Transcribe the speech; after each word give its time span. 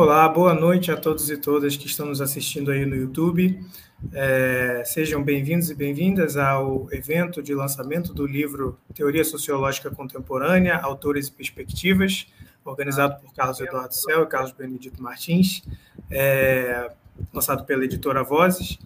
Olá, 0.00 0.28
boa 0.28 0.54
noite 0.54 0.92
a 0.92 0.96
todos 0.96 1.28
e 1.28 1.36
todas 1.36 1.76
que 1.76 1.88
estão 1.88 2.06
nos 2.06 2.20
assistindo 2.20 2.70
aí 2.70 2.86
no 2.86 2.94
YouTube. 2.94 3.60
É, 4.12 4.84
sejam 4.86 5.20
bem-vindos 5.24 5.70
e 5.70 5.74
bem-vindas 5.74 6.36
ao 6.36 6.86
evento 6.92 7.42
de 7.42 7.52
lançamento 7.52 8.14
do 8.14 8.24
livro 8.24 8.78
Teoria 8.94 9.24
Sociológica 9.24 9.90
Contemporânea, 9.90 10.76
Autores 10.76 11.26
e 11.26 11.32
Perspectivas, 11.32 12.28
organizado 12.64 13.20
por 13.20 13.34
Carlos 13.34 13.58
Eduardo 13.58 13.92
Cel 13.92 14.22
e 14.22 14.26
Carlos 14.26 14.52
Benedito 14.52 15.02
Martins, 15.02 15.64
é, 16.08 16.92
lançado 17.34 17.64
pela 17.64 17.84
editora 17.84 18.22
Vozes. 18.22 18.78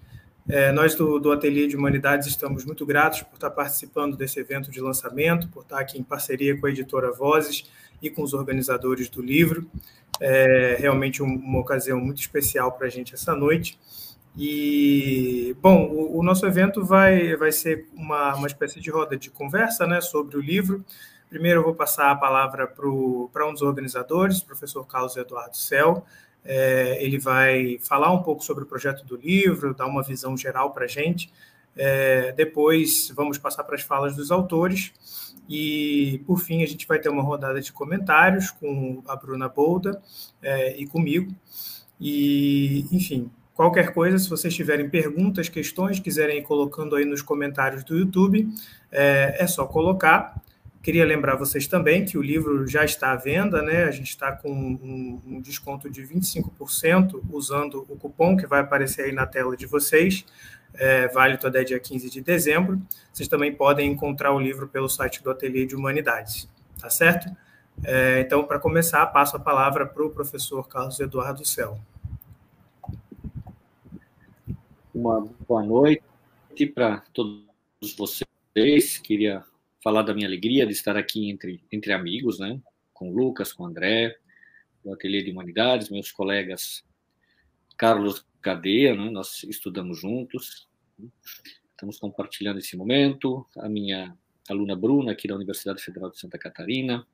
É, 0.49 0.73
nós 0.73 0.95
do, 0.95 1.19
do 1.19 1.31
Ateliê 1.31 1.67
de 1.69 1.77
Humanidades 1.77 2.27
estamos 2.27 2.65
muito 2.65 2.87
gratos 2.87 3.21
por 3.21 3.35
estar 3.35 3.51
participando 3.51 4.17
desse 4.17 4.41
evento 4.41 4.71
de 4.71 4.81
lançamento, 4.81 5.47
por 5.51 5.63
estar 5.63 5.79
aqui 5.79 5.99
em 5.99 6.03
parceria 6.03 6.59
com 6.59 6.67
a 6.67 6.71
editora 6.71 7.13
Vozes 7.13 7.71
e 8.03 8.11
com 8.11 8.23
os 8.23 8.35
organizadores 8.35 9.09
do 9.09 9.23
livro. 9.23 9.67
É 10.21 10.77
realmente 10.79 11.23
uma 11.23 11.61
ocasião 11.61 11.99
muito 12.01 12.21
especial 12.21 12.73
para 12.73 12.89
a 12.89 12.91
gente 12.91 13.15
essa 13.15 13.35
noite. 13.35 13.79
E, 14.37 15.55
bom, 15.61 15.87
o, 15.87 16.19
o, 16.19 16.23
nosso 16.23 16.47
evento 16.47 16.85
vai, 16.85 17.37
vai 17.37 17.53
ser 17.53 17.87
uma, 17.95 18.35
uma 18.35 18.47
espécie 18.47 18.81
de 18.81 18.91
roda 18.91 19.17
de 19.17 19.31
conversa 19.31 19.87
né, 19.87 20.01
sobre 20.01 20.37
o 20.37 20.41
livro. 20.41 20.85
Primeiro, 21.29 21.61
eu 21.61 21.65
vou 21.65 21.75
passar 21.75 22.11
a 22.11 22.17
palavra 22.17 22.67
para 22.67 23.49
um 23.49 23.53
dos 23.53 23.63
organizadores, 23.63 24.39
o 24.39 24.47
professor 24.47 24.87
Carlos 24.87 25.17
Eduardo 25.17 25.57
Cel. 25.57 26.05
É, 26.45 26.99
ele 27.03 27.19
vai 27.19 27.79
falar 27.81 28.13
um 28.13 28.23
pouco 28.23 28.43
sobre 28.43 28.65
o 28.65 28.67
projeto 28.67 29.05
do 29.05 29.17
livro, 29.17 29.75
dar 29.75 29.87
uma 29.87 30.03
visão 30.03 30.37
geral 30.37 30.73
para 30.73 30.85
a 30.85 30.89
gente. 30.89 31.33
É, 31.77 32.33
depois, 32.33 33.11
vamos 33.15 33.39
passar 33.39 33.65
para 33.65 33.77
as 33.77 33.83
falas 33.83 34.15
dos 34.15 34.31
autores. 34.31 34.93
E, 35.49 36.23
por 36.27 36.39
fim, 36.39 36.63
a 36.63 36.67
gente 36.67 36.87
vai 36.87 36.99
ter 36.99 37.09
uma 37.09 37.23
rodada 37.23 37.61
de 37.61 37.73
comentários 37.73 38.51
com 38.51 39.03
a 39.07 39.17
Bruna 39.17 39.49
Bolda 39.49 40.01
é, 40.43 40.77
e 40.77 40.87
comigo. 40.87 41.35
E, 42.01 42.87
enfim, 42.93 43.31
qualquer 43.55 43.93
coisa, 43.93 44.19
se 44.19 44.29
vocês 44.29 44.55
tiverem 44.55 44.89
perguntas, 44.89 45.49
questões, 45.49 46.01
quiserem 46.01 46.39
ir 46.39 46.43
colocando 46.43 46.97
aí 46.97 47.05
nos 47.05 47.23
comentários 47.23 47.85
do 47.85 47.97
YouTube, 47.97 48.49
é, 48.91 49.37
é 49.39 49.47
só 49.47 49.67
colocar. 49.67 50.41
Queria 50.83 51.05
lembrar 51.05 51.37
vocês 51.37 51.69
também 51.69 52.05
que 52.05 52.19
o 52.19 52.23
livro 52.23 52.67
já 52.67 52.85
está 52.85 53.13
à 53.13 53.17
venda, 53.17 53.63
né? 53.63 53.85
A 53.85 53.93
gente 53.93 54.09
está 54.09 54.33
com 54.33 54.51
um, 54.51 55.21
um, 55.25 55.41
desconto 55.41 55.89
de 55.89 56.03
25% 56.03 57.23
usando 57.31 57.87
o 57.89 57.97
cupom 57.97 58.37
que 58.37 58.49
vai 58.49 58.61
aparecer 58.61 59.05
aí 59.05 59.13
na 59.13 59.25
tela 59.25 59.57
de 59.57 59.65
vocês 59.65 60.25
é, 60.75 61.09
válido 61.09 61.47
até 61.47 61.65
dia 61.65 61.79
15 61.79 62.11
de 62.11 62.21
dezembro. 62.21 62.81
Vocês 63.13 63.29
também 63.29 63.55
podem 63.55 63.91
encontrar 63.91 64.33
o 64.33 64.41
livro 64.41 64.69
pelo 64.69 64.89
site 64.89 65.23
do 65.23 65.31
Ateliê 65.31 65.67
de 65.67 65.77
Humanidades, 65.77 66.49
tá 66.81 66.89
certo? 66.91 67.31
É, 67.85 68.21
então, 68.21 68.45
para 68.45 68.59
começar, 68.59 69.05
passo 69.07 69.37
a 69.37 69.41
palavra 69.41 69.87
para 69.87 70.05
o 70.05 70.11
professor 70.11 70.67
Carlos 70.69 71.01
Eduardo 71.01 71.45
Cel. 71.45 71.79
Uma 74.95 75.27
boa 75.49 75.63
noite 75.63 76.03
para 76.75 77.03
todos 77.13 77.45
vocês. 77.97 78.99
Queria 78.99 79.43
falar 79.83 80.03
da 80.03 80.15
minha 80.15 80.27
alegria 80.27 80.67
de 80.67 80.73
estar 80.73 80.97
aqui 80.97 81.31
entre, 81.31 81.65
entre 81.73 81.93
amigos, 81.93 82.39
né? 82.39 82.61
com 83.03 83.11
o 83.11 83.15
Lucas, 83.15 83.53
com 83.53 83.65
o 83.65 83.67
André, 83.67 84.17
do 84.85 84.93
Ateliê 84.93 85.23
de 85.23 85.33
Humanidades, 85.33 85.91
meus 85.91 86.13
colegas 86.13 86.85
Carlos 87.77 88.25
cadeia, 88.43 88.95
né? 88.95 89.11
nós 89.11 89.45
estudamos 89.45 90.01
juntos, 90.01 90.69
estamos 91.71 91.99
compartilhando 91.99 92.59
esse 92.59 92.77
momento, 92.77 93.47
a 93.57 93.69
minha 93.69 94.17
aluna 94.49 94.77
Bruna, 94.77 95.13
aqui 95.13 95.29
da 95.29 95.35
Universidade 95.35 95.83
Federal 95.83 96.11
de 96.11 96.19
Santa 96.19 96.39
Catarina, 96.39 97.07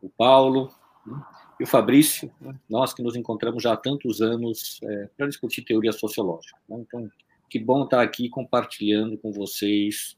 o 0.00 0.08
Paulo 0.08 0.72
né? 1.06 1.20
e 1.60 1.64
o 1.64 1.66
Fabrício, 1.66 2.32
né? 2.40 2.58
nós 2.68 2.94
que 2.94 3.02
nos 3.02 3.16
encontramos 3.16 3.62
já 3.62 3.72
há 3.72 3.76
tantos 3.76 4.22
anos 4.22 4.80
é, 4.82 5.10
para 5.16 5.26
discutir 5.26 5.62
teoria 5.62 5.92
sociológica. 5.92 6.58
Né? 6.68 6.78
Então, 6.80 7.10
que 7.50 7.58
bom 7.58 7.84
estar 7.84 8.02
aqui 8.02 8.28
compartilhando 8.28 9.18
com 9.18 9.30
vocês 9.30 10.16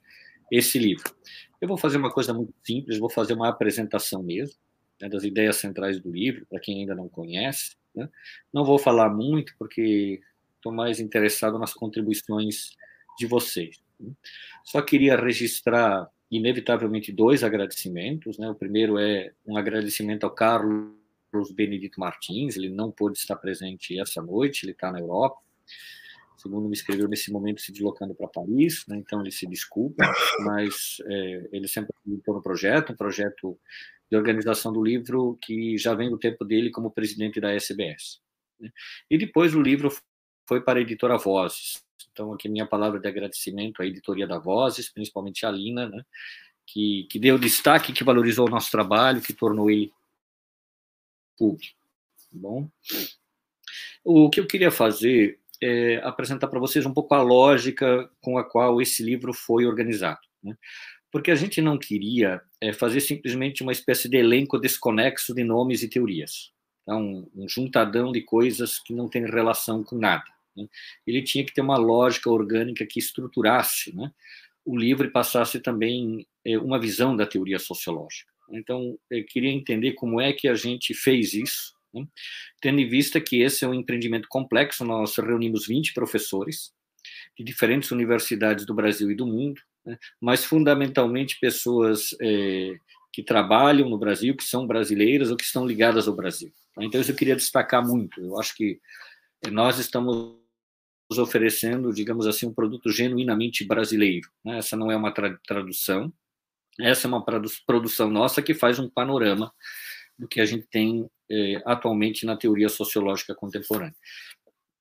esse 0.50 0.78
livro. 0.78 1.14
Eu 1.60 1.68
vou 1.68 1.76
fazer 1.76 1.98
uma 1.98 2.10
coisa 2.10 2.32
muito 2.32 2.54
simples, 2.64 2.98
vou 2.98 3.10
fazer 3.10 3.34
uma 3.34 3.48
apresentação 3.48 4.22
mesmo, 4.22 4.56
né, 5.00 5.08
das 5.08 5.24
ideias 5.24 5.56
centrais 5.56 6.00
do 6.00 6.10
livro, 6.10 6.46
para 6.46 6.60
quem 6.60 6.80
ainda 6.80 6.94
não 6.94 7.08
conhece, 7.08 7.75
né? 7.96 8.08
Não 8.52 8.64
vou 8.64 8.78
falar 8.78 9.08
muito, 9.08 9.54
porque 9.58 10.20
estou 10.56 10.72
mais 10.72 11.00
interessado 11.00 11.58
nas 11.58 11.72
contribuições 11.72 12.70
de 13.18 13.26
vocês. 13.26 13.82
Né? 13.98 14.12
Só 14.64 14.82
queria 14.82 15.16
registrar, 15.16 16.08
inevitavelmente, 16.30 17.12
dois 17.12 17.42
agradecimentos. 17.42 18.38
Né? 18.38 18.48
O 18.48 18.54
primeiro 18.54 18.98
é 18.98 19.32
um 19.46 19.56
agradecimento 19.56 20.24
ao 20.24 20.30
Carlos 20.30 20.92
Benedito 21.54 22.00
Martins, 22.00 22.56
ele 22.56 22.70
não 22.70 22.90
pôde 22.90 23.18
estar 23.18 23.36
presente 23.36 23.98
essa 23.98 24.22
noite, 24.22 24.64
ele 24.64 24.72
está 24.72 24.90
na 24.90 25.00
Europa. 25.00 25.38
Segundo 26.36 26.68
me 26.68 26.74
escreveu, 26.74 27.08
nesse 27.08 27.32
momento 27.32 27.60
se 27.60 27.72
deslocando 27.72 28.14
para 28.14 28.28
Paris, 28.28 28.84
né? 28.86 28.96
então 28.96 29.20
ele 29.20 29.32
se 29.32 29.46
desculpa, 29.46 30.04
mas 30.44 30.98
é, 31.06 31.48
ele 31.50 31.66
sempre 31.66 31.94
acreditou 31.98 32.34
no 32.34 32.42
projeto, 32.42 32.92
um 32.92 32.96
projeto 32.96 33.58
de 34.10 34.16
organização 34.16 34.72
do 34.72 34.82
livro 34.82 35.38
que 35.42 35.76
já 35.76 35.94
vem 35.94 36.10
do 36.10 36.18
tempo 36.18 36.44
dele 36.44 36.70
como 36.70 36.90
presidente 36.90 37.40
da 37.40 37.52
SBS. 37.52 38.20
Né? 38.60 38.70
E 39.10 39.18
depois 39.18 39.54
o 39.54 39.60
livro 39.60 39.90
foi 40.48 40.60
para 40.60 40.78
a 40.78 40.82
editora 40.82 41.18
Vozes. 41.18 41.82
Então, 42.12 42.32
aqui 42.32 42.48
minha 42.48 42.66
palavra 42.66 42.98
de 42.98 43.08
agradecimento 43.08 43.82
à 43.82 43.86
editoria 43.86 44.26
da 44.26 44.38
Vozes, 44.38 44.90
principalmente 44.90 45.44
a 45.44 45.50
Lina, 45.50 45.88
né? 45.88 46.02
que, 46.66 47.06
que 47.10 47.18
deu 47.18 47.38
destaque, 47.38 47.92
que 47.92 48.04
valorizou 48.04 48.46
o 48.46 48.50
nosso 48.50 48.70
trabalho, 48.70 49.20
que 49.20 49.32
tornou 49.32 49.70
ele 49.70 49.92
público. 51.36 51.76
Tá 52.18 52.28
bom, 52.32 52.68
o 54.04 54.30
que 54.30 54.40
eu 54.40 54.46
queria 54.46 54.70
fazer 54.70 55.38
é 55.60 55.96
apresentar 56.04 56.48
para 56.48 56.60
vocês 56.60 56.84
um 56.86 56.92
pouco 56.92 57.14
a 57.14 57.22
lógica 57.22 58.10
com 58.20 58.38
a 58.38 58.44
qual 58.44 58.80
esse 58.80 59.02
livro 59.02 59.32
foi 59.32 59.66
organizado. 59.66 60.20
Né? 60.42 60.56
Porque 61.16 61.30
a 61.30 61.34
gente 61.34 61.62
não 61.62 61.78
queria 61.78 62.42
é, 62.60 62.74
fazer 62.74 63.00
simplesmente 63.00 63.62
uma 63.62 63.72
espécie 63.72 64.06
de 64.06 64.18
elenco 64.18 64.58
desconexo 64.58 65.34
de 65.34 65.42
nomes 65.44 65.82
e 65.82 65.88
teorias. 65.88 66.52
Então, 66.82 67.26
um 67.34 67.48
juntadão 67.48 68.12
de 68.12 68.20
coisas 68.20 68.78
que 68.78 68.92
não 68.92 69.08
tem 69.08 69.24
relação 69.24 69.82
com 69.82 69.96
nada. 69.96 70.26
Né? 70.54 70.66
Ele 71.06 71.22
tinha 71.22 71.42
que 71.42 71.54
ter 71.54 71.62
uma 71.62 71.78
lógica 71.78 72.28
orgânica 72.28 72.84
que 72.84 72.98
estruturasse 72.98 73.96
né, 73.96 74.12
o 74.62 74.76
livro 74.76 75.06
e 75.06 75.10
passasse 75.10 75.58
também 75.58 76.26
é, 76.44 76.58
uma 76.58 76.78
visão 76.78 77.16
da 77.16 77.24
teoria 77.24 77.58
sociológica. 77.58 78.30
Então, 78.50 78.98
eu 79.10 79.24
queria 79.24 79.50
entender 79.50 79.92
como 79.92 80.20
é 80.20 80.34
que 80.34 80.46
a 80.46 80.54
gente 80.54 80.92
fez 80.92 81.32
isso, 81.32 81.72
né? 81.94 82.06
tendo 82.60 82.78
em 82.78 82.88
vista 82.90 83.22
que 83.22 83.40
esse 83.40 83.64
é 83.64 83.68
um 83.68 83.72
empreendimento 83.72 84.28
complexo, 84.28 84.84
nós 84.84 85.16
reunimos 85.16 85.66
20 85.66 85.94
professores 85.94 86.75
de 87.36 87.44
diferentes 87.44 87.90
universidades 87.90 88.64
do 88.64 88.74
Brasil 88.74 89.10
e 89.10 89.14
do 89.14 89.26
mundo, 89.26 89.60
né? 89.84 89.98
mas 90.20 90.44
fundamentalmente 90.44 91.38
pessoas 91.38 92.16
é, 92.20 92.76
que 93.12 93.22
trabalham 93.22 93.88
no 93.88 93.98
Brasil, 93.98 94.34
que 94.36 94.44
são 94.44 94.66
brasileiras 94.66 95.30
ou 95.30 95.36
que 95.36 95.44
estão 95.44 95.66
ligadas 95.66 96.08
ao 96.08 96.16
Brasil. 96.16 96.50
Tá? 96.74 96.82
Então, 96.82 97.00
isso 97.00 97.10
eu 97.10 97.16
queria 97.16 97.36
destacar 97.36 97.86
muito. 97.86 98.20
Eu 98.20 98.40
acho 98.40 98.54
que 98.54 98.80
nós 99.50 99.78
estamos 99.78 100.36
oferecendo, 101.18 101.92
digamos 101.92 102.26
assim, 102.26 102.46
um 102.46 102.54
produto 102.54 102.90
genuinamente 102.90 103.64
brasileiro. 103.64 104.28
Né? 104.44 104.58
Essa 104.58 104.76
não 104.76 104.90
é 104.90 104.96
uma 104.96 105.12
tradução, 105.12 106.12
essa 106.80 107.06
é 107.06 107.08
uma 107.08 107.24
produção 107.66 108.10
nossa 108.10 108.42
que 108.42 108.54
faz 108.54 108.78
um 108.78 108.88
panorama 108.88 109.52
do 110.18 110.26
que 110.26 110.40
a 110.40 110.46
gente 110.46 110.66
tem 110.66 111.08
eh, 111.30 111.62
atualmente 111.64 112.24
na 112.24 112.36
teoria 112.36 112.68
sociológica 112.68 113.34
contemporânea 113.34 113.94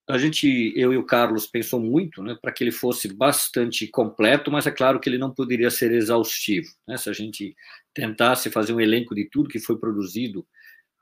a 0.08 0.18
gente, 0.20 0.72
eu 0.76 0.94
e 0.94 0.98
o 0.98 1.06
Carlos, 1.06 1.48
pensou 1.48 1.80
muito 1.80 2.22
né, 2.22 2.38
para 2.40 2.52
que 2.52 2.64
ele 2.64 2.72
fosse 2.72 3.12
bastante 3.12 3.88
completo, 3.88 4.52
mas 4.52 4.68
é 4.68 4.72
claro 4.72 5.00
que 5.00 5.10
ele 5.10 5.18
não 5.18 5.32
poderia 5.32 5.72
ser 5.72 5.92
exaustivo. 5.92 6.68
Né? 6.88 6.96
Se 6.96 7.10
a 7.10 7.14
gente 7.14 7.56
tentasse 7.94 8.52
fazer 8.52 8.74
um 8.74 8.80
elenco 8.80 9.16
de 9.16 9.28
tudo 9.30 9.50
que 9.50 9.60
foi 9.60 9.80
produzido 9.80 10.46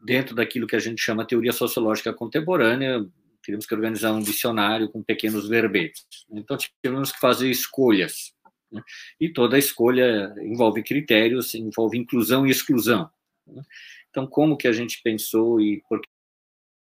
dentro 0.05 0.33
daquilo 0.33 0.67
que 0.67 0.75
a 0.75 0.79
gente 0.79 1.01
chama 1.01 1.27
teoria 1.27 1.51
sociológica 1.51 2.13
contemporânea, 2.13 3.05
teríamos 3.43 3.65
que 3.65 3.75
organizar 3.75 4.13
um 4.13 4.21
dicionário 4.21 4.89
com 4.89 5.03
pequenos 5.03 5.49
verbetes. 5.49 6.05
Então, 6.31 6.57
tivemos 6.57 7.11
que 7.11 7.19
fazer 7.19 7.49
escolhas. 7.49 8.33
Né? 8.71 8.81
E 9.19 9.27
toda 9.27 9.57
escolha 9.57 10.33
envolve 10.41 10.81
critérios, 10.81 11.53
envolve 11.53 11.97
inclusão 11.97 12.47
e 12.47 12.51
exclusão. 12.51 13.09
Né? 13.45 13.61
Então, 14.09 14.25
como 14.25 14.55
que 14.55 14.67
a 14.67 14.71
gente 14.71 15.01
pensou 15.03 15.59
e 15.59 15.81
por 15.89 15.99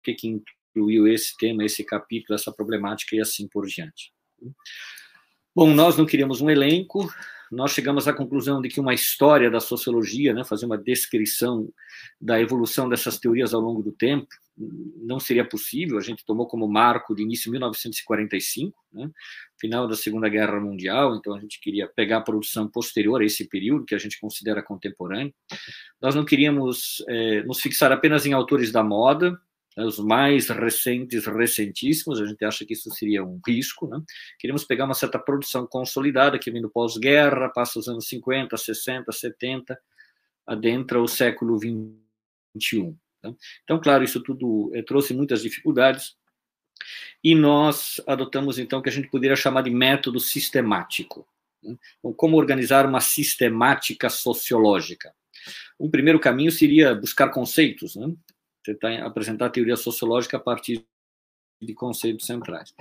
que, 0.04 0.14
que 0.14 0.42
incluiu 0.72 1.08
esse 1.08 1.36
tema, 1.38 1.64
esse 1.64 1.84
capítulo, 1.84 2.36
essa 2.36 2.52
problemática 2.52 3.16
e 3.16 3.22
assim 3.22 3.48
por 3.48 3.66
diante. 3.68 4.12
Bom, 5.56 5.74
nós 5.74 5.98
não 5.98 6.06
queríamos 6.06 6.42
um 6.42 6.50
elenco, 6.50 7.12
nós 7.52 7.72
chegamos 7.72 8.08
à 8.08 8.14
conclusão 8.14 8.62
de 8.62 8.70
que 8.70 8.80
uma 8.80 8.94
história 8.94 9.52
da 9.52 9.60
sociologia, 9.60 10.34
né, 10.34 10.46
fazer 10.46 10.66
uma 10.66 10.78
descrição 10.78 11.68
da 12.20 12.40
evolução 12.40 12.88
dessas 12.88 13.20
teorias 13.20 13.54
ao 13.54 13.60
longo 13.60 13.84
do 13.84 13.92
tempo, 13.92 14.28
não 14.58 15.20
seria 15.20 15.44
possível. 15.44 15.98
A 15.98 16.02
gente 16.02 16.26
tomou 16.26 16.48
como 16.48 16.68
marco 16.68 17.14
de 17.14 17.24
início 17.24 17.52
1945, 17.52 18.78
né, 18.94 19.12
final 19.60 19.86
da 19.88 19.96
Segunda 19.96 20.30
Guerra 20.30 20.62
Mundial, 20.62 21.16
então 21.18 21.36
a 21.36 21.40
gente 21.42 21.60
queria 21.60 21.88
pegar 21.88 22.18
a 22.18 22.22
produção 22.22 22.70
posterior 22.70 23.22
a 23.22 23.26
esse 23.26 23.46
período, 23.50 23.86
que 23.86 23.96
a 23.96 24.00
gente 24.00 24.20
considera 24.22 24.64
contemporâneo. 24.64 25.34
Nós 26.02 26.16
não 26.16 26.24
queríamos 26.24 27.04
é, 27.10 27.44
nos 27.44 27.60
fixar 27.60 27.92
apenas 27.92 28.26
em 28.26 28.32
autores 28.32 28.72
da 28.72 28.82
moda, 28.82 29.38
né, 29.76 29.86
os 29.86 30.00
mais 30.00 30.50
recentes, 30.50 31.26
recentíssimos, 31.26 32.22
a 32.22 32.26
gente 32.26 32.44
acha 32.44 32.66
que 32.66 32.74
isso 32.74 32.90
seria 32.92 33.24
um 33.24 33.40
risco, 33.46 33.88
né? 33.88 34.02
Queremos 34.40 34.64
pegar 34.64 34.86
uma 34.86 34.94
certa 34.94 35.18
produção 35.18 35.66
consolidada 35.66 36.38
que 36.38 36.52
vem 36.52 36.62
do 36.62 36.70
pós-guerra, 36.70 37.50
passa 37.50 37.80
os 37.80 37.88
anos 37.88 38.08
50, 38.08 38.56
60, 38.58 39.12
70, 39.12 39.80
adentra 40.46 41.02
o 41.02 41.08
século 41.08 41.58
21. 41.58 42.98
Tá? 43.22 43.34
Então, 43.64 43.80
claro, 43.80 44.04
isso 44.04 44.22
tudo 44.22 44.72
é, 44.74 44.82
trouxe 44.82 45.14
muitas 45.14 45.42
dificuldades, 45.42 46.16
e 47.24 47.36
nós 47.36 48.02
adotamos, 48.08 48.58
então, 48.58 48.80
o 48.80 48.82
que 48.82 48.90
a 48.90 48.92
gente 48.92 49.10
poderia 49.10 49.36
chamar 49.36 49.62
de 49.62 49.70
método 49.70 50.20
sistemático. 50.20 51.28
Né? 51.64 51.78
Então, 52.00 52.14
como 52.14 52.38
organizar 52.38 52.86
uma 52.86 53.00
sistemática 53.00 54.10
sociológica? 54.10 55.14
Um 55.80 55.90
primeiro 55.90 56.20
caminho 56.20 56.52
seria 56.52 56.96
buscar 56.96 57.30
conceitos, 57.30 57.96
né? 57.96 58.14
Tentar 58.64 59.06
apresentar 59.06 59.48
a 59.48 59.50
teoria 59.50 59.76
sociológica 59.76 60.38
a 60.38 60.40
partir 60.40 60.86
de 61.62 61.74
conceitos 61.74 62.26
centrais. 62.26 62.74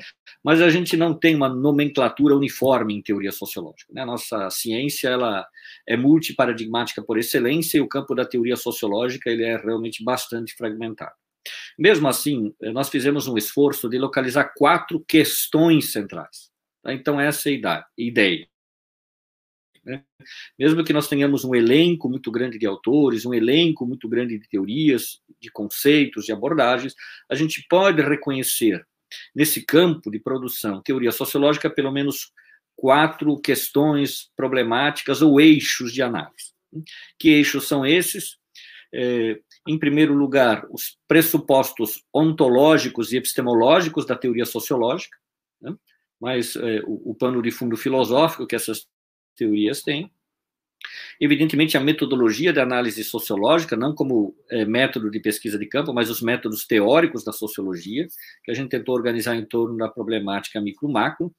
Mas 0.42 0.62
a 0.62 0.70
gente 0.70 0.96
não 0.96 1.12
tem 1.12 1.34
uma 1.34 1.48
nomenclatura 1.48 2.34
uniforme 2.34 2.94
em 2.94 3.02
teoria 3.02 3.30
sociológica. 3.30 3.92
Né? 3.92 4.00
A 4.00 4.06
nossa 4.06 4.48
ciência 4.50 5.08
ela 5.08 5.46
é 5.86 5.96
multiparadigmática 5.96 7.02
por 7.02 7.18
excelência 7.18 7.76
e 7.76 7.80
o 7.80 7.88
campo 7.88 8.14
da 8.14 8.24
teoria 8.24 8.56
sociológica 8.56 9.30
ele 9.30 9.44
é 9.44 9.56
realmente 9.56 10.02
bastante 10.02 10.54
fragmentado. 10.54 11.12
Mesmo 11.78 12.08
assim, 12.08 12.54
nós 12.60 12.88
fizemos 12.88 13.26
um 13.26 13.36
esforço 13.36 13.88
de 13.88 13.98
localizar 13.98 14.52
quatro 14.56 15.02
questões 15.06 15.92
centrais. 15.92 16.50
Tá? 16.82 16.92
Então, 16.92 17.20
essa 17.20 17.50
é 17.50 17.60
a 17.64 17.84
ideia. 17.98 18.46
Né? 19.84 20.02
Mesmo 20.58 20.84
que 20.84 20.92
nós 20.92 21.08
tenhamos 21.08 21.44
um 21.44 21.54
elenco 21.54 22.08
muito 22.08 22.30
grande 22.30 22.58
de 22.58 22.66
autores, 22.66 23.24
um 23.24 23.34
elenco 23.34 23.86
muito 23.86 24.08
grande 24.08 24.38
de 24.38 24.48
teorias, 24.48 25.20
de 25.40 25.50
conceitos, 25.50 26.26
de 26.26 26.32
abordagens, 26.32 26.94
a 27.30 27.34
gente 27.34 27.64
pode 27.68 28.02
reconhecer 28.02 28.86
nesse 29.34 29.64
campo 29.64 30.10
de 30.10 30.18
produção 30.18 30.82
teoria 30.82 31.10
sociológica 31.10 31.68
pelo 31.68 31.90
menos 31.90 32.32
quatro 32.76 33.38
questões 33.40 34.30
problemáticas 34.36 35.20
ou 35.22 35.40
eixos 35.40 35.92
de 35.92 36.02
análise. 36.02 36.52
Que 37.18 37.30
eixos 37.30 37.66
são 37.66 37.84
esses? 37.84 38.38
É, 38.92 39.38
em 39.68 39.78
primeiro 39.78 40.14
lugar, 40.14 40.66
os 40.70 40.98
pressupostos 41.06 42.02
ontológicos 42.14 43.12
e 43.12 43.16
epistemológicos 43.16 44.06
da 44.06 44.16
teoria 44.16 44.46
sociológica, 44.46 45.16
né? 45.60 45.74
mas 46.20 46.56
é, 46.56 46.80
o, 46.86 47.10
o 47.10 47.14
pano 47.14 47.42
de 47.42 47.50
fundo 47.50 47.76
filosófico 47.76 48.46
que 48.46 48.56
essas 48.56 48.86
teorias 49.40 49.82
têm. 49.82 50.10
Evidentemente, 51.20 51.76
a 51.76 51.80
metodologia 51.80 52.52
de 52.52 52.60
análise 52.60 53.02
sociológica, 53.04 53.76
não 53.76 53.94
como 53.94 54.34
é, 54.50 54.64
método 54.64 55.10
de 55.10 55.20
pesquisa 55.20 55.58
de 55.58 55.66
campo, 55.66 55.92
mas 55.92 56.10
os 56.10 56.22
métodos 56.22 56.66
teóricos 56.66 57.24
da 57.24 57.32
sociologia, 57.32 58.06
que 58.44 58.50
a 58.50 58.54
gente 58.54 58.70
tentou 58.70 58.94
organizar 58.94 59.36
em 59.36 59.44
torno 59.44 59.76
da 59.76 59.88
problemática 59.88 60.60
micro-macro. 60.60 61.34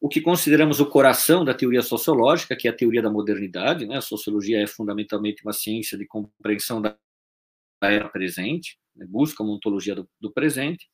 O 0.00 0.08
que 0.08 0.20
consideramos 0.20 0.80
o 0.80 0.86
coração 0.86 1.44
da 1.44 1.54
teoria 1.54 1.82
sociológica, 1.82 2.56
que 2.56 2.66
é 2.66 2.70
a 2.70 2.76
teoria 2.76 3.02
da 3.02 3.10
modernidade, 3.10 3.86
né? 3.86 3.96
A 3.96 4.00
sociologia 4.00 4.60
é 4.60 4.66
fundamentalmente 4.66 5.44
uma 5.44 5.52
ciência 5.52 5.96
de 5.96 6.06
compreensão 6.06 6.82
da 6.82 6.96
era 7.90 8.08
presente, 8.08 8.78
né, 8.94 9.06
busca 9.08 9.42
uma 9.42 9.54
ontologia 9.54 9.94
do, 9.94 10.08
do 10.20 10.32
presente. 10.32 10.86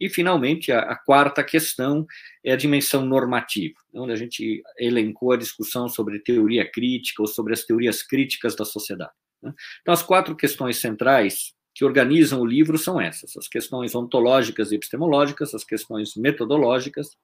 E, 0.00 0.08
finalmente, 0.08 0.72
a, 0.72 0.80
a, 0.80 0.96
quarta 0.96 1.44
questão 1.44 2.06
é 2.44 2.52
a 2.52 2.56
dimensão 2.56 3.04
normativa, 3.04 3.74
onde 3.94 4.12
a 4.12 4.16
gente 4.16 4.62
elencou 4.78 5.32
a 5.32 5.36
discussão 5.36 5.88
sobre 5.88 6.18
teoria 6.20 6.68
crítica 6.70 7.22
ou 7.22 7.28
sobre 7.28 7.52
as 7.52 7.64
teorias 7.64 8.02
críticas 8.02 8.56
da 8.56 8.64
sociedade. 8.64 9.12
Né. 9.42 9.52
Então, 9.82 9.92
as 9.92 10.02
quatro 10.02 10.34
questões 10.34 10.78
centrais 10.78 11.52
que 11.74 11.84
organizam 11.84 12.40
o 12.40 12.46
livro 12.46 12.78
são 12.78 13.00
essas: 13.00 13.36
as 13.36 13.48
questões 13.48 13.94
ontológicas 13.94 14.72
e 14.72 14.76
epistemológicas, 14.76 15.54
as 15.54 15.64
questões 15.64 16.14
metodológicas, 16.16 17.16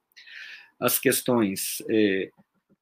as 0.81 0.99
questões 0.99 1.83
eh, 1.91 2.31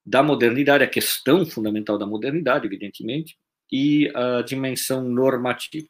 da 0.04 0.22
modernidade, 0.22 0.84
a 0.84 0.88
questão 0.88 1.44
fundamental 1.44 1.98
da 1.98 2.06
modernidade, 2.06 2.66
evidentemente, 2.66 3.36
e 3.72 4.10
a 4.14 4.42
dimensão 4.42 5.02
normativa. 5.02 5.88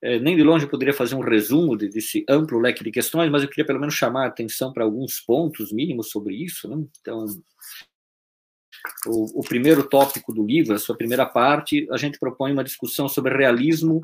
É, 0.00 0.18
nem 0.20 0.36
de 0.36 0.44
longe 0.44 0.66
poderia 0.66 0.94
fazer 0.94 1.16
um 1.16 1.20
resumo 1.20 1.76
de, 1.76 1.88
desse 1.88 2.24
amplo 2.28 2.60
leque 2.60 2.84
de 2.84 2.90
questões, 2.90 3.30
mas 3.30 3.42
eu 3.42 3.48
queria 3.48 3.66
pelo 3.66 3.80
menos 3.80 3.94
chamar 3.94 4.24
a 4.24 4.28
atenção 4.28 4.72
para 4.72 4.84
alguns 4.84 5.20
pontos 5.20 5.72
mínimos 5.72 6.10
sobre 6.10 6.36
isso. 6.36 6.68
Né? 6.68 6.84
Então, 7.00 7.24
o, 9.06 9.40
o, 9.40 9.42
primeiro 9.42 9.82
tópico 9.88 10.32
do 10.32 10.46
livro, 10.46 10.74
a 10.74 10.78
sua 10.78 10.96
primeira 10.96 11.26
parte, 11.26 11.88
a 11.90 11.96
gente 11.96 12.18
propõe 12.18 12.52
uma 12.52 12.62
discussão 12.62 13.08
sobre 13.08 13.36
realismo 13.36 14.00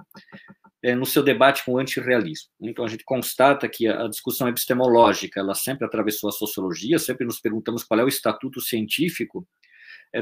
é, 0.82 0.96
no 0.96 1.06
seu 1.06 1.22
debate 1.22 1.64
com 1.64 1.74
o 1.74 1.78
antirrealismo. 1.78 2.50
Então, 2.60 2.84
a 2.84 2.88
gente 2.88 3.04
constata 3.04 3.68
que 3.68 3.86
a, 3.86 4.04
a 4.04 4.08
discussão 4.08 4.48
epistemológica, 4.48 5.38
ela 5.38 5.54
sempre 5.54 5.86
atravessou 5.86 6.28
a 6.28 6.32
sociologia, 6.32 6.98
sempre 6.98 7.24
nos 7.24 7.40
perguntamos 7.40 7.84
qual 7.84 8.00
é 8.00 8.04
o 8.04 8.08
estatuto 8.08 8.60
científico 8.60 9.46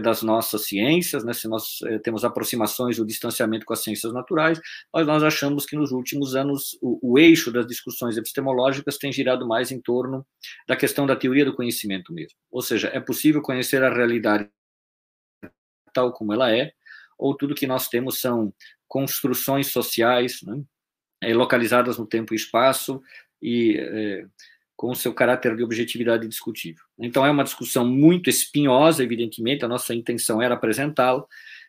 das 0.00 0.22
nossas 0.22 0.66
ciências, 0.66 1.24
né, 1.24 1.32
se 1.32 1.46
nós 1.48 1.80
é, 1.82 1.98
temos 1.98 2.24
aproximações 2.24 2.98
ou 2.98 3.04
distanciamento 3.04 3.66
com 3.66 3.72
as 3.72 3.82
ciências 3.82 4.12
naturais, 4.12 4.60
mas 4.92 5.06
nós 5.06 5.22
achamos 5.22 5.66
que 5.66 5.76
nos 5.76 5.92
últimos 5.92 6.34
anos 6.34 6.78
o, 6.80 6.98
o 7.02 7.18
eixo 7.18 7.52
das 7.52 7.66
discussões 7.66 8.16
epistemológicas 8.16 8.96
tem 8.96 9.12
girado 9.12 9.46
mais 9.46 9.70
em 9.70 9.80
torno 9.80 10.26
da 10.66 10.76
questão 10.76 11.06
da 11.06 11.16
teoria 11.16 11.44
do 11.44 11.54
conhecimento 11.54 12.12
mesmo. 12.12 12.36
Ou 12.50 12.62
seja, 12.62 12.90
é 12.92 13.00
possível 13.00 13.42
conhecer 13.42 13.82
a 13.82 13.92
realidade 13.92 14.48
tal 15.92 16.12
como 16.12 16.32
ela 16.32 16.50
é, 16.50 16.72
ou 17.18 17.36
tudo 17.36 17.54
que 17.54 17.66
nós 17.66 17.88
temos 17.88 18.18
são 18.18 18.52
construções 18.88 19.68
sociais, 19.68 20.40
né, 20.42 20.62
é, 21.22 21.34
localizadas 21.34 21.98
no 21.98 22.06
tempo 22.06 22.34
e 22.34 22.36
espaço, 22.36 23.00
e 23.40 23.76
é, 23.78 24.26
com 24.76 24.94
seu 24.94 25.12
caráter 25.12 25.56
de 25.56 25.62
objetividade 25.62 26.26
discutível. 26.26 26.82
Então, 26.98 27.24
é 27.24 27.30
uma 27.30 27.44
discussão 27.44 27.86
muito 27.86 28.28
espinhosa, 28.28 29.02
evidentemente, 29.02 29.64
a 29.64 29.68
nossa 29.68 29.94
intenção 29.94 30.42
era 30.42 30.54
apresentá-la, 30.54 31.24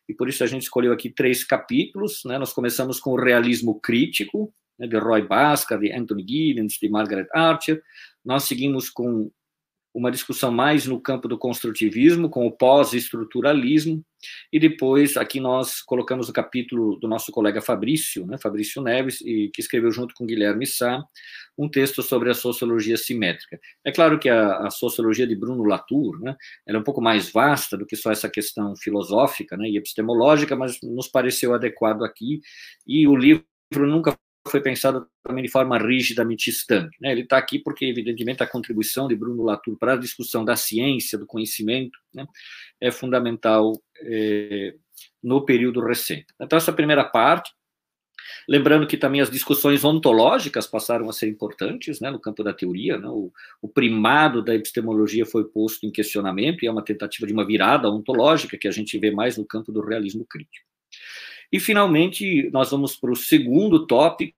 e 0.07 0.13
por 0.13 0.27
isso 0.27 0.43
a 0.43 0.47
gente 0.47 0.63
escolheu 0.63 0.91
aqui 0.91 1.09
três 1.09 1.43
capítulos. 1.43 2.23
Né? 2.25 2.37
Nós 2.37 2.53
começamos 2.53 2.99
com 2.99 3.11
o 3.11 3.21
realismo 3.21 3.79
crítico, 3.79 4.53
né, 4.77 4.87
de 4.87 4.97
Roy 4.97 5.21
Bhaskar, 5.21 5.79
de 5.79 5.91
Anthony 5.91 6.25
Giddens, 6.27 6.73
de 6.73 6.89
Margaret 6.89 7.27
Archer. 7.33 7.81
Nós 8.23 8.43
seguimos 8.43 8.89
com 8.89 9.31
uma 9.93 10.11
discussão 10.11 10.51
mais 10.51 10.85
no 10.85 10.99
campo 10.99 11.27
do 11.27 11.37
construtivismo, 11.37 12.29
com 12.29 12.47
o 12.47 12.51
pós-estruturalismo, 12.51 14.03
e 14.51 14.59
depois 14.59 15.17
aqui 15.17 15.39
nós 15.39 15.81
colocamos 15.81 16.29
o 16.29 16.33
capítulo 16.33 16.97
do 16.97 17.07
nosso 17.07 17.31
colega 17.31 17.61
Fabrício, 17.61 18.25
né, 18.25 18.37
Fabrício 18.37 18.81
Neves, 18.81 19.21
e, 19.21 19.49
que 19.53 19.61
escreveu 19.61 19.91
junto 19.91 20.15
com 20.15 20.25
Guilherme 20.25 20.65
Sá, 20.65 21.03
um 21.57 21.69
texto 21.69 22.01
sobre 22.01 22.31
a 22.31 22.33
sociologia 22.33 22.97
simétrica. 22.97 23.59
É 23.85 23.91
claro 23.91 24.17
que 24.17 24.29
a, 24.29 24.57
a 24.59 24.69
sociologia 24.71 25.27
de 25.27 25.35
Bruno 25.35 25.63
Latour, 25.63 26.19
né, 26.19 26.35
é 26.67 26.77
um 26.77 26.83
pouco 26.83 27.01
mais 27.01 27.31
vasta 27.31 27.77
do 27.77 27.85
que 27.85 27.95
só 27.95 28.11
essa 28.11 28.29
questão 28.29 28.75
filosófica 28.75 29.55
né, 29.55 29.69
e 29.69 29.77
epistemológica, 29.77 30.55
mas 30.55 30.79
nos 30.81 31.07
pareceu 31.07 31.53
adequado 31.53 32.03
aqui, 32.03 32.41
e 32.87 33.07
o 33.07 33.15
livro 33.15 33.45
nunca 33.79 34.17
foi 34.47 34.61
pensado 34.61 35.07
também 35.23 35.43
de 35.43 35.49
forma 35.49 35.77
rigidamente 35.77 36.49
estanque. 36.49 36.97
Né? 36.99 37.11
Ele 37.11 37.21
está 37.21 37.37
aqui 37.37 37.59
porque, 37.59 37.85
evidentemente, 37.85 38.43
a 38.43 38.47
contribuição 38.47 39.07
de 39.07 39.15
Bruno 39.15 39.43
Latour 39.43 39.77
para 39.77 39.93
a 39.93 39.97
discussão 39.97 40.43
da 40.43 40.55
ciência, 40.55 41.17
do 41.17 41.25
conhecimento, 41.25 41.97
né, 42.13 42.25
é 42.79 42.91
fundamental 42.91 43.73
é, 44.01 44.75
no 45.21 45.45
período 45.45 45.81
recente. 45.81 46.27
Então, 46.39 46.57
essa 46.57 46.73
primeira 46.73 47.05
parte, 47.05 47.51
lembrando 48.47 48.85
que 48.85 48.97
também 48.97 49.21
as 49.21 49.29
discussões 49.29 49.83
ontológicas 49.85 50.67
passaram 50.67 51.09
a 51.09 51.13
ser 51.13 51.29
importantes 51.29 52.01
né, 52.01 52.11
no 52.11 52.19
campo 52.19 52.43
da 52.43 52.53
teoria, 52.53 52.97
né? 52.97 53.07
o, 53.07 53.31
o 53.61 53.69
primado 53.69 54.43
da 54.43 54.53
epistemologia 54.53 55.25
foi 55.25 55.45
posto 55.45 55.85
em 55.85 55.91
questionamento 55.91 56.63
e 56.63 56.67
é 56.67 56.71
uma 56.71 56.83
tentativa 56.83 57.25
de 57.25 57.33
uma 57.33 57.45
virada 57.45 57.89
ontológica 57.89 58.57
que 58.57 58.67
a 58.67 58.71
gente 58.71 58.97
vê 58.99 59.09
mais 59.09 59.37
no 59.37 59.45
campo 59.45 59.71
do 59.71 59.81
realismo 59.81 60.25
crítico. 60.25 60.67
E, 61.53 61.59
finalmente, 61.59 62.49
nós 62.49 62.71
vamos 62.71 62.95
para 62.95 63.11
o 63.11 63.15
segundo 63.15 63.85
tópico, 63.85 64.35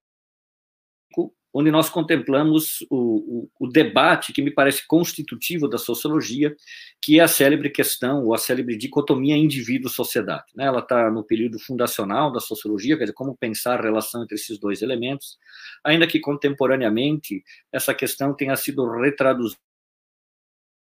onde 1.54 1.72
nós 1.72 1.90
contemplamos 1.90 2.86
o, 2.90 3.48
o, 3.58 3.66
o, 3.66 3.70
debate 3.70 4.34
que 4.34 4.42
me 4.42 4.52
parece 4.52 4.86
constitutivo 4.86 5.70
da 5.70 5.78
sociologia, 5.78 6.54
que 7.02 7.18
é 7.18 7.24
a 7.24 7.30
célebre 7.30 7.70
questão, 7.70 8.26
ou 8.26 8.34
a 8.34 8.38
célebre 8.38 8.78
dicotomia 8.78 9.38
indivíduo-sociedade. 9.38 10.44
Né? 10.54 10.66
Ela 10.66 10.80
está 10.80 11.10
no 11.10 11.24
período 11.24 11.58
fundacional 11.58 12.30
da 12.34 12.42
sociologia, 12.42 12.98
quer 12.98 13.06
dizer, 13.06 13.14
como 13.14 13.38
pensar 13.38 13.80
a 13.80 13.84
relação 13.84 14.22
entre 14.22 14.36
esses 14.36 14.60
dois 14.60 14.82
elementos, 14.82 15.38
ainda 15.86 16.06
que 16.06 16.20
contemporaneamente 16.20 17.42
essa 17.72 17.94
questão 17.94 18.36
tenha 18.36 18.58
sido 18.58 18.86
retraduzida 18.92 19.58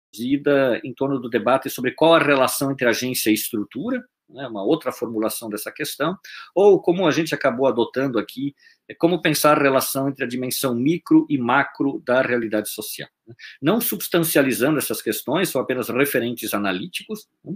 produzida 0.09 0.81
em 0.83 0.93
torno 0.93 1.19
do 1.19 1.29
debate 1.29 1.69
sobre 1.69 1.91
qual 1.91 2.15
a 2.15 2.19
relação 2.19 2.71
entre 2.71 2.87
agência 2.87 3.29
e 3.29 3.33
estrutura, 3.33 4.03
né, 4.29 4.47
uma 4.47 4.63
outra 4.63 4.91
formulação 4.91 5.49
dessa 5.49 5.71
questão, 5.71 6.15
ou 6.53 6.79
como 6.79 7.07
a 7.07 7.11
gente 7.11 7.33
acabou 7.33 7.67
adotando 7.67 8.19
aqui, 8.19 8.53
é 8.87 8.93
como 8.93 9.21
pensar 9.21 9.57
a 9.57 9.61
relação 9.61 10.07
entre 10.07 10.23
a 10.23 10.27
dimensão 10.27 10.75
micro 10.75 11.25
e 11.29 11.37
macro 11.37 12.01
da 12.05 12.21
realidade 12.21 12.69
social. 12.69 13.09
Né. 13.27 13.33
Não 13.59 13.81
substancializando 13.81 14.77
essas 14.77 15.01
questões, 15.01 15.49
são 15.49 15.61
apenas 15.61 15.89
referentes 15.89 16.53
analíticos, 16.53 17.27
né, 17.43 17.55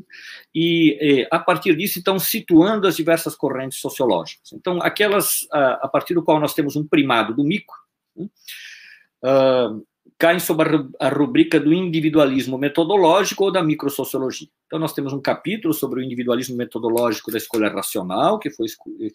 e 0.53 1.27
a 1.31 1.39
partir 1.39 1.75
disso, 1.75 1.99
então, 1.99 2.17
situando 2.17 2.87
as 2.87 2.95
diversas 2.95 3.35
correntes 3.35 3.79
sociológicas. 3.79 4.51
Então, 4.53 4.81
aquelas 4.81 5.47
a, 5.51 5.87
partir 5.87 6.15
do 6.15 6.23
qual 6.23 6.39
nós 6.39 6.53
temos 6.55 6.75
um 6.75 6.87
primado 6.87 7.35
do 7.35 7.43
micro, 7.43 7.75
uh, 8.17 9.85
caem 10.23 10.39
sob 10.39 10.63
a 11.01 11.09
rubrica 11.09 11.59
do 11.59 11.73
individualismo 11.73 12.57
metodológico 12.57 13.43
ou 13.43 13.51
da 13.51 13.61
microsociologia. 13.61 14.47
Então, 14.67 14.79
nós 14.79 14.93
temos 14.93 15.11
um 15.11 15.19
capítulo 15.19 15.73
sobre 15.73 15.99
o 15.99 16.03
individualismo 16.03 16.55
metodológico 16.55 17.29
da 17.29 17.37
escolha 17.37 17.67
racional, 17.67 18.39
que 18.39 18.49
foi, 18.49 18.67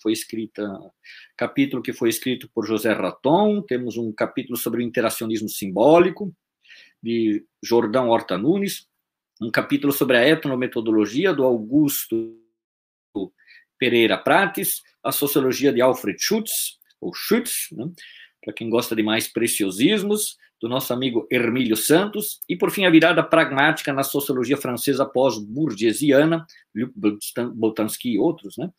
foi 0.03 0.13
escrita, 0.13 0.63
capítulo 1.35 1.83
que 1.83 1.95
foi 1.95 2.11
escrito 2.11 2.47
por 2.55 2.67
José 2.67 2.93
Raton, 2.93 3.63
temos 3.63 3.97
um 3.97 4.13
capítulo 4.13 4.59
sobre 4.59 4.83
o 4.83 4.87
interacionismo 4.87 5.49
simbólico, 5.49 6.31
de 7.03 7.43
Jordão 7.65 8.11
Horta 8.11 8.37
Nunes, 8.37 8.87
um 9.41 9.51
capítulo 9.51 9.95
sobre 9.95 10.19
a 10.19 10.29
etnometodologia, 10.29 11.33
do 11.33 11.43
Augusto 11.43 12.37
Pereira 13.79 14.19
Prates, 14.19 14.83
a 15.03 15.11
sociologia 15.11 15.73
de 15.73 15.81
Alfred 15.81 16.19
Schutz, 16.21 16.79
ou 17.01 17.15
Schutz, 17.15 17.69
né? 17.73 17.91
para 18.45 18.53
quem 18.53 18.69
gosta 18.69 18.95
de 18.95 19.03
mais 19.03 19.27
preciosismos, 19.27 20.37
do 20.61 20.69
nosso 20.69 20.93
amigo 20.93 21.27
Hermílio 21.31 21.77
Santos, 21.77 22.41
e, 22.49 22.57
por 22.57 22.71
fim, 22.71 22.85
a 22.85 22.91
virada 22.91 23.23
pragmática 23.23 23.93
na 23.93 24.03
sociologia 24.03 24.57
francesa 24.57 25.05
pós-burgesiana, 25.07 26.45
Luc 26.75 26.93
Boltanski 27.55 28.15
e 28.15 28.19
outros, 28.19 28.57
né, 28.57 28.71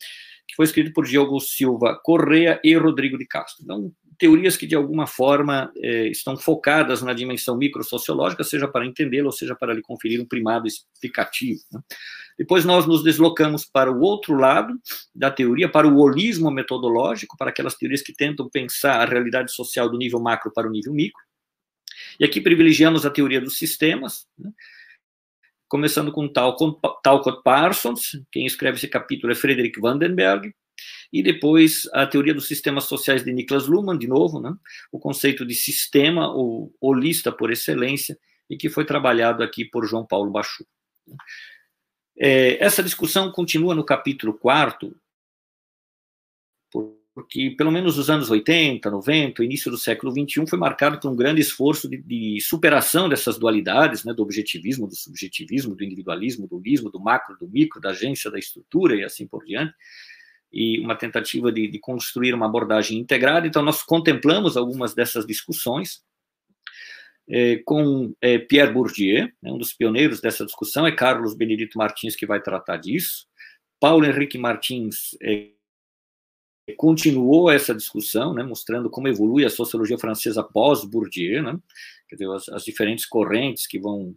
que 0.48 0.56
foi 0.56 0.66
escrito 0.66 0.92
por 0.94 1.06
Diogo 1.06 1.40
Silva 1.40 2.00
Correa 2.04 2.60
e 2.64 2.76
Rodrigo 2.76 3.18
de 3.18 3.26
Castro. 3.26 3.64
Então, 3.64 3.92
teorias 4.18 4.58
que, 4.58 4.68
de 4.68 4.76
alguma 4.76 5.08
forma, 5.08 5.72
eh, 5.78 6.08
estão 6.08 6.36
focadas 6.36 7.02
na 7.02 7.14
dimensão 7.14 7.56
microsociológica, 7.58 8.44
seja 8.44 8.68
para 8.68 8.86
entendê-lo, 8.86 9.28
ou 9.28 9.32
seja 9.32 9.56
para 9.56 9.74
lhe 9.74 9.82
conferir 9.82 10.20
um 10.20 10.26
primado 10.26 10.68
explicativo. 10.68 11.62
Né. 11.72 11.80
Depois 12.38 12.66
nós 12.66 12.86
nos 12.86 13.04
deslocamos 13.04 13.66
para 13.66 13.92
o 13.92 14.02
outro 14.02 14.34
lado 14.34 14.74
da 15.16 15.32
teoria, 15.32 15.70
para 15.70 15.88
o 15.88 15.98
holismo 16.00 16.52
metodológico, 16.52 17.38
para 17.38 17.50
aquelas 17.50 17.76
teorias 17.76 18.02
que 18.02 18.14
tentam 18.14 18.50
pensar 18.50 19.02
a 19.02 19.06
realidade 19.06 19.54
social 19.54 19.90
do 19.90 19.98
nível 19.98 20.20
macro 20.20 20.52
para 20.54 20.68
o 20.68 20.72
nível 20.72 20.94
micro. 20.94 21.22
E 22.20 22.26
aqui 22.26 22.42
privilegiamos 22.42 23.06
a 23.06 23.10
teoria 23.10 23.40
dos 23.40 23.58
sistemas, 23.58 24.28
né? 24.38 24.52
começando 25.70 26.12
com 26.12 26.28
Talcott 26.28 27.44
Parsons, 27.44 28.20
quem 28.32 28.46
escreve 28.46 28.78
esse 28.78 28.88
capítulo 28.88 29.32
é 29.32 29.36
Frederick 29.36 29.80
Vandenberg, 29.80 30.54
e 31.14 31.24
depois 31.24 31.88
a 31.94 32.06
teoria 32.06 32.34
dos 32.34 32.48
sistemas 32.48 32.86
sociais 32.86 33.24
de 33.24 33.32
Niklas 33.32 33.68
Luhmann, 33.68 33.98
de 33.98 34.08
novo, 34.08 34.42
né? 34.42 34.54
o 34.92 35.00
conceito 35.00 35.46
de 35.46 35.54
sistema 35.54 36.32
ou 36.32 36.74
holista 36.82 37.32
por 37.32 37.52
excelência, 37.52 38.18
e 38.50 38.58
que 38.58 38.68
foi 38.68 38.84
trabalhado 38.84 39.44
aqui 39.44 39.64
por 39.64 39.86
João 39.86 40.06
Paulo 40.06 40.32
Bachu. 40.32 40.66
É, 42.18 42.62
essa 42.64 42.84
discussão 42.84 43.32
continua 43.32 43.74
no 43.74 43.86
capítulo 43.86 44.34
4, 44.34 44.94
porque 47.14 47.52
pelo 47.58 47.72
menos 47.72 47.98
os 47.98 48.10
anos 48.10 48.30
80, 48.30 48.90
90, 48.90 49.42
o 49.42 49.46
início 49.46 49.72
do 49.72 49.78
século 49.78 50.14
21 50.14 50.48
foi 50.48 50.58
marcado 50.58 51.00
por 51.00 51.12
um 51.12 51.16
grande 51.16 51.42
esforço 51.42 51.90
de, 51.90 51.98
de 51.98 52.40
superação 52.42 53.10
dessas 53.10 53.38
dualidades, 53.38 54.04
né, 54.04 54.14
do 54.14 54.24
objetivismo, 54.24 54.88
do 54.88 54.96
subjetivismo, 54.96 55.76
do 55.76 55.84
individualismo, 55.84 56.48
do 56.48 56.58
holismo, 56.58 56.90
do 56.90 57.00
macro, 57.00 57.38
do 57.38 57.48
micro, 57.48 57.82
da 57.82 57.90
agência, 57.90 58.32
da 58.32 58.40
estrutura 58.40 58.96
e 58.96 59.04
assim 59.04 59.28
por 59.28 59.44
diante, 59.44 59.74
e 60.52 60.80
uma 60.80 60.96
tentativa 60.96 61.52
de, 61.52 61.68
de 61.68 61.80
construir 61.80 62.34
uma 62.34 62.46
abordagem 62.46 62.98
integrada. 62.98 63.48
Então, 63.48 63.62
nós 63.62 63.84
contemplamos 63.84 64.56
algumas 64.56 64.94
dessas 64.94 65.26
discussões, 65.26 66.02
é, 67.32 67.58
com 67.64 68.14
é, 68.22 68.40
Pierre 68.40 68.74
Bourdieu, 68.74 69.26
né, 69.42 69.52
um 69.52 69.58
dos 69.58 69.74
pioneiros 69.74 70.20
dessa 70.20 70.46
discussão, 70.46 70.88
é 70.88 70.92
Carlos 70.92 71.36
Benedito 71.36 71.78
Martins 71.78 72.16
que 72.16 72.26
vai 72.26 72.42
tratar 72.42 72.78
disso. 72.78 73.28
Paulo 73.80 74.06
Henrique 74.06 74.38
Martins 74.38 75.16
é, 75.22 75.50
continuou 76.70 77.50
essa 77.50 77.74
discussão, 77.74 78.34
né, 78.34 78.44
mostrando 78.44 78.90
como 78.90 79.08
evolui 79.08 79.46
a 79.46 79.50
sociologia 79.50 79.98
francesa 79.98 80.44
pós-Bourdieu, 80.44 81.44
né, 81.44 81.58
dizer, 82.12 82.30
as, 82.32 82.50
as, 82.50 82.64
diferentes 82.64 83.06
correntes 83.06 83.68
que 83.68 83.80
vão 83.80 84.16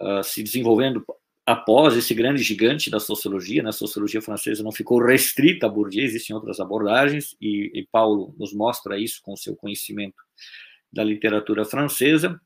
uh, 0.00 0.22
se 0.24 0.42
desenvolvendo 0.42 1.04
após 1.46 1.96
esse 1.96 2.14
grande 2.14 2.42
gigante 2.42 2.90
da 2.90 3.00
sociologia, 3.00 3.62
né, 3.62 3.70
a 3.70 3.72
sociologia 3.72 4.22
francesa 4.22 4.62
não 4.62 4.72
ficou 4.72 5.04
restrita 5.04 5.66
a 5.66 5.68
Bourdieu, 5.68 6.04
existem 6.04 6.34
outras 6.34 6.60
abordagens, 6.60 7.36
e, 7.40 7.70
e 7.74 7.88
Paulo 7.90 8.34
nos 8.38 8.52
mostra 8.52 8.98
isso 8.98 9.20
com 9.22 9.36
seu 9.36 9.56
conhecimento 9.56 10.22
da 10.92 11.04
literatura 11.04 11.64
francesa, 11.64 12.40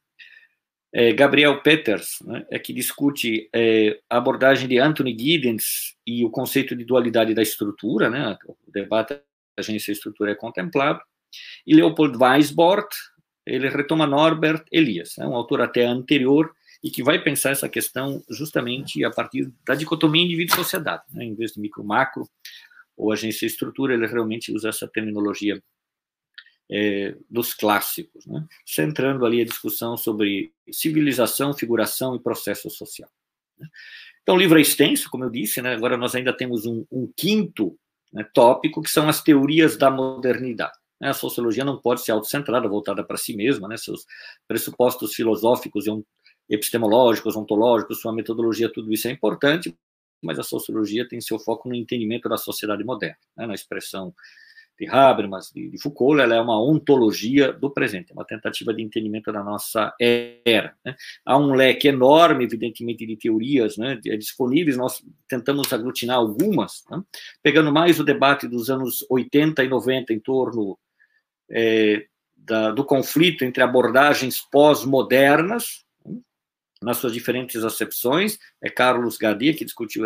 é, 0.96 1.12
Gabriel 1.12 1.60
Peters, 1.60 2.18
né, 2.24 2.46
é 2.48 2.56
que 2.56 2.72
discute 2.72 3.48
é, 3.52 3.98
a 4.08 4.16
abordagem 4.16 4.68
de 4.68 4.78
Anthony 4.78 5.18
Giddens 5.18 5.96
e 6.06 6.24
o 6.24 6.30
conceito 6.30 6.76
de 6.76 6.84
dualidade 6.84 7.34
da 7.34 7.42
estrutura, 7.42 8.08
né, 8.08 8.38
o 8.46 8.56
debate 8.70 9.14
da 9.14 9.20
agência 9.58 9.90
estrutura 9.90 10.30
é 10.30 10.34
contemplado, 10.36 11.00
e 11.66 11.74
Leopold 11.74 12.16
Weisbord, 12.16 12.86
ele 13.44 13.68
retoma 13.68 14.06
Norbert 14.06 14.64
Elias, 14.70 15.16
né, 15.18 15.26
um 15.26 15.34
autor 15.34 15.62
até 15.62 15.84
anterior, 15.84 16.54
e 16.80 16.90
que 16.90 17.02
vai 17.02 17.20
pensar 17.20 17.50
essa 17.50 17.68
questão 17.68 18.22
justamente 18.30 19.04
a 19.04 19.10
partir 19.10 19.50
da 19.66 19.74
dicotomia 19.74 20.22
indivíduo-sociedade, 20.22 21.02
né, 21.12 21.24
em 21.24 21.34
vez 21.34 21.52
de 21.52 21.60
micro-macro 21.60 22.28
ou 22.96 23.10
agência 23.10 23.46
estrutura, 23.46 23.94
ele 23.94 24.06
realmente 24.06 24.52
usa 24.52 24.68
essa 24.68 24.86
terminologia 24.86 25.60
é, 26.70 27.14
dos 27.28 27.54
clássicos, 27.54 28.26
né? 28.26 28.46
centrando 28.64 29.24
ali 29.24 29.40
a 29.40 29.44
discussão 29.44 29.96
sobre 29.96 30.52
civilização, 30.70 31.52
figuração 31.52 32.16
e 32.16 32.20
processo 32.20 32.70
social. 32.70 33.08
Né? 33.58 33.68
Então, 34.22 34.34
o 34.34 34.38
livro 34.38 34.58
é 34.58 34.62
extenso, 34.62 35.10
como 35.10 35.24
eu 35.24 35.30
disse, 35.30 35.60
né? 35.60 35.74
agora 35.74 35.96
nós 35.96 36.14
ainda 36.14 36.32
temos 36.32 36.64
um, 36.64 36.84
um 36.90 37.10
quinto 37.14 37.76
né, 38.12 38.26
tópico, 38.32 38.82
que 38.82 38.90
são 38.90 39.08
as 39.08 39.22
teorias 39.22 39.76
da 39.76 39.90
modernidade. 39.90 40.78
Né? 41.00 41.10
A 41.10 41.14
sociologia 41.14 41.64
não 41.64 41.78
pode 41.78 42.02
ser 42.02 42.12
autocentrada, 42.12 42.68
voltada 42.68 43.04
para 43.04 43.18
si 43.18 43.36
mesma, 43.36 43.68
né? 43.68 43.76
seus 43.76 44.06
pressupostos 44.48 45.14
filosóficos 45.14 45.84
epistemológicos, 46.48 47.36
ontológicos, 47.36 48.00
sua 48.00 48.12
metodologia, 48.12 48.72
tudo 48.72 48.92
isso 48.92 49.08
é 49.08 49.10
importante, 49.10 49.76
mas 50.22 50.38
a 50.38 50.42
sociologia 50.42 51.06
tem 51.06 51.20
seu 51.20 51.38
foco 51.38 51.68
no 51.68 51.74
entendimento 51.74 52.28
da 52.28 52.38
sociedade 52.38 52.82
moderna, 52.82 53.18
né? 53.36 53.46
na 53.46 53.54
expressão 53.54 54.14
de 54.78 54.88
Habermas, 54.88 55.50
de, 55.54 55.68
de, 55.70 55.80
Foucault, 55.80 56.20
ela 56.20 56.34
é 56.34 56.40
uma 56.40 56.60
ontologia 56.60 57.52
do 57.52 57.70
presente, 57.70 58.10
é 58.10 58.12
uma 58.12 58.24
tentativa 58.24 58.74
de 58.74 58.82
entendimento 58.82 59.30
da 59.32 59.42
nossa 59.42 59.94
era. 60.00 60.76
Né? 60.84 60.96
Há 61.24 61.38
um 61.38 61.54
leque 61.54 61.88
enorme, 61.88 62.44
evidentemente, 62.44 63.06
de 63.06 63.16
teorias 63.16 63.76
né, 63.76 63.96
disponíveis, 64.02 64.76
nós 64.76 65.04
tentamos 65.28 65.72
aglutinar 65.72 66.16
algumas, 66.16 66.84
né? 66.90 67.02
pegando 67.42 67.72
mais 67.72 68.00
o 68.00 68.04
debate 68.04 68.48
dos 68.48 68.68
anos 68.68 69.06
80 69.08 69.62
e 69.62 69.68
90 69.68 70.12
em 70.12 70.18
torno 70.18 70.76
é, 71.50 72.06
da, 72.36 72.72
do 72.72 72.84
conflito 72.84 73.44
entre 73.44 73.62
abordagens 73.62 74.40
pós-modernas, 74.40 75.84
né? 76.04 76.18
nas 76.82 76.96
suas 76.96 77.12
diferentes 77.12 77.62
acepções, 77.62 78.38
é 78.60 78.68
Carlos 78.68 79.16
Gadia 79.16 79.54
que 79.54 79.64
discutiu 79.64 80.04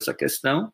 essa 0.00 0.14
questão, 0.14 0.72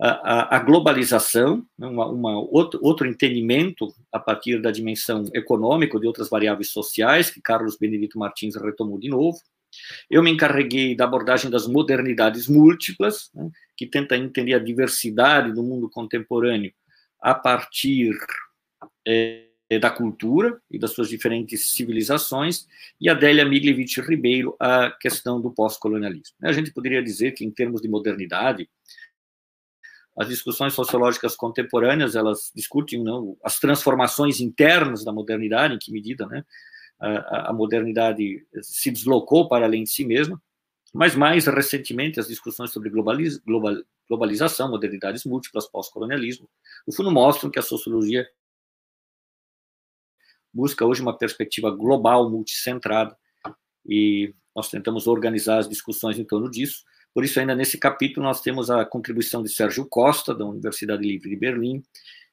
a, 0.00 0.56
a 0.56 0.58
globalização, 0.60 1.66
né, 1.76 1.86
uma, 1.86 2.06
uma 2.06 2.38
outro, 2.38 2.78
outro, 2.82 3.06
entendimento 3.06 3.92
a 4.12 4.18
partir 4.18 4.62
da 4.62 4.70
dimensão 4.70 5.24
econômica 5.34 5.98
de 5.98 6.06
outras 6.06 6.30
variáveis 6.30 6.70
sociais, 6.70 7.30
que 7.30 7.40
Carlos 7.40 7.76
Benedito 7.76 8.18
Martins 8.18 8.54
retomou 8.54 8.98
de 8.98 9.08
novo. 9.08 9.38
Eu 10.08 10.22
me 10.22 10.30
encarreguei 10.30 10.94
da 10.94 11.04
abordagem 11.04 11.50
das 11.50 11.66
modernidades 11.66 12.46
múltiplas, 12.46 13.30
né, 13.34 13.50
que 13.76 13.86
tenta 13.86 14.16
entender 14.16 14.54
a 14.54 14.58
diversidade 14.60 15.52
do 15.52 15.62
mundo 15.62 15.90
contemporâneo 15.90 16.72
a 17.20 17.34
partir 17.34 18.16
é, 19.06 19.46
da 19.80 19.90
cultura 19.90 20.60
e 20.70 20.78
das 20.78 20.92
suas 20.92 21.08
diferentes 21.08 21.72
civilizações, 21.72 22.66
e 23.00 23.08
Adélia 23.08 23.44
Miglevich 23.44 24.00
Ribeiro, 24.00 24.56
a 24.60 24.90
questão 24.92 25.40
do 25.40 25.50
pós-colonialismo. 25.50 26.36
A 26.42 26.52
gente 26.52 26.72
poderia 26.72 27.02
dizer 27.02 27.32
que, 27.32 27.44
em 27.44 27.50
termos 27.50 27.82
de 27.82 27.88
modernidade, 27.88 28.68
as 30.18 30.28
discussões 30.28 30.74
sociológicas 30.74 31.36
contemporâneas 31.36 32.16
elas 32.16 32.50
discutem 32.54 33.02
não, 33.02 33.36
as 33.42 33.60
transformações 33.60 34.40
internas 34.40 35.04
da 35.04 35.12
modernidade, 35.12 35.74
em 35.74 35.78
que 35.78 35.92
medida 35.92 36.26
né, 36.26 36.44
a, 36.98 37.50
a 37.50 37.52
modernidade 37.52 38.44
se 38.60 38.90
deslocou 38.90 39.48
para 39.48 39.64
além 39.64 39.84
de 39.84 39.90
si 39.90 40.04
mesma, 40.04 40.42
mas 40.92 41.14
mais 41.14 41.46
recentemente 41.46 42.18
as 42.18 42.26
discussões 42.26 42.72
sobre 42.72 42.90
globaliz, 42.90 43.38
global, 43.38 43.76
globalização, 44.08 44.68
modernidades 44.70 45.24
múltiplas, 45.24 45.68
pós-colonialismo, 45.68 46.48
no 46.86 46.92
fundo 46.92 47.12
mostram 47.12 47.50
que 47.50 47.58
a 47.58 47.62
sociologia 47.62 48.26
busca 50.52 50.84
hoje 50.84 51.00
uma 51.00 51.16
perspectiva 51.16 51.70
global, 51.70 52.28
multicentrada, 52.28 53.16
e 53.86 54.34
nós 54.56 54.68
tentamos 54.68 55.06
organizar 55.06 55.58
as 55.58 55.68
discussões 55.68 56.18
em 56.18 56.24
torno 56.24 56.50
disso. 56.50 56.82
Por 57.18 57.24
isso, 57.24 57.40
ainda 57.40 57.52
nesse 57.52 57.78
capítulo, 57.78 58.24
nós 58.24 58.40
temos 58.40 58.70
a 58.70 58.84
contribuição 58.84 59.42
de 59.42 59.48
Sérgio 59.48 59.84
Costa, 59.84 60.32
da 60.32 60.44
Universidade 60.46 61.02
Livre 61.02 61.28
de 61.28 61.34
Berlim, 61.34 61.82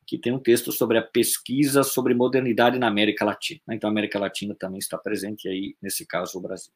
que 0.06 0.16
tem 0.16 0.32
um 0.32 0.38
texto 0.38 0.72
sobre 0.72 1.00
a 1.00 1.02
pesquisa 1.02 1.82
sobre 1.82 2.14
modernidade 2.14 2.78
na 2.78 2.86
América 2.86 3.26
Latina. 3.26 3.62
Então, 3.72 3.88
a 3.88 3.92
América 3.92 4.20
Latina 4.20 4.54
também 4.54 4.78
está 4.78 4.96
presente 4.96 5.48
aí, 5.48 5.76
nesse 5.82 6.06
caso, 6.06 6.38
o 6.38 6.42
Brasil. 6.42 6.72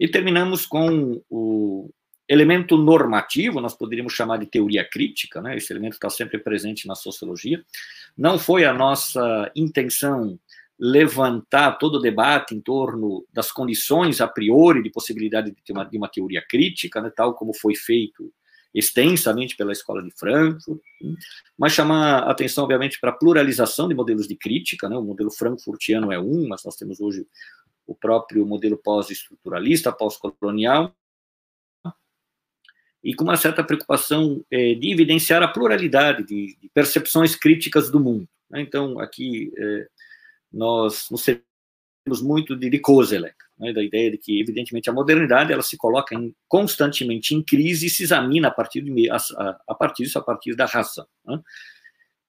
E 0.00 0.08
terminamos 0.08 0.64
com 0.64 1.22
o 1.28 1.90
elemento 2.26 2.78
normativo, 2.78 3.60
nós 3.60 3.74
poderíamos 3.74 4.14
chamar 4.14 4.38
de 4.38 4.46
teoria 4.46 4.82
crítica, 4.82 5.42
né? 5.42 5.54
esse 5.54 5.70
elemento 5.74 5.92
está 5.92 6.08
sempre 6.08 6.38
presente 6.38 6.88
na 6.88 6.94
sociologia. 6.94 7.62
Não 8.16 8.38
foi 8.38 8.64
a 8.64 8.72
nossa 8.72 9.52
intenção 9.54 10.38
levantar 10.84 11.78
todo 11.78 11.94
o 11.94 12.00
debate 12.00 12.56
em 12.56 12.60
torno 12.60 13.24
das 13.32 13.52
condições 13.52 14.20
a 14.20 14.26
priori 14.26 14.82
de 14.82 14.90
possibilidade 14.90 15.54
de, 15.64 15.72
uma, 15.72 15.84
de 15.84 15.96
uma 15.96 16.08
teoria 16.08 16.44
crítica, 16.44 17.00
né, 17.00 17.08
tal 17.14 17.34
como 17.34 17.54
foi 17.54 17.76
feito 17.76 18.32
extensamente 18.74 19.54
pela 19.54 19.70
Escola 19.70 20.02
de 20.02 20.10
Frankfurt, 20.10 20.80
mas 21.56 21.72
chamar 21.72 22.24
atenção, 22.24 22.64
obviamente, 22.64 22.98
para 22.98 23.10
a 23.10 23.14
pluralização 23.14 23.86
de 23.86 23.94
modelos 23.94 24.26
de 24.26 24.34
crítica, 24.34 24.88
né, 24.88 24.96
o 24.96 25.04
modelo 25.04 25.30
frankfurtiano 25.30 26.10
é 26.10 26.18
um, 26.18 26.48
mas 26.48 26.64
nós 26.64 26.74
temos 26.74 27.00
hoje 27.00 27.28
o 27.86 27.94
próprio 27.94 28.44
modelo 28.44 28.76
pós-estruturalista, 28.76 29.92
pós-colonial, 29.92 30.92
e 33.04 33.14
com 33.14 33.22
uma 33.22 33.36
certa 33.36 33.62
preocupação 33.62 34.44
é, 34.50 34.74
de 34.74 34.90
evidenciar 34.90 35.44
a 35.44 35.48
pluralidade 35.48 36.24
de, 36.24 36.56
de 36.60 36.68
percepções 36.74 37.36
críticas 37.36 37.88
do 37.88 38.00
mundo. 38.00 38.28
Né? 38.52 38.60
Então, 38.60 39.00
aqui 39.00 39.52
é, 39.56 39.88
nós 40.52 41.06
nos 41.10 41.24
temos 41.24 42.20
muito 42.20 42.56
de, 42.56 42.68
de 42.68 42.78
Kozelek, 42.78 43.36
né, 43.58 43.72
da 43.72 43.82
ideia 43.82 44.10
de 44.10 44.18
que, 44.18 44.40
evidentemente, 44.40 44.90
a 44.90 44.92
modernidade 44.92 45.52
ela 45.52 45.62
se 45.62 45.76
coloca 45.76 46.14
em, 46.14 46.34
constantemente 46.48 47.34
em 47.34 47.42
crise 47.42 47.86
e 47.86 47.90
se 47.90 48.02
examina 48.02 48.48
a 48.48 48.50
partir, 48.50 48.82
de, 48.82 49.10
a, 49.10 49.16
a 49.68 49.74
partir 49.74 50.04
disso, 50.04 50.18
a 50.18 50.22
partir 50.22 50.54
da 50.54 50.66
razão. 50.66 51.06
Né? 51.24 51.40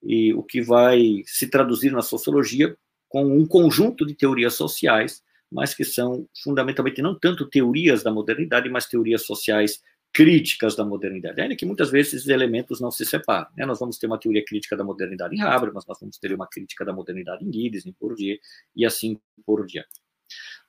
E 0.03 0.33
o 0.33 0.43
que 0.43 0.61
vai 0.61 1.23
se 1.25 1.47
traduzir 1.47 1.91
na 1.91 2.01
sociologia 2.01 2.75
com 3.09 3.25
um 3.25 3.45
conjunto 3.45 4.05
de 4.05 4.15
teorias 4.15 4.53
sociais, 4.55 5.23
mas 5.51 5.73
que 5.73 5.83
são 5.83 6.27
fundamentalmente 6.43 7.01
não 7.01 7.17
tanto 7.17 7.47
teorias 7.47 8.03
da 8.03 8.11
modernidade, 8.11 8.69
mas 8.69 8.87
teorias 8.87 9.23
sociais 9.25 9.81
críticas 10.13 10.75
da 10.75 10.85
modernidade, 10.85 11.41
ainda 11.41 11.55
que 11.55 11.65
muitas 11.65 11.89
vezes 11.89 12.13
esses 12.13 12.27
elementos 12.27 12.79
não 12.79 12.91
se 12.91 13.03
separam. 13.03 13.47
Né? 13.57 13.65
Nós 13.65 13.79
vamos 13.79 13.97
ter 13.97 14.05
uma 14.05 14.19
teoria 14.19 14.45
crítica 14.45 14.77
da 14.77 14.83
modernidade 14.83 15.35
em 15.35 15.41
Habermas, 15.41 15.85
nós 15.87 15.99
vamos 15.99 16.17
ter 16.19 16.31
uma 16.33 16.47
crítica 16.47 16.85
da 16.85 16.93
modernidade 16.93 17.43
em 17.43 17.51
Giddens, 17.51 17.85
em 17.85 17.95
Bourdieu, 17.99 18.37
e 18.75 18.85
assim 18.85 19.19
por 19.45 19.65
diante. 19.65 19.89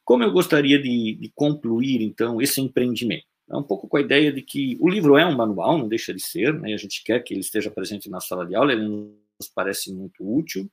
Como 0.02 0.22
eu 0.22 0.32
gostaria 0.32 0.80
de, 0.80 1.14
de 1.14 1.32
concluir, 1.34 2.00
então, 2.02 2.40
esse 2.40 2.60
empreendimento? 2.60 3.26
É 3.50 3.56
um 3.56 3.62
pouco 3.62 3.86
com 3.86 3.98
a 3.98 4.00
ideia 4.00 4.32
de 4.32 4.40
que 4.40 4.78
o 4.80 4.88
livro 4.88 5.18
é 5.18 5.26
um 5.26 5.36
manual, 5.36 5.76
não 5.76 5.88
deixa 5.88 6.14
de 6.14 6.22
ser, 6.22 6.54
né? 6.58 6.72
a 6.72 6.78
gente 6.78 7.04
quer 7.04 7.22
que 7.22 7.34
ele 7.34 7.40
esteja 7.40 7.70
presente 7.70 8.08
na 8.08 8.20
sala 8.20 8.46
de 8.46 8.54
aula, 8.54 8.72
ele 8.72 8.86
nos 8.86 9.48
parece 9.54 9.92
muito 9.92 10.24
útil, 10.26 10.70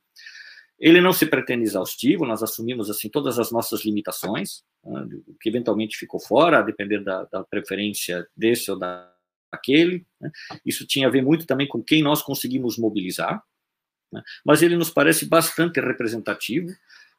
ele 0.82 1.00
não 1.00 1.12
se 1.12 1.24
pretende 1.26 1.62
exaustivo, 1.62 2.26
nós 2.26 2.42
assumimos 2.42 2.90
assim 2.90 3.08
todas 3.08 3.38
as 3.38 3.52
nossas 3.52 3.84
limitações, 3.84 4.64
né, 4.84 5.08
que 5.40 5.48
eventualmente 5.48 5.96
ficou 5.96 6.18
fora, 6.18 6.58
a 6.58 6.62
depender 6.62 6.98
da, 7.04 7.22
da 7.26 7.44
preferência 7.44 8.26
desse 8.36 8.68
ou 8.68 8.76
daquele. 8.76 10.04
Né. 10.20 10.28
Isso 10.66 10.84
tinha 10.84 11.06
a 11.06 11.10
ver 11.10 11.22
muito 11.22 11.46
também 11.46 11.68
com 11.68 11.80
quem 11.80 12.02
nós 12.02 12.20
conseguimos 12.20 12.76
mobilizar, 12.76 13.40
né, 14.12 14.20
mas 14.44 14.60
ele 14.60 14.76
nos 14.76 14.90
parece 14.90 15.24
bastante 15.24 15.80
representativo 15.80 16.66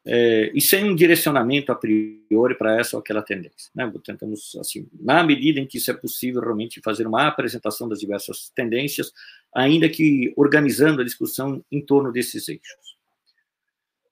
é, 0.05 0.51
e 0.53 0.60
sem 0.60 0.84
um 0.84 0.93
direcionamento 0.93 1.72
a 1.72 1.75
priori 1.75 2.58
para 2.58 2.77
essa 2.77 2.98
ou 2.98 3.00
aquela 3.00 3.22
tendência. 3.22 3.72
Né? 3.74 3.89
Tentamos, 4.03 4.58
assim, 4.60 4.89
na 5.00 5.24
medida 5.24 5.62
em 5.62 5.65
que 5.65 5.77
isso 5.77 5.89
é 5.89 5.93
possível, 5.93 6.41
realmente 6.41 6.82
fazer 6.84 7.08
uma 7.08 7.27
apresentação 7.27 7.88
das 7.88 8.00
diversas 8.00 8.51
tendências, 8.53 9.13
ainda 9.55 9.88
que 9.88 10.34
organizando 10.36 11.01
a 11.01 11.05
discussão 11.05 11.63
em 11.72 11.79
torno 11.79 12.12
desses 12.12 12.50
eixos. 12.50 12.92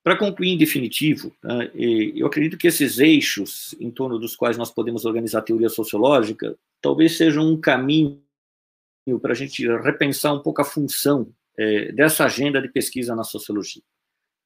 Para 0.04 0.18
concluir 0.18 0.50
em 0.50 0.58
definitivo, 0.58 1.36
né, 1.44 1.70
eu 1.74 2.26
acredito 2.26 2.58
que 2.58 2.68
esses 2.68 2.98
eixos 2.98 3.76
em 3.80 3.92
torno 3.92 4.18
dos 4.18 4.36
quais 4.36 4.58
nós 4.58 4.72
podemos 4.72 5.06
organizar 5.06 5.40
a 5.40 5.44
teoria 5.44 5.70
sociológica 5.70 6.58
talvez 6.82 7.18
sejam 7.18 7.48
um 7.48 7.60
caminho 7.60 8.20
para 9.22 9.34
a 9.34 9.36
gente 9.36 9.66
repensar 9.80 10.34
um 10.34 10.42
pouco 10.42 10.62
a 10.62 10.66
função 10.66 11.32
é, 11.58 11.92
dessa 11.92 12.26
agenda 12.26 12.62
de 12.62 12.70
pesquisa 12.70 13.16
na 13.16 13.24
sociologia. 13.24 13.84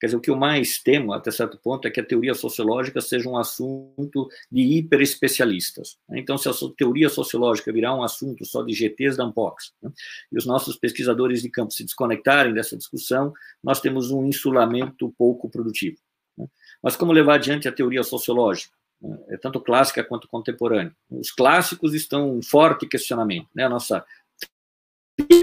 Quer 0.06 0.10
dizer, 0.10 0.18
o 0.18 0.22
que 0.22 0.30
eu 0.30 0.36
mais 0.36 0.78
temo, 0.78 1.13
até 1.13 1.32
certo 1.32 1.58
ponto, 1.58 1.88
é 1.88 1.89
que 1.89 2.00
a 2.00 2.06
teoria 2.06 2.36
sociológica 2.36 3.02
seja 3.02 3.28
um 3.28 3.36
assunto 3.36 4.30
de 4.52 4.62
hiperespecialistas. 4.62 5.98
Né? 6.08 6.20
Então, 6.20 6.38
se 6.38 6.48
a 6.48 6.52
teoria 6.78 7.10
sociológica 7.10 7.74
virar 7.74 7.96
um 7.96 8.04
assunto 8.04 8.46
só 8.46 8.62
de 8.62 8.72
GTs 8.72 9.18
da 9.18 9.24
Ampox, 9.24 9.74
né? 9.82 9.91
e 10.32 10.38
os 10.38 10.46
nossos 10.46 10.78
pesquisadores 10.78 11.41
de 11.41 11.50
campo 11.50 11.74
se 11.74 11.84
desconectarem 11.84 12.54
dessa 12.54 12.78
discussão, 12.78 13.34
nós 13.63 13.82
temos 13.82 14.12
um 14.12 14.28
insulamento 14.28 15.12
pouco 15.18 15.50
produtivo. 15.50 15.98
Né? 16.38 16.46
Mas 16.84 16.96
como 16.96 17.12
levar 17.12 17.36
adiante 17.36 17.68
a 17.68 17.72
teoria 17.72 18.04
sociológica? 18.04 18.76
Né? 19.02 19.18
É 19.30 19.38
tanto 19.38 19.60
clássica 19.60 20.04
quanto 20.04 20.28
contemporânea. 20.28 20.96
Os 21.10 21.32
clássicos 21.32 21.96
estão 21.96 22.38
em 22.38 22.44
forte 22.44 22.88
questionamento. 22.88 23.48
Né? 23.56 23.63
A 23.63 23.70
nossa 23.70 24.06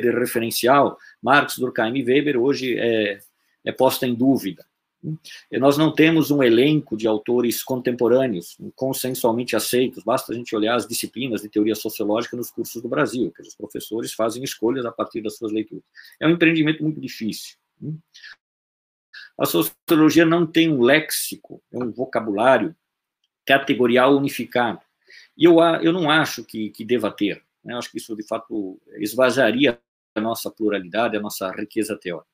referencial, 0.00 0.96
Marx, 1.20 1.58
Durkheim 1.58 1.96
e 1.96 2.04
Weber, 2.04 2.40
hoje 2.40 2.78
é 2.78 3.18
é 3.64 3.72
posta 3.72 4.06
em 4.06 4.14
dúvida. 4.14 4.66
Nós 5.50 5.76
não 5.76 5.92
temos 5.92 6.30
um 6.30 6.42
elenco 6.42 6.96
de 6.96 7.08
autores 7.08 7.62
contemporâneos, 7.62 8.56
consensualmente 8.76 9.56
aceitos, 9.56 10.04
basta 10.04 10.32
a 10.32 10.34
gente 10.34 10.54
olhar 10.54 10.76
as 10.76 10.86
disciplinas 10.86 11.42
de 11.42 11.48
teoria 11.48 11.74
sociológica 11.74 12.36
nos 12.36 12.50
cursos 12.50 12.80
do 12.80 12.88
Brasil, 12.88 13.32
que 13.32 13.42
os 13.42 13.54
professores 13.54 14.12
fazem 14.12 14.44
escolhas 14.44 14.86
a 14.86 14.92
partir 14.92 15.20
das 15.20 15.36
suas 15.36 15.50
leituras. 15.50 15.84
É 16.20 16.26
um 16.26 16.30
empreendimento 16.30 16.82
muito 16.84 17.00
difícil. 17.00 17.56
A 19.36 19.44
sociologia 19.44 20.24
não 20.24 20.46
tem 20.46 20.72
um 20.72 20.82
léxico, 20.82 21.60
é 21.72 21.78
um 21.78 21.90
vocabulário 21.90 22.76
categorial 23.44 24.16
unificado. 24.16 24.80
E 25.36 25.44
eu, 25.44 25.58
eu 25.82 25.92
não 25.92 26.08
acho 26.08 26.44
que, 26.44 26.70
que 26.70 26.84
deva 26.84 27.10
ter. 27.10 27.42
Né? 27.64 27.74
Acho 27.76 27.90
que 27.90 27.98
isso, 27.98 28.14
de 28.14 28.22
fato, 28.22 28.80
esvaziaria 28.98 29.80
a 30.14 30.20
nossa 30.20 30.50
pluralidade, 30.50 31.16
a 31.16 31.20
nossa 31.20 31.50
riqueza 31.50 31.96
teórica. 31.96 32.31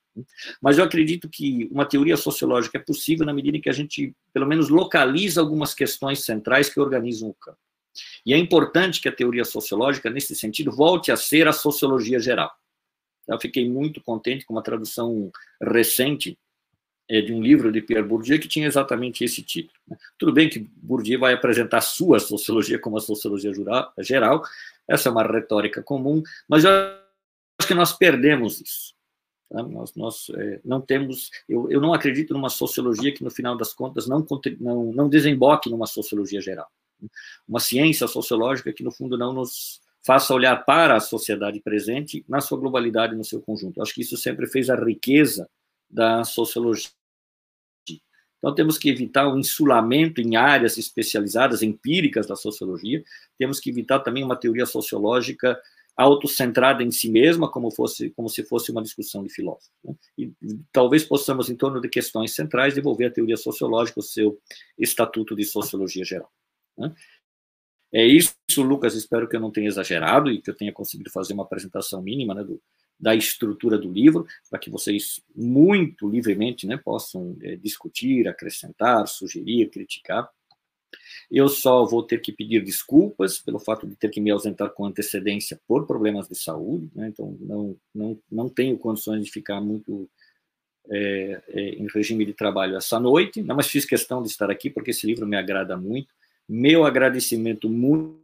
Mas 0.61 0.77
eu 0.77 0.83
acredito 0.83 1.29
que 1.29 1.67
uma 1.71 1.85
teoria 1.85 2.17
sociológica 2.17 2.77
é 2.77 2.81
possível 2.81 3.25
na 3.25 3.33
medida 3.33 3.57
em 3.57 3.61
que 3.61 3.69
a 3.69 3.73
gente, 3.73 4.13
pelo 4.33 4.47
menos, 4.47 4.69
localiza 4.69 5.41
algumas 5.41 5.73
questões 5.73 6.23
centrais 6.23 6.69
que 6.69 6.79
organizam 6.79 7.29
o 7.29 7.33
campo. 7.33 7.57
E 8.25 8.33
é 8.33 8.37
importante 8.37 9.01
que 9.01 9.09
a 9.09 9.15
teoria 9.15 9.45
sociológica, 9.45 10.09
nesse 10.09 10.35
sentido, 10.35 10.71
volte 10.71 11.11
a 11.11 11.17
ser 11.17 11.47
a 11.47 11.53
sociologia 11.53 12.19
geral. 12.19 12.51
Eu 13.27 13.39
fiquei 13.39 13.69
muito 13.69 14.01
contente 14.01 14.45
com 14.45 14.53
uma 14.53 14.63
tradução 14.63 15.31
recente 15.61 16.37
é, 17.09 17.21
de 17.21 17.33
um 17.33 17.41
livro 17.41 17.71
de 17.71 17.81
Pierre 17.81 18.07
Bourdieu 18.07 18.39
que 18.39 18.47
tinha 18.47 18.67
exatamente 18.67 19.23
esse 19.23 19.41
título. 19.41 19.73
Né? 19.87 19.97
Tudo 20.17 20.31
bem 20.31 20.49
que 20.49 20.59
Bourdieu 20.59 21.19
vai 21.19 21.33
apresentar 21.33 21.81
sua 21.81 22.19
sociologia 22.19 22.79
como 22.79 22.97
a 22.97 23.01
sociologia 23.01 23.51
geral, 23.99 24.43
essa 24.87 25.09
é 25.09 25.11
uma 25.11 25.23
retórica 25.23 25.81
comum, 25.81 26.21
mas 26.47 26.63
eu 26.63 26.71
acho 26.71 27.67
que 27.67 27.73
nós 27.73 27.93
perdemos 27.93 28.61
isso. 28.61 28.98
Tá? 29.49 29.63
Nós, 29.63 29.95
nós 29.95 30.29
é, 30.35 30.61
não 30.63 30.79
temos, 30.79 31.31
eu, 31.47 31.69
eu 31.71 31.81
não 31.81 31.93
acredito 31.93 32.33
numa 32.33 32.49
sociologia 32.49 33.13
que, 33.13 33.23
no 33.23 33.31
final 33.31 33.57
das 33.57 33.73
contas, 33.73 34.07
não, 34.07 34.25
não, 34.59 34.93
não 34.93 35.09
desemboque 35.09 35.69
numa 35.69 35.87
sociologia 35.87 36.39
geral. 36.39 36.67
Uma 37.47 37.59
ciência 37.59 38.07
sociológica 38.07 38.71
que, 38.71 38.83
no 38.83 38.91
fundo, 38.91 39.17
não 39.17 39.33
nos 39.33 39.81
faça 40.05 40.33
olhar 40.33 40.55
para 40.65 40.95
a 40.95 40.99
sociedade 40.99 41.59
presente 41.59 42.23
na 42.27 42.41
sua 42.41 42.57
globalidade, 42.57 43.15
no 43.15 43.23
seu 43.23 43.41
conjunto. 43.41 43.81
Acho 43.81 43.93
que 43.93 44.01
isso 44.01 44.17
sempre 44.17 44.47
fez 44.47 44.69
a 44.69 44.75
riqueza 44.75 45.49
da 45.89 46.23
sociologia. 46.23 46.89
Então, 48.37 48.55
temos 48.55 48.77
que 48.77 48.89
evitar 48.89 49.27
o 49.27 49.37
insulamento 49.37 50.21
em 50.21 50.37
áreas 50.37 50.77
especializadas, 50.77 51.61
empíricas 51.61 52.25
da 52.25 52.37
sociologia, 52.37 53.03
temos 53.37 53.59
que 53.59 53.69
evitar 53.69 53.99
também 53.99 54.23
uma 54.23 54.37
teoria 54.37 54.65
sociológica 54.65 55.59
autocentrada 56.03 56.81
em 56.81 56.91
si 56.91 57.09
mesma, 57.09 57.51
como, 57.51 57.69
fosse, 57.71 58.09
como 58.11 58.29
se 58.29 58.43
fosse 58.43 58.71
uma 58.71 58.81
discussão 58.81 59.23
de 59.23 59.33
filósofo. 59.33 59.69
Né? 59.83 59.95
E 60.17 60.33
talvez 60.71 61.03
possamos, 61.03 61.49
em 61.49 61.55
torno 61.55 61.81
de 61.81 61.89
questões 61.89 62.33
centrais, 62.33 62.73
devolver 62.73 63.09
a 63.09 63.13
teoria 63.13 63.37
sociológica 63.37 63.99
o 63.99 64.03
seu 64.03 64.39
estatuto 64.77 65.35
de 65.35 65.43
sociologia 65.43 66.05
geral. 66.05 66.31
Né? 66.77 66.93
É 67.91 68.05
isso, 68.05 68.33
Lucas, 68.59 68.95
espero 68.95 69.27
que 69.27 69.35
eu 69.35 69.39
não 69.41 69.51
tenha 69.51 69.67
exagerado 69.67 70.31
e 70.31 70.41
que 70.41 70.49
eu 70.49 70.55
tenha 70.55 70.71
conseguido 70.71 71.09
fazer 71.09 71.33
uma 71.33 71.43
apresentação 71.43 72.01
mínima 72.01 72.33
né, 72.35 72.43
do, 72.43 72.61
da 72.99 73.15
estrutura 73.15 73.77
do 73.77 73.91
livro, 73.91 74.25
para 74.49 74.59
que 74.59 74.69
vocês 74.69 75.21
muito 75.35 76.07
livremente 76.07 76.67
né, 76.67 76.77
possam 76.77 77.35
é, 77.41 77.55
discutir, 77.55 78.27
acrescentar, 78.27 79.07
sugerir, 79.07 79.69
criticar. 79.69 80.29
Eu 81.31 81.47
só 81.47 81.85
vou 81.85 82.03
ter 82.03 82.19
que 82.21 82.31
pedir 82.31 82.63
desculpas 82.63 83.39
pelo 83.39 83.59
fato 83.59 83.85
de 83.85 83.95
ter 83.95 84.09
que 84.09 84.19
me 84.19 84.31
ausentar 84.31 84.71
com 84.71 84.85
antecedência 84.85 85.59
por 85.67 85.85
problemas 85.85 86.27
de 86.27 86.35
saúde, 86.35 86.89
né? 86.95 87.09
então 87.09 87.37
não, 87.39 87.75
não, 87.93 88.19
não 88.31 88.49
tenho 88.49 88.77
condições 88.77 89.23
de 89.25 89.31
ficar 89.31 89.61
muito 89.61 90.09
é, 90.89 91.41
é, 91.49 91.61
em 91.75 91.87
regime 91.93 92.25
de 92.25 92.33
trabalho 92.33 92.75
essa 92.75 92.99
noite, 92.99 93.43
não, 93.43 93.55
mas 93.55 93.67
fiz 93.67 93.85
questão 93.85 94.23
de 94.23 94.29
estar 94.29 94.49
aqui 94.49 94.69
porque 94.69 94.89
esse 94.89 95.05
livro 95.05 95.27
me 95.27 95.37
agrada 95.37 95.77
muito 95.77 96.07
Meu 96.47 96.83
agradecimento 96.83 97.69
muito, 97.69 98.19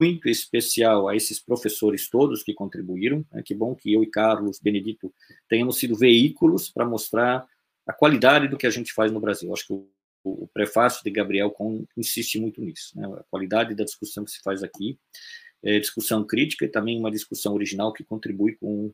muito 0.00 0.28
especial 0.28 1.08
a 1.08 1.16
esses 1.16 1.40
professores 1.40 2.08
todos 2.08 2.42
que 2.42 2.54
contribuíram. 2.54 3.24
Né? 3.32 3.42
Que 3.44 3.54
bom 3.54 3.74
que 3.74 3.92
eu 3.92 4.02
e 4.02 4.06
Carlos 4.06 4.58
Benedito 4.58 5.12
tenhamos 5.48 5.78
sido 5.78 5.96
veículos 5.96 6.70
para 6.70 6.86
mostrar 6.86 7.44
a 7.86 7.92
qualidade 7.92 8.48
do 8.48 8.56
que 8.56 8.66
a 8.66 8.70
gente 8.70 8.92
faz 8.92 9.10
no 9.12 9.20
Brasil. 9.20 9.52
Acho 9.52 9.66
que 9.66 9.84
o, 10.24 10.46
prefácio 10.48 11.02
de 11.02 11.10
Gabriel 11.10 11.54
insiste 11.96 12.38
muito 12.38 12.60
nisso, 12.60 12.98
né? 12.98 13.06
a 13.06 13.24
qualidade 13.30 13.74
da 13.74 13.84
discussão 13.84 14.24
que 14.24 14.30
se 14.30 14.40
faz 14.42 14.62
aqui, 14.62 14.98
é, 15.62 15.78
discussão 15.78 16.24
crítica 16.24 16.64
e 16.64 16.68
também 16.68 16.98
uma 16.98 17.10
discussão 17.10 17.54
original 17.54 17.92
que 17.92 18.04
contribui 18.04 18.56
com 18.56 18.92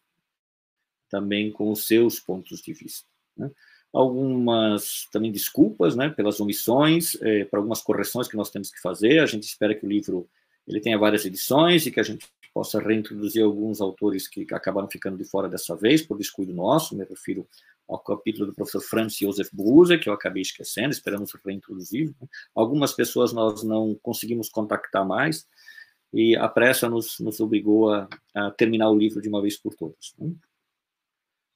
também 1.09 1.53
com 1.53 1.71
os 1.71 1.87
seus 1.87 2.19
pontos 2.19 2.61
de 2.61 2.73
vista. 2.73 3.07
Né? 3.37 3.51
Algumas 3.93 5.07
também 5.12 5.31
desculpas, 5.31 5.95
né, 5.95 6.11
pelas 6.11 6.41
omissões, 6.41 7.17
é, 7.23 7.45
para 7.45 7.61
algumas 7.61 7.81
correções 7.81 8.27
que 8.29 8.37
nós 8.37 8.51
temos 8.51 8.71
que 8.71 8.81
fazer. 8.81 9.21
A 9.21 9.27
gente 9.27 9.45
espera 9.45 9.75
que 9.75 9.87
o 9.87 9.89
livro 9.89 10.29
ele 10.67 10.81
tenha 10.81 10.99
várias 10.99 11.25
edições 11.25 11.87
e 11.87 11.93
que 11.93 12.01
a 12.01 12.03
gente 12.03 12.27
possa 12.57 12.81
reintroduzir 12.81 13.45
alguns 13.45 13.83
autores 13.83 14.27
que 14.27 14.47
acabaram 14.51 14.88
ficando 14.88 15.19
de 15.19 15.25
fora 15.27 15.47
dessa 15.47 15.77
vez 15.77 16.01
por 16.01 16.16
descuido 16.16 16.55
nosso. 16.55 16.97
Me 16.97 17.05
refiro 17.05 17.47
ao 17.87 17.99
capítulo 17.99 18.47
do 18.47 18.55
professor 18.55 18.81
Franz 18.81 19.14
Josef 19.14 19.51
Buser, 19.53 20.01
que 20.01 20.09
eu 20.09 20.14
acabei 20.14 20.40
esquecendo, 20.40 20.88
esperamos 20.88 21.31
reintroduzir. 21.45 22.14
Né? 22.19 22.27
Algumas 22.55 22.95
pessoas 22.95 23.31
nós 23.31 23.62
não 23.62 23.95
conseguimos 24.03 24.49
contactar 24.49 25.07
mais, 25.07 25.47
e 26.11 26.35
a 26.35 26.49
pressa 26.49 26.88
nos, 26.88 27.21
nos 27.21 27.40
obrigou 27.40 27.92
a, 27.92 28.09
a, 28.35 28.51
terminar 28.53 28.88
o 28.88 28.99
livro 28.99 29.21
de 29.21 29.29
uma 29.29 29.42
vez 29.42 29.59
por 29.59 29.75
todas. 29.75 30.14
Né? 30.19 30.33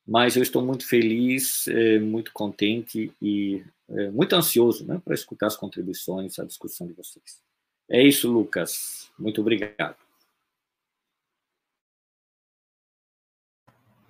Mas 0.07 0.37
eu 0.37 0.43
estou 0.43 0.63
muito 0.63 0.87
feliz, 0.87 1.67
é, 1.69 1.99
muito 1.99 2.31
contente 2.31 3.11
e 3.23 3.65
é, 3.89 4.11
muito 4.11 4.37
ansioso 4.37 4.87
né, 4.87 5.01
para 5.03 5.15
escutar 5.15 5.47
as 5.47 5.57
contribuições, 5.57 6.39
a 6.39 6.45
discussão 6.45 6.87
de 6.87 6.93
vocês. 6.93 7.41
É 7.89 8.03
isso, 8.03 8.31
Lucas. 8.31 9.11
Muito 9.19 9.41
obrigado. 9.41 10.10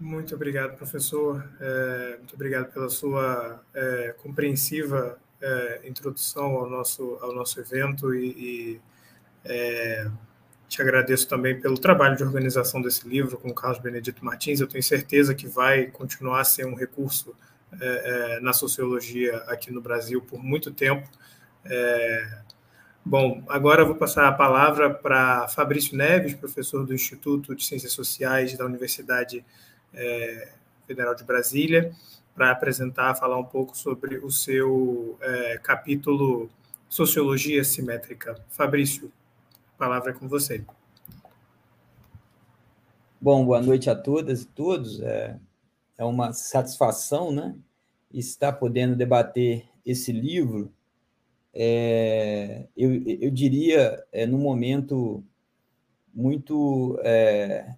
Muito 0.00 0.34
obrigado, 0.34 0.78
professor. 0.78 1.46
É, 1.60 2.16
muito 2.16 2.34
obrigado 2.34 2.72
pela 2.72 2.88
sua 2.88 3.62
é, 3.74 4.14
compreensiva 4.16 5.18
é, 5.42 5.82
introdução 5.84 6.56
ao 6.56 6.70
nosso, 6.70 7.18
ao 7.20 7.34
nosso 7.34 7.60
evento 7.60 8.14
e, 8.14 8.28
e 8.30 8.80
é, 9.44 10.10
te 10.66 10.80
agradeço 10.80 11.28
também 11.28 11.60
pelo 11.60 11.76
trabalho 11.78 12.16
de 12.16 12.22
organização 12.22 12.80
desse 12.80 13.06
livro 13.06 13.36
com 13.36 13.48
o 13.50 13.54
Carlos 13.54 13.78
Benedito 13.78 14.24
Martins. 14.24 14.60
Eu 14.60 14.66
tenho 14.66 14.82
certeza 14.82 15.34
que 15.34 15.46
vai 15.46 15.88
continuar 15.88 16.40
a 16.40 16.44
ser 16.44 16.64
um 16.64 16.74
recurso 16.74 17.36
é, 17.78 18.36
é, 18.36 18.40
na 18.40 18.54
sociologia 18.54 19.36
aqui 19.48 19.70
no 19.70 19.82
Brasil 19.82 20.22
por 20.22 20.42
muito 20.42 20.70
tempo. 20.70 21.06
Bom, 23.04 23.44
agora 23.48 23.82
eu 23.82 23.86
vou 23.86 23.96
passar 23.96 24.28
a 24.28 24.32
palavra 24.32 24.88
para 24.92 25.46
Fabrício 25.48 25.94
Neves, 25.94 26.34
professor 26.34 26.86
do 26.86 26.94
Instituto 26.94 27.54
de 27.54 27.64
Ciências 27.64 27.92
Sociais 27.92 28.56
da 28.56 28.64
Universidade 28.64 29.44
é, 29.94 30.52
Federal 30.86 31.14
de 31.14 31.24
Brasília, 31.24 31.94
para 32.34 32.50
apresentar, 32.50 33.14
falar 33.14 33.38
um 33.38 33.44
pouco 33.44 33.76
sobre 33.76 34.18
o 34.18 34.30
seu 34.30 35.18
é, 35.20 35.58
capítulo 35.58 36.50
Sociologia 36.88 37.62
Simétrica. 37.62 38.42
Fabrício, 38.48 39.12
palavra 39.78 40.10
é 40.10 40.14
com 40.14 40.28
você. 40.28 40.64
Bom, 43.20 43.44
boa 43.44 43.60
noite 43.60 43.90
a 43.90 43.94
todas 43.94 44.42
e 44.42 44.46
todos. 44.46 45.00
É, 45.00 45.38
é 45.98 46.04
uma 46.04 46.32
satisfação, 46.32 47.30
né, 47.30 47.54
estar 48.10 48.52
podendo 48.54 48.96
debater 48.96 49.68
esse 49.84 50.10
livro. 50.10 50.72
É, 51.52 52.66
eu, 52.76 52.90
eu 53.06 53.30
diria, 53.30 54.02
é, 54.10 54.26
num 54.26 54.38
momento 54.38 55.22
muito, 56.14 56.98
é, 57.02 57.74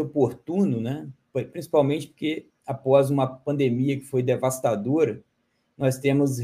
oportuno, 0.00 0.80
né, 0.80 1.08
principalmente 1.32 2.08
porque 2.08 2.48
após 2.66 3.10
uma 3.10 3.26
pandemia 3.26 3.98
que 3.98 4.04
foi 4.04 4.22
devastadora, 4.22 5.22
nós 5.76 5.98
temos 5.98 6.38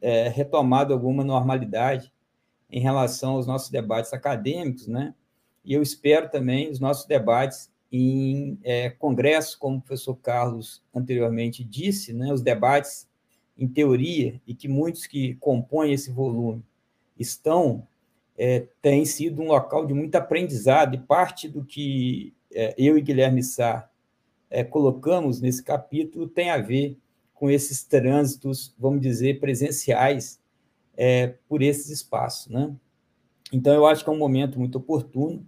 é, 0.00 0.28
retomado 0.28 0.92
alguma 0.92 1.24
normalidade 1.24 2.12
em 2.70 2.80
relação 2.80 3.32
aos 3.32 3.46
nossos 3.46 3.70
debates 3.70 4.12
acadêmicos, 4.12 4.86
né? 4.86 5.14
E 5.64 5.74
eu 5.74 5.82
espero 5.82 6.30
também 6.30 6.70
os 6.70 6.78
nossos 6.78 7.06
debates 7.06 7.70
em 7.90 8.58
é, 8.62 8.90
congresso, 8.90 9.58
como 9.58 9.78
o 9.78 9.80
professor 9.80 10.14
Carlos 10.16 10.82
anteriormente 10.94 11.64
disse, 11.64 12.12
né? 12.12 12.32
Os 12.32 12.40
debates 12.40 13.08
em 13.56 13.66
teoria 13.66 14.40
e 14.46 14.54
que 14.54 14.68
muitos 14.68 15.06
que 15.06 15.34
compõem 15.36 15.92
esse 15.92 16.12
volume 16.12 16.64
estão 17.18 17.86
é, 18.36 18.64
sido 19.04 19.42
um 19.42 19.48
local 19.48 19.84
de 19.84 19.92
muito 19.92 20.14
aprendizado 20.14 20.94
e 20.94 20.98
parte 20.98 21.48
do 21.48 21.64
que 21.64 22.32
é, 22.52 22.74
eu 22.78 22.96
e 22.96 23.02
Guilherme 23.02 23.42
Sá 23.42 23.90
é, 24.50 24.64
colocamos 24.64 25.40
nesse 25.40 25.62
capítulo 25.62 26.28
tem 26.28 26.50
a 26.50 26.58
ver 26.58 26.96
com 27.34 27.50
esses 27.50 27.84
trânsitos, 27.84 28.74
vamos 28.78 29.00
dizer, 29.00 29.38
presenciais 29.38 30.40
é, 30.96 31.34
por 31.48 31.62
esses 31.62 31.88
espaços. 31.88 32.48
Né? 32.48 32.74
Então, 33.52 33.72
eu 33.72 33.86
acho 33.86 34.02
que 34.02 34.10
é 34.10 34.12
um 34.12 34.18
momento 34.18 34.58
muito 34.58 34.78
oportuno 34.78 35.46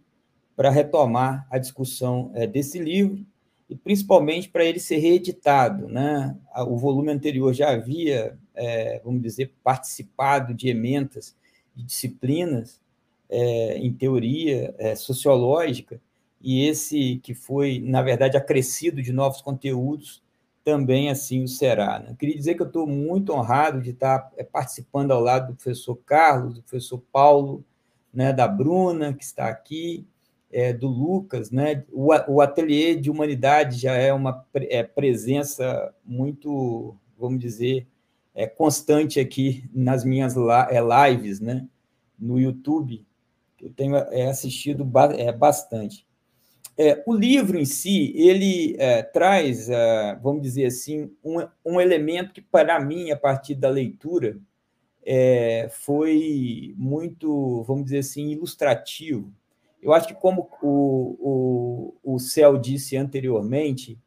para 0.54 0.70
retomar 0.70 1.46
a 1.50 1.58
discussão 1.58 2.30
é, 2.34 2.46
desse 2.46 2.78
livro 2.78 3.24
e 3.68 3.74
principalmente 3.74 4.48
para 4.48 4.64
ele 4.64 4.78
ser 4.78 4.98
reeditado. 4.98 5.88
Né? 5.88 6.36
O 6.68 6.76
volume 6.76 7.10
anterior 7.10 7.52
já 7.52 7.70
havia, 7.70 8.38
é, 8.54 9.00
vamos 9.04 9.22
dizer, 9.22 9.52
participado 9.64 10.54
de 10.54 10.68
emendas 10.68 11.36
de 11.74 11.84
disciplinas 11.84 12.80
é, 13.28 13.78
em 13.78 13.92
teoria 13.92 14.74
é, 14.78 14.94
sociológica, 14.94 16.00
e 16.40 16.66
esse 16.66 17.20
que 17.22 17.34
foi, 17.34 17.80
na 17.84 18.00
verdade, 18.02 18.36
acrescido 18.36 19.02
de 19.02 19.12
novos 19.12 19.42
conteúdos, 19.42 20.22
também 20.64 21.10
assim 21.10 21.42
o 21.42 21.48
será. 21.48 21.98
Né? 21.98 22.14
Queria 22.18 22.36
dizer 22.36 22.54
que 22.54 22.62
eu 22.62 22.66
estou 22.66 22.86
muito 22.86 23.32
honrado 23.32 23.80
de 23.80 23.90
estar 23.90 24.30
é, 24.36 24.44
participando 24.44 25.10
ao 25.10 25.20
lado 25.20 25.48
do 25.48 25.54
professor 25.54 25.96
Carlos, 26.06 26.54
do 26.54 26.62
professor 26.62 27.02
Paulo, 27.12 27.64
né, 28.12 28.32
da 28.32 28.48
Bruna, 28.48 29.12
que 29.12 29.24
está 29.24 29.48
aqui, 29.48 30.06
é, 30.50 30.72
do 30.72 30.88
Lucas. 30.88 31.50
Né? 31.50 31.84
O, 31.92 32.08
o 32.28 32.40
ateliê 32.40 32.94
de 32.94 33.10
humanidade 33.10 33.78
já 33.78 33.94
é 33.94 34.12
uma 34.12 34.44
é, 34.54 34.82
presença 34.82 35.94
muito, 36.04 36.96
vamos 37.18 37.38
dizer, 37.38 37.86
é, 38.34 38.46
constante 38.46 39.20
aqui 39.20 39.68
nas 39.74 40.04
minhas 40.04 40.34
lives 40.36 41.40
né? 41.40 41.66
no 42.18 42.38
YouTube. 42.38 43.04
Eu 43.60 43.70
tenho 43.70 43.94
assistido 44.28 44.84
bastante. 44.84 46.06
É, 46.82 47.02
o 47.04 47.14
livro 47.14 47.58
em 47.58 47.66
si, 47.66 48.10
ele 48.16 48.74
é, 48.78 49.02
traz, 49.02 49.68
é, 49.68 50.18
vamos 50.22 50.40
dizer 50.40 50.64
assim, 50.64 51.14
um, 51.22 51.46
um, 51.62 51.78
elemento 51.78 52.32
que, 52.32 52.40
para 52.40 52.80
mim, 52.80 53.10
a 53.10 53.16
partir 53.18 53.54
da 53.54 53.68
leitura, 53.68 54.38
é, 55.04 55.68
foi 55.70 56.74
muito, 56.78 57.62
vamos 57.64 57.84
dizer 57.84 57.98
assim, 57.98 58.30
ilustrativo. 58.30 59.30
Eu 59.82 59.92
acho 59.92 60.08
que, 60.08 60.14
como 60.14 60.48
o, 60.62 61.92
o, 62.02 62.14
o 62.14 62.18
Céu 62.18 62.56
disse 62.56 62.96
anteriormente, 62.96 63.98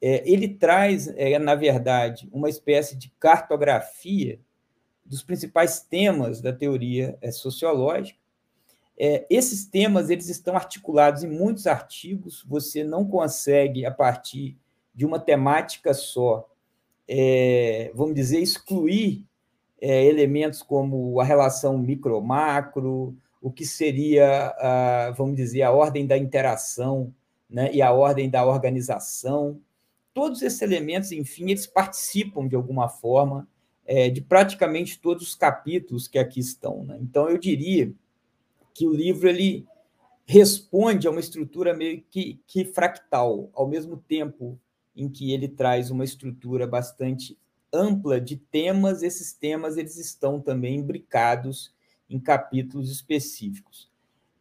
é, 0.00 0.22
ele 0.24 0.48
traz, 0.48 1.08
é, 1.18 1.38
na 1.38 1.54
verdade, 1.54 2.26
uma 2.32 2.48
espécie 2.48 2.96
de 2.96 3.12
cartografia 3.20 4.40
dos 5.04 5.22
principais 5.22 5.80
temas 5.80 6.40
da 6.40 6.54
teoria 6.54 7.18
sociológica, 7.30 8.18
é, 8.98 9.26
esses 9.28 9.66
temas 9.66 10.10
eles 10.10 10.28
estão 10.28 10.56
articulados 10.56 11.24
em 11.24 11.30
muitos 11.30 11.66
artigos, 11.66 12.44
você 12.46 12.84
não 12.84 13.04
consegue, 13.04 13.84
a 13.84 13.90
partir 13.90 14.56
de 14.94 15.04
uma 15.04 15.18
temática 15.18 15.92
só, 15.92 16.48
é, 17.08 17.90
vamos 17.94 18.14
dizer, 18.14 18.40
excluir 18.40 19.24
é, 19.80 20.04
elementos 20.04 20.62
como 20.62 21.20
a 21.20 21.24
relação 21.24 21.76
micro-macro, 21.76 23.16
o 23.42 23.50
que 23.50 23.66
seria, 23.66 24.54
a, 24.58 25.10
vamos 25.10 25.36
dizer, 25.36 25.62
a 25.62 25.72
ordem 25.72 26.06
da 26.06 26.16
interação 26.16 27.12
né, 27.50 27.70
e 27.72 27.82
a 27.82 27.92
ordem 27.92 28.30
da 28.30 28.46
organização. 28.46 29.60
Todos 30.14 30.40
esses 30.40 30.62
elementos, 30.62 31.10
enfim, 31.12 31.50
eles 31.50 31.66
participam 31.66 32.46
de 32.46 32.54
alguma 32.54 32.88
forma 32.88 33.46
é, 33.84 34.08
de 34.08 34.20
praticamente 34.20 34.98
todos 34.98 35.28
os 35.28 35.34
capítulos 35.34 36.08
que 36.08 36.18
aqui 36.18 36.40
estão. 36.40 36.84
Né? 36.84 36.96
Então, 37.02 37.28
eu 37.28 37.36
diria 37.36 37.92
que 38.74 38.86
o 38.86 38.92
livro 38.92 39.28
ele 39.28 39.64
responde 40.26 41.06
a 41.06 41.10
uma 41.10 41.20
estrutura 41.20 41.74
meio 41.74 42.02
que, 42.10 42.40
que 42.46 42.64
fractal, 42.64 43.48
ao 43.54 43.68
mesmo 43.68 43.96
tempo 43.96 44.58
em 44.96 45.08
que 45.08 45.32
ele 45.32 45.48
traz 45.48 45.90
uma 45.90 46.04
estrutura 46.04 46.66
bastante 46.66 47.38
ampla 47.72 48.20
de 48.20 48.36
temas, 48.36 49.02
esses 49.02 49.32
temas 49.32 49.76
eles 49.76 49.96
estão 49.96 50.40
também 50.40 50.76
imbricados 50.76 51.74
em 52.08 52.18
capítulos 52.18 52.90
específicos. 52.90 53.90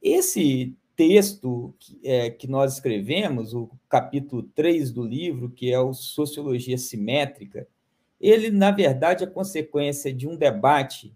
Esse 0.02 0.76
texto 0.96 1.74
que, 1.80 2.00
é, 2.04 2.30
que 2.30 2.48
nós 2.48 2.74
escrevemos, 2.74 3.54
o 3.54 3.70
capítulo 3.90 4.44
3 4.44 4.92
do 4.92 5.04
livro, 5.04 5.50
que 5.50 5.72
é 5.72 5.80
o 5.80 5.94
Sociologia 5.94 6.78
Simétrica, 6.78 7.68
ele, 8.22 8.52
na 8.52 8.72
verdade, 8.72 9.24
é 9.24 9.28
consequência 9.28 10.14
de 10.14 10.28
um 10.28 10.36
debate 10.36 11.14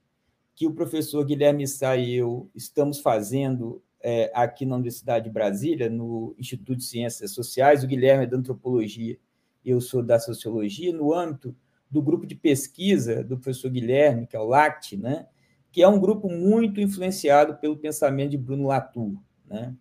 que 0.57 0.65
o 0.65 0.73
professor 0.73 1.23
Guilherme 1.23 1.67
Sá 1.67 1.95
e 1.95 2.15
eu 2.15 2.49
estamos 2.55 2.99
fazendo 2.99 3.79
é, 4.01 4.31
aqui 4.33 4.65
na 4.65 4.73
Universidade 4.73 5.25
de 5.25 5.31
Brasília, 5.31 5.87
no 5.87 6.35
Instituto 6.35 6.77
de 6.77 6.83
Ciências 6.83 7.29
Sociais. 7.29 7.83
O 7.83 7.87
Guilherme 7.87 8.23
é 8.23 8.27
da 8.27 8.37
antropologia, 8.37 9.19
eu 9.63 9.79
sou 9.79 10.01
da 10.01 10.17
sociologia, 10.17 10.91
no 10.91 11.13
âmbito 11.13 11.55
do 11.91 12.01
grupo 12.01 12.25
de 12.25 12.33
pesquisa 12.33 13.23
do 13.23 13.37
professor 13.37 13.69
Guilherme, 13.69 14.25
que 14.25 14.35
é 14.35 14.39
o 14.39 14.47
LACT, 14.47 14.97
né? 14.97 15.27
que 15.71 15.83
é 15.83 15.87
um 15.87 15.99
grupo 15.99 16.27
muito 16.27 16.81
influenciado 16.81 17.57
pelo 17.57 17.77
pensamento 17.77 18.31
de 18.31 18.37
Bruno 18.39 18.65
Latour. 18.65 19.21
Né? 19.45 19.75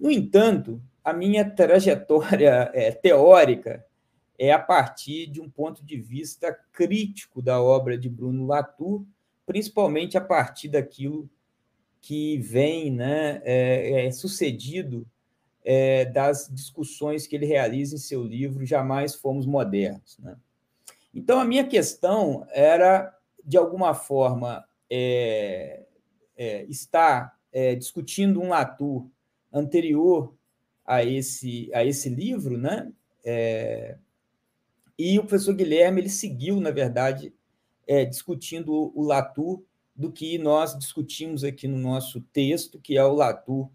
No 0.00 0.10
entanto, 0.10 0.82
a 1.04 1.12
minha 1.12 1.44
trajetória 1.44 2.70
é, 2.72 2.90
teórica 2.90 3.84
é 4.38 4.50
a 4.50 4.58
partir 4.58 5.26
de 5.26 5.42
um 5.42 5.50
ponto 5.50 5.84
de 5.84 6.00
vista 6.00 6.58
crítico 6.72 7.42
da 7.42 7.60
obra 7.60 7.98
de 7.98 8.08
Bruno 8.08 8.46
Latour, 8.46 9.04
principalmente 9.46 10.18
a 10.18 10.20
partir 10.20 10.68
daquilo 10.68 11.30
que 12.00 12.38
vem 12.38 12.90
né, 12.90 13.40
é, 13.44 14.06
é 14.06 14.10
sucedido 14.10 15.06
é, 15.64 16.04
das 16.04 16.48
discussões 16.52 17.26
que 17.26 17.34
ele 17.34 17.46
realiza 17.46 17.96
em 17.96 17.98
seu 17.98 18.22
livro 18.22 18.66
Jamais 18.66 19.14
Fomos 19.14 19.46
Modernos. 19.46 20.18
Né? 20.18 20.36
Então, 21.14 21.40
a 21.40 21.44
minha 21.44 21.66
questão 21.66 22.46
era, 22.50 23.12
de 23.44 23.56
alguma 23.56 23.94
forma, 23.94 24.64
é, 24.90 25.84
é, 26.36 26.64
estar 26.64 27.36
é, 27.52 27.74
discutindo 27.74 28.40
um 28.40 28.50
Latour 28.50 29.08
anterior 29.52 30.34
a 30.84 31.02
esse, 31.02 31.70
a 31.74 31.84
esse 31.84 32.08
livro, 32.08 32.56
né? 32.56 32.92
E 34.96 35.18
o 35.18 35.22
professor 35.22 35.52
Guilherme 35.52 36.00
ele 36.00 36.08
seguiu, 36.08 36.60
na 36.60 36.70
verdade, 36.70 37.34
é, 37.86 38.04
discutindo 38.04 38.92
o 38.94 39.02
Latour 39.02 39.62
do 39.94 40.12
que 40.12 40.36
nós 40.38 40.78
discutimos 40.78 41.42
aqui 41.42 41.66
no 41.66 41.78
nosso 41.78 42.20
texto, 42.20 42.78
que 42.78 42.96
é 42.96 43.04
o 43.04 43.14
Latour 43.14 43.70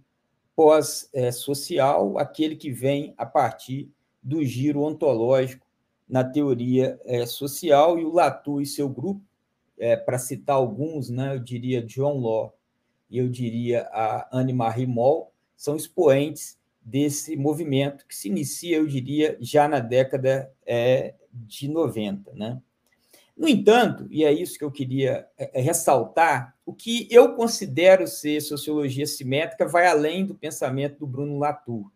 pós-social, 0.56 2.17
aquele 2.19 2.56
que 2.56 2.71
vem 2.71 3.13
a 3.17 3.26
partir 3.26 3.89
do 4.21 4.43
giro 4.43 4.84
ontológico 4.84 5.65
na 6.08 6.24
teoria 6.24 7.00
é, 7.06 7.26
social, 7.26 7.97
e 7.97 8.06
o 8.06 8.13
Latour 8.13 8.62
e 8.62 8.65
seu 8.65 8.88
grupo, 8.88 9.21
é, 9.80 9.95
para 9.95 10.19
citar 10.19 10.58
alguns, 10.58 11.10
né, 11.10 11.34
eu 11.34 11.39
diria 11.39 11.82
John 11.82 12.19
Law 12.19 12.56
e 13.10 13.17
eu 13.17 13.28
diria 13.28 13.88
a 13.91 14.28
Anne-Marie 14.32 14.86
Moll, 14.86 15.32
são 15.56 15.76
expoentes 15.76 16.60
desse 16.82 17.36
movimento 17.36 18.06
que 18.08 18.15
se 18.15 18.28
inicia, 18.28 18.78
eu 18.78 18.88
diria, 18.88 19.38
já 19.39 19.67
na 19.67 19.80
década 19.80 20.52
é, 20.65 21.15
de 21.32 21.67
90. 21.67 22.34
Né? 22.34 22.62
No 23.41 23.47
entanto, 23.47 24.06
e 24.12 24.23
é 24.23 24.32
isso 24.32 24.56
que 24.56 24.63
eu 24.63 24.69
queria 24.69 25.27
é, 25.36 25.60
é, 25.60 25.62
ressaltar, 25.63 26.56
o 26.63 26.71
que 26.71 27.08
eu 27.10 27.34
considero 27.34 28.06
ser 28.06 28.39
sociologia 28.39 29.08
simétrica 29.08 29.67
vai 29.67 29.88
além 29.88 30.23
do 30.23 30.36
pensamento 30.36 30.99
do 30.99 31.08
Bruno 31.08 31.39
Latour. 31.39 31.89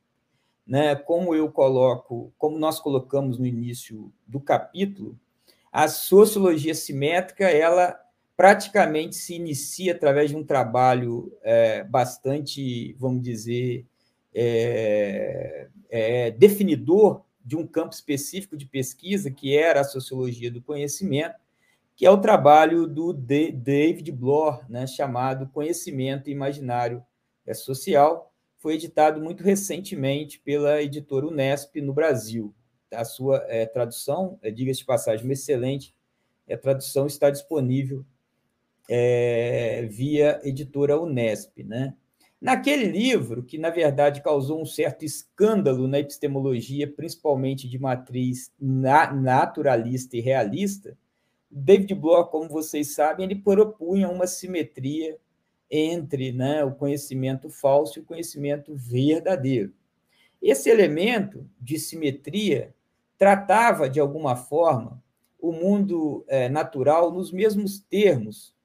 Né? 0.65 0.95
Como 0.95 1.35
eu 1.35 1.51
coloco, 1.51 2.33
como 2.35 2.57
nós 2.57 2.79
colocamos 2.79 3.37
no 3.37 3.45
início 3.45 4.11
do 4.25 4.39
capítulo, 4.39 5.19
a 5.71 5.87
sociologia 5.87 6.73
simétrica 6.73 7.47
ela 7.47 7.95
praticamente 8.35 9.15
se 9.15 9.35
inicia 9.35 9.91
através 9.91 10.31
de 10.31 10.35
um 10.35 10.43
trabalho 10.43 11.31
é, 11.43 11.83
bastante, 11.83 12.93
vamos 12.93 13.21
dizer, 13.21 13.85
é, 14.33 15.67
é, 15.91 16.31
definidor 16.31 17.23
de 17.45 17.55
um 17.55 17.67
campo 17.67 17.93
específico 17.93 18.57
de 18.57 18.65
pesquisa, 18.65 19.29
que 19.29 19.55
era 19.55 19.81
a 19.81 19.85
sociologia 19.85 20.49
do 20.49 20.61
conhecimento, 20.61 21.35
que 21.95 22.05
é 22.05 22.09
o 22.11 22.19
trabalho 22.19 22.87
do 22.87 23.13
David 23.13 24.11
Bloor, 24.11 24.69
né, 24.69 24.87
chamado 24.87 25.47
Conhecimento 25.49 26.29
Imaginário 26.29 27.05
Social. 27.53 28.33
Foi 28.57 28.73
editado 28.73 29.21
muito 29.21 29.43
recentemente 29.43 30.39
pela 30.39 30.81
editora 30.81 31.27
Unesp 31.27 31.75
no 31.79 31.93
Brasil. 31.93 32.53
A 32.91 33.05
sua 33.05 33.45
é, 33.47 33.65
tradução, 33.65 34.39
é, 34.41 34.49
diga-se 34.49 34.79
de 34.79 34.85
passagem, 34.85 35.25
uma 35.25 35.33
excelente 35.33 35.95
a 36.53 36.57
tradução 36.57 37.07
está 37.07 37.29
disponível 37.29 38.05
é, 38.87 39.87
via 39.89 40.39
editora 40.43 40.99
Unesp. 40.99 41.63
Né? 41.63 41.95
Naquele 42.45 42.85
livro, 42.85 43.41
que 43.41 43.57
na 43.57 43.71
verdade 43.71 44.21
causou 44.21 44.61
um 44.61 44.67
certo 44.67 45.03
escândalo 45.03 45.87
na 45.87 45.97
epistemologia, 45.97 46.87
principalmente 46.87 47.67
de 47.67 47.79
matriz 47.79 48.53
naturalista 48.59 50.15
e 50.15 50.21
realista, 50.21 50.95
David 51.49 51.95
Bloch, 51.95 52.29
como 52.29 52.47
vocês 52.47 52.93
sabem, 52.93 53.25
ele 53.25 53.41
propunha 53.41 54.07
uma 54.07 54.27
simetria 54.27 55.17
entre 55.71 56.31
né, 56.31 56.63
o 56.63 56.75
conhecimento 56.75 57.49
falso 57.49 57.97
e 57.97 58.03
o 58.03 58.05
conhecimento 58.05 58.75
verdadeiro. 58.75 59.73
Esse 60.39 60.69
elemento 60.69 61.49
de 61.59 61.79
simetria 61.79 62.75
tratava, 63.17 63.89
de 63.89 63.99
alguma 63.99 64.35
forma, 64.35 65.03
o 65.39 65.51
mundo 65.51 66.23
é, 66.27 66.47
natural 66.47 67.11
nos 67.11 67.31
mesmos 67.31 67.79
termos 67.79 68.55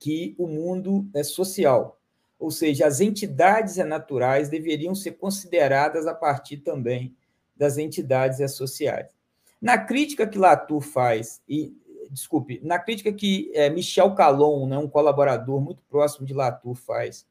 que 0.00 0.34
o 0.36 0.48
mundo 0.48 1.08
é, 1.14 1.22
social 1.22 2.01
ou 2.42 2.50
seja, 2.50 2.88
as 2.88 3.00
entidades 3.00 3.76
naturais 3.76 4.48
deveriam 4.48 4.96
ser 4.96 5.12
consideradas 5.12 6.08
a 6.08 6.14
partir 6.14 6.56
também 6.56 7.14
das 7.56 7.78
entidades 7.78 8.50
sociais. 8.56 9.14
Na 9.60 9.78
crítica 9.78 10.26
que 10.26 10.36
Latour 10.36 10.80
faz, 10.80 11.40
e 11.48 11.72
desculpe, 12.10 12.60
na 12.64 12.80
crítica 12.80 13.12
que 13.12 13.52
é, 13.54 13.70
Michel 13.70 14.12
Calon, 14.16 14.66
né, 14.66 14.76
um 14.76 14.88
colaborador 14.88 15.60
muito 15.60 15.84
próximo 15.84 16.26
de 16.26 16.34
Latour, 16.34 16.74
faz 16.74 17.24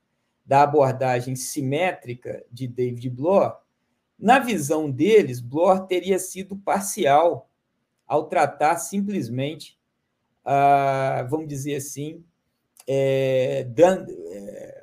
da 0.45 0.63
abordagem 0.63 1.35
simétrica 1.35 2.45
de 2.49 2.65
David 2.65 3.09
Bloor, 3.09 3.57
na 4.17 4.39
visão 4.39 4.89
deles, 4.89 5.41
Bloor 5.41 5.87
teria 5.87 6.19
sido 6.19 6.55
parcial 6.55 7.49
ao 8.07 8.29
tratar 8.29 8.77
simplesmente, 8.77 9.77
ah, 10.45 11.27
vamos 11.29 11.49
dizer 11.49 11.75
assim, 11.75 12.23
é, 12.87 13.65
dando, 13.65 14.09
é, 14.09 14.80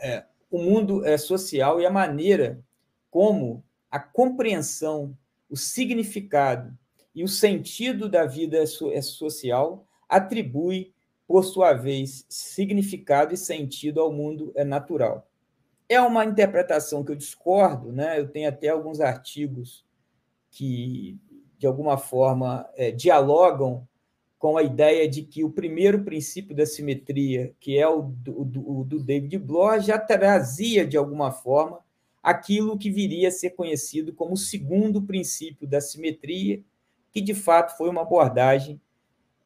é, 0.00 0.24
o 0.50 0.58
mundo 0.58 1.04
é, 1.04 1.16
social 1.18 1.80
e 1.80 1.86
a 1.86 1.90
maneira 1.90 2.62
como 3.10 3.64
a 3.90 3.98
compreensão, 3.98 5.16
o 5.48 5.56
significado 5.56 6.76
e 7.14 7.24
o 7.24 7.28
sentido 7.28 8.08
da 8.08 8.26
vida 8.26 8.58
é 8.58 9.02
social 9.02 9.86
atribui, 10.08 10.92
por 11.26 11.44
sua 11.44 11.74
vez, 11.74 12.24
significado 12.28 13.34
e 13.34 13.36
sentido 13.36 14.00
ao 14.00 14.10
mundo 14.10 14.52
é 14.54 14.64
natural. 14.64 15.28
É 15.88 16.00
uma 16.00 16.24
interpretação 16.24 17.04
que 17.04 17.12
eu 17.12 17.16
discordo, 17.16 17.92
né? 17.92 18.18
eu 18.18 18.28
tenho 18.28 18.48
até 18.48 18.68
alguns 18.68 19.00
artigos 19.00 19.84
que, 20.50 21.18
de 21.58 21.66
alguma 21.66 21.98
forma, 21.98 22.66
é, 22.74 22.90
dialogam 22.90 23.86
com 24.38 24.56
a 24.56 24.62
ideia 24.62 25.08
de 25.08 25.22
que 25.22 25.42
o 25.42 25.50
primeiro 25.50 26.04
princípio 26.04 26.54
da 26.54 26.64
simetria, 26.64 27.52
que 27.58 27.76
é 27.76 27.88
o 27.88 28.02
do, 28.02 28.44
do, 28.44 28.84
do 28.84 29.00
David 29.02 29.36
Bloch, 29.38 29.84
já 29.84 29.98
trazia, 29.98 30.86
de 30.86 30.96
alguma 30.96 31.32
forma, 31.32 31.80
aquilo 32.22 32.78
que 32.78 32.90
viria 32.90 33.28
a 33.28 33.32
ser 33.32 33.50
conhecido 33.50 34.12
como 34.12 34.34
o 34.34 34.36
segundo 34.36 35.02
princípio 35.02 35.66
da 35.66 35.80
simetria, 35.80 36.62
que 37.10 37.20
de 37.20 37.34
fato 37.34 37.76
foi 37.76 37.88
uma 37.88 38.02
abordagem 38.02 38.80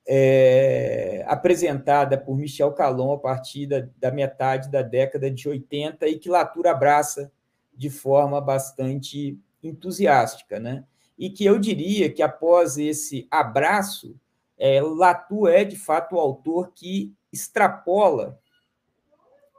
é, 0.07 1.25
apresentada 1.27 2.19
por 2.19 2.37
Michel 2.37 2.73
Calon 2.73 3.13
a 3.13 3.19
partir 3.19 3.67
da, 3.67 3.89
da, 3.99 4.11
metade 4.11 4.71
da 4.71 4.83
década 4.83 5.31
de 5.31 5.49
80 5.49 6.07
e 6.09 6.19
que 6.19 6.29
Latour 6.29 6.67
abraça 6.67 7.31
de 7.75 7.89
forma 7.89 8.41
bastante 8.41 9.39
entusiástica. 9.63 10.59
Né? 10.59 10.85
E 11.17 11.31
que 11.31 11.45
eu 11.45 11.59
diria 11.59 12.11
que 12.11 12.23
após 12.23 12.77
esse 12.79 13.27
abraço, 13.31 14.17
é, 14.59 14.81
Latour 14.81 15.49
é, 15.49 15.65
de 15.65 15.77
fato, 15.77 16.17
o 16.17 16.21
autor 16.21 16.73
que 16.75 17.15
extrapola 17.33 18.39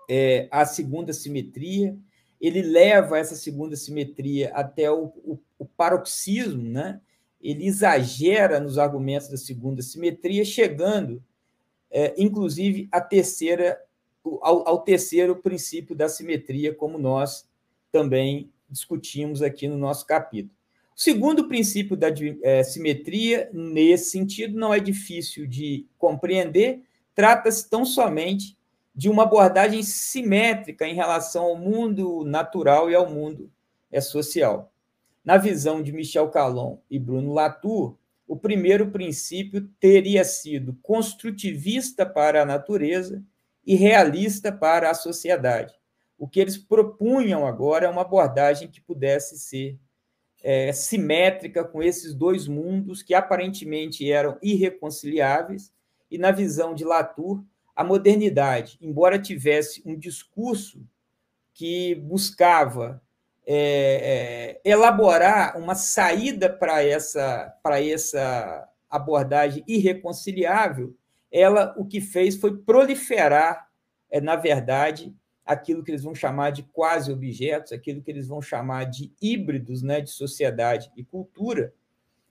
é, 0.10 0.48
a 0.52 0.66
segunda 0.66 1.14
simetria, 1.14 1.98
ele 2.40 2.62
leva 2.62 3.18
essa 3.18 3.36
segunda 3.36 3.76
simetria 3.76 4.52
até 4.54 4.92
o, 4.92 5.06
o, 5.06 5.40
o 5.58 5.66
paroxismo, 5.66 6.62
né? 6.62 7.02
ele 7.42 7.66
exagera 7.66 8.60
nos 8.60 8.78
argumentos 8.78 9.28
da 9.28 9.38
segunda 9.38 9.82
simetria, 9.82 10.46
chegando, 10.46 11.24
é, 11.92 12.14
inclusive, 12.18 12.88
à 12.92 13.02
terceira, 13.02 13.80
ao, 14.42 14.68
ao 14.68 14.82
terceiro 14.82 15.36
princípio 15.36 15.96
da 15.96 16.08
simetria, 16.08 16.74
como 16.74 16.98
nós 16.98 17.48
também 17.92 18.52
discutimos 18.70 19.42
aqui 19.42 19.68
no 19.68 19.78
nosso 19.78 20.06
capítulo. 20.06 20.56
O 20.96 21.02
segundo 21.02 21.48
princípio 21.48 21.98
da 21.98 22.08
é, 22.44 22.64
simetria, 22.64 23.50
nesse 23.52 24.12
sentido, 24.12 24.58
não 24.58 24.74
é 24.74 24.80
difícil 24.80 25.48
de 25.48 25.88
compreender, 25.98 26.84
trata-se 27.16 27.68
tão 27.68 27.84
somente 27.84 28.56
de 28.96 29.10
uma 29.10 29.24
abordagem 29.24 29.82
simétrica 29.82 30.88
em 30.88 30.94
relação 30.94 31.46
ao 31.46 31.58
mundo 31.58 32.24
natural 32.24 32.92
e 32.92 32.96
ao 32.96 33.10
mundo 33.10 33.52
é, 33.92 34.00
social. 34.00 34.72
Na 35.26 35.38
visão 35.38 35.82
de 35.82 35.92
Michel 35.92 36.30
Calon 36.30 36.78
e 36.90 37.00
Bruno 37.00 37.34
Latour, 37.34 37.96
o 38.28 38.38
primeiro 38.38 38.92
princípio 38.92 39.68
teria 39.80 40.24
sido 40.24 40.78
construtivista 40.82 42.06
para 42.06 42.44
a 42.44 42.46
natureza 42.46 43.24
e 43.66 43.76
realista 43.76 44.52
para 44.52 44.92
a 44.92 44.94
sociedade. 44.94 45.74
O 46.18 46.28
que 46.28 46.40
eles 46.40 46.58
propunham 46.58 47.48
agora 47.48 47.86
é 47.86 47.90
uma 47.90 48.02
abordagem 48.02 48.68
que 48.68 48.80
pudesse 48.80 49.40
ser 49.40 49.78
é, 50.44 50.74
simétrica 50.74 51.64
com 51.64 51.82
esses 51.82 52.14
dois 52.14 52.48
mundos 52.48 53.02
que 53.02 53.14
aparentemente 53.14 54.12
eram 54.12 54.38
irreconciliáveis, 54.44 55.72
e 56.12 56.18
na 56.18 56.32
visão 56.32 56.76
de 56.76 56.84
Latour, 56.84 57.44
a 57.76 57.84
modernidade, 57.84 58.78
embora 58.82 59.18
tivesse 59.18 59.82
um 59.86 59.98
discurso 59.98 60.86
que 61.54 61.96
buscava 61.96 63.02
é, 63.46 64.60
é, 64.66 64.70
elaborar 64.70 65.58
uma 65.58 65.76
saída 65.76 66.50
para 66.50 66.84
essa, 66.84 67.54
essa 67.92 68.70
abordagem 68.90 69.64
irreconciliável, 69.68 70.96
ela 71.32 71.74
o 71.78 71.86
que 71.86 72.00
fez 72.00 72.36
foi 72.36 72.58
proliferar, 72.58 73.68
é, 74.12 74.22
na 74.22 74.36
verdade, 74.36 75.16
aquilo 75.46 75.84
que 75.84 75.92
eles 75.92 76.04
vão 76.04 76.16
chamar 76.16 76.52
de 76.52 76.64
quase 76.64 77.12
objetos, 77.12 77.74
aquilo 77.74 78.02
que 78.02 78.10
eles 78.10 78.28
vão 78.28 78.42
chamar 78.42 78.86
de 78.86 79.12
híbridos 79.22 79.82
né, 79.82 80.02
de 80.02 80.10
sociedade 80.10 80.92
e 80.96 81.04
cultura, 81.04 81.74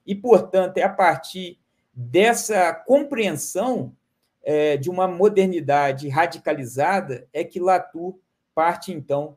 e, 0.07 0.15
portanto, 0.15 0.79
é 0.79 0.83
a 0.83 0.89
partir 0.89 1.59
dessa 1.95 2.73
compreensão 2.75 3.95
é, 4.43 4.77
de 4.77 4.91
uma 4.91 5.07
modernidade 5.07 6.09
radicalizada 6.09 7.29
é 7.33 7.45
que 7.45 7.61
Latour 7.61 8.19
parte, 8.55 8.93
então, 8.93 9.37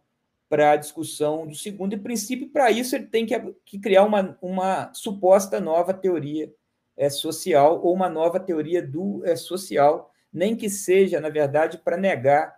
para 0.49 0.71
a 0.71 0.75
discussão 0.75 1.47
do 1.47 1.55
segundo 1.55 1.93
e 1.93 1.99
princípio. 1.99 2.49
Para 2.49 2.71
isso, 2.71 2.95
ele 2.95 3.05
tem 3.05 3.25
que, 3.25 3.37
que 3.65 3.79
criar 3.79 4.03
uma, 4.03 4.37
uma 4.41 4.93
suposta 4.93 5.59
nova 5.59 5.93
teoria 5.93 6.51
é, 6.97 7.09
social 7.09 7.81
ou 7.83 7.93
uma 7.93 8.09
nova 8.09 8.39
teoria 8.39 8.81
do 8.81 9.25
é, 9.25 9.35
social, 9.35 10.11
nem 10.31 10.55
que 10.55 10.69
seja, 10.69 11.19
na 11.19 11.29
verdade, 11.29 11.77
para 11.77 11.97
negar 11.97 12.55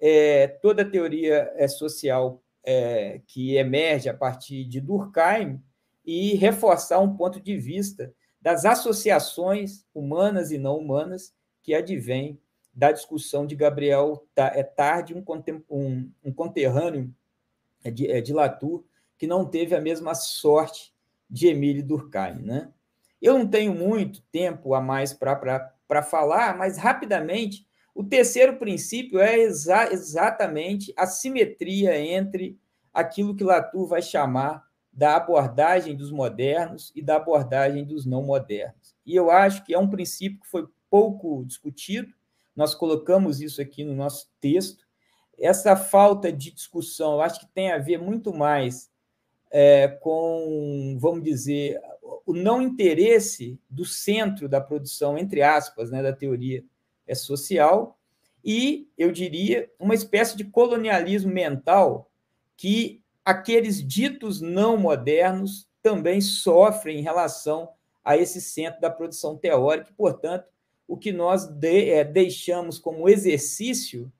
é, 0.00 0.48
toda 0.48 0.82
a 0.82 0.90
teoria 0.90 1.52
é, 1.56 1.68
social 1.68 2.42
é, 2.62 3.20
que 3.26 3.56
emerge 3.56 4.08
a 4.08 4.14
partir 4.14 4.64
de 4.64 4.80
Durkheim 4.80 5.62
e 6.04 6.34
reforçar 6.34 6.98
um 7.00 7.16
ponto 7.16 7.40
de 7.40 7.56
vista 7.56 8.12
das 8.40 8.64
associações 8.64 9.86
humanas 9.94 10.50
e 10.50 10.58
não 10.58 10.78
humanas 10.78 11.34
que 11.62 11.74
advém 11.74 12.38
da 12.74 12.90
discussão 12.92 13.46
de 13.46 13.54
Gabriel 13.54 14.26
é 14.36 14.62
Tarde, 14.62 15.14
um, 15.14 15.24
um, 15.70 16.10
um 16.24 16.32
conterrâneo 16.32 17.14
de, 17.84 18.20
de 18.20 18.32
Latour, 18.32 18.84
que 19.16 19.26
não 19.26 19.44
teve 19.46 19.74
a 19.74 19.80
mesma 19.80 20.14
sorte 20.14 20.92
de 21.30 21.46
Emile 21.46 21.82
Durkheim. 21.82 22.42
Né? 22.42 22.70
Eu 23.22 23.38
não 23.38 23.46
tenho 23.46 23.74
muito 23.74 24.20
tempo 24.32 24.74
a 24.74 24.80
mais 24.80 25.12
para 25.12 26.02
falar, 26.02 26.58
mas 26.58 26.76
rapidamente, 26.76 27.66
o 27.94 28.02
terceiro 28.02 28.56
princípio 28.56 29.20
é 29.20 29.38
exa 29.38 29.92
exatamente 29.92 30.92
a 30.96 31.06
simetria 31.06 31.96
entre 31.96 32.58
aquilo 32.92 33.36
que 33.36 33.44
Latour 33.44 33.86
vai 33.86 34.02
chamar 34.02 34.64
da 34.92 35.16
abordagem 35.16 35.96
dos 35.96 36.10
modernos 36.10 36.92
e 36.94 37.02
da 37.02 37.16
abordagem 37.16 37.84
dos 37.84 38.04
não 38.04 38.22
modernos. 38.22 38.96
E 39.06 39.14
eu 39.14 39.30
acho 39.30 39.64
que 39.64 39.74
é 39.74 39.78
um 39.78 39.88
princípio 39.88 40.40
que 40.40 40.46
foi 40.46 40.66
pouco 40.90 41.44
discutido, 41.44 42.12
nós 42.54 42.74
colocamos 42.74 43.40
isso 43.40 43.60
aqui 43.60 43.82
no 43.84 43.94
nosso 43.94 44.28
texto. 44.40 44.84
Essa 45.36 45.74
falta 45.74 46.32
de 46.32 46.52
discussão, 46.52 47.14
eu 47.14 47.20
acho 47.20 47.40
que 47.40 47.46
tem 47.46 47.72
a 47.72 47.78
ver 47.78 47.98
muito 47.98 48.32
mais 48.32 48.88
é, 49.50 49.88
com, 49.88 50.96
vamos 51.00 51.24
dizer, 51.24 51.80
o 52.24 52.32
não 52.32 52.62
interesse 52.62 53.58
do 53.68 53.84
centro 53.84 54.48
da 54.48 54.60
produção, 54.60 55.18
entre 55.18 55.42
aspas, 55.42 55.90
né, 55.90 56.02
da 56.02 56.12
teoria 56.12 56.64
é 57.06 57.14
social, 57.14 57.98
e, 58.44 58.88
eu 58.98 59.10
diria, 59.10 59.70
uma 59.78 59.94
espécie 59.94 60.36
de 60.36 60.44
colonialismo 60.44 61.32
mental 61.32 62.10
que 62.56 63.02
aqueles 63.24 63.86
ditos 63.86 64.40
não 64.40 64.76
modernos 64.76 65.66
também 65.82 66.20
sofrem 66.20 66.98
em 66.98 67.02
relação 67.02 67.70
a 68.04 68.16
esse 68.16 68.40
centro 68.40 68.80
da 68.80 68.90
produção 68.90 69.36
teórica, 69.36 69.90
e, 69.90 69.94
portanto, 69.94 70.46
o 70.86 70.96
que 70.96 71.12
nós 71.12 71.46
de, 71.46 71.90
é, 71.90 72.04
deixamos 72.04 72.78
como 72.78 73.08
exercício 73.08 74.12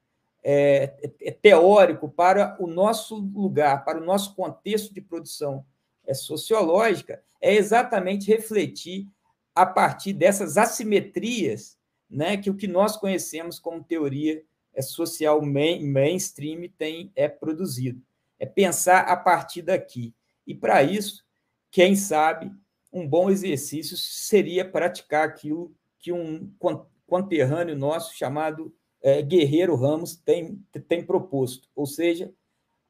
é, 0.43 0.95
é, 1.23 1.31
teórico 1.31 2.09
para 2.09 2.57
o 2.59 2.67
nosso 2.67 3.17
lugar, 3.17 3.85
para 3.85 3.99
o 4.01 4.05
nosso 4.05 4.35
contexto 4.35 4.93
de 4.93 5.01
produção 5.01 5.65
é, 6.07 6.15
sociológica, 6.15 7.23
é 7.41 7.55
exatamente 7.55 8.31
refletir 8.31 9.07
a 9.55 9.65
partir 9.65 10.13
dessas 10.13 10.57
assimetrias 10.57 11.79
né, 12.09 12.37
que 12.37 12.51
o 12.51 12.57
que 12.57 12.67
nós 12.67 12.97
conhecemos 12.97 13.59
como 13.59 13.83
teoria 13.83 14.43
é 14.73 14.83
social 14.83 15.41
main, 15.43 15.87
mainstream 15.87 16.69
tem 16.77 17.13
é 17.15 17.29
produzido. 17.29 18.03
É 18.39 18.47
pensar 18.47 19.01
a 19.01 19.17
partir 19.17 19.63
daqui. 19.63 20.15
E 20.47 20.55
para 20.55 20.83
isso, 20.83 21.25
quem 21.71 21.95
sabe, 21.95 22.51
um 22.93 23.07
bom 23.07 23.31
exercício 23.31 23.97
seria 23.97 24.65
praticar 24.65 25.27
aquilo 25.27 25.75
que 25.99 26.13
um 26.13 26.53
conterrâneo 27.07 27.77
nosso 27.77 28.15
chamado 28.15 28.75
é, 29.03 29.21
Guerreiro 29.23 29.75
Ramos 29.75 30.17
tem, 30.17 30.63
tem 30.89 31.05
proposto, 31.05 31.69
ou 31.75 31.87
seja, 31.87 32.33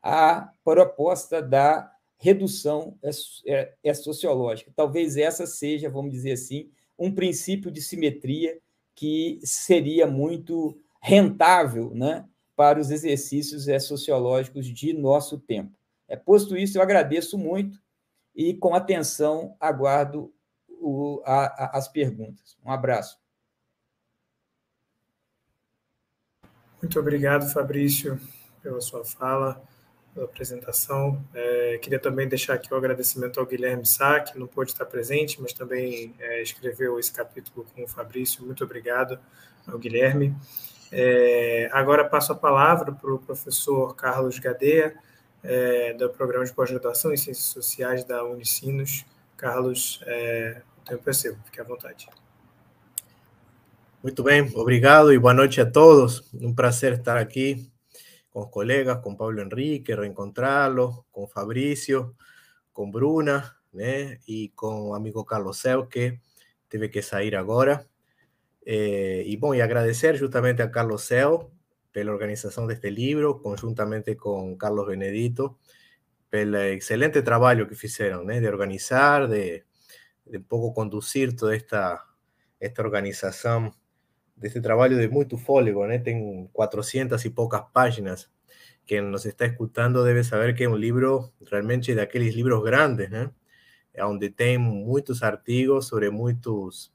a 0.03 0.53
proposta 0.63 1.41
da 1.41 1.91
redução 2.19 2.97
é, 3.03 3.11
é, 3.47 3.75
é, 3.83 3.95
sociológica. 3.95 4.73
Talvez 4.77 5.17
essa 5.17 5.47
seja, 5.47 5.91
vamos 5.91 6.13
dizer 6.13 6.33
assim, 6.33 6.71
um 6.99 7.13
princípio 7.13 7.71
de 7.71 7.83
simetria 7.83 8.59
que 8.95 9.41
seria 9.43 10.07
muito 10.07 10.79
rentável 11.01 11.95
né, 11.95 12.29
para 12.57 12.81
os 12.81 12.91
exercícios 12.91 13.69
é, 13.69 13.79
sociológicos 13.79 14.67
de 14.67 14.93
nosso 14.93 15.39
tempo. 15.39 15.77
É, 16.09 16.17
posto 16.17 16.57
isso, 16.57 16.79
eu 16.79 16.83
agradeço 16.83 17.37
muito 17.37 17.79
e, 18.35 18.55
com 18.55 18.75
atenção, 18.75 19.57
aguardo 19.59 20.33
o, 20.69 21.23
a, 21.25 21.47
a, 21.47 21.79
as 21.79 21.89
perguntas. 21.89 22.57
Um 22.65 22.71
abraço. 22.71 23.19
Muito 26.81 27.01
obrigado, 27.01 27.51
Fabrício, 27.51 28.21
pela 28.63 28.81
sua 28.81 29.05
fala 29.05 29.63
pela 30.15 30.27
apresentação. 30.27 31.23
É, 31.35 31.79
queria 31.83 31.99
também 31.99 32.29
deixar 32.29 32.55
aqui 32.55 32.73
o 32.73 32.77
agradecimento 32.77 33.41
ao 33.41 33.47
Guilherme 33.47 33.85
Sá, 33.85 34.21
que 34.21 34.39
não 34.39 34.47
pôde 34.47 34.71
estar 34.71 34.87
presente, 34.87 35.43
mas 35.43 35.53
também 35.53 36.15
é, 36.21 36.41
escreveu 36.41 36.99
esse 36.99 37.13
capítulo 37.13 37.67
com 37.75 37.83
o 37.83 37.89
Fabrício. 37.89 38.45
Muito 38.45 38.63
obrigado 38.63 39.19
ao 39.67 39.79
Guilherme. 39.79 40.35
É, 40.93 41.69
agora 41.73 42.05
passo 42.05 42.33
a 42.33 42.37
palavra 42.37 42.93
para 42.93 43.13
o 43.13 43.19
professor 43.19 43.95
Carlos 43.97 44.39
Gadeia, 44.39 44.95
é, 45.43 45.93
do 45.95 46.09
Programa 46.11 46.45
de 46.45 46.53
Pós-Graduação 46.53 47.13
em 47.13 47.17
Ciências 47.17 47.47
Sociais 47.47 48.05
da 48.05 48.25
Unicinos. 48.25 49.05
Carlos, 49.37 50.01
é, 50.07 50.63
o 50.79 50.89
tempo 50.89 51.11
é 51.11 51.13
seu, 51.13 51.37
fique 51.45 51.61
à 51.61 51.65
vontade. 51.65 52.09
Muito 54.03 54.23
bem, 54.23 54.53
obrigado 54.55 55.13
e 55.13 55.19
boa 55.19 55.35
noite 55.35 55.61
a 55.61 55.67
todos. 55.69 56.23
Um 56.35 56.55
prazer 56.55 56.93
estar 56.93 57.17
aqui 57.17 57.74
con 58.35 58.51
colegas, 58.51 58.99
con 58.99 59.17
Pablo 59.17 59.43
Enrique, 59.43 59.95
reencontrarlo, 59.95 61.07
con 61.13 61.29
Fabricio, 61.29 62.17
con 62.73 62.91
Bruna 62.91 63.63
¿eh? 63.79 64.19
y 64.27 64.49
con 64.49 64.97
amigo 64.97 65.25
Carlos 65.25 65.59
Seu, 65.59 65.89
que 65.89 66.21
teve 66.67 66.91
que 66.91 67.01
sair 67.01 67.37
agora. 67.37 67.87
Eh, 68.67 69.23
y 69.25 69.37
bom, 69.37 69.55
y 69.55 69.61
agradecer 69.61 70.19
justamente 70.19 70.65
a 70.65 70.73
Carlos 70.73 71.05
Seu 71.05 71.53
pela 71.93 72.11
organização 72.11 72.67
deste 72.67 72.91
livro, 72.91 73.41
conjuntamente 73.41 74.17
com 74.17 74.57
Carlos 74.57 74.89
Benedito, 74.89 75.61
pelo 76.29 76.59
excelente 76.59 77.23
trabalho 77.23 77.69
que 77.69 77.77
fizeram, 77.77 78.25
né, 78.25 78.41
de 78.41 78.49
organizar, 78.49 79.29
de, 79.29 79.65
de 80.27 80.39
um 80.39 80.43
pouco 80.43 80.75
conduzir 80.75 81.37
toda 81.37 81.55
esta, 81.55 82.05
esta 82.59 82.83
organização 82.83 83.73
de 84.45 84.49
este 84.49 84.61
trabajo 84.61 84.95
de 84.95 85.09
muito 85.09 85.39
fôlego, 85.39 85.87
né? 85.87 85.99
Tem 85.99 86.51
400 86.53 87.25
y 87.25 87.31
pocas 87.31 87.63
páginas. 87.73 88.31
Quien 88.87 89.11
nos 89.11 89.25
está 89.25 89.47
escuchando 89.47 90.05
debe 90.05 90.23
saber 90.23 90.55
que 90.55 90.65
es 90.65 90.69
un 90.69 90.79
libro 90.83 91.33
realmente 91.41 91.95
de 91.95 92.03
aquellos 92.03 92.37
libros 92.37 92.63
grandes, 92.63 93.09
né? 93.09 93.33
Onde 94.03 94.29
tem 94.29 94.59
muchos 94.59 95.23
artigos 95.23 95.87
sobre 95.87 96.11
muchos 96.11 96.93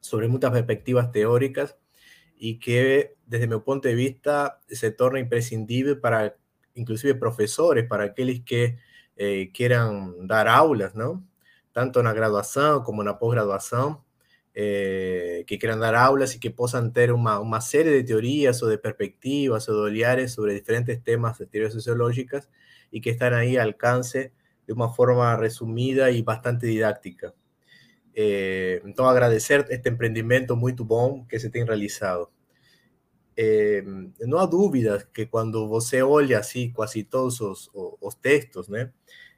sobre 0.00 0.28
muchas 0.28 0.52
perspectivas 0.52 1.10
teóricas 1.10 1.76
y 2.36 2.60
que 2.60 3.16
desde 3.26 3.48
mi 3.48 3.58
punto 3.58 3.88
de 3.88 3.96
vista 3.96 4.60
se 4.68 4.92
torna 4.92 5.18
imprescindible 5.18 5.96
para 5.96 6.36
inclusive 6.74 7.16
profesores, 7.16 7.84
para 7.88 8.04
aquellos 8.04 8.44
que 8.44 8.78
eh, 9.16 9.50
quieran 9.52 10.28
dar 10.28 10.46
aulas, 10.46 10.94
¿no? 10.94 11.26
Tanto 11.72 11.98
en 11.98 12.06
la 12.06 12.12
graduación 12.12 12.84
como 12.84 13.02
en 13.02 13.06
la 13.06 13.18
posgraduación, 13.18 14.05
eh, 14.58 15.44
que 15.46 15.58
quieran 15.58 15.80
dar 15.80 15.94
aulas 15.94 16.34
y 16.34 16.40
que 16.40 16.50
puedan 16.50 16.94
tener 16.94 17.12
una, 17.12 17.40
una, 17.40 17.60
serie 17.60 17.92
de 17.92 18.02
teorías 18.02 18.62
o 18.62 18.66
de 18.68 18.78
perspectivas 18.78 19.68
o 19.68 19.74
de 19.74 19.80
oleares 19.80 20.32
sobre 20.32 20.54
diferentes 20.54 21.04
temas 21.04 21.38
de 21.38 21.46
teorías 21.46 21.74
sociológicas 21.74 22.48
y 22.90 23.02
que 23.02 23.10
están 23.10 23.34
ahí 23.34 23.58
al 23.58 23.68
alcance 23.68 24.32
de 24.66 24.72
una 24.72 24.88
forma 24.88 25.36
resumida 25.36 26.10
y 26.10 26.22
bastante 26.22 26.66
didáctica. 26.66 27.34
Então, 28.86 29.06
agradecer 29.06 29.66
este 29.68 29.90
empreendimento 29.90 30.56
muito 30.56 30.86
bom 30.86 31.26
que 31.26 31.38
se 31.38 31.50
tem 31.50 31.66
realizado. 31.66 32.30
É, 33.36 33.84
não 34.20 34.38
há 34.38 34.46
dúvida 34.46 35.06
que 35.12 35.26
quando 35.26 35.68
você 35.68 36.00
olha 36.02 36.38
assim 36.38 36.72
quase 36.72 37.04
todos 37.04 37.42
os, 37.42 37.70
os 37.74 38.14
textos, 38.14 38.70
né, 38.70 38.90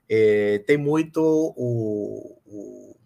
é, 0.09 0.63
tem 0.65 0.77
muito 0.77 1.21
o, 1.21 2.39
o, 2.47 2.97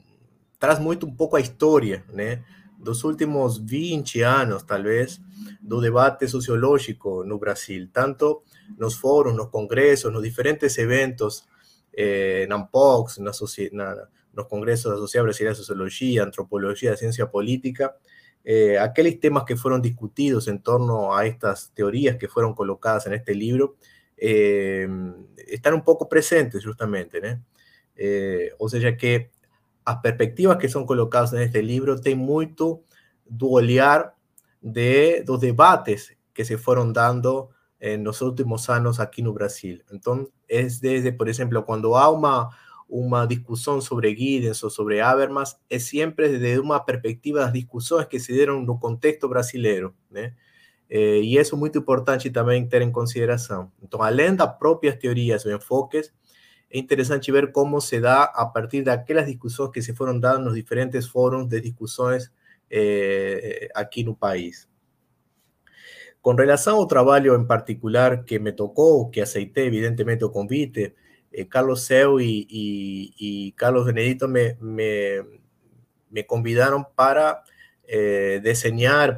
traz 0.63 0.79
muito 0.79 1.07
um 1.07 1.13
pouco 1.13 1.35
a 1.35 1.41
história, 1.41 2.05
né, 2.09 2.45
dos 2.79 3.03
últimos 3.03 3.59
20 3.59 4.23
anos, 4.23 4.63
talvez, 4.63 5.21
do 5.61 5.81
debate 5.81 6.29
sociológico 6.29 7.25
no 7.25 7.37
Brasil, 7.37 7.89
tanto 7.93 8.45
nos 8.79 8.95
fóruns, 8.95 9.35
nos 9.35 9.49
congressos, 9.51 10.13
nos 10.13 10.23
diferentes 10.23 10.79
eventos, 10.79 11.45
eh, 11.93 12.47
na 12.49 12.55
ANPOX, 12.55 13.19
na, 13.19 13.33
na, 13.73 14.09
nos 14.33 14.47
congressos 14.47 14.93
da 14.93 14.99
Sociedade 14.99 15.27
Brasileira 15.27 15.53
de 15.53 15.59
Sociologia, 15.59 16.23
Antropologia, 16.23 16.97
Ciência 16.97 17.27
Política, 17.27 17.93
eh, 18.45 18.79
aqueles 18.79 19.19
temas 19.19 19.43
que 19.43 19.57
foram 19.57 19.81
discutidos 19.81 20.47
em 20.47 20.59
torno 20.59 21.13
a 21.13 21.27
estas 21.27 21.71
teorias 21.75 22.17
que 22.19 22.29
foram 22.29 22.55
colocadas 22.55 23.09
en 23.09 23.15
este 23.15 23.35
libro, 23.35 23.75
eh, 24.17 24.87
están 25.49 25.75
un 25.75 25.83
pouco 25.83 26.09
presentes 26.09 26.63
justamente, 26.63 27.21
né? 27.21 27.41
Eh, 27.97 28.55
ou 28.59 28.69
seja, 28.69 28.97
que 28.97 29.32
as 29.85 30.01
perspectivas 30.01 30.57
que 30.59 30.69
são 30.69 30.87
colocadas 30.87 31.33
neste 31.33 31.61
livro 31.61 32.01
têm 32.01 32.15
muito 32.15 32.83
do 33.29 33.51
olhar 33.51 34.15
de, 34.61 35.23
dos 35.23 35.41
debates 35.41 36.17
que 36.33 36.45
se 36.45 36.57
foram 36.57 36.93
dando 36.93 37.51
en 37.81 38.05
los 38.05 38.23
últimos 38.23 38.71
años 38.71 39.01
aquí 39.01 39.23
no 39.23 39.33
Brasil. 39.33 39.85
Entonces, 39.91 40.33
es 40.47 40.81
desde, 40.81 41.13
por 41.13 41.29
ejemplo, 41.29 41.65
cuando 41.65 41.97
há 41.97 42.09
uma, 42.11 42.51
uma 42.89 43.27
discussão 43.27 43.81
sobre 43.81 44.15
Giddens 44.15 44.63
ou 44.63 44.71
sobre 44.71 45.01
Habermas, 45.01 45.59
é 45.69 45.79
sempre 45.79 46.39
desde 46.39 46.61
uma 46.61 46.85
perspectiva 46.85 47.41
das 47.41 47.53
discussões 47.53 48.07
que 48.07 48.21
se 48.21 48.33
deram 48.33 48.63
no 48.63 48.79
contexto 48.79 49.29
brasileiro, 49.29 49.95
né? 50.11 50.35
Eh, 50.89 51.23
e 51.23 51.39
isso 51.39 51.55
é 51.55 51.59
muito 51.59 51.79
importante 51.79 52.31
também 52.31 52.69
ter 52.69 52.83
em 52.83 52.93
consideração. 52.93 53.73
Então, 53.83 54.03
além 54.03 54.37
das 54.37 54.59
próprias 54.59 54.95
teorias 54.97 55.45
ou 55.47 55.53
enfoques, 55.53 56.13
é 56.73 56.79
interessante 56.79 57.31
ver 57.31 57.53
como 57.53 57.81
se 57.83 58.01
dá 58.01 58.25
a 58.25 58.47
partir 58.47 58.83
daquelas 58.83 59.27
discussões 59.27 59.71
que 59.71 59.83
se 59.83 59.95
foram 59.95 60.19
dadas 60.19 60.43
nos 60.43 60.55
diferentes 60.55 61.07
fóruns 61.07 61.47
de 61.47 61.61
discussões 61.61 62.33
eh, 62.71 63.69
aqui 63.75 64.03
no 64.03 64.17
país. 64.17 64.67
Com 66.23 66.35
relação 66.35 66.79
ao 66.79 66.87
trabalho 66.87 67.35
em 67.35 67.47
particular 67.47 68.25
que 68.25 68.39
me 68.39 68.53
tocou, 68.53 69.11
que 69.11 69.21
aceitei 69.21 69.67
evidentemente 69.67 70.25
o 70.25 70.31
convite, 70.31 70.95
eh, 71.31 71.45
Carlos 71.45 71.83
Seu 71.83 72.19
e, 72.19 72.47
e, 72.51 73.49
e, 73.49 73.53
Carlos 73.53 73.85
Benedito 73.85 74.27
me, 74.27 74.55
me, 74.61 75.23
me 76.11 76.23
convidaram 76.23 76.83
para 76.83 77.43
eh, 77.87 78.41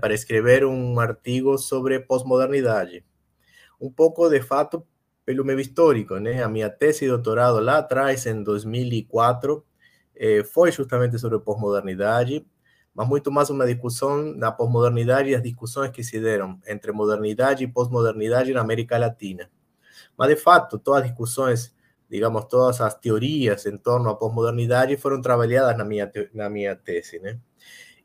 para 0.01 0.15
escrever 0.15 0.65
um 0.65 0.99
artigo 0.99 1.57
sobre 1.57 2.01
pós-modernidade. 2.01 3.05
Um 3.81 3.91
pouco, 3.91 4.29
de 4.29 4.41
fato, 4.43 4.85
pelo 5.25 5.45
meu 5.45 5.59
histórico, 5.61 6.17
né? 6.19 6.43
A 6.43 6.49
minha 6.49 6.71
tese 6.71 7.01
de 7.01 7.09
doutorado 7.09 7.61
lá 7.61 7.79
atrás, 7.79 8.27
em 8.27 8.43
2004, 8.43 9.65
eh, 10.17 10.45
foi 10.45 10.73
justamente 10.73 11.19
sobre 11.19 11.39
pós-modernidade 11.41 12.47
mas 12.95 13.09
muito 13.09 13.31
mais 13.33 13.51
uma 13.51 13.67
discussão 13.67 14.39
da 14.39 14.53
pós-modernidade 14.53 15.31
e 15.31 15.35
as 15.35 15.43
discussões 15.43 15.91
que 15.91 16.05
se 16.05 16.21
deram 16.21 16.61
entre 16.67 16.93
modernidade 16.93 17.65
e 17.65 17.67
pós-modernidade 17.67 18.53
na 18.53 18.61
América 18.61 18.97
Latina. 18.97 19.51
Mas, 20.17 20.29
de 20.29 20.37
fato, 20.37 20.79
todas 20.79 21.03
as 21.03 21.09
discussões, 21.09 21.75
digamos, 22.09 22.45
todas 22.45 22.81
as 22.81 22.95
teorias 22.95 23.67
em 23.67 23.77
torno 23.77 24.09
à 24.11 24.15
pós-modernidade 24.15 24.97
foram 24.97 25.21
trabalhadas 25.21 25.77
na 25.77 25.85
minha, 25.85 26.11
na 26.33 26.49
minha 26.49 26.77
tese, 26.77 27.19
né? 27.19 27.39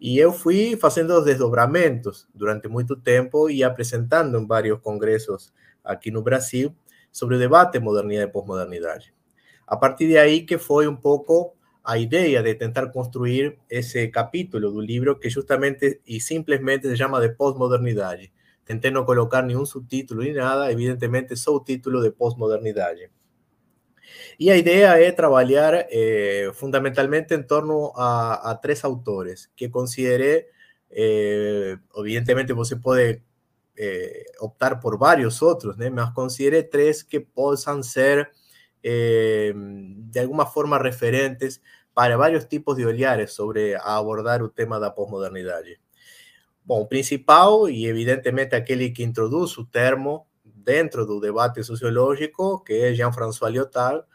E 0.02 0.18
eu 0.18 0.34
fui 0.34 0.76
fazendo 0.78 1.14
os 1.14 1.26
desdobramentos 1.26 2.28
durante 2.34 2.68
muito 2.68 2.96
tempo 2.96 3.50
e 3.50 3.64
apresentando 3.64 4.40
em 4.40 4.48
vários 4.48 4.80
congressos 4.80 5.54
aqui 5.84 6.10
no 6.10 6.24
Brasil 6.24 6.74
sobre 7.12 7.36
o 7.36 7.40
debate 7.40 7.80
modernidade 7.80 8.30
e 8.30 8.34
pós-modernidade. 8.34 9.14
A 9.68 9.78
partir 9.78 10.08
de 10.08 10.18
aí 10.18 10.42
que 10.42 10.58
foi 10.58 10.88
um 10.88 10.96
pouco 10.96 11.56
a 11.84 11.98
ideia 11.98 12.44
de 12.44 12.54
tentar 12.56 12.88
construir 12.88 13.58
esse 13.70 14.08
capítulo 14.10 14.72
do 14.72 14.82
livro 14.82 15.18
que 15.18 15.30
justamente 15.30 16.02
e 16.06 16.20
simplesmente 16.20 16.88
se 16.88 16.98
chama 16.98 17.20
de 17.20 17.30
pós-modernidade. 17.30 18.32
Tentei 18.66 18.92
não 18.92 19.04
colocar 19.04 19.42
nenhum 19.42 19.66
subtítulo 19.66 20.22
nem 20.22 20.34
nada, 20.34 20.72
evidentemente 20.72 21.36
só 21.36 21.56
o 21.56 21.64
título 21.64 22.02
de 22.02 22.12
pós-modernidade. 22.12 23.10
E 24.40 24.50
a 24.52 24.58
ideia 24.58 25.02
é 25.02 25.12
trabalhar 25.12 25.88
eh, 25.90 26.52
fundamentalmente 26.54 27.34
em 27.34 27.44
torno 27.44 27.92
a, 27.96 28.58
três 28.62 28.84
autores 28.84 29.50
que 29.56 29.70
considerei, 29.70 30.46
eh, 30.92 31.78
evidentemente 31.98 32.54
você 32.54 32.76
pode 32.76 33.22
eh, 33.82 34.26
optar 34.40 34.82
por 34.82 34.98
vários 34.98 35.42
outros, 35.42 35.78
né? 35.78 35.90
mas 35.90 36.14
considerei 36.14 36.64
três 36.64 37.02
que 37.02 37.20
possam 37.20 37.82
ser 37.82 38.30
de 38.82 40.20
alguma 40.20 40.46
forma 40.46 40.78
referentes 40.78 41.62
para 41.94 42.16
varios 42.16 42.48
tipos 42.48 42.78
de 42.78 42.86
olhares 42.86 43.34
sobre 43.34 43.76
abordar 43.76 44.42
el 44.42 44.52
tema 44.52 44.78
de 44.78 44.86
la 44.86 44.96
posmodernidad. 44.96 45.64
Bom, 46.64 46.88
principal 46.88 47.70
y 47.70 47.88
evidentemente 47.88 48.56
aquel 48.56 48.94
que 48.94 49.04
introduce 49.04 49.60
el 49.60 49.70
termo 49.70 50.28
dentro 50.44 51.06
del 51.06 51.22
debate 51.22 51.64
sociológico, 51.64 52.64
que 52.64 52.90
es 52.90 52.98
Jean-François 52.98 53.50
Lyotard, 53.50 54.06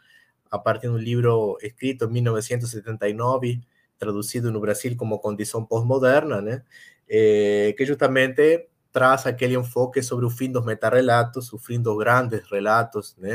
a 0.49 0.63
partir 0.63 0.89
de 0.89 0.95
un 0.95 1.03
libro 1.03 1.57
escrito 1.59 2.05
en 2.05 2.13
1979, 2.13 3.61
traducido 3.97 4.49
en 4.49 4.61
Brasil 4.61 4.95
como 4.95 5.21
Condición 5.21 5.67
Postmoderna, 5.67 6.63
eh, 7.07 7.75
que 7.77 7.87
justamente 7.87 8.69
traza 8.95 9.27
aquel 9.31 9.51
enfoque 9.51 10.01
sobre 10.01 10.25
el 10.25 10.31
fin 10.31 10.53
dos 10.53 10.63
metarrelatos, 10.63 11.51
o 11.51 11.57
fin 11.57 11.83
dos 11.83 11.97
grandes 11.97 12.49
relatos, 12.49 13.17
¿no? 13.17 13.27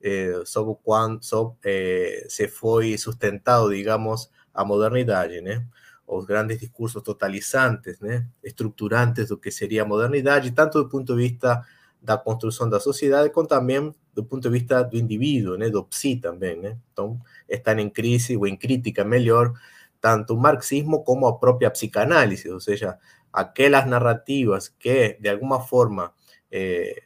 eh, 0.00 0.40
sobre 0.46 0.76
quando 0.82 1.22
sobre, 1.22 1.58
eh, 1.64 2.24
se 2.30 2.48
foi 2.48 2.96
sustentado, 2.96 3.68
digamos, 3.68 4.30
a 4.54 4.64
modernidade, 4.64 5.42
né? 5.42 5.66
Os 6.06 6.24
grandes 6.24 6.58
discursos 6.60 7.02
totalizantes, 7.02 8.00
né? 8.00 8.26
Estruturantes 8.42 9.28
do 9.28 9.36
que 9.36 9.50
seria 9.50 9.82
a 9.82 9.84
modernidade, 9.84 10.52
tanto 10.52 10.82
do 10.82 10.88
ponto 10.88 11.14
de 11.14 11.22
vista 11.28 11.62
da 12.00 12.16
construção 12.16 12.70
da 12.70 12.80
sociedade, 12.80 13.28
como 13.30 13.46
também 13.46 13.94
do 14.14 14.24
ponto 14.24 14.48
de 14.48 14.58
vista 14.58 14.82
do 14.82 14.96
indivíduo, 14.96 15.58
né? 15.58 15.68
Do 15.68 15.84
psi 15.84 16.16
também, 16.16 16.56
né? 16.58 16.78
Então, 16.94 17.20
estão 17.46 17.78
em 17.78 17.90
crise 17.90 18.38
ou 18.38 18.44
crítica 18.56 19.04
melhor 19.04 19.52
tanto 20.00 20.34
o 20.34 20.38
marxismo 20.40 21.02
como 21.02 21.26
a 21.26 21.38
própria 21.38 21.70
psicanálise, 21.70 22.48
ou 22.50 22.60
seja, 22.60 22.98
aquelas 23.38 23.86
narrativas 23.86 24.70
que 24.70 25.16
de 25.20 25.30
alguma 25.30 25.60
forma 25.60 26.14
eh, 26.50 27.02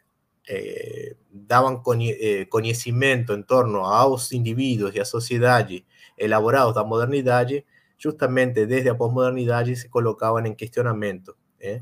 eh, 0.48 1.16
daban 1.30 1.82
eh, 2.00 2.46
conocimiento 2.48 3.34
en 3.34 3.44
torno 3.44 3.88
a 3.92 4.08
los 4.08 4.32
individuos 4.32 4.94
y 4.94 5.00
a 5.00 5.04
sociedade 5.04 5.84
elaborados 6.16 6.74
da 6.74 6.84
modernidade, 6.84 7.64
justamente 8.02 8.66
desde 8.66 8.90
a 8.90 8.96
posmodernidade 8.96 9.76
se 9.76 9.88
colocaban 9.88 10.46
en 10.46 10.54
cuestionamiento. 10.54 11.36
¿eh? 11.60 11.80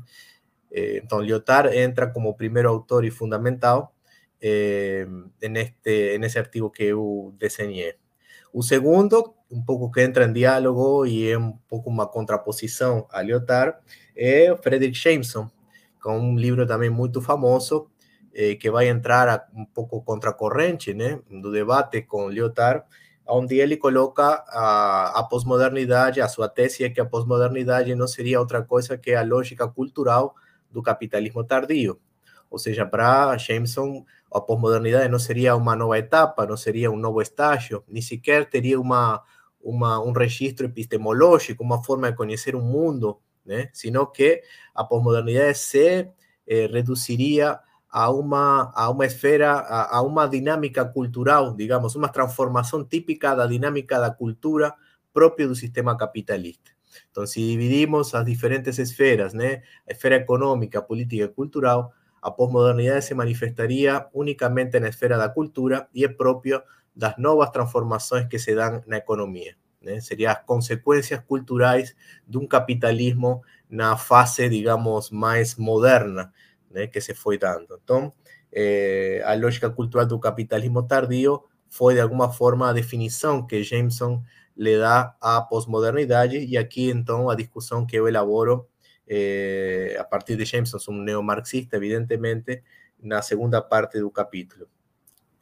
entonces, 0.69 1.27
Lyotard 1.27 1.73
entra 1.73 2.13
como 2.13 2.37
primer 2.37 2.65
autor 2.65 3.05
y 3.05 3.11
fundamental 3.11 3.89
en, 4.39 5.57
este, 5.57 6.15
en 6.15 6.23
ese 6.23 6.39
artigo 6.39 6.71
que 6.71 6.89
yo 6.89 7.33
diseñé. 7.37 7.97
Un 8.53 8.63
segundo, 8.63 9.35
un 9.49 9.65
poco 9.65 9.91
que 9.91 10.03
entra 10.03 10.23
en 10.23 10.33
diálogo 10.33 11.05
y 11.05 11.29
es 11.29 11.37
un 11.37 11.59
poco 11.61 11.89
una 11.89 12.07
contraposición 12.07 13.05
a 13.11 13.23
Lyotard, 13.23 13.75
es 14.21 14.59
Frederick 14.61 14.95
Jameson, 14.95 15.51
con 15.99 16.15
un 16.15 16.39
libro 16.39 16.67
también 16.67 16.93
muy 16.93 17.09
famoso, 17.21 17.89
eh, 18.33 18.57
que 18.57 18.69
vai 18.69 18.87
entrar 18.87 19.27
a, 19.27 19.47
um 19.53 19.65
pouco 19.65 20.03
contracorrente 20.03 20.93
né, 20.93 21.19
do 21.29 21.51
debate 21.51 22.05
com 22.05 22.29
Lyotard, 22.29 22.83
onde 23.25 23.59
ele 23.59 23.77
coloca 23.77 24.43
a, 24.47 25.19
a 25.19 25.23
pós-modernidade, 25.23 26.21
a 26.21 26.27
sua 26.27 26.47
tese 26.47 26.83
é 26.83 26.89
que 26.89 27.01
a 27.01 27.05
pós-modernidade 27.05 27.93
não 27.95 28.07
seria 28.07 28.39
outra 28.39 28.61
coisa 28.63 28.97
que 28.97 29.13
a 29.13 29.23
lógica 29.23 29.67
cultural 29.67 30.35
do 30.69 30.81
capitalismo 30.81 31.43
tardio. 31.43 31.99
Ou 32.49 32.59
seja, 32.59 32.85
para 32.85 33.37
Jameson, 33.37 34.05
a 34.31 34.39
pós-modernidade 34.39 35.09
não 35.09 35.19
seria 35.19 35.55
uma 35.55 35.75
nova 35.75 35.97
etapa, 35.97 36.45
não 36.45 36.57
seria 36.57 36.91
um 36.91 36.97
novo 36.97 37.21
estágio, 37.21 37.83
nem 37.87 38.01
sequer 38.01 38.49
teria 38.49 38.79
uma, 38.79 39.21
uma, 39.61 39.99
um 39.99 40.11
registro 40.11 40.65
epistemológico, 40.65 41.63
uma 41.63 41.83
forma 41.83 42.11
de 42.11 42.17
conhecer 42.17 42.55
o 42.55 42.61
mundo, 42.61 43.19
né? 43.45 43.69
sino 43.73 44.05
que 44.07 44.41
a 44.73 44.83
pós-modernidade 44.83 45.57
se 45.57 46.09
eh, 46.47 46.67
reduziria 46.67 47.59
a 47.89 48.09
uma, 48.09 48.71
a 48.73 48.89
uma 48.89 49.05
esfera, 49.05 49.51
a, 49.51 49.97
a, 49.97 50.01
uma 50.01 50.27
dinâmica 50.27 50.85
cultural, 50.85 51.53
digamos, 51.53 51.95
uma 51.95 52.07
transformação 52.07 52.85
típica 52.85 53.35
da 53.35 53.45
dinâmica 53.45 53.99
da 53.99 54.09
cultura 54.09 54.73
própria 55.13 55.47
do 55.47 55.55
sistema 55.55 55.97
capitalista. 55.97 56.71
Então, 57.09 57.25
se 57.27 57.39
dividimos 57.39 58.15
as 58.15 58.25
diferentes 58.25 58.79
esferas, 58.79 59.33
né, 59.33 59.61
a 59.87 59.91
esfera 59.91 60.15
econômica, 60.15 60.81
política 60.81 61.25
e 61.25 61.27
cultural, 61.27 61.93
a 62.21 62.31
pós-modernidade 62.31 63.05
se 63.05 63.13
manifestaria 63.13 64.07
unicamente 64.13 64.79
na 64.79 64.87
esfera 64.87 65.17
da 65.17 65.27
cultura 65.27 65.87
e 65.93 66.05
é 66.05 66.07
próprio 66.07 66.61
das 66.95 67.17
novas 67.17 67.49
transformações 67.49 68.27
que 68.27 68.37
se 68.37 68.55
dão 68.55 68.81
na 68.85 68.97
economia. 68.97 69.55
Né? 69.81 69.99
seria 69.99 70.31
as 70.31 70.43
consequências 70.45 71.19
culturais 71.25 71.95
de 72.27 72.37
um 72.37 72.47
capitalismo 72.47 73.41
na 73.69 73.97
fase, 73.97 74.49
digamos, 74.49 75.09
mais 75.09 75.55
moderna 75.55 76.31
né, 76.69 76.87
que 76.87 76.99
se 77.01 77.13
foi 77.13 77.37
dando. 77.37 77.79
Então, 77.83 78.13
eh, 78.51 79.21
a 79.25 79.33
lógica 79.35 79.69
cultural 79.69 80.05
do 80.05 80.19
capitalismo 80.19 80.83
tardio 80.83 81.43
foi, 81.69 81.95
de 81.95 82.01
alguma 82.01 82.31
forma, 82.31 82.69
a 82.69 82.73
definição 82.73 83.45
que 83.45 83.63
Jameson 83.63 84.21
le 84.55 84.77
dá 84.77 85.15
à 85.21 85.41
pós-modernidade, 85.41 86.37
e 86.37 86.57
aqui, 86.57 86.89
então, 86.89 87.29
a 87.29 87.35
discussão 87.35 87.85
que 87.85 87.95
eu 87.95 88.07
elaboro 88.07 88.67
eh, 89.07 89.95
a 89.99 90.03
partir 90.03 90.35
de 90.35 90.45
Jameson, 90.45 90.77
um 90.89 91.01
neomarxista, 91.01 91.77
evidentemente, 91.77 92.63
na 93.01 93.21
segunda 93.21 93.61
parte 93.61 93.99
do 93.99 94.11
capítulo. 94.11 94.67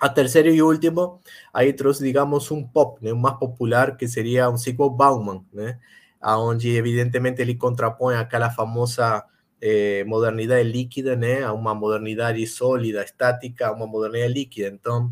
A 0.01 0.07
terceiro 0.07 0.47
e 0.49 0.61
último, 0.61 1.19
aí 1.53 1.73
trouxe, 1.73 2.01
digamos, 2.03 2.49
um 2.51 2.65
pop, 2.65 3.03
né, 3.03 3.11
mais 3.13 3.37
popular, 3.37 3.97
que 3.97 4.07
seria 4.07 4.49
um 4.49 4.55
ciclo 4.57 4.89
Bauman, 4.89 5.43
né, 5.53 5.77
onde, 6.23 6.69
evidentemente, 6.77 7.41
ele 7.41 7.55
contrapõe 7.55 8.15
aquela 8.15 8.49
famosa 8.49 9.25
eh, 9.61 10.05
modernidade 10.05 10.63
líquida, 10.69 11.17
né, 11.17 11.43
a 11.43 11.51
uma 11.51 11.75
modernidade 11.75 12.45
sólida, 12.47 13.03
estática, 13.03 13.67
a 13.67 13.73
uma 13.73 13.85
modernidade 13.85 14.33
líquida. 14.33 14.69
Então, 14.69 15.11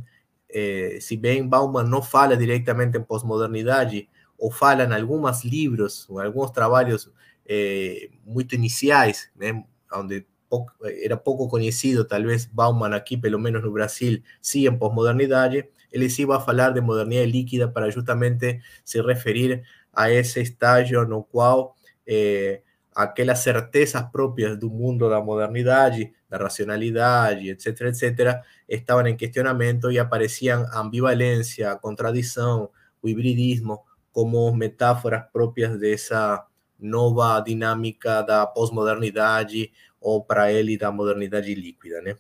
eh, 0.50 0.98
se 1.02 1.18
bem 1.18 1.46
Bauman 1.46 1.84
não 1.84 2.02
fala 2.02 2.38
diretamente 2.38 2.98
em 2.98 3.04
pós-modernidade, 3.04 4.08
ou 4.38 4.50
fala 4.52 4.84
em 4.86 4.94
alguns 4.94 5.44
livros, 5.44 6.10
ou 6.10 6.20
alguns 6.22 6.50
trabalhos 6.52 7.12
eh, 7.46 8.10
muito 8.26 8.56
iniciais, 8.56 9.30
né, 9.36 9.64
onde 9.94 10.26
pouco, 10.50 10.74
era 10.86 11.18
pouco 11.18 11.48
conhecido, 11.48 12.06
talvez 12.06 12.46
Bauman 12.46 12.96
aqui, 12.96 13.18
pelo 13.18 13.40
menos 13.40 13.64
no 13.64 13.72
Brasil, 13.72 14.22
sim 14.42 14.68
em 14.68 14.78
pós-modernidade, 14.78 15.68
ele 15.92 16.08
iba 16.20 16.38
a 16.38 16.40
falar 16.40 16.72
de 16.72 16.82
modernidade 16.82 17.32
líquida 17.32 17.68
para 17.68 17.90
justamente 17.90 18.60
se 18.84 19.02
referir 19.02 19.64
a 19.94 20.12
esse 20.12 20.42
estágio 20.42 21.06
no 21.06 21.24
qual 21.24 21.76
eh, 22.06 22.62
aquelas 22.96 23.40
certezas 23.40 24.04
próprias 24.12 24.58
do 24.58 24.70
mundo 24.70 25.10
da 25.10 25.22
modernidade, 25.22 26.12
da 26.30 26.38
racionalidade, 26.38 27.50
etc., 27.50 27.82
etc., 27.82 28.42
estavam 28.68 29.08
em 29.08 29.16
questionamento 29.16 29.92
e 29.92 30.00
apareciam 30.00 30.66
a 30.72 30.80
ambivalência, 30.80 31.72
a 31.72 31.76
contradição, 31.78 32.70
hibridismo 33.08 33.84
como 34.12 34.52
metáforas 34.54 35.24
próprias 35.32 35.80
dessa 35.80 36.46
nova 36.80 37.40
dinâmica 37.40 38.22
da 38.22 38.46
pós-modernidade 38.46 39.72
ou 40.00 40.24
para 40.24 40.52
ele 40.52 40.78
da 40.78 40.92
modernidade 40.92 41.54
líquida, 41.54 42.02
né? 42.02 42.16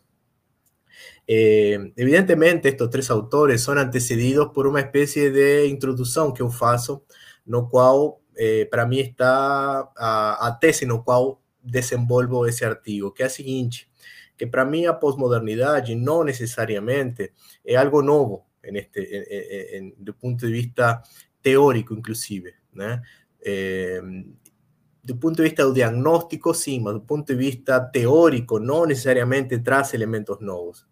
Eh, 1.28 1.92
evidentemente, 1.98 2.68
estes 2.68 2.90
três 2.90 3.10
autores 3.10 3.62
são 3.62 3.78
antecedidos 3.78 4.52
por 4.54 4.66
uma 4.66 4.80
espécie 4.80 5.30
de 5.30 5.68
introdução 5.68 6.34
que 6.34 6.42
eu 6.42 6.50
faço, 6.50 7.04
no 7.46 7.70
qual 7.70 8.22
eh, 8.36 8.66
para 8.66 8.86
mí 8.86 9.00
está 9.02 9.90
a, 9.98 10.48
a, 10.48 10.52
tese 10.54 10.86
no 10.86 11.04
qual 11.04 11.42
desenvolvo 11.62 12.48
esse 12.48 12.64
artigo, 12.66 13.12
que 13.12 13.24
a 13.24 13.30
seguinte, 13.30 13.90
que 14.38 14.48
para 14.48 14.66
mí 14.66 14.86
a 14.86 14.94
posmodernidade 14.94 15.96
não 15.96 16.24
necessariamente 16.24 17.34
é 17.66 17.76
algo 17.76 18.02
novo 18.02 18.48
en 18.64 18.76
este, 18.76 19.00
en, 19.02 19.86
en, 19.86 19.96
do 19.98 20.14
ponto 20.14 20.46
de 20.46 20.52
vista 20.52 21.02
teórico, 21.42 21.94
inclusive, 21.94 22.54
né? 22.74 23.02
Do 25.08 25.16
ponto 25.16 25.38
de 25.38 25.44
vista 25.44 25.64
do 25.64 25.74
diagnóstico, 25.74 26.54
sim, 26.54 26.82
mas 26.82 26.96
do 26.96 27.02
ponto 27.02 27.26
de 27.26 27.36
vista 27.36 27.80
teórico, 27.80 28.60
não 28.60 28.86
necessariamente 28.86 29.58
traz 29.60 29.94
elementos 29.94 30.40
novos. 30.42 30.86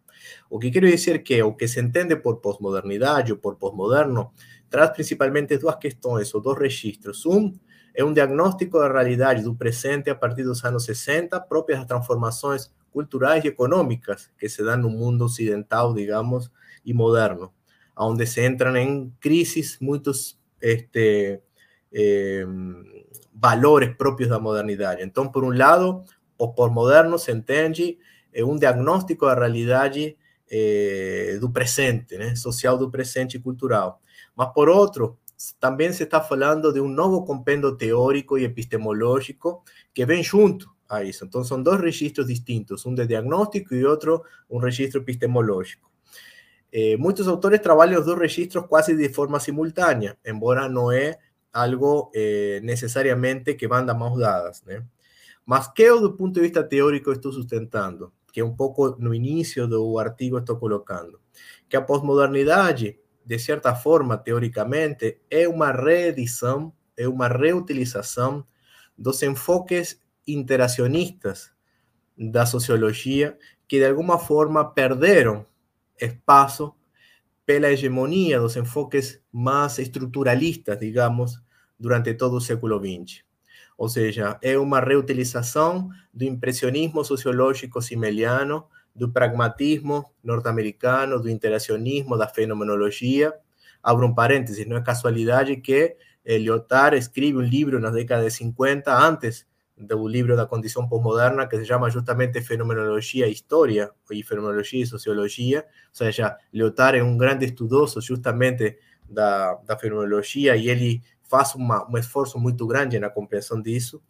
O 0.49 0.57
que 0.57 0.71
quero 0.71 0.87
dizer 0.87 1.21
que 1.21 1.43
o 1.43 1.53
que 1.53 1.67
se 1.67 1.81
entende 1.81 2.15
por 2.15 2.37
posmodernidade 2.37 3.33
ou 3.33 3.37
por 3.37 3.57
posmoderno 3.57 4.31
traz 4.69 4.91
principalmente 4.91 5.57
duas 5.57 5.75
questões 5.75 6.33
ou 6.33 6.39
dois 6.39 6.57
registros. 6.57 7.25
Um 7.25 7.53
é 7.93 8.05
um 8.05 8.13
diagnóstico 8.13 8.79
da 8.79 8.87
realidade 8.87 9.43
do 9.43 9.53
presente 9.53 10.09
a 10.09 10.15
partir 10.15 10.43
dos 10.43 10.63
anos 10.63 10.85
60, 10.85 11.37
próprias 11.41 11.79
das 11.79 11.87
transformações 11.87 12.73
culturais 12.91 13.43
e 13.43 13.49
econômicas 13.49 14.31
que 14.37 14.47
se 14.47 14.63
dão 14.63 14.77
no 14.77 14.89
mundo 14.89 15.25
ocidental, 15.25 15.93
digamos, 15.93 16.49
e 16.85 16.93
moderno, 16.93 17.53
onde 17.97 18.25
se 18.25 18.45
entram 18.45 18.77
em 18.77 19.13
crises 19.19 19.77
muitos 19.81 20.39
este, 20.61 21.41
eh, 21.93 22.45
valores 23.35 23.95
próprios 23.95 24.29
da 24.29 24.39
modernidade. 24.39 25.03
Então, 25.03 25.29
por 25.29 25.43
um 25.43 25.55
lado, 25.55 26.03
o 26.37 26.53
pós-moderno 26.53 27.19
se 27.19 27.31
entende 27.31 27.97
é 28.35 28.43
um 28.43 28.57
diagnóstico 28.57 29.25
da 29.25 29.33
realidade 29.33 30.17
eh, 30.51 31.37
do 31.39 31.49
presente, 31.49 32.17
né? 32.17 32.35
social 32.35 32.77
do 32.77 32.91
presente 32.91 33.37
e 33.37 33.39
cultural. 33.39 34.01
Mas, 34.35 34.51
por 34.53 34.67
outro, 34.67 35.17
também 35.57 35.93
se 35.93 36.03
está 36.03 36.19
falando 36.19 36.73
de 36.73 36.81
um 36.81 36.89
novo 36.89 37.23
compêndio 37.23 37.75
teórico 37.77 38.37
e 38.37 38.43
epistemológico 38.43 39.63
que 39.93 40.05
vem 40.05 40.21
junto 40.21 40.69
a 40.89 41.01
isso. 41.01 41.23
Então, 41.23 41.45
são 41.45 41.63
dois 41.63 41.79
registros 41.79 42.27
distintos, 42.27 42.85
um 42.85 42.93
de 42.93 43.07
diagnóstico 43.07 43.73
e 43.73 43.85
outro 43.85 44.21
um 44.49 44.57
registro 44.57 44.99
epistemológico. 44.99 45.89
Eh, 46.73 46.97
muitos 46.97 47.29
autores 47.29 47.61
trabalham 47.61 48.01
os 48.01 48.05
dois 48.05 48.19
registros 48.19 48.65
quase 48.67 48.93
de 48.97 49.07
forma 49.07 49.39
simultânea, 49.39 50.17
embora 50.25 50.67
não 50.67 50.91
é 50.91 51.17
algo 51.55 52.11
eh, 52.13 52.59
necessariamente 52.63 53.55
que 53.55 53.67
vão 53.67 53.85
dar 53.85 53.95
mãos 53.95 54.19
dadas? 54.19 54.63
Mas 55.45 55.67
que 55.69 55.89
do 55.89 56.13
ponto 56.13 56.33
de 56.35 56.41
vista 56.41 56.63
teórico, 56.63 57.11
estou 57.11 57.31
sustentando, 57.31 58.11
que 58.31 58.41
é 58.41 58.45
um 58.45 58.55
pouco 58.55 58.95
no 58.99 59.13
início 59.13 59.67
do 59.67 59.97
artigo 59.97 60.37
estou 60.37 60.57
colocando, 60.57 61.19
que 61.69 61.77
a 61.77 61.81
pós-modernidade 61.81 62.99
de 63.25 63.39
certa 63.39 63.73
forma, 63.73 64.17
teoricamente, 64.17 65.19
é 65.31 65.47
uma 65.47 65.71
reedição, 65.71 66.71
é 66.95 67.07
uma 67.07 67.27
reutilização 67.27 68.45
dos 68.95 69.23
enfoques 69.23 69.99
interacionistas 70.27 71.51
da 72.15 72.45
sociologia 72.45 73.37
que, 73.67 73.79
de 73.79 73.85
alguma 73.85 74.19
forma, 74.19 74.63
perderam 74.63 75.45
espaço 75.99 76.73
pela 77.45 77.71
hegemonia 77.71 78.39
dos 78.39 78.55
enfoques 78.55 79.21
mais 79.31 79.79
estruturalistas, 79.79 80.79
digamos, 80.79 81.41
durante 81.85 82.15
todo 82.15 82.37
o 82.37 82.41
século 82.41 82.79
XX. 82.79 83.21
Ou 83.77 83.87
seja, 83.87 84.39
é 84.41 84.57
uma 84.57 84.79
reutilização 84.79 85.87
do 86.11 86.23
impressionismo 86.23 87.05
sociológico 87.05 87.79
simeliano 87.79 88.65
do 88.95 89.11
pragmatismo 89.11 90.03
norte-americano, 90.23 91.21
do 91.21 91.29
interacionismo, 91.29 92.17
da 92.17 92.27
fenomenologia. 92.27 93.31
Abro 93.83 94.07
um 94.07 94.15
parênteses, 94.15 94.65
não 94.65 94.77
é 94.77 94.81
casualidade 94.81 95.57
que 95.57 95.95
Lyotard 96.25 96.97
escreve 96.97 97.37
um 97.37 97.41
livro 97.41 97.79
na 97.79 97.91
década 97.91 98.23
de 98.23 98.31
50, 98.31 98.91
antes 98.91 99.45
do 99.77 100.07
livro 100.07 100.35
da 100.35 100.47
condição 100.47 100.89
pós-moderna, 100.89 101.45
que 101.45 101.59
se 101.59 101.65
chama 101.65 101.91
justamente 101.91 102.41
Fenomenologia 102.41 103.27
e 103.27 103.31
História, 103.31 103.91
e 104.09 104.23
Fenomenologia 104.23 104.81
e 104.81 104.87
Sociologia. 104.87 105.59
Ou 105.59 105.95
seja, 105.95 106.35
Lyotard 106.51 106.97
é 106.97 107.03
um 107.03 107.15
grande 107.15 107.45
estudoso 107.45 108.01
justamente 108.01 108.75
da, 109.09 109.55
da 109.65 109.77
fenomenologia 109.77 110.55
e 110.55 110.69
ele 110.69 111.01
faz 111.29 111.55
uma, 111.55 111.89
um 111.89 111.97
esforço 111.97 112.39
muito 112.39 112.65
grande 112.67 112.99
na 112.99 113.09
compreensão 113.09 113.61
disso. 113.61 114.01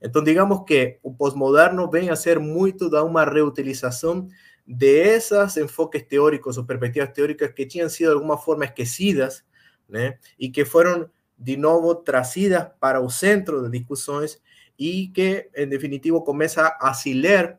Então, 0.00 0.22
digamos 0.22 0.64
que 0.64 0.98
o 1.02 1.14
pós-moderno 1.14 1.88
vem 1.88 2.10
a 2.10 2.16
ser 2.16 2.38
muito 2.38 2.90
da 2.90 3.04
uma 3.04 3.24
reutilização 3.24 4.28
de 4.66 4.86
esses 4.86 5.56
enfoques 5.56 6.02
teóricos 6.02 6.56
ou 6.58 6.64
perspectivas 6.64 7.10
teóricas 7.10 7.52
que 7.52 7.66
tinham 7.66 7.88
sido 7.88 8.08
de 8.08 8.14
alguma 8.14 8.38
forma 8.38 8.64
esquecidas, 8.64 9.44
né? 9.88 10.18
E 10.38 10.48
que 10.48 10.64
foram 10.64 11.08
de 11.38 11.56
novo 11.56 11.94
trazidas 11.94 12.68
para 12.80 13.00
o 13.00 13.10
centro 13.10 13.62
de 13.68 13.78
discussões 13.78 14.40
e 14.78 15.08
que, 15.08 15.50
em 15.54 15.68
definitivo, 15.68 16.22
começa 16.22 16.76
a 16.80 16.94
se 16.94 17.12
ler 17.12 17.58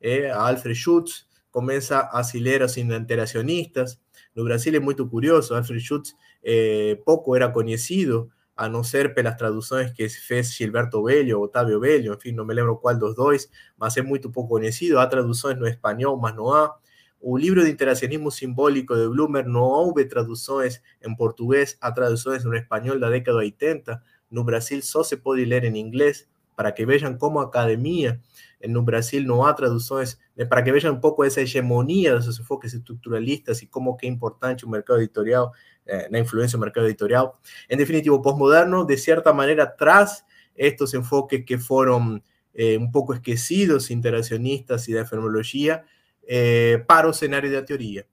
eh, 0.00 0.30
a 0.30 0.48
Alfred 0.48 0.74
Schutz, 0.74 1.26
começa 1.50 2.00
a 2.00 2.22
se 2.22 2.38
ler 2.38 2.62
os 2.62 2.76
interacionistas. 2.76 3.98
No 4.34 4.44
Brasil 4.44 4.74
é 4.74 4.80
muito 4.80 5.06
curioso, 5.08 5.54
Alfred 5.54 5.80
Schutz 5.80 6.14
eh, 6.42 6.98
pouco 7.04 7.34
era 7.34 7.48
conhecido, 7.48 8.30
a 8.60 8.68
no 8.68 8.84
ser 8.84 9.14
pelas 9.14 9.38
traduções 9.38 9.90
que 9.90 10.06
fez 10.06 10.52
Gilberto 10.52 11.02
Bello, 11.02 11.40
Otávio 11.40 11.80
Bello, 11.80 12.12
enfim, 12.12 12.30
não 12.30 12.44
me 12.44 12.52
lembro 12.52 12.76
qual 12.76 12.94
dos 12.94 13.14
dois, 13.14 13.48
mas 13.78 13.96
é 13.96 14.02
muito 14.02 14.30
pouco 14.30 14.50
conhecido. 14.50 14.98
Há 14.98 15.06
traduções 15.06 15.58
no 15.58 15.66
espanhol, 15.66 16.18
mas 16.18 16.36
não 16.36 16.52
há. 16.52 16.76
O 17.18 17.38
livro 17.38 17.64
de 17.64 17.70
Interacionismo 17.70 18.30
Simbólico 18.30 18.94
de 18.94 19.08
Blumer 19.08 19.48
não 19.48 19.62
houve 19.62 20.04
traduções 20.04 20.78
em 21.02 21.16
português, 21.16 21.78
há 21.80 21.90
traduções 21.90 22.44
no 22.44 22.54
espanhol 22.54 23.00
da 23.00 23.08
década 23.08 23.38
de 23.38 23.44
80. 23.46 24.02
No 24.30 24.44
Brasil 24.44 24.82
só 24.82 25.02
se 25.02 25.16
pode 25.16 25.42
ler 25.46 25.64
em 25.64 25.78
inglês, 25.78 26.28
para 26.54 26.70
que 26.70 26.84
vejam 26.84 27.16
como 27.16 27.38
a 27.38 27.44
academia 27.44 28.20
no 28.68 28.82
Brasil 28.82 29.22
não 29.22 29.42
há 29.42 29.54
traduções, 29.54 30.18
né, 30.36 30.44
para 30.44 30.62
que 30.62 30.70
vejam 30.70 30.92
um 30.92 31.00
pouco 31.00 31.24
essa 31.24 31.40
hegemonia 31.40 32.18
dos 32.18 32.38
enfoques 32.38 32.74
estruturalistas 32.74 33.62
e 33.62 33.66
como 33.66 33.96
que 33.96 34.06
importante 34.06 34.66
o 34.66 34.68
mercado 34.68 35.00
editorial 35.00 35.50
eh, 35.90 36.08
na 36.10 36.18
influência 36.20 36.56
do 36.56 36.60
mercado 36.60 36.86
editorial. 36.86 37.38
Em 37.68 37.76
definitivo, 37.76 38.22
pós-moderno, 38.22 38.86
de 38.86 38.96
certa 38.96 39.32
maneira, 39.32 39.66
traz 39.66 40.24
estes 40.56 40.94
enfoques 40.94 41.44
que 41.44 41.58
foram 41.58 42.22
eh, 42.54 42.78
um 42.78 42.90
pouco 42.90 43.12
esquecidos, 43.12 43.90
interacionistas 43.90 44.86
e 44.88 44.94
da 44.94 45.04
fenomenologia, 45.04 45.82
eh, 46.26 46.78
para 46.86 47.08
o 47.08 47.12
cenário 47.12 47.50
da 47.50 47.62
teoria. 47.62 48.06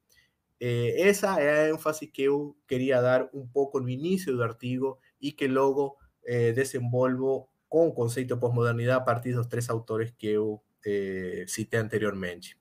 essa 0.60 1.40
é 1.40 1.68
a 1.68 1.70
ênfase 1.70 2.08
que 2.08 2.24
eu 2.24 2.56
queria 2.68 3.00
dar 3.00 3.30
um 3.32 3.46
pouco 3.46 3.80
no 3.80 3.88
início 3.88 4.36
do 4.36 4.42
artigo, 4.42 4.98
y 5.20 5.32
que 5.34 5.48
luego 5.48 5.98
eh, 6.24 6.54
desenvolvo 6.54 7.50
con 7.68 7.88
o 7.88 7.94
conceito 7.94 8.36
de 8.36 8.40
pós-modernidade 8.40 9.02
a 9.02 9.06
partir 9.06 9.34
dos 9.34 9.48
três 9.48 9.70
autores 9.70 10.14
que 10.18 10.28
eu 10.28 10.62
eh, 10.86 11.46
citei 11.48 11.80
anteriormente. 11.80 12.58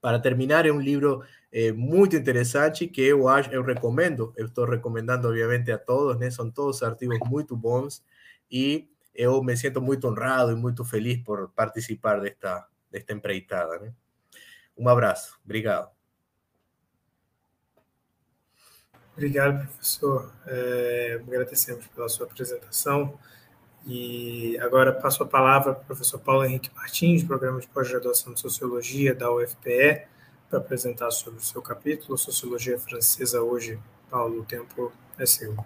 Para 0.00 0.18
terminar, 0.18 0.66
é 0.66 0.72
um 0.72 0.80
livro 0.80 1.24
eh, 1.52 1.72
muito 1.72 2.16
interessante 2.16 2.86
que 2.86 3.02
eu 3.02 3.28
acho, 3.28 3.50
eu 3.50 3.62
recomendo, 3.62 4.32
eu 4.36 4.46
estou 4.46 4.64
recomendando 4.64 5.28
obviamente 5.28 5.72
a 5.72 5.78
todos, 5.78 6.18
né? 6.18 6.30
São 6.30 6.50
todos 6.50 6.82
artigos 6.82 7.18
muito 7.26 7.56
bons 7.56 8.02
e 8.50 8.88
eu 9.14 9.42
me 9.42 9.56
sinto 9.56 9.80
muito 9.80 10.06
honrado 10.08 10.52
e 10.52 10.54
muito 10.54 10.84
feliz 10.84 11.22
por 11.24 11.50
participar 11.50 12.20
desta 12.20 12.66
desta 12.90 13.12
empreitada, 13.12 13.78
né? 13.80 13.92
Um 14.76 14.88
abraço, 14.88 15.38
obrigado. 15.44 15.90
Obrigado, 19.12 19.66
professor. 19.66 20.32
É, 20.46 21.20
agradecemos 21.26 21.86
pela 21.88 22.08
sua 22.08 22.26
apresentação. 22.26 23.18
E 23.90 24.58
agora 24.60 24.92
passo 24.92 25.22
a 25.22 25.26
palavra 25.26 25.72
para 25.72 25.82
o 25.82 25.86
professor 25.86 26.18
Paulo 26.18 26.44
Henrique 26.44 26.70
Martins, 26.76 27.24
programa 27.24 27.58
de 27.58 27.66
pós-graduação 27.68 28.34
de 28.34 28.40
Sociologia 28.40 29.14
da 29.14 29.32
UFPE, 29.32 30.06
para 30.50 30.58
apresentar 30.58 31.10
sobre 31.10 31.40
o 31.40 31.42
seu 31.42 31.62
capítulo, 31.62 32.18
Sociologia 32.18 32.78
Francesa 32.78 33.40
hoje. 33.40 33.78
Paulo, 34.10 34.42
o 34.42 34.44
tempo 34.44 34.92
é 35.18 35.24
seu. 35.24 35.56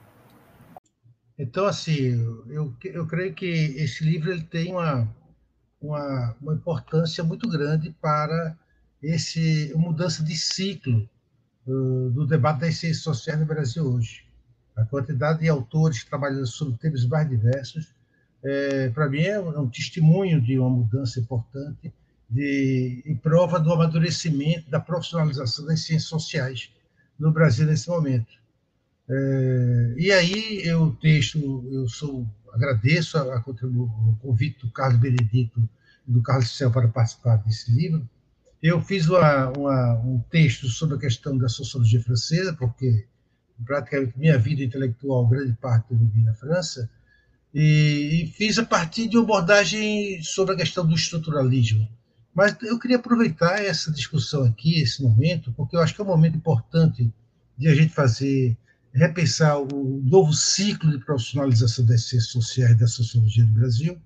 Então, 1.37 1.66
assim, 1.66 2.45
eu, 2.49 2.73
eu 2.85 3.07
creio 3.09 3.35
que 3.35 3.45
esse 3.45 4.05
livro 4.05 4.31
ele 4.31 4.45
tem 4.45 4.73
uma, 4.73 5.09
uma, 5.81 6.37
uma 6.41 6.55
importância 6.55 7.25
muito 7.25 7.49
grande 7.49 7.91
para 8.01 8.57
esse 9.03 9.73
mudança 9.75 10.23
de 10.23 10.37
ciclo 10.37 11.09
do, 11.66 12.11
do 12.11 12.25
debate 12.25 12.61
das 12.61 12.77
ciências 12.77 13.03
sociais 13.03 13.41
no 13.41 13.47
Brasil 13.47 13.85
hoje. 13.85 14.25
A 14.77 14.85
quantidade 14.85 15.41
de 15.41 15.49
autores 15.49 16.05
trabalhando 16.05 16.47
sobre 16.47 16.79
temas 16.79 17.05
mais 17.05 17.29
diversos 17.29 17.93
é, 18.43 18.88
para 18.90 19.09
mim, 19.09 19.22
é 19.22 19.38
um 19.38 19.68
testemunho 19.68 20.40
de 20.40 20.59
uma 20.59 20.68
mudança 20.68 21.20
importante 21.20 21.93
de, 22.28 23.03
e 23.05 23.14
prova 23.14 23.61
do 23.61 23.72
amadurecimento, 23.72 24.68
da 24.68 24.80
profissionalização 24.80 25.66
das 25.66 25.80
ciências 25.80 26.09
sociais 26.09 26.70
no 27.18 27.30
Brasil 27.30 27.66
nesse 27.66 27.88
momento. 27.88 28.32
É, 29.09 29.95
e 29.97 30.11
aí, 30.11 30.62
eu 30.64 30.97
texto, 31.01 31.38
eu 31.70 31.88
sou, 31.88 32.26
agradeço 32.53 33.16
a, 33.18 33.36
a, 33.36 33.38
o 33.47 34.16
convite 34.20 34.66
do 34.66 34.72
Carlos 34.72 34.99
Benedito 34.99 35.68
e 36.09 36.12
do 36.12 36.22
Carlos 36.22 36.57
Céu 36.57 36.70
para 36.70 36.88
participar 36.88 37.36
desse 37.36 37.70
livro. 37.70 38.09
Eu 38.61 38.80
fiz 38.80 39.09
uma, 39.09 39.51
uma, 39.51 39.95
um 40.01 40.20
texto 40.30 40.68
sobre 40.68 40.97
a 40.97 41.01
questão 41.01 41.36
da 41.36 41.49
sociologia 41.49 42.01
francesa, 42.01 42.53
porque 42.53 43.07
praticamente 43.64 44.18
minha 44.18 44.38
vida 44.38 44.62
intelectual, 44.62 45.26
grande 45.26 45.53
parte 45.55 45.93
eu 45.93 45.99
vivi 45.99 46.22
na 46.22 46.34
França, 46.34 46.88
e, 47.55 48.25
e 48.25 48.27
fiz 48.29 48.59
a 48.59 48.65
partir 48.65 49.09
de 49.09 49.17
uma 49.17 49.25
abordagem 49.25 50.23
sobre 50.23 50.55
a 50.55 50.57
questão 50.57 50.87
do 50.87 50.95
estruturalismo. 50.95 51.89
Mas 52.35 52.57
eu 52.63 52.79
queria 52.79 52.97
aproveitar 52.97 53.63
essa 53.63 53.93
discussão 53.93 54.45
aqui, 54.45 54.81
esse 54.81 55.03
momento, 55.03 55.53
porque 55.53 55.77
eu 55.77 55.81
acho 55.81 55.95
que 55.95 56.01
é 56.01 56.05
um 56.05 56.09
momento 56.09 56.37
importante 56.37 57.13
de 57.59 57.69
a 57.69 57.75
gente 57.75 57.93
fazer, 57.93 58.57
repensar 58.93 59.59
o 59.61 60.01
novo 60.03 60.33
ciclo 60.33 60.91
de 60.91 61.05
profissionalização 61.05 61.85
das 61.85 62.05
ciências 62.05 62.33
sociais 62.33 62.73
e 62.73 62.79
da 62.79 62.87
sociologia 62.87 63.45
no 63.45 63.53
Brasil. 63.53 64.01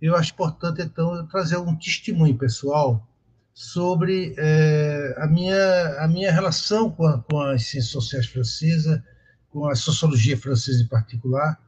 Eu 0.00 0.16
acho 0.16 0.32
importante, 0.32 0.80
então, 0.80 1.14
eu 1.14 1.26
trazer 1.26 1.58
um 1.58 1.76
testemunho 1.76 2.38
pessoal 2.38 3.06
sobre 3.52 4.34
é, 4.38 5.14
a, 5.18 5.26
minha, 5.26 5.96
a 5.98 6.08
minha 6.08 6.32
relação 6.32 6.90
com, 6.90 7.04
a, 7.04 7.18
com 7.18 7.40
as 7.40 7.64
ciências 7.64 7.92
sociais 7.92 8.26
francesas, 8.26 9.02
com 9.50 9.66
a 9.66 9.74
sociologia 9.74 10.38
francesa 10.38 10.82
em 10.82 10.86
particular, 10.86 11.60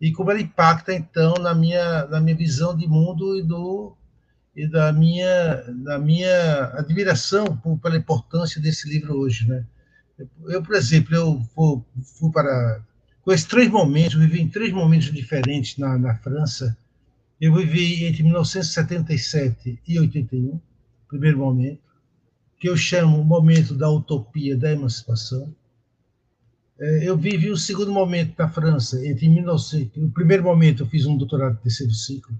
e 0.00 0.12
como 0.12 0.30
ela 0.30 0.40
impacta 0.40 0.92
então 0.92 1.34
na 1.34 1.54
minha 1.54 2.06
na 2.06 2.20
minha 2.20 2.36
visão 2.36 2.76
de 2.76 2.86
mundo 2.86 3.38
e 3.38 3.42
do 3.42 3.96
e 4.56 4.66
da 4.68 4.92
minha 4.92 5.64
da 5.84 5.98
minha 5.98 6.72
admiração 6.74 7.56
por, 7.56 7.78
pela 7.78 7.96
importância 7.96 8.60
desse 8.60 8.88
livro 8.88 9.18
hoje, 9.18 9.48
né? 9.48 9.64
Eu, 10.46 10.62
por 10.62 10.74
exemplo, 10.76 11.14
eu 11.14 11.42
fui, 11.54 11.82
fui 12.18 12.30
para 12.30 12.80
com 13.22 13.32
esses 13.32 13.46
três 13.46 13.70
momentos, 13.70 14.14
vivi 14.14 14.40
em 14.40 14.48
três 14.48 14.72
momentos 14.72 15.10
diferentes 15.10 15.78
na, 15.78 15.98
na 15.98 16.14
França. 16.16 16.76
Eu 17.40 17.54
vivi 17.54 18.04
entre 18.04 18.22
1977 18.22 19.80
e 19.86 19.98
81, 19.98 20.60
primeiro 21.08 21.38
momento, 21.38 21.82
que 22.58 22.68
eu 22.68 22.76
chamo 22.76 23.20
o 23.20 23.24
momento 23.24 23.74
da 23.74 23.90
utopia 23.90 24.56
da 24.56 24.70
emancipação 24.70 25.52
eu 26.78 27.16
vivi 27.16 27.50
o 27.50 27.56
segundo 27.56 27.92
momento 27.92 28.34
na 28.36 28.48
França, 28.48 29.06
entre 29.06 29.28
1900. 29.28 30.02
No 30.02 30.10
primeiro 30.10 30.42
momento, 30.42 30.82
eu 30.82 30.86
fiz 30.86 31.06
um 31.06 31.16
doutorado 31.16 31.56
de 31.56 31.62
terceiro 31.62 31.92
ciclo. 31.92 32.34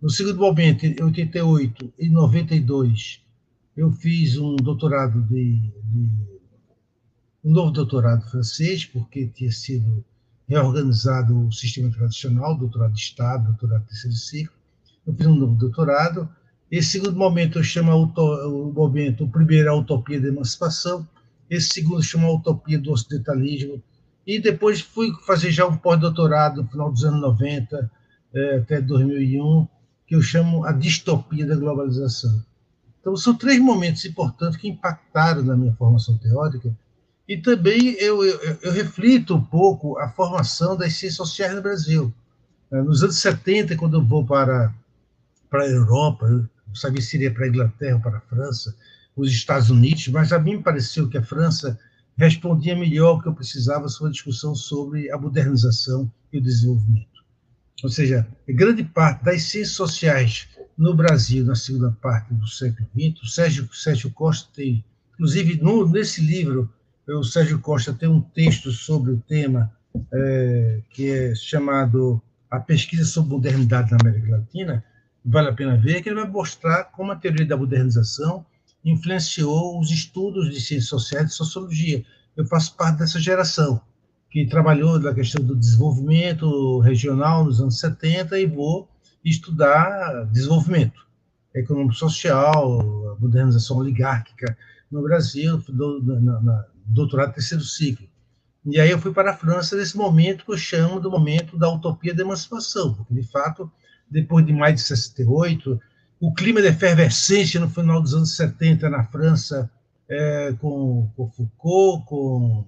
No 0.00 0.08
segundo 0.08 0.38
momento, 0.38 0.86
em 0.86 0.96
88 1.02 1.92
e 1.98 2.08
92, 2.08 3.22
eu 3.76 3.92
fiz 3.92 4.38
um 4.38 4.56
doutorado 4.56 5.20
de, 5.22 5.60
de, 5.84 6.10
um 7.44 7.50
novo 7.50 7.70
doutorado 7.70 8.28
francês, 8.30 8.86
porque 8.86 9.26
tinha 9.26 9.52
sido 9.52 10.02
reorganizado 10.48 11.46
o 11.46 11.52
sistema 11.52 11.90
tradicional, 11.90 12.56
doutorado 12.56 12.94
de 12.94 13.00
Estado, 13.00 13.44
doutorado 13.44 13.82
de 13.82 13.88
terceiro 13.88 14.16
ciclo. 14.16 14.56
Eu 15.06 15.14
fiz 15.14 15.26
um 15.26 15.34
novo 15.34 15.54
doutorado. 15.54 16.28
Esse 16.70 16.92
segundo 16.92 17.16
momento 17.16 17.58
eu 17.58 17.62
chamo 17.62 17.92
o 17.92 18.72
momento, 18.72 19.24
o 19.24 19.30
primeiro 19.30 19.68
é 19.68 19.70
a 19.70 19.74
utopia 19.74 20.20
da 20.20 20.28
emancipação, 20.28 21.06
esse 21.50 21.68
segundo 21.70 22.02
chama 22.02 22.30
Utopia 22.30 22.78
do 22.78 22.92
Ocidentalismo, 22.92 23.82
e 24.24 24.40
depois 24.40 24.80
fui 24.80 25.10
fazer 25.26 25.50
já 25.50 25.66
um 25.66 25.76
pós-doutorado 25.76 26.62
no 26.62 26.68
final 26.68 26.92
dos 26.92 27.04
anos 27.04 27.20
90, 27.20 27.90
é, 28.32 28.56
até 28.58 28.80
2001, 28.80 29.66
que 30.06 30.14
eu 30.14 30.22
chamo 30.22 30.64
a 30.64 30.70
distopia 30.70 31.44
da 31.44 31.56
globalização. 31.56 32.44
Então, 33.00 33.16
são 33.16 33.34
três 33.34 33.58
momentos 33.58 34.04
importantes 34.04 34.56
que 34.56 34.68
impactaram 34.68 35.42
na 35.42 35.56
minha 35.56 35.74
formação 35.74 36.16
teórica, 36.18 36.72
e 37.26 37.36
também 37.36 37.94
eu, 37.98 38.24
eu, 38.24 38.58
eu 38.62 38.72
reflito 38.72 39.34
um 39.34 39.42
pouco 39.42 39.98
a 39.98 40.08
formação 40.08 40.76
das 40.76 40.92
ciências 40.94 41.16
sociais 41.16 41.54
no 41.54 41.62
Brasil. 41.62 42.12
É, 42.70 42.80
nos 42.82 43.02
anos 43.02 43.16
70, 43.16 43.76
quando 43.76 43.96
eu 43.96 44.04
vou 44.04 44.24
para, 44.24 44.72
para 45.48 45.64
a 45.64 45.68
Europa, 45.68 46.26
eu 46.26 46.46
sabia 46.74 47.00
se 47.00 47.16
iria 47.16 47.32
para 47.32 47.46
a 47.46 47.48
Inglaterra, 47.48 47.98
para 47.98 48.18
a 48.18 48.20
França, 48.20 48.74
os 49.16 49.30
Estados 49.30 49.70
Unidos, 49.70 50.08
mas 50.08 50.32
a 50.32 50.38
mim 50.38 50.56
me 50.56 50.62
pareceu 50.62 51.08
que 51.08 51.18
a 51.18 51.22
França 51.22 51.78
respondia 52.16 52.76
melhor 52.76 53.22
que 53.22 53.28
eu 53.28 53.34
precisava 53.34 53.88
sobre 53.88 54.10
a 54.10 54.12
discussão 54.12 54.54
sobre 54.54 55.10
a 55.10 55.18
modernização 55.18 56.10
e 56.32 56.38
o 56.38 56.42
desenvolvimento. 56.42 57.08
Ou 57.82 57.88
seja, 57.88 58.26
grande 58.48 58.84
parte 58.84 59.24
das 59.24 59.42
ciências 59.44 59.74
sociais 59.74 60.48
no 60.76 60.94
Brasil, 60.94 61.44
na 61.44 61.54
segunda 61.54 61.90
parte 62.00 62.32
do 62.34 62.46
século 62.46 62.88
XX, 62.94 63.22
o 63.22 63.26
Sérgio, 63.26 63.68
Sérgio 63.72 64.10
Costa 64.10 64.48
tem, 64.54 64.84
inclusive 65.14 65.60
no, 65.62 65.88
nesse 65.88 66.20
livro, 66.20 66.70
o 67.08 67.24
Sérgio 67.24 67.58
Costa 67.58 67.92
tem 67.92 68.08
um 68.08 68.20
texto 68.20 68.70
sobre 68.70 69.12
o 69.12 69.18
tema 69.18 69.72
é, 70.12 70.80
que 70.90 71.10
é 71.10 71.34
chamado 71.34 72.22
A 72.50 72.60
Pesquisa 72.60 73.04
sobre 73.04 73.30
Modernidade 73.30 73.90
na 73.90 73.98
América 74.00 74.30
Latina, 74.30 74.84
vale 75.24 75.48
a 75.48 75.52
pena 75.52 75.76
ver, 75.76 76.02
que 76.02 76.08
ele 76.08 76.20
vai 76.20 76.30
mostrar 76.30 76.84
como 76.84 77.12
a 77.12 77.16
teoria 77.16 77.46
da 77.46 77.56
modernização 77.56 78.44
influenciou 78.84 79.78
os 79.78 79.90
estudos 79.90 80.50
de 80.50 80.60
ciências 80.60 80.88
sociais 80.88 81.30
e 81.30 81.34
sociologia. 81.34 82.04
Eu 82.36 82.46
faço 82.46 82.76
parte 82.76 82.98
dessa 82.98 83.20
geração 83.20 83.80
que 84.30 84.46
trabalhou 84.46 84.98
na 84.98 85.12
questão 85.12 85.44
do 85.44 85.56
desenvolvimento 85.56 86.78
regional 86.80 87.44
nos 87.44 87.60
anos 87.60 87.78
70 87.80 88.38
e 88.38 88.46
vou 88.46 88.88
estudar 89.24 90.24
desenvolvimento 90.26 91.06
econômico 91.54 91.94
social, 91.94 93.16
modernização 93.18 93.76
oligárquica 93.76 94.56
no 94.90 95.02
Brasil, 95.02 95.58
do, 95.68 96.02
na, 96.02 96.40
na, 96.40 96.64
doutorado 96.86 97.34
terceiro 97.34 97.62
ciclo. 97.64 98.08
E 98.66 98.78
aí 98.78 98.90
eu 98.90 98.98
fui 98.98 99.12
para 99.12 99.30
a 99.30 99.36
França 99.36 99.76
nesse 99.76 99.96
momento 99.96 100.44
que 100.44 100.52
eu 100.52 100.58
chamo 100.58 101.00
do 101.00 101.10
momento 101.10 101.56
da 101.58 101.68
utopia 101.68 102.14
da 102.14 102.22
emancipação, 102.22 102.94
porque 102.94 103.14
de 103.14 103.26
fato, 103.26 103.70
depois 104.08 104.44
de 104.44 104.52
mais 104.52 104.74
de 104.74 104.80
68, 104.82 105.80
o 106.20 106.34
clima 106.34 106.60
de 106.60 106.68
efervescência 106.68 107.58
no 107.58 107.70
final 107.70 108.02
dos 108.02 108.14
anos 108.14 108.36
70 108.36 108.90
na 108.90 109.04
França, 109.04 109.70
é, 110.06 110.52
com, 110.60 111.10
com, 111.16 111.30
Foucault, 111.30 112.04
com, 112.04 112.66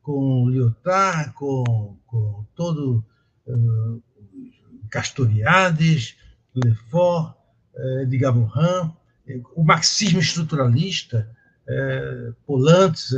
com 0.00 0.48
Lyotard, 0.48 1.32
com, 1.32 1.96
com 2.06 2.44
todo 2.54 3.04
uh, 3.48 4.02
Castoriadis, 4.88 6.16
Lefort, 6.54 7.34
uh, 7.74 8.00
Edgar 8.02 8.32
Morin, 8.32 8.92
o 9.56 9.64
marxismo 9.64 10.20
estruturalista, 10.20 11.28
uh, 11.66 12.32
Polantes, 12.46 13.12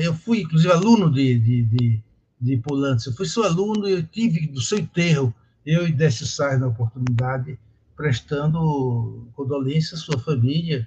eu 0.00 0.14
fui, 0.14 0.40
inclusive, 0.40 0.72
aluno 0.72 1.12
de, 1.12 1.38
de, 1.38 1.62
de, 1.62 2.02
de 2.40 2.56
Polantes, 2.56 3.06
eu 3.06 3.12
fui 3.12 3.26
seu 3.26 3.44
aluno 3.44 3.86
e 3.86 3.92
eu 3.92 4.02
tive 4.02 4.48
do 4.48 4.60
seu 4.60 4.78
enterro, 4.78 5.32
eu 5.64 5.86
e 5.86 5.92
Décio 5.92 6.26
Salles, 6.26 6.58
na 6.58 6.68
oportunidade, 6.68 7.56
prestando 7.96 9.28
condolências 9.34 10.00
à 10.00 10.02
sua 10.02 10.18
família. 10.18 10.86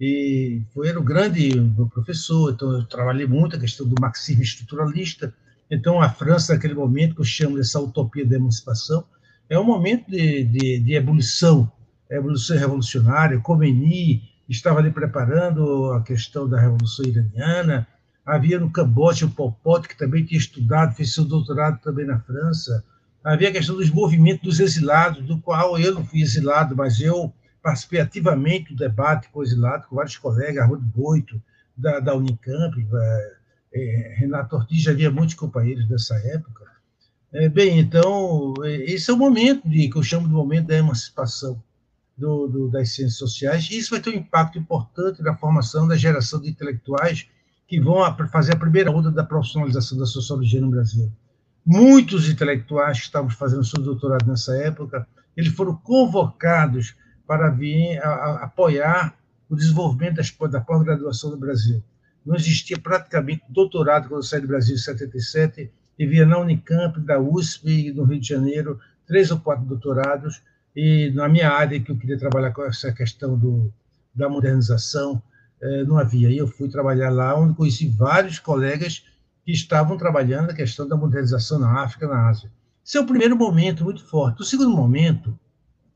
E 0.00 0.62
foi 0.72 0.88
era 0.88 1.00
grande 1.00 1.50
professor, 1.92 2.52
então 2.52 2.70
eu 2.72 2.84
trabalhei 2.84 3.26
muito 3.26 3.56
a 3.56 3.58
questão 3.58 3.86
do 3.86 4.00
marxismo 4.00 4.42
estruturalista, 4.42 5.32
Então, 5.70 6.00
a 6.00 6.08
França, 6.08 6.54
naquele 6.54 6.74
momento, 6.74 7.14
que 7.14 7.20
eu 7.22 7.24
chamo 7.24 7.56
dessa 7.56 7.80
utopia 7.80 8.24
da 8.24 8.36
emancipação, 8.36 9.04
é 9.48 9.58
um 9.58 9.64
momento 9.64 10.10
de, 10.10 10.44
de, 10.44 10.78
de 10.78 10.94
ebulição, 10.94 11.70
evolução 12.10 12.56
revolucionária. 12.56 13.40
Khomeini 13.40 14.22
estava 14.48 14.78
ali 14.78 14.90
preparando 14.90 15.92
a 15.92 16.02
questão 16.02 16.48
da 16.48 16.60
Revolução 16.60 17.04
Iraniana. 17.04 17.86
Havia 18.24 18.58
no 18.58 18.70
Camboja 18.70 19.26
o 19.26 19.30
Pol 19.30 19.52
Pot, 19.52 19.88
que 19.88 19.96
também 19.96 20.24
tinha 20.24 20.38
estudado, 20.38 20.94
fez 20.94 21.14
seu 21.14 21.24
doutorado 21.24 21.80
também 21.80 22.06
na 22.06 22.20
França. 22.20 22.84
Havia 23.26 23.48
a 23.48 23.52
questão 23.52 23.76
dos 23.76 23.90
movimentos 23.90 24.44
dos 24.44 24.60
exilados, 24.60 25.26
do 25.26 25.36
qual 25.40 25.76
eu 25.80 25.92
não 25.92 26.06
fui 26.06 26.22
exilado, 26.22 26.76
mas 26.76 27.00
eu 27.00 27.34
participei 27.60 27.98
ativamente 27.98 28.72
do 28.72 28.76
debate 28.76 29.28
com 29.30 29.42
exilados, 29.42 29.84
com 29.86 29.96
vários 29.96 30.16
colegas, 30.16 30.62
Armando 30.62 30.84
Boito, 30.84 31.42
da, 31.76 31.98
da 31.98 32.14
Unicamp, 32.14 32.86
é, 33.74 34.14
Renato 34.16 34.54
Ortiz, 34.54 34.86
havia 34.86 35.10
muitos 35.10 35.34
companheiros 35.34 35.88
dessa 35.88 36.14
época. 36.18 36.66
É, 37.32 37.48
bem, 37.48 37.80
então, 37.80 38.54
esse 38.64 39.10
é 39.10 39.12
o 39.12 39.16
momento 39.16 39.68
de, 39.68 39.90
que 39.90 39.98
eu 39.98 40.04
chamo 40.04 40.28
de 40.28 40.32
momento 40.32 40.68
da 40.68 40.76
emancipação 40.76 41.60
do, 42.16 42.46
do, 42.46 42.68
das 42.68 42.90
ciências 42.90 43.18
sociais, 43.18 43.68
e 43.72 43.76
isso 43.76 43.90
vai 43.90 43.98
ter 43.98 44.10
um 44.10 44.18
impacto 44.20 44.56
importante 44.56 45.20
na 45.20 45.36
formação 45.36 45.88
da 45.88 45.96
geração 45.96 46.40
de 46.40 46.48
intelectuais 46.48 47.28
que 47.66 47.80
vão 47.80 48.04
fazer 48.28 48.52
a 48.52 48.56
primeira 48.56 48.92
onda 48.92 49.10
da 49.10 49.24
profissionalização 49.24 49.98
da 49.98 50.06
sociologia 50.06 50.60
no 50.60 50.70
Brasil. 50.70 51.10
Muitos 51.66 52.28
intelectuais 52.28 52.98
que 52.98 53.06
estavam 53.06 53.28
fazendo 53.28 53.64
seu 53.64 53.82
doutorado 53.82 54.24
nessa 54.24 54.56
época, 54.56 55.04
eles 55.36 55.52
foram 55.52 55.74
convocados 55.74 56.94
para 57.26 57.50
vir 57.50 57.98
a, 57.98 58.08
a 58.08 58.44
apoiar 58.44 59.18
o 59.50 59.56
desenvolvimento 59.56 60.14
das, 60.14 60.32
da 60.48 60.60
pós-graduação 60.60 61.30
no 61.30 61.36
Brasil. 61.36 61.82
Não 62.24 62.36
existia 62.36 62.78
praticamente 62.78 63.42
doutorado 63.48 64.08
quando 64.08 64.20
eu 64.20 64.22
saí 64.22 64.40
do 64.40 64.46
Brasil 64.46 64.76
em 64.76 64.78
77, 64.78 65.68
e 65.98 66.06
via 66.06 66.24
na 66.24 66.38
Unicamp, 66.38 67.00
da 67.00 67.18
USP, 67.18 67.92
no 67.92 68.04
Rio 68.04 68.20
de 68.20 68.28
Janeiro, 68.28 68.78
três 69.04 69.32
ou 69.32 69.40
quatro 69.40 69.64
doutorados, 69.64 70.42
e 70.74 71.10
na 71.14 71.28
minha 71.28 71.50
área, 71.50 71.80
que 71.80 71.90
eu 71.90 71.96
queria 71.96 72.18
trabalhar 72.18 72.52
com 72.52 72.62
essa 72.64 72.92
questão 72.92 73.36
do, 73.36 73.72
da 74.14 74.28
modernização, 74.28 75.20
eh, 75.60 75.84
não 75.84 75.98
havia. 75.98 76.30
E 76.30 76.36
eu 76.36 76.46
fui 76.46 76.68
trabalhar 76.68 77.10
lá, 77.10 77.34
onde 77.36 77.54
conheci 77.54 77.88
vários 77.88 78.38
colegas 78.38 79.04
que 79.46 79.52
estavam 79.52 79.96
trabalhando 79.96 80.50
a 80.50 80.54
questão 80.54 80.88
da 80.88 80.96
modernização 80.96 81.60
na 81.60 81.80
África, 81.80 82.08
na 82.08 82.28
Ásia. 82.28 82.50
Esse 82.84 82.98
é 82.98 83.00
o 83.00 83.06
primeiro 83.06 83.36
momento 83.36 83.84
muito 83.84 84.04
forte. 84.04 84.42
O 84.42 84.44
segundo 84.44 84.70
momento, 84.70 85.38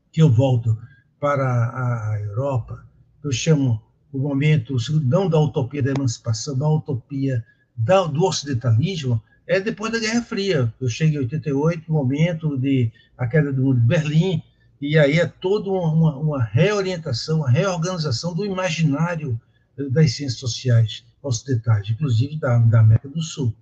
que 0.09 0.21
eu 0.21 0.31
volto 0.31 0.77
para 1.19 1.43
a 1.43 2.21
Europa, 2.21 2.85
eu 3.21 3.29
chamo 3.29 3.81
o 4.13 4.19
momento, 4.19 4.77
não 5.03 5.29
da 5.29 5.37
utopia 5.37 5.83
da 5.83 5.91
emancipação, 5.91 6.57
da 6.57 6.67
utopia 6.69 7.43
do 7.75 8.23
ocidentalismo, 8.23 9.21
é 9.45 9.59
depois 9.59 9.91
da 9.91 9.99
Guerra 9.99 10.21
Fria. 10.21 10.73
Eu 10.79 10.87
cheguei 10.87 11.17
em 11.17 11.23
88, 11.23 11.91
momento 11.91 12.57
de 12.57 12.89
a 13.17 13.27
queda 13.27 13.51
do 13.51 13.63
muro 13.63 13.79
de 13.81 13.85
Berlim, 13.85 14.41
e 14.79 14.97
aí 14.97 15.19
é 15.19 15.25
toda 15.25 15.69
uma, 15.69 16.15
uma 16.15 16.41
reorientação, 16.41 17.39
uma 17.39 17.49
reorganização 17.49 18.33
do 18.33 18.45
imaginário 18.45 19.39
das 19.77 20.13
ciências 20.13 20.39
sociais 20.39 21.03
ocidentais, 21.21 21.89
inclusive 21.89 22.37
da, 22.37 22.57
da 22.57 22.79
América 22.79 23.07
do 23.07 23.21
Sul. 23.21 23.53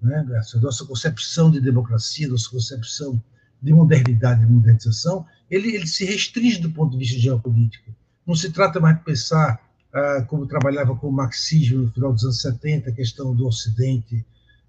Né? 0.00 0.26
Essa 0.34 0.60
nossa 0.60 0.84
concepção 0.84 1.50
de 1.50 1.60
democracia, 1.60 2.28
nossa 2.28 2.50
concepção 2.50 3.22
de 3.62 3.72
modernidade 3.72 4.42
e 4.42 4.46
modernização, 4.46 5.26
ele, 5.50 5.74
ele 5.74 5.86
se 5.86 6.04
restringe 6.04 6.58
do 6.58 6.70
ponto 6.70 6.92
de 6.92 6.98
vista 6.98 7.18
geopolítico. 7.18 7.90
Não 8.26 8.34
se 8.34 8.50
trata 8.50 8.80
mais 8.80 8.98
de 8.98 9.04
pensar 9.04 9.60
ah, 9.92 10.24
como 10.26 10.46
trabalhava 10.46 10.96
com 10.96 11.08
o 11.08 11.12
marxismo 11.12 11.82
no 11.82 11.92
final 11.92 12.12
dos 12.12 12.24
anos 12.24 12.40
70, 12.40 12.90
a 12.90 12.92
questão 12.92 13.34
do 13.34 13.46
Ocidente 13.46 14.24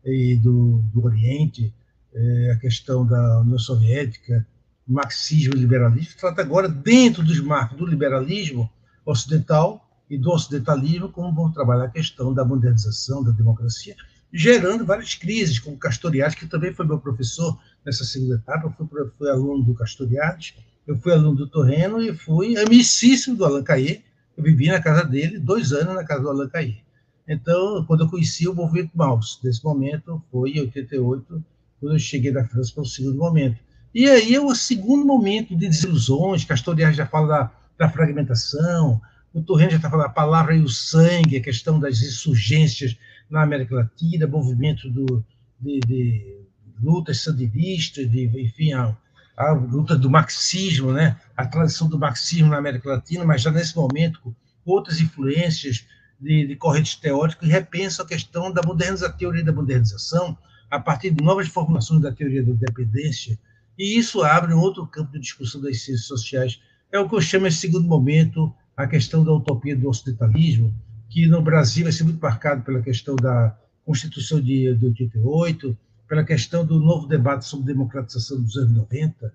e 0.06 0.36
do, 0.36 0.84
do 0.93 1.04
Oriente, 1.04 1.74
eh, 2.14 2.52
a 2.54 2.60
questão 2.60 3.06
da 3.06 3.41
União 3.41 3.58
Soviética, 3.58 4.46
marxismo 4.88 5.56
e 5.56 5.60
liberalismo, 5.60 6.14
trata 6.20 6.41
agora, 6.41 6.70
dentro 6.70 7.24
dos 7.24 7.39
marcos 7.39 7.76
do 7.78 7.88
liberalismo 7.88 8.70
ocidental 9.04 9.85
e 10.10 10.18
do 10.18 10.32
ocidentalismo, 10.32 11.10
como 11.10 11.34
vão 11.34 11.51
trabalhar 11.51 11.86
a 11.86 11.89
questão 11.89 12.34
da 12.34 12.45
modernização, 12.45 13.24
da 13.24 13.32
democracia, 13.32 13.95
gerando 14.32 14.86
várias 14.86 15.16
crises, 15.16 15.60
como 15.60 15.78
Castoriadis, 15.78 16.38
que 16.38 16.45
também 16.45 16.74
foi 16.74 16.86
meu 16.86 16.99
professor 16.99 17.58
nessa 17.86 18.03
segunda 18.03 18.36
etapa, 18.36 18.68
eu 18.68 18.88
fui, 18.88 19.12
fui 19.18 19.30
aluno 19.30 19.64
do 19.64 19.74
Castoriadis, 19.74 20.53
eu 20.86 20.97
fui 20.97 21.14
aluno 21.14 21.36
do 21.36 21.47
Torreno 21.47 22.01
e 22.01 22.14
fui 22.14 22.58
amicíssimo 22.58 23.36
do 23.36 23.45
Allan 23.45 23.64
Cahier, 23.64 24.03
eu 24.38 24.43
vivi 24.43 24.68
na 24.68 24.82
casa 24.82 25.03
dele 25.03 25.39
dois 25.39 25.72
anos 25.72 25.95
na 25.95 26.03
casa 26.03 26.22
do 26.22 26.30
Allan 26.30 26.49
Cahier. 26.49 26.84
Então, 27.28 27.84
quando 27.86 28.03
eu 28.03 28.10
conheci 28.10 28.47
o 28.47 28.53
movimento 28.53 28.91
Maus, 28.93 29.39
nesse 29.43 29.64
momento 29.64 30.22
foi 30.32 30.51
em 30.51 30.62
88, 30.62 31.43
quando 31.80 31.93
eu 31.93 31.99
cheguei 31.99 32.32
da 32.32 32.45
França 32.45 32.74
para 32.74 32.84
o 32.84 32.86
segundo 32.86 33.18
momento. 33.18 33.58
E 33.93 34.10
aí 34.10 34.36
é 34.36 34.41
o 34.41 34.53
segundo 34.53 35.06
momento 35.06 35.56
de 35.56 35.68
desilusões, 35.68 36.43
Castoriadis 36.43 36.97
já 36.97 37.08
fala 37.08 37.28
da, 37.28 37.51
da 37.78 37.89
fragmentação, 37.89 39.01
o 39.36 39.44
Torrent 39.44 39.72
já 39.72 39.76
está 39.76 39.90
falando 39.90 40.06
a 40.06 40.10
palavra 40.10 40.56
e 40.56 40.62
o 40.62 40.70
sangue, 40.70 41.36
a 41.36 41.42
questão 41.42 41.78
das 41.78 42.02
insurgências 42.02 42.98
na 43.30 43.44
América 43.44 43.76
Latina, 43.76 44.26
movimento 44.26 44.90
do, 44.90 45.24
de, 45.60 45.82
de 45.82 46.38
lutas 46.82 47.20
sandinistas, 47.20 48.10
de, 48.10 48.28
enfim, 48.42 48.72
a, 48.72 48.96
a, 49.36 49.52
luta 49.52 49.98
do 49.98 50.10
marxismo, 50.10 50.94
né? 50.94 51.20
a 51.36 51.46
tradição 51.46 51.90
do 51.90 52.00
marxismo 52.00 52.48
na 52.48 52.58
América 52.58 52.90
Latina, 52.90 53.26
mas 53.26 53.42
já 53.42 53.52
nesse 53.52 53.76
momento 53.76 54.22
com 54.24 54.34
outras 54.72 55.02
influências 55.02 55.86
de, 56.18 56.48
de 56.48 56.56
correntes 56.56 56.96
teóricas 56.96 57.42
que 57.42 57.48
repensam 57.48 58.06
a 58.06 58.08
questão 58.08 58.54
da 58.54 58.62
modernização, 58.64 59.18
teoria 59.18 59.44
da 59.44 59.52
modernização, 59.52 60.38
a 60.72 60.80
partir 60.80 61.12
de 61.12 61.22
novas 61.22 61.50
formulações 61.50 62.02
da 62.02 62.12
teoria 62.12 62.42
da 62.42 62.54
dependência, 62.54 63.38
e 63.78 63.98
isso 63.98 64.24
abre 64.24 64.54
um 64.54 64.60
outro 64.60 64.88
campo 64.88 65.12
de 65.12 65.20
discussão 65.20 65.60
das 65.60 65.82
ciências 65.82 66.08
sociais. 66.08 66.62
É 66.90 66.98
o 66.98 67.10
que 67.10 67.16
eu 67.16 67.22
chamo 67.22 67.48
esse 67.48 67.58
segundo 67.58 67.86
momento, 67.86 68.54
a 68.76 68.88
questão 68.88 69.24
da 69.24 69.34
utopia 69.34 69.76
do 69.76 69.88
ocidentalismo, 69.88 70.74
que 71.10 71.28
no 71.28 71.42
Brasil 71.42 71.84
vai 71.84 71.94
ser 71.94 72.04
muito 72.04 72.20
marcado 72.20 72.64
pela 72.64 72.82
questão 72.82 73.16
da 73.16 73.58
Constituição 73.86 74.42
de, 74.42 74.74
de 74.76 74.86
88, 74.86 75.78
pela 76.08 76.24
questão 76.24 76.66
do 76.66 76.80
novo 76.80 77.08
debate 77.08 77.46
sobre 77.46 77.68
democratização 77.68 78.42
dos 78.42 78.58
anos 78.58 78.72
90 78.74 79.34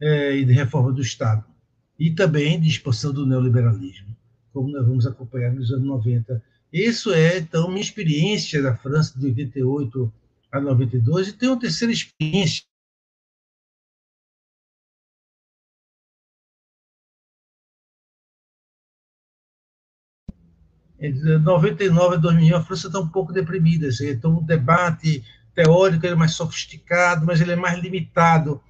é, 0.00 0.36
e 0.36 0.44
de 0.44 0.52
reforma 0.52 0.92
do 0.92 1.00
Estado, 1.00 1.44
e 1.98 2.10
também 2.10 2.58
de 2.58 2.68
expansão 2.68 3.12
do 3.12 3.26
neoliberalismo, 3.26 4.16
como 4.52 4.70
nós 4.70 4.86
vamos 4.86 5.06
acompanhar 5.06 5.52
nos 5.52 5.70
anos 5.70 5.86
90. 5.86 6.42
Isso 6.72 7.12
é, 7.12 7.38
então, 7.38 7.68
minha 7.68 7.80
experiência 7.80 8.62
da 8.62 8.74
França 8.74 9.18
de 9.18 9.26
88 9.26 10.12
a 10.50 10.60
92, 10.60 11.28
e 11.28 11.32
tem 11.32 11.48
uma 11.48 11.60
terceira 11.60 11.92
experiência 11.92 12.64
De 21.00 21.38
99 21.38 22.16
a 22.16 22.18
2001, 22.18 22.56
a 22.56 22.62
França 22.62 22.88
está 22.88 23.00
um 23.00 23.08
pouco 23.08 23.32
deprimida. 23.32 23.88
Então, 24.02 24.36
o 24.36 24.42
debate 24.42 25.24
teórico 25.54 26.06
é 26.06 26.14
mais 26.14 26.32
sofisticado, 26.32 27.24
mas 27.24 27.40
ele 27.40 27.52
é 27.52 27.56
mais 27.56 27.78
limitado 27.78 28.60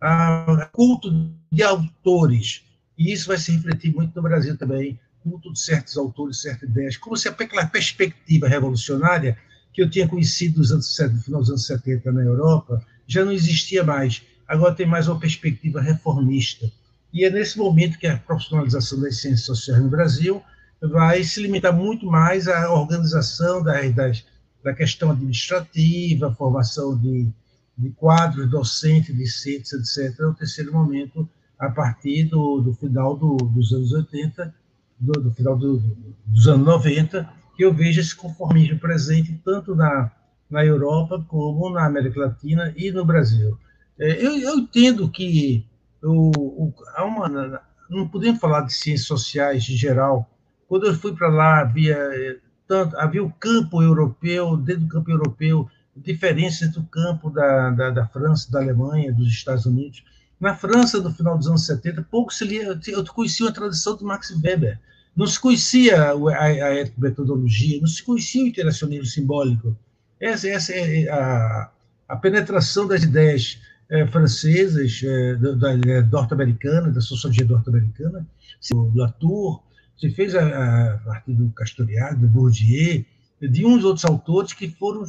a 0.00 0.68
culto 0.72 1.10
de 1.52 1.62
autores. 1.62 2.64
E 2.96 3.12
isso 3.12 3.28
vai 3.28 3.36
se 3.36 3.52
refletir 3.52 3.94
muito 3.94 4.16
no 4.16 4.22
Brasil 4.22 4.56
também, 4.56 4.98
culto 5.22 5.52
de 5.52 5.60
certos 5.60 5.98
autores, 5.98 6.40
certas 6.40 6.68
ideias, 6.68 6.96
como 6.96 7.16
se 7.16 7.28
aquela 7.28 7.66
perspectiva 7.66 8.48
revolucionária 8.48 9.36
que 9.72 9.82
eu 9.82 9.90
tinha 9.90 10.08
conhecido 10.08 10.58
nos 10.58 10.72
anos, 10.72 10.98
no 10.98 11.22
final 11.22 11.40
dos 11.40 11.50
anos 11.50 11.66
70 11.66 12.10
na 12.10 12.22
Europa 12.22 12.84
já 13.06 13.24
não 13.24 13.32
existia 13.32 13.84
mais. 13.84 14.22
Agora 14.48 14.74
tem 14.74 14.86
mais 14.86 15.08
uma 15.08 15.20
perspectiva 15.20 15.80
reformista. 15.80 16.70
E 17.12 17.24
é 17.24 17.30
nesse 17.30 17.58
momento 17.58 17.98
que 17.98 18.06
a 18.06 18.16
profissionalização 18.16 19.00
das 19.00 19.20
ciências 19.20 19.46
sociais 19.46 19.82
no 19.82 19.88
Brasil 19.88 20.42
vai 20.80 21.22
se 21.22 21.42
limitar 21.42 21.74
muito 21.74 22.06
mais 22.06 22.48
à 22.48 22.72
organização 22.72 23.62
das, 23.62 24.24
da 24.62 24.74
questão 24.74 25.10
administrativa, 25.10 26.34
formação 26.34 26.96
de, 26.96 27.28
de 27.76 27.90
quadros 27.90 28.48
docentes, 28.50 29.16
discentes, 29.16 29.72
etc., 29.72 30.18
no 30.20 30.34
terceiro 30.34 30.72
momento, 30.72 31.28
a 31.58 31.68
partir 31.68 32.24
do, 32.24 32.60
do 32.60 32.74
final 32.74 33.16
do, 33.16 33.36
dos 33.36 33.72
anos 33.72 33.92
80, 33.92 34.54
do, 34.98 35.12
do 35.20 35.30
final 35.32 35.56
dos 35.56 36.48
anos 36.48 36.66
90, 36.66 37.28
que 37.56 37.64
eu 37.64 37.72
vejo 37.72 38.00
esse 38.00 38.16
conformismo 38.16 38.78
presente 38.78 39.38
tanto 39.44 39.74
na, 39.74 40.10
na 40.50 40.64
Europa 40.64 41.22
como 41.28 41.70
na 41.70 41.84
América 41.84 42.20
Latina 42.20 42.72
e 42.76 42.90
no 42.90 43.04
Brasil. 43.04 43.58
É, 43.98 44.24
eu, 44.24 44.38
eu 44.38 44.58
entendo 44.58 45.10
que 45.10 45.66
o, 46.02 46.30
o, 46.36 46.74
há 46.94 47.04
uma, 47.04 47.62
não 47.90 48.08
podemos 48.08 48.40
falar 48.40 48.62
de 48.62 48.72
ciências 48.72 49.06
sociais 49.06 49.68
em 49.68 49.76
geral 49.76 50.26
quando 50.70 50.86
eu 50.86 50.94
fui 50.94 51.12
para 51.12 51.26
lá, 51.26 51.62
havia 51.62 51.96
eh, 51.96 52.36
tanto, 52.68 52.96
havia 52.96 53.24
o 53.24 53.32
campo 53.32 53.82
europeu, 53.82 54.56
dentro 54.56 54.82
do 54.82 54.88
campo 54.88 55.10
europeu, 55.10 55.68
diferenças 55.96 56.68
entre 56.68 56.78
o 56.78 56.84
campo 56.84 57.28
da, 57.28 57.70
da, 57.70 57.90
da, 57.90 58.06
França, 58.06 58.48
da 58.52 58.60
Alemanha, 58.60 59.12
dos 59.12 59.26
Estados 59.26 59.66
Unidos. 59.66 60.04
Na 60.38 60.54
França, 60.54 61.00
no 61.00 61.12
final 61.12 61.36
dos 61.36 61.48
anos 61.48 61.66
70, 61.66 62.06
pouco 62.08 62.32
se 62.32 62.44
lia, 62.44 62.78
eu 62.86 63.04
conhecia 63.06 63.48
a 63.48 63.52
tradição 63.52 63.96
do 63.96 64.04
Max 64.04 64.30
Weber, 64.30 64.78
não 65.16 65.26
se 65.26 65.40
conhecia 65.40 66.04
a, 66.04 66.12
a, 66.12 66.82
a 66.82 66.86
metodologia, 66.96 67.80
não 67.80 67.88
se 67.88 68.04
conhecia 68.04 68.44
o 68.44 68.46
interacionismo 68.46 69.06
simbólico. 69.06 69.76
Essa, 70.20 70.48
essa 70.50 70.72
é 70.72 71.08
a, 71.08 71.68
a 72.08 72.14
penetração 72.14 72.86
das 72.86 73.02
ideias 73.02 73.58
é, 73.90 74.06
francesas, 74.06 75.02
é, 75.02 75.34
da, 75.34 75.52
da 75.52 76.02
norte-americana, 76.12 76.92
da 76.92 77.00
sociologia 77.00 77.44
norte-americana, 77.44 78.24
do 78.70 78.92
Latour, 78.94 79.64
se 80.00 80.10
fez 80.10 80.34
a, 80.34 80.94
a 80.94 80.98
partir 80.98 81.34
do 81.34 81.50
Castoriadis, 81.50 82.20
do 82.20 82.26
Bourdieu, 82.26 83.04
de 83.40 83.66
uns 83.66 83.84
outros 83.84 84.04
autores 84.04 84.52
que 84.54 84.68
foram, 84.68 85.04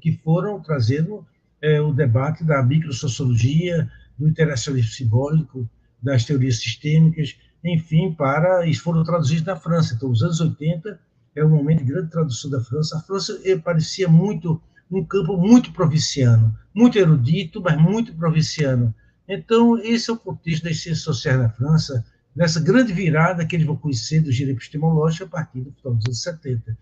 que 0.00 0.12
foram 0.22 0.60
trazendo 0.60 1.26
é, 1.60 1.80
o 1.80 1.92
debate 1.92 2.44
da 2.44 2.62
microsociologia, 2.62 3.90
do 4.16 4.28
internacionalismo 4.28 4.92
simbólico, 4.92 5.68
das 6.00 6.24
teorias 6.24 6.60
sistêmicas, 6.60 7.36
enfim, 7.64 8.12
para 8.12 8.66
e 8.66 8.74
foram 8.74 9.02
traduzidos 9.02 9.44
na 9.44 9.56
França. 9.56 9.94
Então, 9.94 10.10
os 10.10 10.22
anos 10.22 10.40
80 10.40 10.98
é 11.34 11.44
um 11.44 11.50
momento 11.50 11.78
de 11.78 11.92
grande 11.92 12.10
tradução 12.10 12.50
da 12.50 12.60
França. 12.60 12.96
A 12.96 13.00
França 13.00 13.40
eh, 13.44 13.56
parecia 13.56 14.08
muito 14.08 14.60
um 14.90 15.04
campo 15.04 15.36
muito 15.36 15.72
provinciano, 15.72 16.56
muito 16.72 16.96
erudito, 16.96 17.60
mas 17.60 17.76
muito 17.80 18.14
provinciano. 18.14 18.94
Então, 19.28 19.78
esse 19.78 20.10
é 20.10 20.12
o 20.12 20.16
contexto 20.16 20.64
das 20.64 20.80
ciências 20.80 21.02
sociais 21.02 21.38
na 21.38 21.50
França, 21.50 22.04
nessa 22.38 22.60
grande 22.60 22.92
virada 22.92 23.44
que 23.44 23.56
eles 23.56 23.66
vão 23.66 23.76
conhecer 23.76 24.20
do 24.20 24.30
giro 24.30 24.52
epistemológico 24.52 25.24
a 25.24 25.28
partir 25.28 25.60
do 25.60 25.72
final 25.72 25.94
dos 25.94 26.06
anos 26.06 26.22
70. 26.22 26.78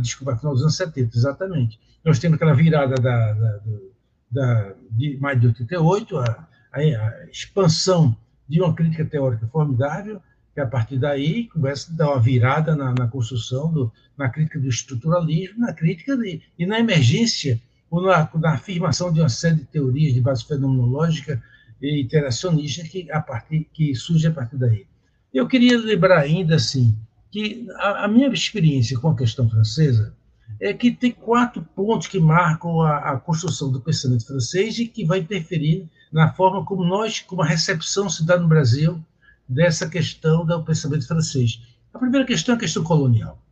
Desculpa, 0.00 0.36
final 0.36 0.52
dos 0.52 0.62
anos 0.62 0.76
70, 0.76 1.16
exatamente. 1.16 1.78
Nós 2.04 2.18
temos 2.18 2.34
aquela 2.34 2.54
virada 2.54 2.96
da, 2.96 3.32
da, 3.32 3.60
da 4.32 4.74
de 4.90 5.16
maio 5.18 5.38
de 5.38 5.46
88, 5.46 6.18
a, 6.18 6.48
a, 6.72 6.80
a 6.80 7.26
expansão 7.30 8.16
de 8.48 8.60
uma 8.60 8.74
crítica 8.74 9.04
teórica 9.04 9.46
formidável, 9.46 10.20
que 10.52 10.60
a 10.60 10.66
partir 10.66 10.98
daí 10.98 11.46
começa 11.50 11.92
a 11.92 11.96
dar 11.96 12.08
uma 12.08 12.20
virada 12.20 12.74
na, 12.74 12.92
na 12.92 13.06
construção, 13.06 13.72
do, 13.72 13.92
na 14.18 14.28
crítica 14.28 14.58
do 14.58 14.68
estruturalismo, 14.68 15.60
na 15.60 15.72
crítica 15.72 16.16
de, 16.16 16.42
e 16.58 16.66
na 16.66 16.80
emergência, 16.80 17.62
ou 17.88 18.02
na, 18.02 18.28
na, 18.34 18.54
afirmação 18.54 19.12
de 19.12 19.20
uma 19.20 19.28
série 19.28 19.56
de 19.56 19.66
teorias 19.66 20.14
de 20.14 20.20
base 20.20 20.44
fenomenológica 20.44 21.40
e 21.80 22.00
interacionista 22.02 22.82
que, 22.82 23.08
a 23.12 23.20
partir, 23.20 23.68
que 23.72 23.94
surge 23.94 24.26
a 24.26 24.32
partir 24.32 24.56
daí. 24.56 24.84
Eu 25.32 25.46
queria 25.46 25.78
lembrar 25.78 26.20
ainda 26.20 26.56
assim 26.56 26.96
que 27.30 27.66
a, 27.76 28.04
a 28.04 28.08
minha 28.08 28.28
experiência 28.28 28.98
com 28.98 29.10
a 29.10 29.16
questão 29.16 29.48
francesa 29.48 30.14
é 30.60 30.72
que 30.72 30.90
tem 30.90 31.12
quatro 31.12 31.62
pontos 31.62 32.06
que 32.06 32.18
marcam 32.18 32.80
a, 32.80 33.12
a, 33.12 33.20
construção 33.20 33.70
do 33.70 33.80
pensamento 33.80 34.26
francês 34.26 34.78
e 34.78 34.86
que 34.86 35.04
vai 35.04 35.18
interferir 35.18 35.88
na 36.12 36.32
forma 36.32 36.64
como 36.64 36.84
nós, 36.84 37.20
como 37.20 37.42
a 37.42 37.46
recepção 37.46 38.08
se 38.08 38.24
dá 38.24 38.38
no 38.38 38.48
Brasil 38.48 39.04
dessa 39.48 39.88
questão 39.88 40.46
do 40.46 40.62
pensamento 40.62 41.06
francês. 41.06 41.60
A 41.92 41.98
primeira 41.98 42.26
questão 42.26 42.54
é 42.54 42.56
a 42.56 42.60
questão 42.60 42.82
colonial. 42.82 43.42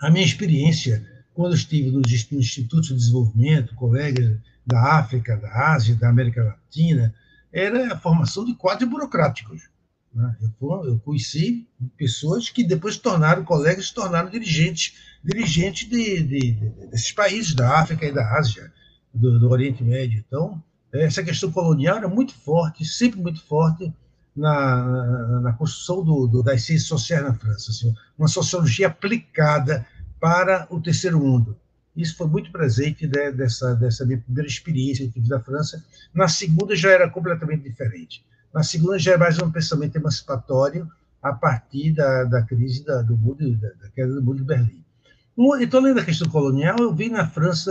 A 0.00 0.10
minha 0.10 0.24
experiência, 0.24 1.06
quando 1.32 1.54
estive 1.54 1.90
nos 1.90 2.12
institutos 2.32 2.88
de 2.88 2.94
desenvolvimento, 2.94 3.74
colegas 3.74 4.36
da 4.66 4.98
África, 4.98 5.36
da 5.36 5.72
Ásia, 5.72 5.94
da 5.94 6.08
América 6.08 6.44
Latina, 6.44 7.14
era 7.52 7.94
a 7.94 7.98
formação 7.98 8.44
de 8.44 8.54
quadros 8.54 8.88
burocráticos. 8.90 9.68
Né? 10.16 10.34
Eu, 10.40 10.98
conheci 11.04 11.68
pessoas 11.96 12.48
que 12.48 12.64
depois 12.64 12.94
se 12.94 13.00
tornaram 13.00 13.44
colegas, 13.44 13.88
se 13.88 13.94
tornaram 13.94 14.30
dirigentes, 14.30 14.94
dirigentes 15.22 15.88
de, 15.88 16.22
de, 16.22 16.52
de, 16.52 16.70
desses 16.90 17.12
países 17.12 17.54
da 17.54 17.78
África 17.78 18.06
e 18.06 18.12
da 18.12 18.38
Ásia, 18.38 18.72
do, 19.12 19.38
do 19.38 19.50
Oriente 19.50 19.84
Médio. 19.84 20.24
Então, 20.26 20.62
essa 20.90 21.22
questão 21.22 21.52
colonial 21.52 21.98
era 21.98 22.08
muito 22.08 22.32
forte, 22.32 22.82
sempre 22.84 23.20
muito 23.20 23.42
forte, 23.44 23.92
na, 24.34 24.84
na, 24.84 25.40
na 25.40 25.52
construção 25.52 26.02
do, 26.02 26.26
do, 26.26 26.42
das 26.42 26.62
ciências 26.62 26.88
sociais 26.88 27.24
na 27.24 27.34
França, 27.34 27.70
assim, 27.70 27.94
uma 28.18 28.28
sociologia 28.28 28.86
aplicada 28.86 29.86
para 30.20 30.66
o 30.70 30.80
terceiro 30.80 31.18
mundo. 31.18 31.56
Isso 31.94 32.16
foi 32.16 32.26
muito 32.26 32.50
presente 32.50 33.06
né, 33.06 33.32
dessa, 33.32 33.74
dessa 33.74 34.04
minha 34.04 34.18
primeira 34.18 34.46
experiência 34.46 35.06
que 35.06 35.12
tive 35.12 35.28
na 35.28 35.40
França. 35.40 35.82
Na 36.12 36.28
segunda 36.28 36.76
já 36.76 36.90
era 36.90 37.08
completamente 37.08 37.62
diferente. 37.62 38.22
Na 38.56 38.62
segunda 38.62 38.98
já 38.98 39.12
é 39.12 39.44
um 39.44 39.52
pensamento 39.52 39.96
emancipatório 39.96 40.90
a 41.22 41.30
partir 41.30 41.92
da, 41.92 42.24
da 42.24 42.42
crise 42.42 42.82
da, 42.82 43.02
do 43.02 43.14
mundo, 43.14 43.54
da, 43.58 43.68
da 43.68 43.90
queda 43.90 44.14
do 44.14 44.22
mundo 44.22 44.38
de 44.38 44.44
Berlim. 44.44 44.82
Então, 45.60 45.80
além 45.80 45.92
da 45.92 46.02
questão 46.02 46.26
colonial, 46.30 46.74
eu 46.80 46.94
vi 46.94 47.10
na 47.10 47.28
França, 47.28 47.70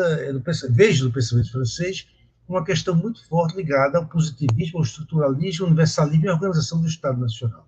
vejo 0.70 1.06
no 1.06 1.12
pensamento 1.12 1.52
francês, 1.52 2.08
uma 2.48 2.64
questão 2.64 2.94
muito 2.94 3.28
forte 3.28 3.58
ligada 3.58 3.98
ao 3.98 4.06
positivismo, 4.06 4.78
ao 4.78 4.84
estruturalismo, 4.84 5.66
ao 5.66 5.72
universalismo 5.72 6.26
e 6.26 6.30
à 6.30 6.34
organização 6.34 6.80
do 6.80 6.88
Estado 6.88 7.20
Nacional. 7.20 7.68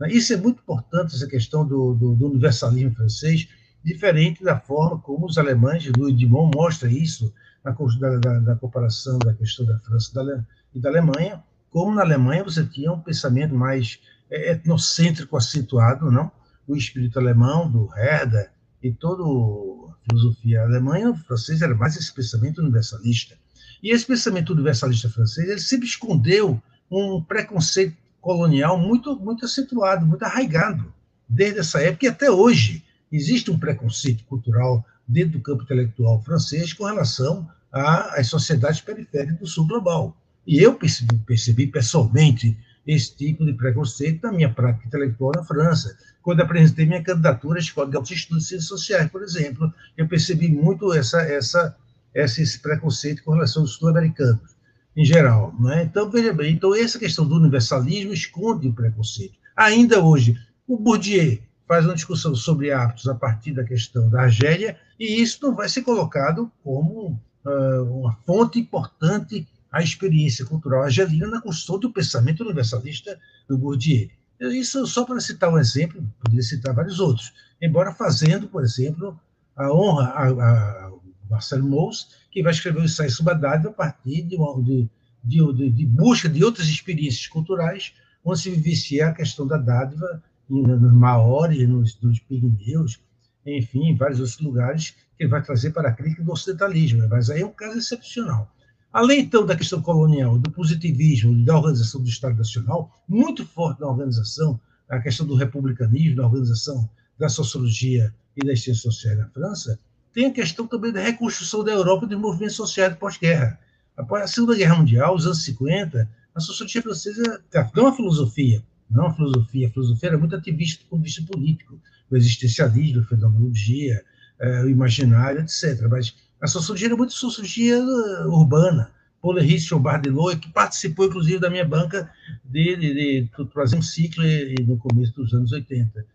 Né? 0.00 0.08
Isso 0.10 0.32
é 0.32 0.36
muito 0.36 0.60
importante, 0.60 1.14
essa 1.14 1.28
questão 1.28 1.64
do, 1.64 1.94
do, 1.94 2.16
do 2.16 2.26
universalismo 2.26 2.92
francês, 2.92 3.48
diferente 3.84 4.42
da 4.42 4.58
forma 4.58 4.98
como 4.98 5.26
os 5.26 5.38
alemães, 5.38 5.88
Louis 5.96 6.12
Dumont 6.12 6.50
mostra 6.56 6.90
isso 6.90 7.32
na, 7.62 7.70
da, 7.70 8.38
da, 8.40 8.56
comparação 8.56 9.16
da 9.20 9.32
questão 9.32 9.64
da 9.64 9.78
França 9.78 10.44
e 10.74 10.80
da 10.80 10.88
Alemanha, 10.88 11.40
como 11.70 11.94
na 11.94 12.02
Alemanha 12.02 12.44
você 12.44 12.64
tinha 12.64 12.92
um 12.92 13.00
pensamento 13.00 13.54
mais 13.54 13.98
é, 14.30 14.52
etnocêntrico 14.52 15.36
acentuado, 15.36 16.10
não? 16.10 16.30
O 16.66 16.76
espírito 16.76 17.18
alemão 17.18 17.70
do 17.70 17.88
Herder 17.96 18.50
e 18.82 18.92
toda 18.92 19.22
a 19.22 19.94
filosofia 20.08 20.62
alemã, 20.62 21.10
o 21.10 21.16
francês 21.16 21.62
era 21.62 21.74
mais 21.74 21.96
esse 21.96 22.12
pensamento 22.12 22.60
universalista. 22.60 23.36
E 23.82 23.90
esse 23.90 24.06
pensamento 24.06 24.52
universalista 24.52 25.08
francês 25.08 25.48
ele 25.48 25.60
sempre 25.60 25.86
escondeu 25.86 26.60
um 26.90 27.22
preconceito 27.22 27.96
colonial 28.20 28.78
muito, 28.78 29.16
muito 29.16 29.44
acentuado, 29.44 30.06
muito 30.06 30.22
arraigado, 30.22 30.92
desde 31.28 31.60
essa 31.60 31.80
época 31.80 32.06
e 32.06 32.08
até 32.08 32.30
hoje. 32.30 32.84
Existe 33.10 33.50
um 33.50 33.58
preconceito 33.58 34.24
cultural 34.24 34.84
dentro 35.06 35.38
do 35.38 35.42
campo 35.42 35.62
intelectual 35.62 36.20
francês 36.22 36.72
com 36.72 36.84
relação 36.84 37.48
às 37.72 38.26
sociedades 38.26 38.80
periféricas 38.80 39.38
do 39.38 39.46
sul 39.46 39.66
global. 39.66 40.16
E 40.48 40.62
eu 40.62 40.74
percebi, 40.74 41.18
percebi 41.26 41.66
pessoalmente 41.66 42.56
esse 42.86 43.14
tipo 43.14 43.44
de 43.44 43.52
preconceito 43.52 44.22
na 44.22 44.32
minha 44.32 44.50
prática 44.50 44.86
intelectual 44.86 45.32
na 45.36 45.44
França. 45.44 45.94
Quando 46.22 46.40
apresentei 46.40 46.86
minha 46.86 47.02
candidatura 47.02 47.58
à 47.58 47.60
Escola 47.60 47.90
de 47.90 47.96
Altos 47.96 48.12
Estudos 48.12 48.44
de 48.44 48.48
Ciências 48.48 48.68
Sociais, 48.68 49.10
por 49.10 49.22
exemplo, 49.22 49.70
eu 49.94 50.08
percebi 50.08 50.48
muito 50.48 50.90
essa, 50.94 51.20
essa 51.20 51.76
esse 52.14 52.58
preconceito 52.60 53.22
com 53.22 53.32
relação 53.32 53.60
aos 53.60 53.72
sul-americanos, 53.72 54.56
em 54.96 55.04
geral. 55.04 55.54
Né? 55.60 55.82
Então, 55.82 56.10
veja 56.10 56.32
bem, 56.32 56.54
então 56.54 56.74
essa 56.74 56.98
questão 56.98 57.28
do 57.28 57.36
universalismo 57.36 58.14
esconde 58.14 58.68
o 58.68 58.72
preconceito. 58.72 59.34
Ainda 59.54 60.02
hoje, 60.02 60.34
o 60.66 60.78
Bourdieu 60.78 61.38
faz 61.66 61.84
uma 61.84 61.94
discussão 61.94 62.34
sobre 62.34 62.72
hábitos 62.72 63.06
a 63.06 63.14
partir 63.14 63.52
da 63.52 63.64
questão 63.64 64.08
da 64.08 64.22
Argélia, 64.22 64.78
e 64.98 65.20
isso 65.20 65.40
não 65.42 65.54
vai 65.54 65.68
ser 65.68 65.82
colocado 65.82 66.50
como 66.64 67.20
uh, 67.44 68.00
uma 68.00 68.16
fonte 68.24 68.58
importante 68.58 69.46
à 69.70 69.82
experiência 69.82 70.44
cultural 70.44 70.82
argelina 70.82 71.26
na 71.26 71.40
construção 71.40 71.78
do 71.78 71.92
pensamento 71.92 72.42
universalista 72.42 73.18
do 73.48 73.58
Bourdieu. 73.58 74.08
Isso 74.40 74.86
só 74.86 75.04
para 75.04 75.20
citar 75.20 75.52
um 75.52 75.58
exemplo, 75.58 76.02
poderia 76.20 76.42
citar 76.42 76.74
vários 76.74 77.00
outros, 77.00 77.32
embora 77.60 77.92
fazendo, 77.92 78.48
por 78.48 78.62
exemplo, 78.62 79.18
a 79.56 79.72
honra 79.72 80.04
a, 80.04 80.28
a, 80.28 80.92
Marcelo 81.28 81.68
Mous, 81.68 82.08
que 82.30 82.42
vai 82.42 82.52
escrever 82.52 82.80
o 82.80 82.84
ensaio 82.84 83.10
sobre 83.10 83.34
a 83.34 83.54
a 83.54 83.70
partir 83.70 84.22
de, 84.22 84.36
uma, 84.36 84.62
de, 84.62 84.88
de, 85.24 85.70
de, 85.70 85.86
busca 85.86 86.28
de 86.28 86.42
outras 86.44 86.68
experiências 86.68 87.26
culturais, 87.26 87.92
onde 88.24 88.40
se 88.40 88.50
vivencia 88.50 89.08
a 89.08 89.12
questão 89.12 89.46
da 89.46 89.56
dádiva 89.56 90.22
nos 90.48 90.92
Maori, 90.92 91.66
nos, 91.66 92.00
nos 92.00 92.18
Pigmeus, 92.20 92.98
enfim, 93.44 93.88
em 93.88 93.96
vários 93.96 94.20
outros 94.20 94.38
lugares, 94.38 94.90
que 95.16 95.24
ele 95.24 95.30
vai 95.30 95.42
trazer 95.42 95.72
para 95.72 95.88
a 95.88 95.92
crítica 95.92 96.22
do 96.22 96.32
ocidentalismo. 96.32 97.06
Mas 97.08 97.28
aí 97.28 97.42
é 97.42 97.46
um 97.46 97.52
caso 97.52 97.78
excepcional. 97.78 98.50
Além, 98.92 99.20
então, 99.20 99.44
da 99.44 99.56
questão 99.56 99.82
colonial, 99.82 100.38
do 100.38 100.50
positivismo 100.50 101.32
e 101.32 101.44
da 101.44 101.56
organização 101.56 102.02
do 102.02 102.08
Estado 102.08 102.36
Nacional, 102.36 102.90
muito 103.06 103.44
forte 103.44 103.80
na 103.80 103.88
organização, 103.88 104.58
a 104.88 104.98
questão 104.98 105.26
do 105.26 105.34
republicanismo, 105.34 106.16
da 106.16 106.26
organização 106.26 106.88
da 107.18 107.28
sociologia 107.28 108.14
e 108.36 108.46
das 108.46 108.62
ciências 108.62 108.82
sociais 108.82 109.18
na 109.18 109.28
França, 109.28 109.78
tem 110.12 110.26
a 110.26 110.32
questão 110.32 110.66
também 110.66 110.90
da 110.90 111.00
reconstrução 111.00 111.62
da 111.62 111.72
Europa 111.72 112.06
dos 112.06 112.18
movimentos 112.18 112.56
sociais 112.56 112.96
pós-guerra. 112.96 113.58
Após 113.96 114.22
a 114.22 114.26
Segunda 114.26 114.56
Guerra 114.56 114.76
Mundial, 114.76 115.14
os 115.14 115.26
anos 115.26 115.44
50, 115.44 116.08
a 116.34 116.40
sociologia 116.40 116.82
francesa, 116.82 117.42
não 117.74 117.88
a 117.88 117.94
filosofia, 117.94 118.64
não 118.90 119.06
a 119.06 119.14
filosofia, 119.14 119.68
a 119.68 119.70
filosofia 119.70 120.08
era 120.08 120.18
muito 120.18 120.34
ativista 120.34 120.82
do 120.82 120.88
ponto 120.88 121.00
de 121.00 121.08
vista 121.08 121.22
político, 121.30 121.78
o 122.10 122.16
existencialismo, 122.16 123.02
a 123.02 123.04
fenomenologia, 123.04 124.02
é, 124.38 124.62
o 124.62 124.68
imaginário, 124.68 125.40
etc. 125.40 125.86
Mas 125.90 126.14
a 126.40 126.46
sociologia 126.46 126.88
era 126.88 126.96
muito 126.96 127.12
sociologia 127.12 127.76
eh, 127.76 128.26
urbana. 128.26 128.92
Paul 129.20 129.38
Henri 129.38 129.58
Bardelot, 129.80 130.38
que 130.38 130.52
participou, 130.52 131.06
inclusive, 131.06 131.40
da 131.40 131.50
minha 131.50 131.64
banca 131.64 132.10
de, 132.44 132.76
de, 132.76 132.94
de, 132.94 133.28
trazer 133.52 133.76
um 133.76 133.82
ciclo 133.82 134.24
no 134.64 134.78
começo 134.78 135.12
dos 135.12 135.34
anos 135.34 135.50
80. 135.50 136.06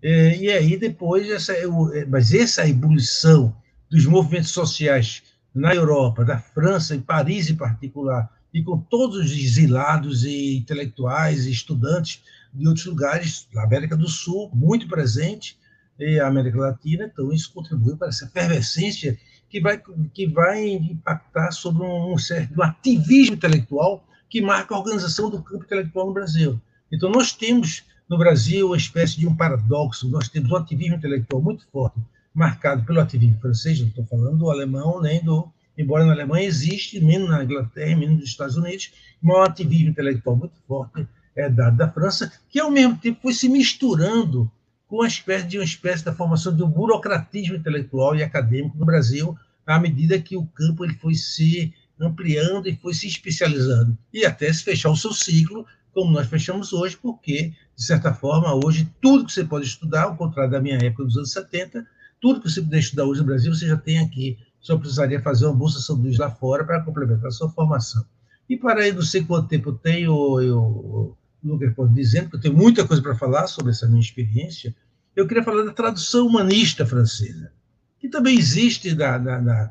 É, 0.00 0.36
e 0.36 0.50
aí 0.50 0.76
depois, 0.76 1.28
essa, 1.28 1.52
é, 1.52 2.04
mas 2.06 2.32
essa 2.32 2.68
ebulição 2.68 3.54
dos 3.90 4.06
movimentos 4.06 4.50
sociais 4.50 5.22
na 5.54 5.74
Europa, 5.74 6.24
da 6.24 6.38
França, 6.38 6.94
em 6.94 7.00
Paris 7.00 7.50
em 7.50 7.56
particular, 7.56 8.30
e 8.54 8.62
com 8.62 8.78
todos 8.78 9.18
os 9.18 9.32
exilados 9.32 10.24
e 10.24 10.56
intelectuais 10.56 11.46
e 11.46 11.50
estudantes 11.50 12.22
de 12.52 12.66
outros 12.66 12.86
lugares, 12.86 13.48
na 13.52 13.64
América 13.64 13.96
do 13.96 14.08
Sul, 14.08 14.50
muito 14.54 14.86
presente, 14.86 15.58
e 15.98 16.18
a 16.18 16.26
América 16.26 16.58
Latina, 16.58 17.04
então 17.04 17.32
isso 17.32 17.52
contribuiu 17.52 17.96
para 17.96 18.08
essa 18.08 18.24
efervescência 18.24 19.18
que 19.52 19.60
vai, 19.60 19.82
que 20.14 20.26
vai 20.26 20.66
impactar 20.66 21.52
sobre 21.52 21.82
um, 21.82 22.16
certo 22.16 22.62
ativismo 22.62 23.34
intelectual 23.34 24.02
que 24.30 24.40
marca 24.40 24.74
a 24.74 24.78
organização 24.78 25.28
do 25.28 25.42
campo 25.42 25.64
intelectual 25.64 26.06
no 26.06 26.14
Brasil. 26.14 26.58
Então, 26.90 27.10
nós 27.10 27.32
temos 27.32 27.84
no 28.08 28.16
Brasil 28.16 28.68
uma 28.68 28.78
espécie 28.78 29.18
de 29.18 29.28
um 29.28 29.36
paradoxo, 29.36 30.08
nós 30.08 30.26
temos 30.30 30.50
um 30.50 30.56
ativismo 30.56 30.96
intelectual 30.96 31.42
muito 31.42 31.66
forte, 31.70 32.00
marcado 32.34 32.82
pelo 32.86 32.98
ativismo 32.98 33.38
francês, 33.42 33.78
não 33.78 33.88
estou 33.88 34.06
falando 34.06 34.38
do 34.38 34.50
alemão 34.50 35.02
nem 35.02 35.22
do. 35.22 35.46
Embora 35.76 36.06
na 36.06 36.12
Alemanha 36.12 36.46
existe, 36.46 36.98
menos 36.98 37.28
na 37.28 37.44
Inglaterra, 37.44 37.96
menos 37.96 38.20
nos 38.20 38.28
Estados 38.30 38.56
Unidos, 38.56 38.90
um 39.22 39.36
ativismo 39.36 39.90
intelectual 39.90 40.36
muito 40.36 40.54
forte 40.66 41.06
é 41.36 41.50
dado 41.50 41.76
da 41.76 41.90
França, 41.90 42.32
que 42.48 42.58
ao 42.58 42.70
mesmo 42.70 42.96
tempo 42.96 43.20
foi 43.20 43.34
se 43.34 43.48
misturando 43.50 44.50
com 44.92 44.98
uma 44.98 45.08
espécie 45.08 45.46
de 45.46 45.56
uma 45.56 45.64
espécie 45.64 46.04
da 46.04 46.12
formação 46.12 46.54
de 46.54 46.62
um 46.62 46.68
burocratismo 46.68 47.56
intelectual 47.56 48.14
e 48.14 48.22
acadêmico 48.22 48.76
no 48.76 48.84
Brasil, 48.84 49.34
à 49.66 49.80
medida 49.80 50.20
que 50.20 50.36
o 50.36 50.44
campo 50.44 50.84
ele 50.84 50.92
foi 50.92 51.14
se 51.14 51.72
ampliando 51.98 52.68
e 52.68 52.76
foi 52.76 52.92
se 52.92 53.06
especializando, 53.06 53.96
e 54.12 54.26
até 54.26 54.52
se 54.52 54.62
fechar 54.62 54.90
o 54.90 54.96
seu 54.96 55.14
ciclo, 55.14 55.64
como 55.94 56.12
nós 56.12 56.26
fechamos 56.26 56.74
hoje, 56.74 56.98
porque, 57.00 57.54
de 57.74 57.82
certa 57.82 58.12
forma, 58.12 58.54
hoje, 58.54 58.86
tudo 59.00 59.24
que 59.24 59.32
você 59.32 59.42
pode 59.42 59.64
estudar, 59.64 60.02
ao 60.02 60.16
contrário 60.16 60.52
da 60.52 60.60
minha 60.60 60.76
época 60.76 61.04
dos 61.04 61.16
anos 61.16 61.32
70, 61.32 61.86
tudo 62.20 62.42
que 62.42 62.50
você 62.50 62.60
puder 62.60 62.80
estudar 62.80 63.06
hoje 63.06 63.20
no 63.20 63.26
Brasil, 63.26 63.54
você 63.54 63.66
já 63.66 63.78
tem 63.78 63.98
aqui, 63.98 64.36
só 64.60 64.76
precisaria 64.76 65.22
fazer 65.22 65.46
uma 65.46 65.54
bolsa 65.54 65.80
sanduíche 65.80 66.18
lá 66.18 66.30
fora 66.30 66.64
para 66.66 66.82
complementar 66.82 67.28
a 67.28 67.30
sua 67.30 67.48
formação. 67.48 68.04
E 68.46 68.58
para 68.58 68.82
aí, 68.82 68.92
não 68.92 69.00
sei 69.00 69.24
quanto 69.24 69.48
tempo 69.48 69.70
eu 69.70 69.74
tenho, 69.74 70.40
eu, 70.42 71.16
Lucas 71.42 71.74
pode 71.74 71.94
dizendo, 71.94 72.30
que 72.30 72.36
eu 72.36 72.40
tenho 72.40 72.56
muita 72.56 72.86
coisa 72.86 73.02
para 73.02 73.16
falar 73.16 73.46
sobre 73.46 73.72
essa 73.72 73.86
minha 73.86 74.00
experiência, 74.00 74.74
eu 75.14 75.26
queria 75.26 75.42
falar 75.42 75.64
da 75.64 75.72
tradução 75.72 76.26
humanista 76.26 76.86
francesa, 76.86 77.52
que 77.98 78.08
também 78.08 78.38
existe 78.38 78.94
na, 78.94 79.18
na, 79.18 79.40
na, 79.40 79.70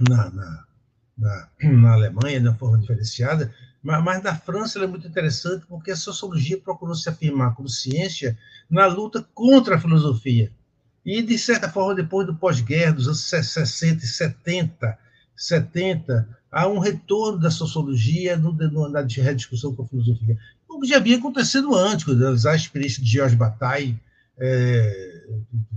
na, 0.00 0.64
na, 1.18 1.48
na 1.62 1.92
Alemanha, 1.92 2.40
de 2.40 2.48
uma 2.48 2.56
forma 2.56 2.78
diferenciada, 2.78 3.52
mas, 3.82 4.02
mas 4.02 4.22
na 4.22 4.34
França 4.34 4.78
ela 4.78 4.86
é 4.86 4.88
muito 4.88 5.06
interessante 5.06 5.66
porque 5.66 5.90
a 5.90 5.96
sociologia 5.96 6.58
procurou 6.58 6.94
se 6.94 7.08
afirmar 7.08 7.54
como 7.54 7.68
ciência 7.68 8.38
na 8.70 8.86
luta 8.86 9.26
contra 9.34 9.76
a 9.76 9.80
filosofia. 9.80 10.50
E, 11.04 11.20
de 11.20 11.36
certa 11.36 11.68
forma, 11.68 11.94
depois 11.94 12.26
do 12.26 12.34
pós-guerra, 12.34 12.92
dos 12.92 13.06
anos 13.06 13.20
60 13.20 14.04
e 14.04 14.08
70, 14.08 14.98
70, 15.36 16.28
há 16.50 16.66
um 16.66 16.78
retorno 16.78 17.38
da 17.38 17.50
sociologia 17.50 18.38
no, 18.38 18.88
na 18.88 19.02
rediscussão 19.02 19.74
com 19.74 19.82
a 19.82 19.86
filosofia. 19.86 20.38
O 20.74 20.80
que 20.80 20.88
já 20.88 20.96
havia 20.96 21.16
acontecido 21.16 21.74
antes, 21.74 22.46
a 22.46 22.54
experiência 22.54 23.02
de 23.02 23.08
Georges 23.08 23.38
Bataille, 23.38 23.98
é, 24.36 25.24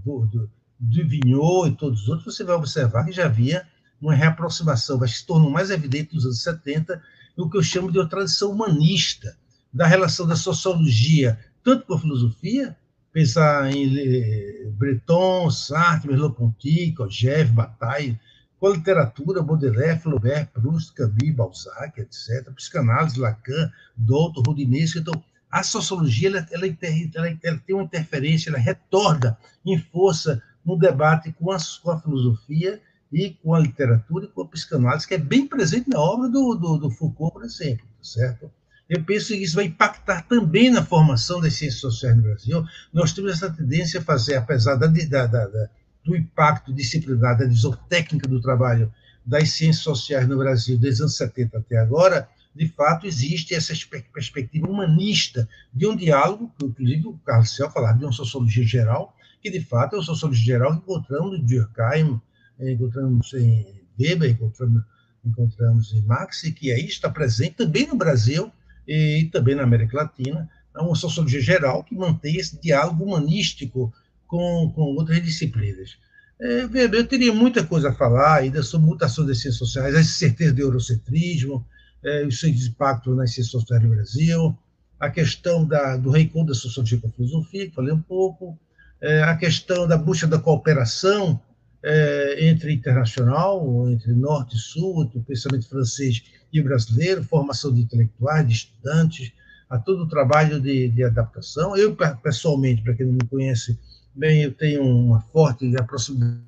do, 0.04 0.26
do, 0.26 0.50
Vignot 0.80 1.70
e 1.70 1.76
todos 1.76 2.02
os 2.02 2.10
outros, 2.10 2.36
você 2.36 2.44
vai 2.44 2.56
observar 2.56 3.06
que 3.06 3.12
já 3.12 3.26
havia 3.26 3.66
uma 4.02 4.14
reaproximação, 4.14 4.98
mas 4.98 5.18
se 5.18 5.26
tornou 5.26 5.50
mais 5.52 5.70
evidente 5.70 6.16
nos 6.16 6.26
anos 6.26 6.42
70, 6.42 7.02
o 7.36 7.50
que 7.50 7.58
eu 7.58 7.64
chamo 7.64 7.92
de 7.92 8.00
uma 8.00 8.10
tradição 8.10 8.52
humanista, 8.52 9.38
da 9.72 9.86
relação 9.86 10.26
da 10.26 10.36
sociologia, 10.36 11.38
tanto 11.64 11.86
com 11.86 11.94
a 11.94 12.00
filosofia, 12.00 12.76
pensar 13.12 13.72
em 13.72 14.72
Breton, 14.72 15.50
Sartre, 15.52 16.10
Merleau-Ponty, 16.10 16.94
Kojève, 16.94 17.52
Bataille, 17.52 18.20
com 18.60 18.68
a 18.68 18.72
literatura, 18.72 19.42
Baudelaire, 19.42 20.00
Flaubert, 20.00 20.48
Proust, 20.48 20.94
Camus, 20.94 21.32
Balzac, 21.36 22.00
etc., 22.00 22.52
psicanálise, 22.56 23.20
Lacan, 23.20 23.72
Doutor, 23.96 24.44
Rudinesco, 24.48 25.00
então, 25.00 25.24
a 25.50 25.64
sociologia 25.64 26.30
ela, 26.30 26.48
ela, 26.52 26.66
ela, 26.68 27.38
ela, 27.44 27.62
tem 27.66 27.76
uma 27.76 27.84
interferência, 27.84 28.50
ela 28.50 28.58
retorna 28.58 29.38
em 29.66 29.78
força 29.78 30.42
no 30.66 30.78
debate 30.78 31.32
com 31.34 31.52
a, 31.52 31.58
com 31.82 31.92
a 31.92 32.02
filosofia 32.02 32.82
e 33.12 33.30
com 33.42 33.54
a 33.54 33.60
literatura 33.60 34.26
e 34.26 34.28
com 34.28 34.42
a 34.42 34.48
psicanálise, 34.48 35.08
que 35.08 35.14
é 35.14 35.18
bem 35.18 35.48
presente 35.48 35.90
na 35.90 36.00
obra 36.00 36.28
do, 36.28 36.56
do, 36.56 36.78
do 36.78 36.92
Foucault, 36.92 37.34
por 37.34 37.46
exemplo, 37.46 37.86
tá 37.86 38.04
certo? 38.04 38.52
Eu 38.90 39.04
penso 39.04 39.28
que 39.28 39.44
isso 39.44 39.56
vai 39.56 39.66
impactar 39.66 40.24
também 40.28 40.70
na 40.70 40.84
formação 40.84 41.42
das 41.42 41.54
ciências 41.54 41.82
sociais 41.82 42.16
no 42.16 42.24
Brasil. 42.24 42.66
Nós 42.94 43.12
temos 43.12 43.34
essa 43.34 43.50
tendência 43.50 44.00
a 44.00 44.04
fazer, 44.04 44.36
apesar 44.36 44.76
da, 44.76 44.88
da, 44.88 45.28
da, 45.28 45.70
do 46.08 46.16
impacto 46.16 46.74
disciplinar, 46.74 47.38
da 47.38 47.46
visão 47.46 47.78
técnica 47.90 48.28
do 48.28 48.42
trabalho 48.42 48.92
das 49.26 49.52
ciências 49.52 49.84
sociais 49.84 50.28
no 50.28 50.38
Brasil 50.38 50.78
desde 50.78 51.02
os 51.02 51.02
anos 51.02 51.18
70 51.18 51.58
até 51.58 51.78
agora, 51.78 52.30
de 52.58 52.68
fato, 52.68 53.06
existe 53.06 53.54
essa 53.54 53.72
perspectiva 54.12 54.68
humanista 54.68 55.48
de 55.72 55.86
um 55.86 55.96
diálogo, 55.96 56.52
inclusive 56.64 57.08
o 57.08 57.14
Carlos 57.24 57.56
Cel 57.56 57.70
falava 57.70 58.00
de 58.00 58.04
uma 58.04 58.12
sociologia 58.12 58.66
geral, 58.66 59.16
que 59.44 59.52
de 59.52 59.62
fato 59.64 59.94
é 59.94 60.00
uma 60.00 60.04
sociologia 60.04 60.56
geral 60.56 60.72
que 60.72 60.80
encontramos 60.80 61.38
em 61.38 61.46
Durkheim, 61.46 62.20
encontramos 62.60 63.32
em 63.34 63.84
Weber, 64.00 64.32
encontramos, 64.32 64.84
encontramos 65.24 65.94
em 65.94 66.02
Marx, 66.02 66.46
e 66.46 66.52
que 66.52 66.72
aí 66.72 66.86
está 66.86 67.12
presente 67.12 67.58
também 67.58 67.86
no 67.86 67.96
Brasil 67.96 68.52
e 68.88 69.30
também 69.32 69.54
na 69.54 69.62
América 69.62 69.98
Latina, 69.98 70.50
é 70.76 70.82
uma 70.82 70.96
sociologia 70.96 71.42
geral 71.42 71.84
que 71.84 71.94
mantém 71.94 72.38
esse 72.38 72.60
diálogo 72.60 73.04
humanístico 73.04 73.94
com, 74.28 74.72
com 74.76 74.82
outras 74.82 75.24
disciplinas. 75.24 75.98
É, 76.40 76.68
eu 76.94 77.08
teria 77.08 77.34
muita 77.34 77.64
coisa 77.64 77.90
a 77.90 77.94
falar 77.94 78.36
ainda 78.36 78.62
sobre 78.62 78.88
mutações 78.88 79.28
das 79.28 79.38
ciências 79.40 79.58
sociais, 79.58 79.96
a 79.96 80.04
certeza 80.04 80.54
do 80.54 80.62
eurocentrismo, 80.62 81.66
é, 82.04 82.26
os 82.26 82.40
seus 82.40 82.68
impactos 82.68 83.16
nas 83.16 83.34
ciências 83.34 83.52
sociais 83.52 83.82
no 83.82 83.90
Brasil, 83.90 84.58
a 85.00 85.10
questão 85.10 85.66
da, 85.66 85.98
do 85.98 86.12
reencontro 86.12 86.54
da 86.54 86.54
sociologia 86.54 87.00
com 87.00 87.08
a 87.08 87.12
filosofia, 87.12 87.68
que 87.68 87.76
falei 87.76 87.94
um 87.94 88.02
pouco, 88.02 88.58
é, 89.02 89.24
a 89.24 89.36
questão 89.36 89.88
da 89.88 89.98
busca 89.98 90.28
da 90.28 90.40
cooperação 90.40 91.40
é, 91.84 92.48
entre 92.48 92.74
internacional, 92.74 93.90
entre 93.90 94.14
norte 94.14 94.56
e 94.56 94.60
sul, 94.60 95.04
entre 95.04 95.20
o 95.20 95.24
pensamento 95.24 95.68
francês 95.68 96.24
e 96.52 96.62
brasileiro, 96.62 97.24
formação 97.24 97.74
de 97.74 97.82
intelectuais, 97.82 98.48
de 98.48 98.54
estudantes, 98.54 99.32
a 99.70 99.78
todo 99.78 100.04
o 100.04 100.08
trabalho 100.08 100.60
de, 100.60 100.90
de 100.90 101.04
adaptação. 101.04 101.76
Eu, 101.76 101.96
pessoalmente, 102.22 102.82
para 102.82 102.94
quem 102.94 103.06
não 103.06 103.14
me 103.14 103.28
conhece 103.30 103.78
bem, 104.18 104.44
eu 104.44 104.54
tenho 104.54 104.84
uma 104.84 105.22
forte 105.22 105.66
aproximação. 105.78 106.46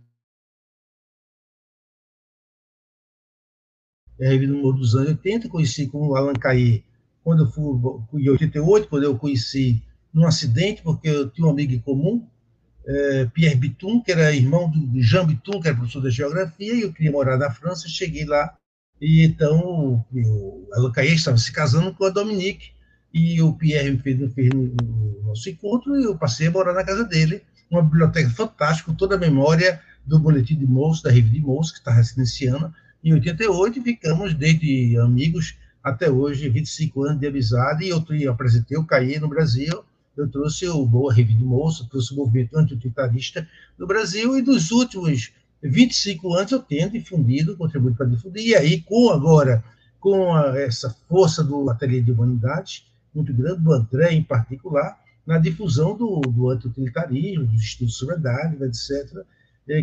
É, 4.20 4.38
no 4.38 4.74
dos 4.74 4.96
anos 4.96 5.10
80, 5.10 5.48
conheci 5.48 5.88
com 5.88 6.10
o 6.10 6.16
Alan 6.16 6.34
Caí 6.34 6.84
quando 7.24 7.44
eu 7.44 7.52
fui 7.52 8.22
em 8.22 8.30
88, 8.30 8.88
quando 8.88 9.04
eu 9.04 9.18
conheci 9.18 9.82
num 10.14 10.26
acidente, 10.26 10.82
porque 10.82 11.08
eu 11.08 11.30
tinha 11.30 11.48
um 11.48 11.52
amigo 11.52 11.74
em 11.74 11.80
comum, 11.80 12.28
é, 12.86 13.26
Pierre 13.28 13.56
Bitum, 13.56 14.02
que 14.02 14.12
era 14.12 14.34
irmão 14.34 14.70
do 14.70 15.02
Jean 15.02 15.26
Bitum, 15.26 15.62
que 15.62 15.68
era 15.68 15.78
professor 15.78 16.02
de 16.02 16.10
geografia, 16.10 16.74
e 16.74 16.82
eu 16.82 16.92
queria 16.92 17.12
morar 17.12 17.38
na 17.38 17.52
França, 17.52 17.88
cheguei 17.88 18.26
lá, 18.26 18.58
e 19.00 19.24
então 19.24 20.04
o 20.12 20.68
Alan 20.74 20.92
Caí 20.92 21.14
estava 21.14 21.38
se 21.38 21.52
casando 21.52 21.94
com 21.94 22.06
a 22.06 22.10
Dominique, 22.10 22.72
e 23.14 23.42
o 23.42 23.54
Pierre 23.54 23.92
me 23.92 24.00
fez, 24.00 24.34
fez 24.34 24.50
o 24.54 25.24
nosso 25.24 25.50
encontro, 25.50 26.00
e 26.00 26.04
eu 26.04 26.18
passei 26.18 26.48
a 26.48 26.52
morar 26.52 26.74
na 26.74 26.84
casa 26.84 27.04
dele, 27.04 27.44
uma 27.70 27.82
biblioteca 27.82 28.30
fantástica, 28.30 28.92
com 28.92 28.96
toda 28.96 29.16
a 29.16 29.20
memória 29.20 29.82
do 30.06 30.18
Boletim 30.20 30.56
de 30.56 30.66
Moço, 30.66 31.04
da 31.04 31.12
Revista 31.12 31.38
de 31.38 31.42
que 31.42 31.78
está 31.78 31.92
residenciando, 31.92 32.74
em 33.04 33.14
88 33.14 33.82
ficamos 33.82 34.34
desde 34.34 34.98
amigos 34.98 35.58
até 35.84 36.10
hoje, 36.10 36.50
25 36.50 37.04
anos 37.04 37.20
de 37.20 37.28
amizade, 37.28 37.86
e 37.86 37.90
eu, 37.90 38.04
eu 38.10 38.32
apresentei 38.32 38.78
o 38.78 38.86
CAE 38.86 39.20
no 39.20 39.30
Brasil, 39.30 39.84
eu 40.18 40.28
trouxe 40.28 40.68
o 40.68 40.86
Boa 40.86 41.14
Revista 41.14 41.40
do 41.40 41.48
Moço, 41.48 41.88
trouxe 41.88 42.14
o 42.14 42.18
movimento 42.18 42.58
antiutilitarista 42.58 43.48
no 43.78 43.88
Brasil, 43.88 44.38
e 44.38 44.42
dos 44.42 44.72
últimos 44.72 45.32
25 45.64 46.34
anos 46.34 46.52
eu 46.52 46.60
tenho 46.60 46.90
difundido, 46.90 47.56
contribuído 47.56 47.96
para 47.96 48.08
difundir, 48.08 48.48
e 48.48 48.56
aí, 48.56 48.82
com 48.82 49.10
agora, 49.12 49.64
com 50.00 50.34
a, 50.34 50.60
essa 50.60 50.94
força 51.08 51.44
do 51.44 51.70
Ateliê 51.70 52.02
de 52.02 52.12
Humanidades, 52.12 52.86
muito 53.14 53.34
grande, 53.34 53.62
do 53.62 53.74
André 53.74 54.14
em 54.14 54.24
particular, 54.24 55.00
na 55.30 55.38
difusão 55.38 55.96
do, 55.96 56.22
do 56.22 56.50
antiutilitarismo, 56.50 57.46
dos 57.46 57.62
estudos 57.62 57.96
sobre 57.96 58.16
a 58.16 58.18
dádiva, 58.18 58.66
etc., 58.66 59.24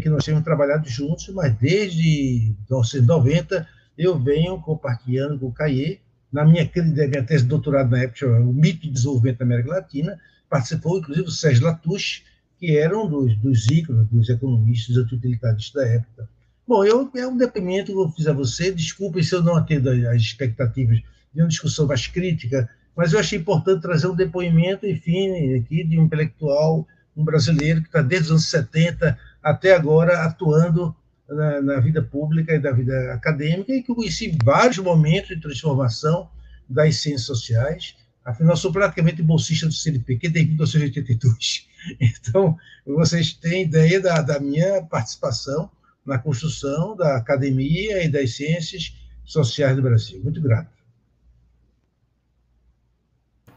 que 0.03 0.09
nós 0.09 0.25
temos 0.25 0.43
trabalhado 0.43 0.89
juntos, 0.89 1.29
mas 1.29 1.57
desde 1.57 2.53
1990 2.69 3.65
eu 3.97 4.19
venho 4.19 4.61
compartilhando 4.61 5.39
com 5.39 5.47
o 5.47 5.53
CAIE, 5.53 6.01
na 6.33 6.45
minha, 6.45 6.69
minha 6.75 7.23
tese 7.23 7.45
de 7.45 7.49
doutorado 7.49 7.93
na 7.93 8.03
época, 8.03 8.27
o 8.27 8.53
Mito 8.53 8.81
de 8.81 8.91
Desenvolvimento 8.91 9.39
da 9.39 9.45
América 9.45 9.71
Latina, 9.71 10.21
participou 10.51 10.99
inclusive 10.99 11.29
o 11.29 11.31
Sérgio 11.31 11.65
Latouche, 11.65 12.25
que 12.59 12.77
era 12.77 12.99
um 12.99 13.09
dos, 13.09 13.37
dos 13.37 13.69
ícones, 13.69 14.09
dos 14.09 14.29
economistas 14.29 14.97
utilitaristas 14.97 15.73
da 15.73 15.89
época. 15.89 16.29
Bom, 16.67 16.85
eu, 16.85 17.09
é 17.15 17.25
um 17.25 17.37
depoimento 17.37 17.93
que 17.93 17.99
eu 17.99 18.11
fiz 18.11 18.27
a 18.27 18.33
você, 18.33 18.73
desculpe 18.73 19.23
se 19.23 19.33
eu 19.33 19.45
não 19.45 19.55
atendo 19.55 19.91
às 20.09 20.21
expectativas 20.21 21.01
de 21.33 21.41
uma 21.41 21.47
discussão 21.47 21.87
mais 21.87 22.09
crítica, 22.09 22.69
mas 22.97 23.13
eu 23.13 23.21
achei 23.21 23.39
importante 23.39 23.83
trazer 23.83 24.07
um 24.07 24.17
depoimento, 24.17 24.87
enfim, 24.87 25.55
aqui 25.55 25.85
de 25.85 25.99
um 25.99 26.05
intelectual, 26.05 26.87
um 27.15 27.23
brasileiro 27.23 27.83
que 27.83 27.89
está 27.89 28.01
desde 28.01 28.27
os 28.27 28.31
anos 28.33 28.49
70 28.49 29.19
até 29.43 29.75
agora 29.75 30.25
atuando 30.25 30.97
na, 31.29 31.61
na, 31.61 31.81
vida 31.81 32.03
pública 32.03 32.55
e 32.55 32.59
da 32.59 32.73
vida 32.73 33.13
acadêmica, 33.13 33.73
e 33.73 33.83
que 33.83 33.91
eu 33.91 33.95
conheci 33.95 34.37
vários 34.43 34.79
momentos 34.79 35.29
de 35.29 35.41
transformação 35.41 36.29
das 36.69 36.97
ciências 36.97 37.27
sociais. 37.27 37.95
Afinal, 38.25 38.57
sou 38.57 38.73
praticamente 38.73 39.23
bolsista 39.23 39.67
do 39.67 39.73
CNPq 39.73 40.29
desde 40.29 40.51
1982. 40.53 41.67
Então, 42.01 42.59
vocês 42.85 43.33
têm 43.33 43.63
ideia 43.63 44.01
da, 44.01 44.21
da 44.21 44.41
minha 44.41 44.83
participação 44.83 45.71
na 46.05 46.19
construção 46.19 46.97
da 46.97 47.17
academia 47.17 48.03
e 48.03 48.09
das 48.09 48.35
ciências 48.35 48.93
sociais 49.25 49.77
do 49.77 49.83
Brasil. 49.83 50.21
Muito 50.21 50.41
grato. 50.41 50.76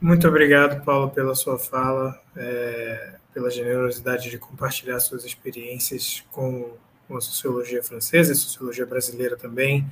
Muito 0.02 0.26
obrigado, 0.30 0.82
Paulo, 0.86 1.10
pela 1.10 1.36
sua 1.36 1.60
fala, 1.60 2.18
é, 2.34 3.16
pela 3.34 3.50
generosidade 3.50 4.30
de 4.30 4.38
compartilhar 4.38 4.97
suas 5.02 5.26
experiências 5.26 6.24
com, 6.32 6.72
a 7.10 7.20
sociologia 7.20 7.84
francesa 7.84 8.32
e 8.32 8.36
sociologia 8.36 8.86
brasileira 8.86 9.36
também. 9.36 9.86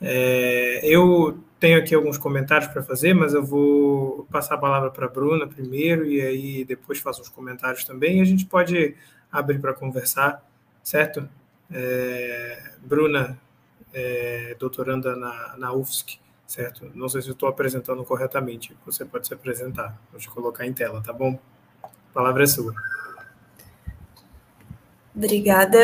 É, 0.00 0.80
eu 0.84 1.42
tenho 1.58 1.78
aqui 1.78 1.92
alguns 1.92 2.16
comentários 2.16 2.70
para 2.70 2.84
fazer, 2.84 3.14
mas 3.14 3.34
eu 3.34 3.44
vou 3.44 4.28
passar 4.30 4.54
a 4.54 4.58
palavra 4.58 4.90
para 4.90 5.06
a 5.06 5.08
Bruna 5.08 5.46
primeiro 5.46 6.06
e 6.06 6.20
aí 6.20 6.64
depois 6.64 7.00
faço 7.00 7.22
os 7.22 7.28
comentários 7.28 7.84
também 7.84 8.18
e 8.18 8.20
a 8.20 8.24
gente 8.24 8.44
pode 8.46 8.94
abrir 9.32 9.58
para 9.58 9.74
conversar, 9.74 10.46
certo? 10.84 11.28
É, 11.70 12.74
Bruna, 12.82 13.36
é, 13.92 14.54
doutoranda 14.58 15.16
na, 15.16 15.56
na 15.56 15.72
UFSC, 15.72 16.20
certo? 16.48 16.90
Não 16.94 17.08
sei 17.10 17.20
se 17.20 17.30
estou 17.30 17.48
apresentando 17.48 18.02
corretamente. 18.02 18.74
Você 18.86 19.04
pode 19.04 19.26
se 19.26 19.34
apresentar. 19.34 20.00
Vou 20.10 20.18
te 20.18 20.30
colocar 20.30 20.66
em 20.66 20.72
tela, 20.72 21.02
tá 21.02 21.12
bom? 21.12 21.38
A 21.82 21.88
palavra 22.14 22.42
é 22.42 22.46
sua. 22.46 22.74
Obrigada. 25.14 25.78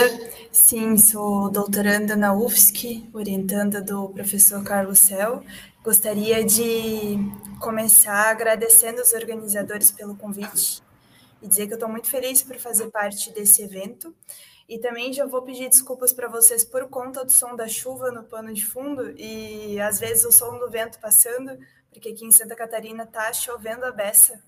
Sim, 0.51 0.97
sou 0.97 1.51
doutoranda 1.51 2.17
na 2.17 2.33
UFSC, 2.35 3.05
orientanda 3.12 3.83
do 3.83 4.09
professor 4.09 4.65
Carlos 4.65 5.01
Cel. 5.01 5.45
Gostaria 5.85 6.43
de 6.43 7.19
começar 7.61 8.31
agradecendo 8.31 9.03
os 9.03 9.12
organizadores 9.12 9.91
pelo 9.91 10.17
convite 10.17 10.83
e 11.43 11.49
dizer 11.49 11.67
que 11.67 11.75
eu 11.75 11.77
estou 11.77 11.91
muito 11.91 12.09
feliz 12.09 12.43
por 12.43 12.57
fazer 12.57 12.91
parte 12.91 13.31
desse 13.35 13.62
evento. 13.62 14.15
E 14.69 14.79
também 14.79 15.12
já 15.12 15.27
vou 15.27 15.43
pedir 15.43 15.69
desculpas 15.69 16.12
para 16.12 16.29
vocês 16.29 16.65
por 16.65 16.89
conta 16.89 17.25
do 17.25 17.31
som 17.31 17.55
da 17.55 17.69
chuva 17.69 18.11
no 18.11 18.25
pano 18.25 18.53
de 18.53 18.65
fundo 18.65 19.11
e 19.19 19.79
às 19.81 20.01
vezes 20.01 20.25
o 20.25 20.33
som 20.33 20.59
do 20.59 20.71
vento 20.71 20.99
passando, 20.99 21.59
porque 21.91 22.09
aqui 22.09 22.25
em 22.25 22.33
Santa 22.33 22.57
Catarina 22.57 23.05
está 23.05 23.33
chovendo 23.33 23.85
a 23.85 23.93
beça. 23.93 24.43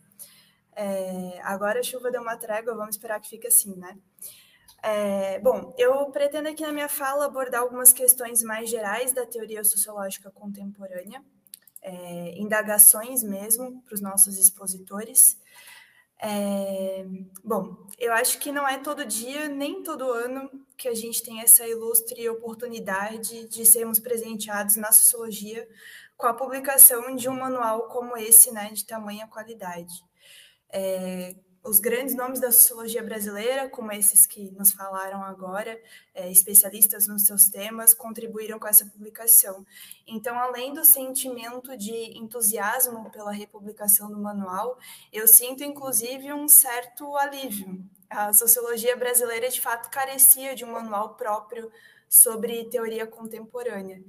É, 0.75 1.39
agora 1.43 1.81
a 1.81 1.83
chuva 1.83 2.11
deu 2.11 2.23
uma 2.23 2.37
trégua, 2.37 2.75
vamos 2.75 2.97
esperar 2.97 3.21
que 3.21 3.29
fique 3.29 3.47
assim, 3.47 3.75
né? 3.77 3.97
É, 4.83 5.39
bom, 5.41 5.75
eu 5.77 6.07
pretendo 6.11 6.49
aqui 6.49 6.63
na 6.63 6.73
minha 6.73 6.89
fala 6.89 7.25
abordar 7.25 7.63
algumas 7.63 7.93
questões 7.93 8.43
mais 8.43 8.71
gerais 8.71 9.13
da 9.13 9.27
teoria 9.27 9.65
sociológica 9.65 10.31
contemporânea, 10.31 11.25
é, 11.83 12.39
indagações 12.39 13.23
mesmo 13.23 13.83
para 13.83 13.95
os 13.95 14.01
nossos 14.01 14.39
expositores. 14.39 15.39
É, 16.23 17.05
bom, 17.45 17.77
eu 17.99 18.13
acho 18.13 18.39
que 18.39 18.51
não 18.51 18.67
é 18.67 18.79
todo 18.79 19.05
dia, 19.05 19.49
nem 19.49 19.83
todo 19.83 20.11
ano, 20.11 20.51
que 20.77 20.89
a 20.89 20.95
gente 20.95 21.23
tem 21.23 21.41
essa 21.41 21.67
ilustre 21.67 22.29
oportunidade 22.29 23.47
de 23.49 23.67
sermos 23.67 23.99
presenteados 23.99 24.77
na 24.77 24.93
sociologia 24.93 25.69
com 26.17 26.27
a 26.27 26.35
publicação 26.35 27.15
de 27.15 27.29
um 27.29 27.35
manual 27.35 27.89
como 27.89 28.17
esse, 28.17 28.51
né, 28.51 28.71
de 28.73 28.85
tamanha 28.87 29.27
qualidade. 29.27 29.93
É, 30.73 31.37
os 31.67 31.81
grandes 31.81 32.15
nomes 32.15 32.41
da 32.41 32.53
sociologia 32.53 33.03
brasileira, 33.03 33.69
como 33.69 33.91
esses 33.93 34.27
que 34.27 34.51
nos 34.53 34.73
falaram 34.73 35.23
agora, 35.23 35.79
é, 36.15 36.31
especialistas 36.31 37.07
nos 37.09 37.27
seus 37.27 37.47
temas, 37.47 37.93
contribuíram 37.93 38.59
com 38.59 38.69
essa 38.69 38.87
publicação. 38.87 39.67
Então, 40.07 40.39
além 40.39 40.73
do 40.73 40.85
sentimento 40.85 41.77
de 41.77 42.17
entusiasmo 42.17 43.11
pela 43.11 43.33
republicação 43.33 44.11
do 44.11 44.19
manual, 44.19 44.79
eu 45.13 45.27
sinto 45.27 45.65
inclusive 45.65 46.33
um 46.33 46.49
certo 46.49 47.17
alívio. 47.17 47.85
A 48.09 48.33
sociologia 48.33 48.97
brasileira, 48.97 49.49
de 49.49 49.61
fato, 49.61 49.91
carecia 49.91 50.55
de 50.55 50.65
um 50.65 50.71
manual 50.71 51.17
próprio 51.17 51.71
sobre 52.09 52.65
teoria 52.67 53.07
contemporânea. 53.07 54.01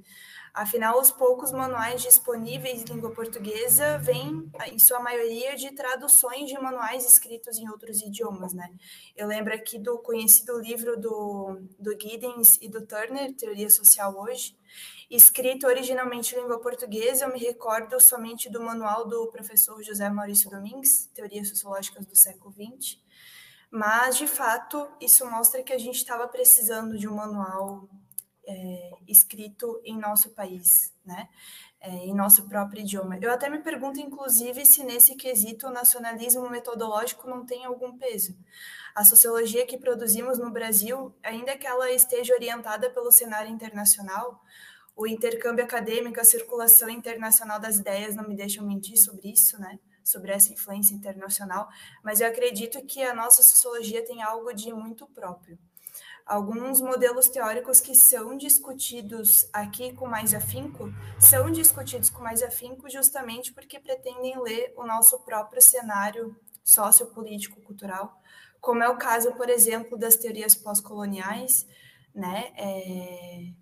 Afinal, 0.52 1.00
os 1.00 1.10
poucos 1.10 1.52
manuais 1.52 2.02
disponíveis 2.02 2.82
em 2.82 2.84
língua 2.84 3.12
portuguesa 3.12 3.98
vêm, 3.98 4.50
em 4.66 4.78
sua 4.78 5.00
maioria, 5.00 5.54
de 5.56 5.72
traduções 5.74 6.48
de 6.48 6.58
manuais 6.58 7.04
escritos 7.04 7.58
em 7.58 7.68
outros 7.68 8.00
idiomas, 8.00 8.52
né? 8.52 8.68
Eu 9.16 9.26
lembro 9.26 9.54
aqui 9.54 9.78
do 9.78 9.98
conhecido 9.98 10.58
livro 10.58 10.98
do, 10.98 11.60
do 11.78 11.92
Giddens 11.92 12.58
e 12.60 12.68
do 12.68 12.86
Turner, 12.86 13.34
Teoria 13.34 13.70
Social 13.70 14.14
Hoje, 14.18 14.56
escrito 15.10 15.66
originalmente 15.66 16.34
em 16.34 16.40
língua 16.40 16.60
portuguesa, 16.60 17.24
eu 17.24 17.32
me 17.32 17.38
recordo 17.38 18.00
somente 18.00 18.50
do 18.50 18.60
manual 18.60 19.06
do 19.06 19.26
professor 19.28 19.82
José 19.82 20.08
Maurício 20.10 20.50
Domingues, 20.50 21.06
Teorias 21.14 21.48
Sociológicas 21.48 22.04
do 22.06 22.16
século 22.16 22.52
XX, 22.52 22.98
mas, 23.70 24.16
de 24.16 24.26
fato, 24.26 24.88
isso 25.00 25.26
mostra 25.26 25.62
que 25.62 25.72
a 25.72 25.78
gente 25.78 25.96
estava 25.96 26.26
precisando 26.26 26.96
de 26.96 27.06
um 27.06 27.14
manual 27.14 27.88
é, 28.48 28.90
escrito 29.06 29.78
em 29.84 29.98
nosso 29.98 30.30
país, 30.30 30.94
né? 31.04 31.28
É, 31.80 31.90
em 31.90 32.14
nosso 32.14 32.48
próprio 32.48 32.80
idioma. 32.80 33.18
Eu 33.20 33.30
até 33.30 33.48
me 33.48 33.58
pergunto, 33.60 34.00
inclusive, 34.00 34.64
se 34.66 34.82
nesse 34.82 35.14
quesito 35.14 35.68
o 35.68 35.70
nacionalismo 35.70 36.48
metodológico 36.50 37.28
não 37.28 37.46
tem 37.46 37.64
algum 37.64 37.96
peso. 37.96 38.36
A 38.94 39.04
sociologia 39.04 39.64
que 39.64 39.78
produzimos 39.78 40.38
no 40.38 40.50
Brasil, 40.50 41.14
ainda 41.22 41.56
que 41.56 41.66
ela 41.66 41.92
esteja 41.92 42.34
orientada 42.34 42.90
pelo 42.90 43.12
cenário 43.12 43.50
internacional, 43.50 44.42
o 44.96 45.06
intercâmbio 45.06 45.64
acadêmico, 45.64 46.18
a 46.18 46.24
circulação 46.24 46.88
internacional 46.88 47.60
das 47.60 47.76
ideias 47.76 48.16
não 48.16 48.26
me 48.26 48.34
deixam 48.34 48.66
mentir 48.66 48.96
sobre 48.96 49.30
isso, 49.30 49.60
né? 49.60 49.78
Sobre 50.02 50.32
essa 50.32 50.52
influência 50.52 50.94
internacional, 50.94 51.68
mas 52.02 52.20
eu 52.20 52.26
acredito 52.26 52.84
que 52.86 53.02
a 53.02 53.14
nossa 53.14 53.42
sociologia 53.42 54.04
tem 54.04 54.22
algo 54.22 54.52
de 54.54 54.72
muito 54.72 55.06
próprio 55.06 55.58
alguns 56.28 56.80
modelos 56.82 57.28
teóricos 57.28 57.80
que 57.80 57.94
são 57.94 58.36
discutidos 58.36 59.48
aqui 59.50 59.94
com 59.94 60.06
mais 60.06 60.34
afinco 60.34 60.92
são 61.18 61.50
discutidos 61.50 62.10
com 62.10 62.22
mais 62.22 62.42
afinco 62.42 62.88
justamente 62.90 63.52
porque 63.52 63.80
pretendem 63.80 64.38
ler 64.42 64.74
o 64.76 64.86
nosso 64.86 65.18
próprio 65.20 65.62
cenário 65.62 66.36
sociopolítico 66.62 67.62
cultural, 67.62 68.20
como 68.60 68.82
é 68.82 68.88
o 68.90 68.98
caso, 68.98 69.32
por 69.32 69.48
exemplo, 69.48 69.96
das 69.96 70.16
teorias 70.16 70.54
pós-coloniais, 70.54 71.66
né? 72.14 72.52
É... 72.56 73.52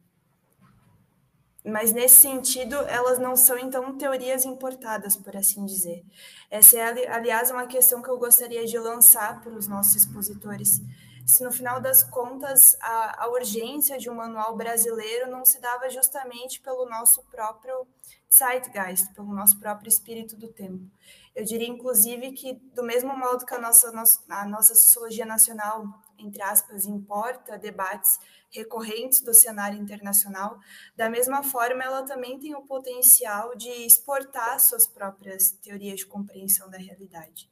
Mas 1.64 1.92
nesse 1.92 2.16
sentido, 2.16 2.74
elas 2.88 3.18
não 3.18 3.36
são 3.36 3.58
então 3.58 3.96
teorias 3.96 4.44
importadas, 4.44 5.16
por 5.16 5.36
assim 5.36 5.64
dizer. 5.64 6.04
Essa 6.50 6.78
é, 6.78 7.08
aliás, 7.08 7.50
uma 7.50 7.66
questão 7.66 8.02
que 8.02 8.08
eu 8.08 8.18
gostaria 8.18 8.64
de 8.66 8.78
lançar 8.78 9.40
para 9.40 9.52
os 9.52 9.68
nossos 9.68 9.94
expositores 9.96 10.80
se 11.26 11.42
no 11.42 11.50
final 11.50 11.80
das 11.80 12.04
contas 12.04 12.76
a, 12.80 13.24
a, 13.24 13.28
urgência 13.28 13.98
de 13.98 14.08
um 14.08 14.14
manual 14.14 14.56
brasileiro 14.56 15.28
não 15.28 15.44
se 15.44 15.60
dava 15.60 15.90
justamente 15.90 16.60
pelo 16.60 16.88
nosso 16.88 17.20
próprio 17.24 17.84
zeitgeist, 18.32 19.12
pelo 19.12 19.34
nosso 19.34 19.58
próprio 19.58 19.88
espírito 19.88 20.36
do 20.36 20.48
tempo. 20.48 20.88
Eu 21.34 21.44
diria, 21.44 21.68
inclusive, 21.68 22.30
que 22.32 22.54
do 22.72 22.82
mesmo 22.82 23.16
modo 23.16 23.44
que 23.44 23.54
a 23.54 23.58
nossa, 23.58 23.92
a 24.28 24.46
nossa 24.46 24.74
sociologia 24.74 25.26
nacional, 25.26 25.84
entre 26.16 26.42
aspas, 26.42 26.86
importa 26.86 27.58
debates 27.58 28.20
recorrentes 28.50 29.20
do 29.20 29.34
cenário 29.34 29.78
internacional, 29.78 30.60
da 30.96 31.10
mesma 31.10 31.42
forma 31.42 31.82
ela 31.82 32.04
também 32.04 32.38
tem 32.38 32.54
o 32.54 32.62
potencial 32.62 33.56
de 33.56 33.68
exportar 33.68 34.60
suas 34.60 34.86
próprias 34.86 35.50
teorias 35.50 35.98
de 35.98 36.06
compreensão 36.06 36.70
da 36.70 36.78
realidade. 36.78 37.50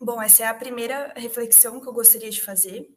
Bom, 0.00 0.22
essa 0.22 0.44
é 0.44 0.46
a 0.46 0.54
primeira 0.54 1.12
reflexão 1.16 1.80
que 1.80 1.88
eu 1.88 1.92
gostaria 1.92 2.30
de 2.30 2.40
fazer, 2.40 2.88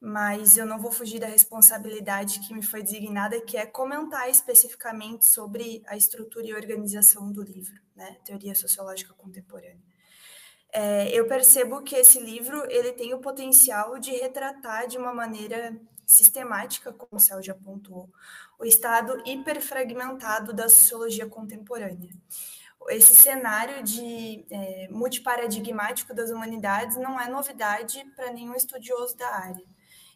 mas 0.00 0.56
eu 0.56 0.64
não 0.64 0.78
vou 0.78 0.92
fugir 0.92 1.18
da 1.18 1.26
responsabilidade 1.26 2.38
que 2.38 2.54
me 2.54 2.62
foi 2.62 2.84
designada, 2.84 3.40
que 3.40 3.56
é 3.56 3.66
comentar 3.66 4.30
especificamente 4.30 5.26
sobre 5.26 5.82
a 5.88 5.96
estrutura 5.96 6.46
e 6.46 6.54
organização 6.54 7.32
do 7.32 7.42
livro, 7.42 7.74
né? 7.96 8.16
Teoria 8.24 8.54
Sociológica 8.54 9.12
Contemporânea. 9.12 9.82
É, 10.72 11.08
eu 11.10 11.26
percebo 11.26 11.82
que 11.82 11.96
esse 11.96 12.20
livro 12.20 12.64
ele 12.70 12.92
tem 12.92 13.12
o 13.12 13.18
potencial 13.18 13.98
de 13.98 14.12
retratar 14.12 14.86
de 14.86 14.96
uma 14.98 15.12
maneira 15.12 15.76
sistemática, 16.06 16.92
como 16.92 17.16
o 17.16 17.20
Céu 17.20 17.42
já 17.42 17.54
apontou, 17.54 18.08
o 18.56 18.64
estado 18.64 19.20
hiperfragmentado 19.26 20.52
da 20.52 20.68
sociologia 20.68 21.26
contemporânea 21.26 22.14
esse 22.88 23.14
cenário 23.14 23.82
de 23.82 24.44
é, 24.50 24.88
multiparadigmático 24.90 26.14
das 26.14 26.30
humanidades 26.30 26.96
não 26.96 27.20
é 27.20 27.28
novidade 27.28 28.04
para 28.16 28.32
nenhum 28.32 28.54
estudioso 28.54 29.16
da 29.16 29.28
área. 29.28 29.64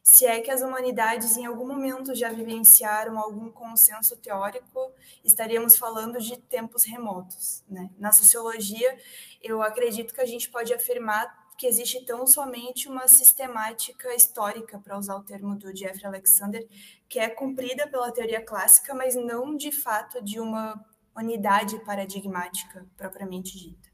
Se 0.02 0.26
é 0.26 0.40
que 0.40 0.50
as 0.50 0.60
humanidades 0.60 1.36
em 1.36 1.46
algum 1.46 1.66
momento 1.66 2.14
já 2.14 2.30
vivenciaram 2.30 3.18
algum 3.18 3.50
consenso 3.50 4.16
teórico, 4.16 4.92
estaríamos 5.24 5.78
falando 5.78 6.20
de 6.20 6.36
tempos 6.36 6.84
remotos. 6.84 7.64
Né? 7.68 7.88
Na 7.98 8.12
sociologia, 8.12 8.98
eu 9.42 9.62
acredito 9.62 10.12
que 10.12 10.20
a 10.20 10.26
gente 10.26 10.50
pode 10.50 10.74
afirmar 10.74 11.44
que 11.56 11.66
existe 11.66 12.04
tão 12.04 12.26
somente 12.26 12.88
uma 12.88 13.08
sistemática 13.08 14.14
histórica, 14.14 14.78
para 14.78 14.98
usar 14.98 15.16
o 15.16 15.22
termo 15.22 15.56
do 15.56 15.74
Jeffrey 15.74 16.04
Alexander, 16.04 16.66
que 17.08 17.18
é 17.18 17.30
cumprida 17.30 17.86
pela 17.86 18.12
teoria 18.12 18.44
clássica, 18.44 18.92
mas 18.92 19.14
não 19.14 19.56
de 19.56 19.70
fato 19.70 20.22
de 20.22 20.40
uma 20.40 20.84
unidade 21.16 21.78
paradigmática 21.84 22.86
propriamente 22.96 23.58
dita. 23.58 23.88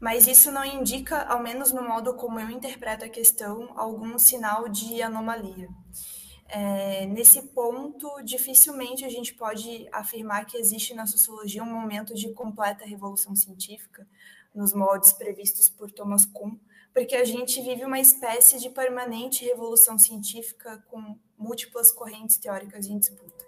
Mas 0.00 0.26
isso 0.26 0.50
não 0.50 0.64
indica, 0.64 1.22
ao 1.22 1.42
menos 1.42 1.72
no 1.72 1.82
modo 1.82 2.14
como 2.14 2.38
eu 2.38 2.50
interpreto 2.50 3.04
a 3.04 3.08
questão, 3.08 3.72
algum 3.78 4.18
sinal 4.18 4.68
de 4.68 5.00
anomalia. 5.00 5.68
É, 6.46 7.06
nesse 7.06 7.40
ponto, 7.48 8.22
dificilmente 8.22 9.04
a 9.04 9.08
gente 9.08 9.34
pode 9.34 9.88
afirmar 9.92 10.44
que 10.44 10.58
existe 10.58 10.94
na 10.94 11.06
sociologia 11.06 11.62
um 11.62 11.72
momento 11.72 12.14
de 12.14 12.32
completa 12.32 12.84
revolução 12.84 13.34
científica, 13.34 14.06
nos 14.54 14.72
moldes 14.72 15.12
previstos 15.12 15.68
por 15.68 15.90
Thomas 15.90 16.24
Kuhn, 16.24 16.56
porque 16.92 17.16
a 17.16 17.24
gente 17.24 17.60
vive 17.60 17.84
uma 17.84 17.98
espécie 17.98 18.60
de 18.60 18.70
permanente 18.70 19.44
revolução 19.44 19.98
científica 19.98 20.84
com 20.88 21.18
múltiplas 21.36 21.90
correntes 21.90 22.36
teóricas 22.36 22.86
em 22.86 22.98
disputa. 22.98 23.43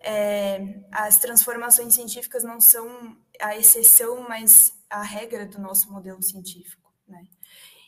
É, 0.00 0.80
as 0.92 1.18
transformações 1.18 1.94
científicas 1.94 2.44
não 2.44 2.60
são 2.60 3.16
a 3.40 3.56
exceção, 3.56 4.26
mas 4.28 4.72
a 4.88 5.02
regra 5.02 5.46
do 5.46 5.60
nosso 5.60 5.90
modelo 5.90 6.22
científico. 6.22 6.92
Né? 7.08 7.26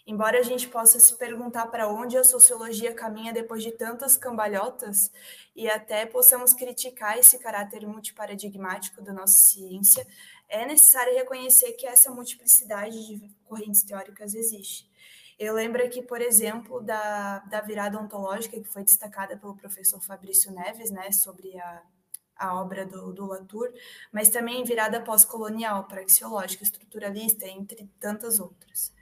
Embora 0.06 0.38
a 0.38 0.42
gente 0.42 0.68
possa 0.68 0.98
se 0.98 1.16
perguntar 1.18 1.66
para 1.66 1.86
onde 1.86 2.16
a 2.16 2.24
sociologia 2.24 2.94
caminha 2.94 3.32
depois 3.32 3.62
de 3.62 3.72
tantas 3.72 4.16
cambalhotas, 4.16 5.12
e 5.54 5.68
até 5.68 6.06
possamos 6.06 6.54
criticar 6.54 7.18
esse 7.18 7.38
caráter 7.38 7.86
multiparadigmático 7.86 9.02
da 9.02 9.12
nossa 9.12 9.34
ciência, 9.34 10.06
é 10.48 10.64
necessário 10.64 11.14
reconhecer 11.14 11.72
que 11.72 11.86
essa 11.86 12.10
multiplicidade 12.10 13.06
de 13.06 13.28
correntes 13.44 13.82
teóricas 13.82 14.34
existe. 14.34 14.88
Eu 15.38 15.54
lembro 15.54 15.84
aqui, 15.84 16.02
por 16.02 16.20
exemplo, 16.20 16.80
da, 16.80 17.40
da 17.40 17.60
virada 17.60 18.00
ontológica 18.00 18.58
que 18.58 18.68
foi 18.68 18.82
destacada 18.82 19.36
pelo 19.36 19.56
professor 19.56 20.00
Fabrício 20.00 20.50
Neves, 20.52 20.90
né, 20.90 21.12
sobre 21.12 21.58
a, 21.60 21.82
a 22.38 22.54
obra 22.54 22.86
do, 22.86 23.12
do 23.12 23.26
Latour, 23.26 23.72
mas 24.12 24.28
também 24.28 24.64
virada 24.64 25.00
pós-colonial, 25.00 25.84
praxeológica, 25.84 26.62
estruturalista, 26.62 27.46
entre 27.46 27.90
tantas 27.98 28.38
outras. 28.38 28.92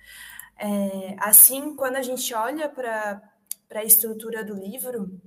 É, 0.59 1.17
assim, 1.19 1.77
quando 1.77 1.97
a 1.97 2.03
gente 2.03 2.33
olha 2.33 2.69
para 2.69 3.21
a 3.71 3.85
estrutura 3.85 4.43
do 4.43 4.55
livro, 4.55 5.21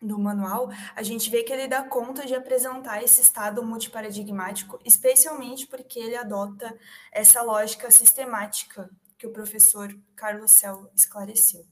do 0.00 0.18
manual, 0.18 0.70
a 0.94 1.02
gente 1.02 1.28
vê 1.28 1.42
que 1.42 1.52
ele 1.52 1.66
dá 1.66 1.82
conta 1.82 2.24
de 2.24 2.34
apresentar 2.34 3.02
esse 3.02 3.20
estado 3.20 3.64
multiparadigmático, 3.64 4.78
especialmente 4.84 5.66
porque 5.66 5.98
ele 5.98 6.16
adota 6.16 6.72
essa 7.10 7.42
lógica 7.42 7.90
sistemática 7.90 8.88
que 9.16 9.26
o 9.26 9.32
professor 9.32 9.92
Carlos 10.14 10.52
Cel 10.52 10.88
esclareceu. 10.94 11.66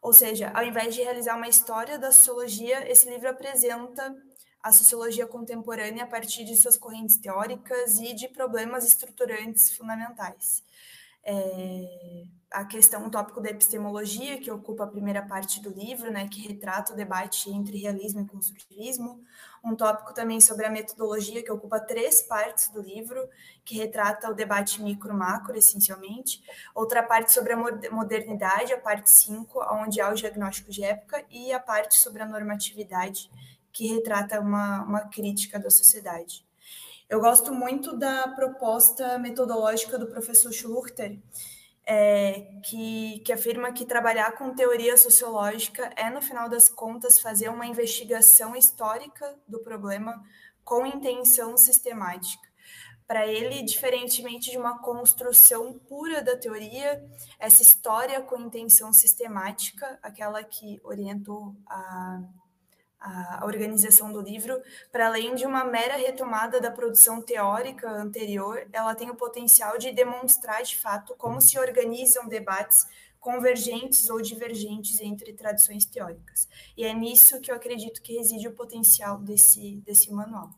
Ou 0.00 0.12
seja, 0.12 0.52
ao 0.54 0.62
invés 0.62 0.94
de 0.94 1.02
realizar 1.02 1.36
uma 1.36 1.48
história 1.48 1.98
da 1.98 2.12
sociologia, 2.12 2.88
esse 2.88 3.10
livro 3.10 3.28
apresenta 3.28 4.14
a 4.68 4.72
sociologia 4.72 5.26
contemporânea 5.26 6.04
a 6.04 6.06
partir 6.06 6.44
de 6.44 6.54
suas 6.54 6.76
correntes 6.76 7.16
teóricas 7.16 7.98
e 7.98 8.12
de 8.12 8.28
problemas 8.28 8.86
estruturantes 8.86 9.70
fundamentais. 9.70 10.62
É, 11.24 12.24
a 12.50 12.64
questão, 12.64 13.06
o 13.06 13.10
tópico 13.10 13.40
da 13.40 13.50
epistemologia, 13.50 14.38
que 14.38 14.50
ocupa 14.50 14.84
a 14.84 14.86
primeira 14.86 15.22
parte 15.22 15.60
do 15.60 15.70
livro, 15.70 16.10
né, 16.10 16.28
que 16.28 16.46
retrata 16.46 16.92
o 16.92 16.96
debate 16.96 17.50
entre 17.50 17.78
realismo 17.78 18.20
e 18.20 18.26
construtivismo, 18.26 19.22
um 19.64 19.74
tópico 19.74 20.14
também 20.14 20.40
sobre 20.40 20.64
a 20.64 20.70
metodologia, 20.70 21.42
que 21.42 21.52
ocupa 21.52 21.80
três 21.80 22.22
partes 22.22 22.68
do 22.68 22.80
livro, 22.80 23.26
que 23.64 23.74
retrata 23.74 24.30
o 24.30 24.34
debate 24.34 24.82
micro-macro, 24.82 25.56
essencialmente, 25.56 26.42
outra 26.74 27.02
parte 27.02 27.32
sobre 27.32 27.52
a 27.52 27.56
modernidade, 27.90 28.72
a 28.72 28.78
parte 28.78 29.10
5, 29.10 29.60
onde 29.72 30.00
há 30.00 30.10
o 30.10 30.14
diagnóstico 30.14 30.70
de 30.70 30.84
época, 30.84 31.24
e 31.30 31.52
a 31.52 31.60
parte 31.60 31.96
sobre 31.96 32.22
a 32.22 32.26
normatividade, 32.26 33.30
que 33.72 33.86
retrata 33.88 34.40
uma, 34.40 34.82
uma 34.82 35.00
crítica 35.08 35.58
da 35.58 35.70
sociedade. 35.70 36.46
Eu 37.08 37.20
gosto 37.20 37.54
muito 37.54 37.96
da 37.96 38.28
proposta 38.28 39.18
metodológica 39.18 39.98
do 39.98 40.06
professor 40.06 40.52
Schluchter, 40.52 41.18
é, 41.86 42.42
que, 42.62 43.20
que 43.20 43.32
afirma 43.32 43.72
que 43.72 43.86
trabalhar 43.86 44.32
com 44.32 44.54
teoria 44.54 44.94
sociológica 44.94 45.90
é, 45.96 46.10
no 46.10 46.20
final 46.20 46.46
das 46.46 46.68
contas, 46.68 47.18
fazer 47.18 47.48
uma 47.48 47.66
investigação 47.66 48.54
histórica 48.54 49.34
do 49.48 49.60
problema 49.60 50.22
com 50.62 50.84
intenção 50.84 51.56
sistemática. 51.56 52.46
Para 53.06 53.26
ele, 53.26 53.62
diferentemente 53.62 54.50
de 54.50 54.58
uma 54.58 54.82
construção 54.82 55.78
pura 55.88 56.20
da 56.20 56.36
teoria, 56.36 57.02
essa 57.38 57.62
história 57.62 58.20
com 58.20 58.38
intenção 58.38 58.92
sistemática, 58.92 59.98
aquela 60.02 60.44
que 60.44 60.78
orientou 60.84 61.56
a 61.66 62.20
a 63.00 63.44
organização 63.44 64.12
do 64.12 64.20
livro, 64.20 64.60
para 64.90 65.06
além 65.06 65.34
de 65.34 65.46
uma 65.46 65.64
mera 65.64 65.96
retomada 65.96 66.60
da 66.60 66.70
produção 66.70 67.22
teórica 67.22 67.88
anterior, 67.90 68.66
ela 68.72 68.94
tem 68.94 69.10
o 69.10 69.16
potencial 69.16 69.78
de 69.78 69.92
demonstrar 69.92 70.62
de 70.62 70.76
fato 70.76 71.14
como 71.16 71.40
se 71.40 71.58
organizam 71.58 72.26
debates 72.26 72.86
convergentes 73.20 74.08
ou 74.10 74.20
divergentes 74.20 75.00
entre 75.00 75.32
tradições 75.32 75.84
teóricas. 75.84 76.48
E 76.76 76.84
é 76.84 76.92
nisso 76.92 77.40
que 77.40 77.50
eu 77.50 77.56
acredito 77.56 78.02
que 78.02 78.16
reside 78.16 78.48
o 78.48 78.54
potencial 78.54 79.18
desse, 79.18 79.76
desse 79.84 80.10
manual. 80.12 80.50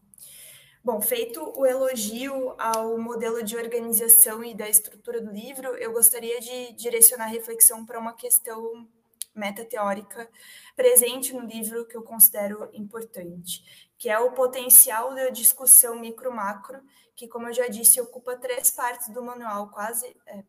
Bom, 0.83 1.01
feito 1.03 1.53
o 1.57 1.67
elogio 1.67 2.55
ao 2.59 2.97
modelo 2.97 3.43
de 3.43 3.55
organização 3.55 4.43
e 4.43 4.55
da 4.55 4.67
estrutura 4.67 5.21
do 5.21 5.31
livro, 5.31 5.77
eu 5.77 5.93
gostaria 5.93 6.41
de 6.41 6.73
direcionar 6.73 7.27
a 7.27 7.29
reflexão 7.29 7.85
para 7.85 7.99
uma 7.99 8.15
questão 8.15 8.89
metateórica 9.35 10.29
presente 10.77 11.33
no 11.33 11.41
livro 11.41 11.87
que 11.87 11.97
eu 11.97 12.03
considero 12.03 12.69
importante, 12.73 13.89
que 13.99 14.09
é 14.09 14.19
o 14.19 14.33
potencial 14.33 15.15
da 15.15 15.29
discussão 15.29 15.99
micro-macro, 15.99 16.81
que, 17.15 17.29
como 17.29 17.49
eu 17.49 17.53
já 17.53 17.69
disse, 17.69 18.01
ocupa 18.01 18.37
três 18.37 18.71
partes 18.71 19.09
do 19.11 19.23
manual, 19.23 19.69
quase 19.69 20.17
é, 20.27 20.43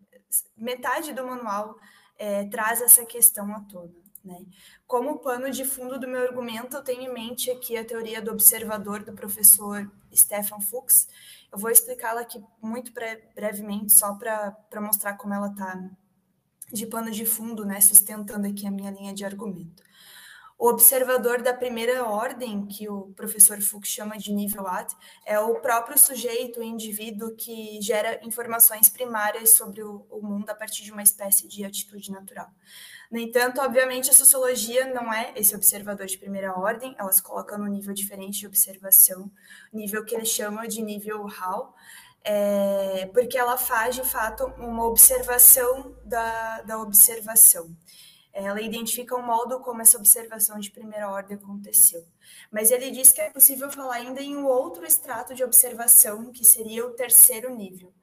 metade 0.56 1.14
do 1.14 1.26
manual 1.26 1.78
é, 2.18 2.46
traz 2.46 2.82
essa 2.82 3.06
questão 3.06 3.54
à 3.54 3.60
tona. 3.62 4.02
Né? 4.24 4.46
Como 4.86 5.20
pano 5.20 5.50
de 5.50 5.66
fundo 5.66 6.00
do 6.00 6.08
meu 6.08 6.22
argumento, 6.22 6.78
eu 6.78 6.84
tenho 6.84 7.02
em 7.02 7.14
mente 7.14 7.50
aqui 7.50 7.76
a 7.76 7.84
teoria 7.84 8.22
do 8.22 8.32
observador 8.32 9.04
do 9.04 9.14
professor 9.14 9.92
Stefan 10.14 10.62
Fuchs. 10.62 11.08
Eu 11.52 11.58
vou 11.58 11.72
explicá-la 11.72 12.22
aqui 12.22 12.42
muito 12.62 12.94
brevemente, 13.36 13.92
só 13.92 14.14
para 14.14 14.56
mostrar 14.80 15.18
como 15.18 15.34
ela 15.34 15.48
está 15.48 15.90
de 16.72 16.86
pano 16.86 17.12
de 17.12 17.26
fundo, 17.26 17.66
né, 17.66 17.82
sustentando 17.82 18.48
aqui 18.48 18.66
a 18.66 18.72
minha 18.72 18.92
linha 18.92 19.14
de 19.14 19.26
argumento. 19.26 19.84
O 20.62 20.68
observador 20.68 21.42
da 21.42 21.56
primeira 21.56 22.06
ordem, 22.06 22.68
que 22.68 22.88
o 22.88 23.12
professor 23.16 23.60
Fuchs 23.60 23.90
chama 23.90 24.16
de 24.16 24.32
nível 24.32 24.68
AT, 24.68 24.96
é 25.26 25.40
o 25.40 25.60
próprio 25.60 25.98
sujeito, 25.98 26.60
o 26.60 26.64
indivíduo 26.64 27.36
que 27.36 27.82
gera 27.82 28.24
informações 28.24 28.88
primárias 28.88 29.56
sobre 29.56 29.82
o, 29.82 30.06
mundo 30.22 30.48
a 30.52 30.54
partir 30.54 30.84
de 30.84 30.92
uma 30.92 31.02
espécie 31.02 31.48
de 31.48 31.66
atitude 31.66 32.12
natural. 32.12 32.48
No 33.10 33.18
entanto, 33.18 33.60
obviamente, 33.60 34.12
a 34.12 34.14
sociologia 34.14 34.86
não 34.94 35.12
é 35.12 35.34
esse 35.36 35.56
observador 35.56 36.06
de 36.06 36.20
primeira 36.20 36.54
ordem, 36.54 36.96
ela 37.00 37.12
se 37.12 37.24
coloca 37.24 37.58
num 37.58 37.66
nível 37.66 37.92
diferente 37.92 38.38
de 38.38 38.46
observação, 38.46 39.32
nível 39.74 40.06
que 40.06 40.14
ele 40.14 40.26
chama 40.26 40.68
de 40.68 40.84
nível 40.84 41.26
Hall, 41.26 41.74
é, 42.24 43.10
porque 43.14 43.38
ela 43.38 43.58
faz, 43.58 43.96
de 43.96 44.04
fato, 44.04 44.46
uma 44.58 44.86
observação 44.86 45.96
da, 46.04 46.62
da 46.62 46.80
observação. 46.80 47.76
Ela 48.34 48.62
identifica 48.62 49.16
o 49.16 49.22
modo 49.22 49.60
como 49.60 49.82
essa 49.82 49.98
observação 49.98 50.58
de 50.58 50.72
primeira 50.72 51.10
ordem 51.10 51.36
aconteceu. 51.36 52.06
Mas 52.50 52.72
ele 52.72 52.90
diz 52.92 53.12
que 53.12 53.20
é 53.20 53.30
possível 53.30 53.70
falar 53.70 53.96
ainda 53.96 54.22
em 54.22 54.38
um 54.38 54.46
outro 54.46 54.86
extrato 54.86 55.34
de 55.34 55.44
observação, 55.44 56.32
que 56.32 56.46
seria 56.46 56.86
o 56.86 56.92
terceiro 56.92 57.54
nível. 57.54 57.94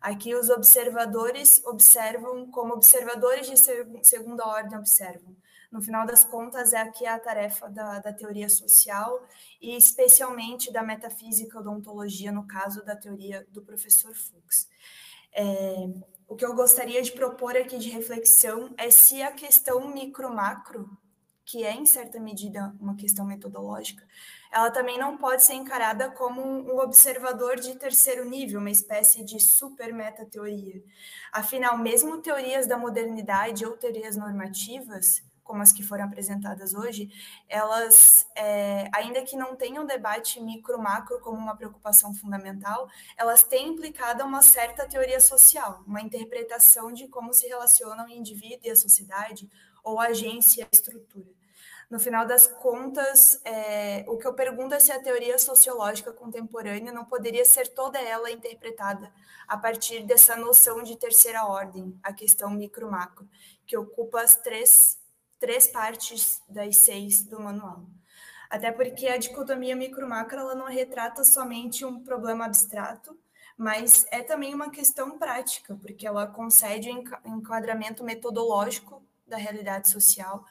Aqui 0.00 0.34
os 0.34 0.50
observadores 0.50 1.62
observam 1.64 2.50
como 2.50 2.74
observadores 2.74 3.46
de 3.46 3.56
segunda 4.04 4.46
ordem 4.46 4.78
observam. 4.78 5.36
No 5.70 5.82
final 5.82 6.06
das 6.06 6.24
contas, 6.24 6.72
é 6.72 6.78
aqui 6.78 7.06
a 7.06 7.18
tarefa 7.18 7.68
da, 7.68 7.98
da 7.98 8.12
teoria 8.12 8.48
social 8.48 9.26
e 9.60 9.76
especialmente 9.76 10.72
da 10.72 10.82
metafísica 10.82 11.58
odontologia, 11.58 12.30
no 12.32 12.46
caso 12.46 12.84
da 12.84 12.96
teoria 12.96 13.46
do 13.50 13.62
professor 13.62 14.14
Fuchs. 14.14 14.68
É, 15.34 15.88
o 16.28 16.34
que 16.34 16.44
eu 16.44 16.54
gostaria 16.54 17.02
de 17.02 17.12
propor 17.12 17.56
aqui 17.56 17.78
de 17.78 17.90
reflexão 17.90 18.74
é 18.76 18.90
se 18.90 19.22
a 19.22 19.30
questão 19.30 19.92
micro-macro, 19.92 20.88
que 21.44 21.62
é 21.62 21.72
em 21.72 21.86
certa 21.86 22.18
medida 22.18 22.74
uma 22.80 22.96
questão 22.96 23.24
metodológica, 23.24 24.04
ela 24.50 24.70
também 24.70 24.98
não 24.98 25.18
pode 25.18 25.44
ser 25.44 25.52
encarada 25.52 26.10
como 26.10 26.42
um 26.42 26.78
observador 26.78 27.56
de 27.56 27.76
terceiro 27.76 28.24
nível, 28.24 28.58
uma 28.58 28.70
espécie 28.70 29.24
de 29.24 29.38
super 29.38 29.92
meta-teoria. 29.92 30.82
Afinal, 31.30 31.76
mesmo 31.76 32.22
teorias 32.22 32.66
da 32.66 32.78
modernidade 32.78 33.66
ou 33.66 33.76
teorias 33.76 34.16
normativas, 34.16 35.22
como 35.46 35.62
as 35.62 35.72
que 35.72 35.82
foram 35.82 36.04
apresentadas 36.04 36.74
hoje, 36.74 37.08
elas, 37.48 38.26
é, 38.34 38.90
ainda 38.92 39.22
que 39.22 39.36
não 39.36 39.54
tenham 39.54 39.86
debate 39.86 40.40
micro-macro 40.40 41.20
como 41.20 41.38
uma 41.38 41.56
preocupação 41.56 42.12
fundamental, 42.12 42.88
elas 43.16 43.42
têm 43.42 43.68
implicado 43.68 44.24
uma 44.24 44.42
certa 44.42 44.86
teoria 44.86 45.20
social, 45.20 45.82
uma 45.86 46.00
interpretação 46.00 46.92
de 46.92 47.08
como 47.08 47.32
se 47.32 47.46
relacionam 47.46 48.06
o 48.06 48.10
indivíduo 48.10 48.66
e 48.66 48.70
a 48.70 48.76
sociedade, 48.76 49.48
ou 49.82 50.00
a 50.00 50.06
agência 50.06 50.62
e 50.62 50.64
a 50.64 50.68
estrutura. 50.72 51.30
No 51.88 52.00
final 52.00 52.26
das 52.26 52.48
contas, 52.48 53.40
é, 53.44 54.04
o 54.08 54.16
que 54.16 54.26
eu 54.26 54.34
pergunto 54.34 54.74
é 54.74 54.80
se 54.80 54.90
a 54.90 55.00
teoria 55.00 55.38
sociológica 55.38 56.12
contemporânea 56.12 56.92
não 56.92 57.04
poderia 57.04 57.44
ser 57.44 57.68
toda 57.68 58.00
ela 58.00 58.28
interpretada 58.28 59.12
a 59.46 59.56
partir 59.56 60.04
dessa 60.04 60.34
noção 60.34 60.82
de 60.82 60.96
terceira 60.96 61.44
ordem, 61.44 61.96
a 62.02 62.12
questão 62.12 62.50
micro-macro, 62.50 63.28
que 63.64 63.76
ocupa 63.76 64.20
as 64.20 64.34
três 64.34 64.98
três 65.38 65.66
partes 65.66 66.42
das 66.48 66.80
seis 66.80 67.22
do 67.22 67.40
manual. 67.40 67.86
Até 68.48 68.70
porque 68.70 69.08
a 69.08 69.16
dicotomia 69.16 69.74
micro-macro 69.74 70.38
ela 70.38 70.54
não 70.54 70.66
retrata 70.66 71.24
somente 71.24 71.84
um 71.84 72.02
problema 72.02 72.44
abstrato, 72.44 73.18
mas 73.56 74.06
é 74.10 74.22
também 74.22 74.54
uma 74.54 74.70
questão 74.70 75.18
prática, 75.18 75.76
porque 75.80 76.06
ela 76.06 76.26
concede 76.26 76.90
um 76.90 77.38
enquadramento 77.38 78.04
metodológico 78.04 79.02
da 79.26 79.36
realidade 79.36 79.90
social 79.90 80.44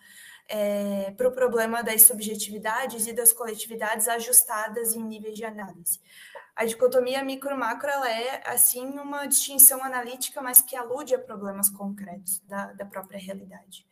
é, 0.48 1.12
para 1.12 1.28
o 1.28 1.32
problema 1.32 1.82
das 1.82 2.04
subjetividades 2.04 3.08
e 3.08 3.14
das 3.14 3.32
coletividades 3.32 4.08
ajustadas 4.08 4.94
em 4.94 5.04
níveis 5.04 5.36
de 5.36 5.46
análise. 5.46 6.00
A 6.56 6.66
dicotomia 6.66 7.24
micro-macro 7.24 7.90
ela 7.90 8.10
é, 8.10 8.42
assim, 8.46 8.88
uma 8.98 9.26
distinção 9.26 9.84
analítica, 9.84 10.42
mas 10.42 10.62
que 10.62 10.76
alude 10.76 11.14
a 11.14 11.20
problemas 11.20 11.70
concretos 11.70 12.40
da, 12.48 12.72
da 12.74 12.86
própria 12.86 13.20
realidade. 13.20 13.86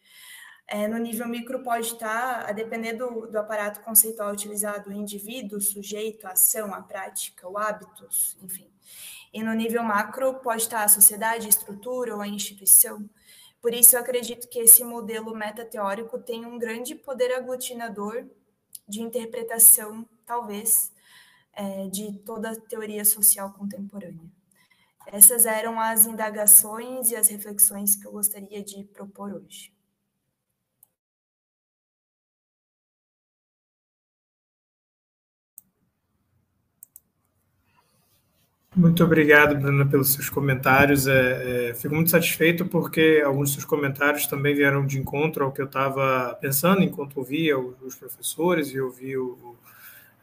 É, 0.68 0.88
no 0.88 0.98
nível 0.98 1.27
micro 1.27 1.61
pode 1.61 1.88
estar, 1.88 2.49
a 2.49 2.52
depender 2.52 2.94
do, 2.94 3.27
do 3.27 3.38
aparato 3.38 3.81
conceitual 3.81 4.31
utilizado, 4.31 4.90
o 4.90 4.94
indivíduo, 4.94 5.57
o 5.57 5.61
sujeito, 5.61 6.26
a 6.26 6.31
ação, 6.31 6.73
a 6.73 6.81
prática, 6.81 7.48
o 7.48 7.57
hábitos, 7.57 8.38
enfim. 8.41 8.72
E 9.34 9.44
no 9.44 9.53
nível 9.53 9.84
macro 9.84 10.35
pode 10.35 10.64
estar 10.64 10.84
a 10.84 10.88
sociedade, 10.88 11.45
a 11.45 11.49
estrutura 11.49 12.15
ou 12.15 12.22
a 12.22 12.27
instituição. 12.27 13.10
Por 13.61 13.73
isso, 13.73 13.95
eu 13.95 13.99
acredito 13.99 14.48
que 14.48 14.60
esse 14.60 14.84
modelo 14.84 15.35
metateórico 15.35 16.19
tem 16.19 16.45
um 16.45 16.57
grande 16.57 16.95
poder 16.95 17.34
aglutinador 17.34 18.26
de 18.88 19.02
interpretação, 19.02 20.07
talvez, 20.26 20.91
é, 21.53 21.88
de 21.88 22.14
toda 22.19 22.52
a 22.52 22.60
teoria 22.60 23.06
social 23.06 23.52
contemporânea. 23.53 24.30
Essas 25.07 25.45
eram 25.45 25.80
as 25.80 26.06
indagações 26.06 27.11
e 27.11 27.15
as 27.15 27.27
reflexões 27.27 27.95
que 27.95 28.07
eu 28.07 28.11
gostaria 28.11 28.64
de 28.64 28.84
propor 28.85 29.34
hoje. 29.34 29.73
Muito 38.76 39.04
obrigado, 39.04 39.56
Bruna, 39.56 39.86
pelos 39.86 40.14
seus 40.14 40.30
comentários. 40.30 41.06
É, 41.06 41.70
é, 41.70 41.74
fico 41.76 41.94
muito 41.94 42.10
satisfeito 42.10 42.66
porque 42.66 43.22
alguns 43.24 43.50
dos 43.50 43.54
seus 43.54 43.66
comentários 43.66 44.26
também 44.26 44.56
vieram 44.56 44.84
de 44.84 44.98
encontro 44.98 45.45
ao 45.45 45.52
que 45.52 45.62
eu 45.62 45.68
estava 45.68 46.36
pensando 46.41 46.82
enquanto 46.82 47.18
ouvia 47.18 47.58
os, 47.58 47.94
professores 47.94 48.70
e 48.70 48.82
ouvi 48.82 49.16
o, 49.16 49.56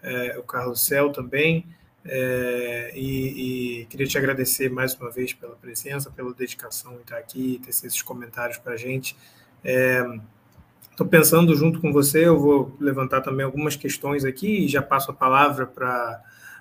é, 0.02 0.36
o 0.36 0.42
Carlos 0.42 0.84
Cel 0.84 1.10
também. 1.10 1.64
É, 2.04 2.92
e, 2.96 3.82
e, 3.82 3.86
queria 3.86 4.06
te 4.06 4.18
agradecer 4.18 4.68
mais 4.68 4.94
uma 4.94 5.10
vez 5.10 5.32
pela 5.32 5.54
presença, 5.54 6.10
pela 6.10 6.34
dedicação 6.34 6.94
em 6.94 7.02
estar 7.02 7.18
aqui 7.18 7.54
e 7.54 7.58
ter 7.60 7.70
esses 7.70 8.02
comentários 8.02 8.58
para 8.58 8.72
a 8.72 8.76
gente. 8.76 9.16
Estou 9.62 11.06
é, 11.06 11.10
pensando 11.10 11.54
junto 11.54 11.80
com 11.80 11.92
você, 11.92 12.26
eu 12.26 12.36
vou 12.36 12.76
levantar 12.80 13.20
também 13.20 13.46
algumas 13.46 13.76
questões 13.76 14.24
aqui 14.24 14.64
e 14.64 14.68
já 14.68 14.82
passo 14.82 15.12
a 15.12 15.14
palavra 15.14 15.66
para 15.66 16.20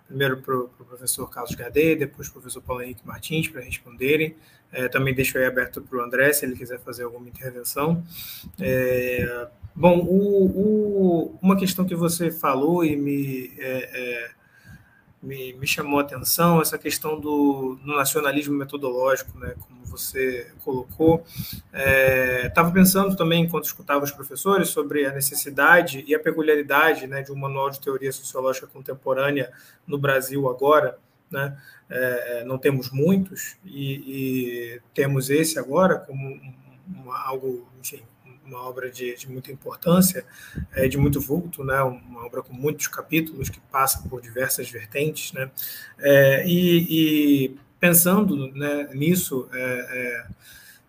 primeiro 0.10 0.38
para 0.42 0.58
o 0.58 0.68
pro 0.70 0.86
professor 0.86 1.30
Carlos 1.30 1.54
Gadê, 1.54 1.96
depois 1.96 2.28
para 2.28 2.40
o 2.40 2.42
professor 2.42 2.62
Paulo 2.62 2.82
Henrique 2.82 3.06
Martins 3.06 3.48
para 3.48 3.62
responderem. 3.62 4.36
É, 4.72 4.88
também 4.88 5.14
deixo 5.14 5.38
aí 5.38 5.46
aberto 5.46 5.82
para 5.82 6.00
o 6.00 6.02
André, 6.02 6.34
se 6.34 6.46
ele 6.46 6.56
quiser 6.56 6.80
fazer 6.80 7.04
alguma 7.04 7.28
intervenção. 7.28 8.04
É, 8.60 9.48
bom, 9.76 10.00
o, 10.00 10.46
o, 10.46 11.40
uma 11.42 11.56
questão 11.56 11.86
que 11.86 11.96
você 11.96 12.32
falou 12.32 12.84
e 12.84 12.96
me, 12.96 13.54
é, 13.58 13.90
é 13.94 14.32
me, 15.22 15.54
me, 15.54 15.68
chamou 15.68 16.00
a 16.00 16.02
atenção, 16.02 16.62
essa 16.62 16.78
questão 16.78 17.20
do, 17.20 17.80
do 17.84 17.96
nacionalismo 17.96 18.56
metodológico, 18.56 19.38
né, 19.38 19.56
como 19.60 19.79
você 20.00 20.52
colocou. 20.64 21.24
Estava 22.44 22.70
é, 22.70 22.74
pensando 22.74 23.16
também, 23.16 23.44
enquanto 23.44 23.66
escutava 23.66 24.04
os 24.04 24.12
professores, 24.12 24.70
sobre 24.70 25.06
a 25.06 25.12
necessidade 25.12 26.04
e 26.08 26.16
a 26.16 26.20
peculiaridade 26.20 27.08
né, 27.08 27.22
de 27.22 27.32
um 27.32 27.36
manual 27.36 27.70
de 27.70 27.80
teoria 27.80 28.12
sociológica 28.12 28.68
contemporânea 28.68 29.52
no 29.86 29.98
Brasil 29.98 30.50
agora. 30.50 30.98
Né? 31.30 31.56
É, 31.90 32.44
não 32.44 32.58
temos 32.58 32.90
muitos, 32.92 33.56
e, 33.64 34.76
e, 34.76 34.82
temos 34.94 35.30
esse 35.30 35.60
agora 35.60 36.00
como 36.00 36.40
uma, 36.88 37.20
algo, 37.24 37.68
enfim, 37.80 38.02
uma 38.50 38.68
obra 38.68 38.90
de, 38.90 39.16
de 39.16 39.30
muita 39.30 39.52
importância, 39.52 40.26
é, 40.74 40.88
de 40.88 40.98
muito 40.98 41.22
vulto, 41.22 41.64
né? 41.64 41.82
uma 41.84 42.26
obra 42.26 42.42
com 42.42 42.54
muitos 42.54 42.88
capítulos 42.88 43.50
que 43.50 43.60
passa 43.60 44.02
por 44.10 44.22
diversas 44.22 44.70
vertentes. 44.70 45.32
Né? 45.34 45.50
É, 46.00 46.44
e, 46.48 47.48
e 47.48 47.60
pensando 47.80 48.52
né, 48.54 48.90
nisso, 48.94 49.48
é, 49.54 49.58
é, 49.58 50.26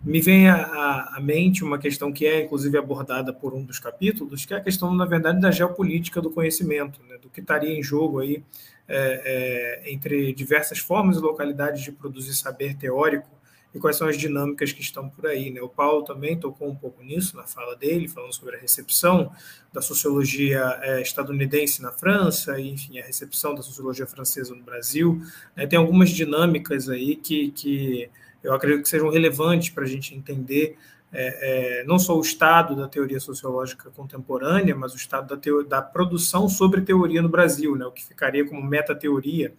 me 0.03 0.21
vem 0.21 0.49
à, 0.49 1.19
mente 1.21 1.63
uma 1.63 1.79
questão 1.79 2.13
que 2.13 2.27
é, 2.27 2.45
inclusive, 2.45 2.77
abordada 2.77 3.33
por 3.33 3.55
um 3.55 3.63
dos 3.63 3.79
capítulos, 3.79 4.45
que 4.45 4.55
é 4.55 4.57
a 4.57 4.61
questão, 4.61 4.95
na 4.95 5.05
verdade, 5.05 5.41
da 5.41 5.51
geopolítica 5.51 6.21
do 6.21 6.31
conhecimento, 6.31 7.01
né, 7.09 7.19
do 7.19 7.29
que 7.29 7.41
estaria 7.41 7.79
em 7.79 7.83
jogo 7.83 8.21
aí 8.21 8.43
é, 8.89 9.83
é 9.87 9.93
entre 9.93 10.33
diversas 10.33 10.79
formas 10.79 11.17
e 11.17 11.21
localidades 11.21 11.83
de 11.83 11.93
produzir 11.93 12.35
saber 12.35 12.77
teórico 12.77 13.40
e 13.75 13.79
quais 13.79 13.97
são 13.97 14.09
as 14.09 14.17
dinâmicas 14.17 14.73
que 14.73 14.81
estão 14.81 15.09
por 15.09 15.27
aí. 15.27 15.51
Né? 15.51 15.61
O 15.61 15.69
Paulo 15.69 16.03
também 16.05 16.39
tocou 16.39 16.69
um 16.69 16.75
pouco 16.75 17.03
nisso 17.03 17.37
na 17.37 17.45
fala 17.45 17.77
dele, 17.77 18.09
falando 18.09 18.35
sobre 18.35 18.57
a 18.57 18.59
recepção 18.59 19.31
da 19.73 19.81
sociologia 19.81 20.79
é, 20.83 21.01
estadunidense 21.01 21.81
na 21.81 21.93
França, 21.93 22.59
e, 22.59 22.69
enfim, 22.71 22.99
a 22.99 23.05
recepção 23.05 23.55
da 23.55 23.63
sociologia 23.63 24.07
francesa 24.07 24.55
no 24.55 24.63
Brasil. 24.63 25.23
Né? 25.57 25.67
Tem 25.67 25.79
algumas 25.79 26.11
dinâmicas 26.11 26.89
aí 26.89 27.15
que, 27.15 27.53
que 27.53 28.11
eu 28.43 28.53
acredito 28.53 28.83
que 28.83 28.89
sejam 28.89 29.11
relevantes 29.11 29.71
para 29.71 29.85
a 29.85 29.89
gente 29.89 30.15
entender 30.15 30.77
é, 31.13 31.81
é, 31.81 31.85
não 31.85 31.99
só 31.99 32.17
o 32.17 32.21
estado 32.21 32.77
da 32.77 32.87
teoria 32.89 33.19
sociológica 33.19 33.91
contemporânea, 33.91 34.77
mas 34.77 34.93
o 34.93 34.97
estado 34.97 35.37
da, 35.37 35.63
da 35.69 35.83
produção 35.83 36.49
sobre 36.49 36.83
teoria 36.83 37.21
no 37.21 37.29
Brasil, 37.29 37.75
né? 37.75 37.85
o 37.85 37.91
que 37.91 38.05
ficaria 38.05 38.49
como 38.49 38.63
metateoria, 38.63 39.53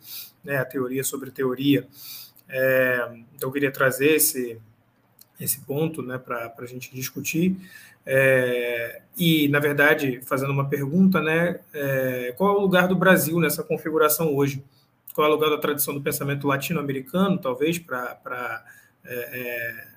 né? 0.43 0.57
a 0.57 0.65
teoria 0.65 1.03
sobre 1.03 1.29
teoria. 1.29 1.87
É, 2.51 3.09
então, 3.33 3.49
eu 3.49 3.53
queria 3.53 3.71
trazer 3.71 4.15
esse, 4.15 4.59
esse 5.39 5.61
ponto 5.61 6.03
né, 6.03 6.17
para 6.17 6.53
a 6.57 6.65
gente 6.65 6.93
discutir. 6.93 7.57
É, 8.05 9.01
e, 9.17 9.47
na 9.47 9.59
verdade, 9.59 10.21
fazendo 10.25 10.51
uma 10.51 10.67
pergunta, 10.67 11.21
né, 11.21 11.59
é, 11.73 12.33
qual 12.37 12.55
é 12.55 12.57
o 12.57 12.61
lugar 12.61 12.87
do 12.87 12.95
Brasil 12.95 13.39
nessa 13.39 13.63
configuração 13.63 14.35
hoje? 14.35 14.63
Qual 15.13 15.25
é 15.25 15.29
o 15.29 15.33
lugar 15.33 15.49
da 15.49 15.57
tradição 15.57 15.93
do 15.93 16.01
pensamento 16.01 16.47
latino-americano, 16.47 17.37
talvez, 17.37 17.77
para 17.79 18.63
é, 19.05 19.15
é, 19.15 19.87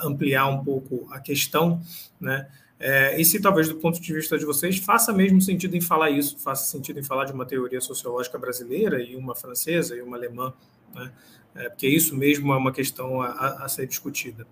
ampliar 0.00 0.46
um 0.48 0.64
pouco 0.64 1.08
a 1.10 1.20
questão, 1.20 1.80
né? 2.20 2.48
É, 2.78 3.18
e 3.18 3.24
se 3.24 3.40
talvez 3.40 3.68
do 3.68 3.76
ponto 3.76 4.00
de 4.00 4.12
vista 4.12 4.36
de 4.36 4.44
vocês 4.44 4.78
faça 4.78 5.12
mesmo 5.12 5.40
sentido 5.40 5.76
em 5.76 5.80
falar 5.80 6.10
isso, 6.10 6.38
faça 6.38 6.64
sentido 6.64 6.98
em 6.98 7.04
falar 7.04 7.24
de 7.24 7.32
uma 7.32 7.46
teoria 7.46 7.80
sociológica 7.80 8.36
brasileira 8.36 9.00
e 9.00 9.14
uma 9.16 9.34
francesa 9.34 9.96
e 9.96 10.02
uma 10.02 10.16
alemã, 10.16 10.52
né? 10.94 11.12
É, 11.54 11.68
porque 11.68 11.86
isso 11.86 12.16
mesmo 12.16 12.52
é 12.52 12.56
uma 12.56 12.72
questão 12.72 13.22
a, 13.22 13.64
a 13.64 13.68
ser 13.68 13.86
discutida. 13.86 14.46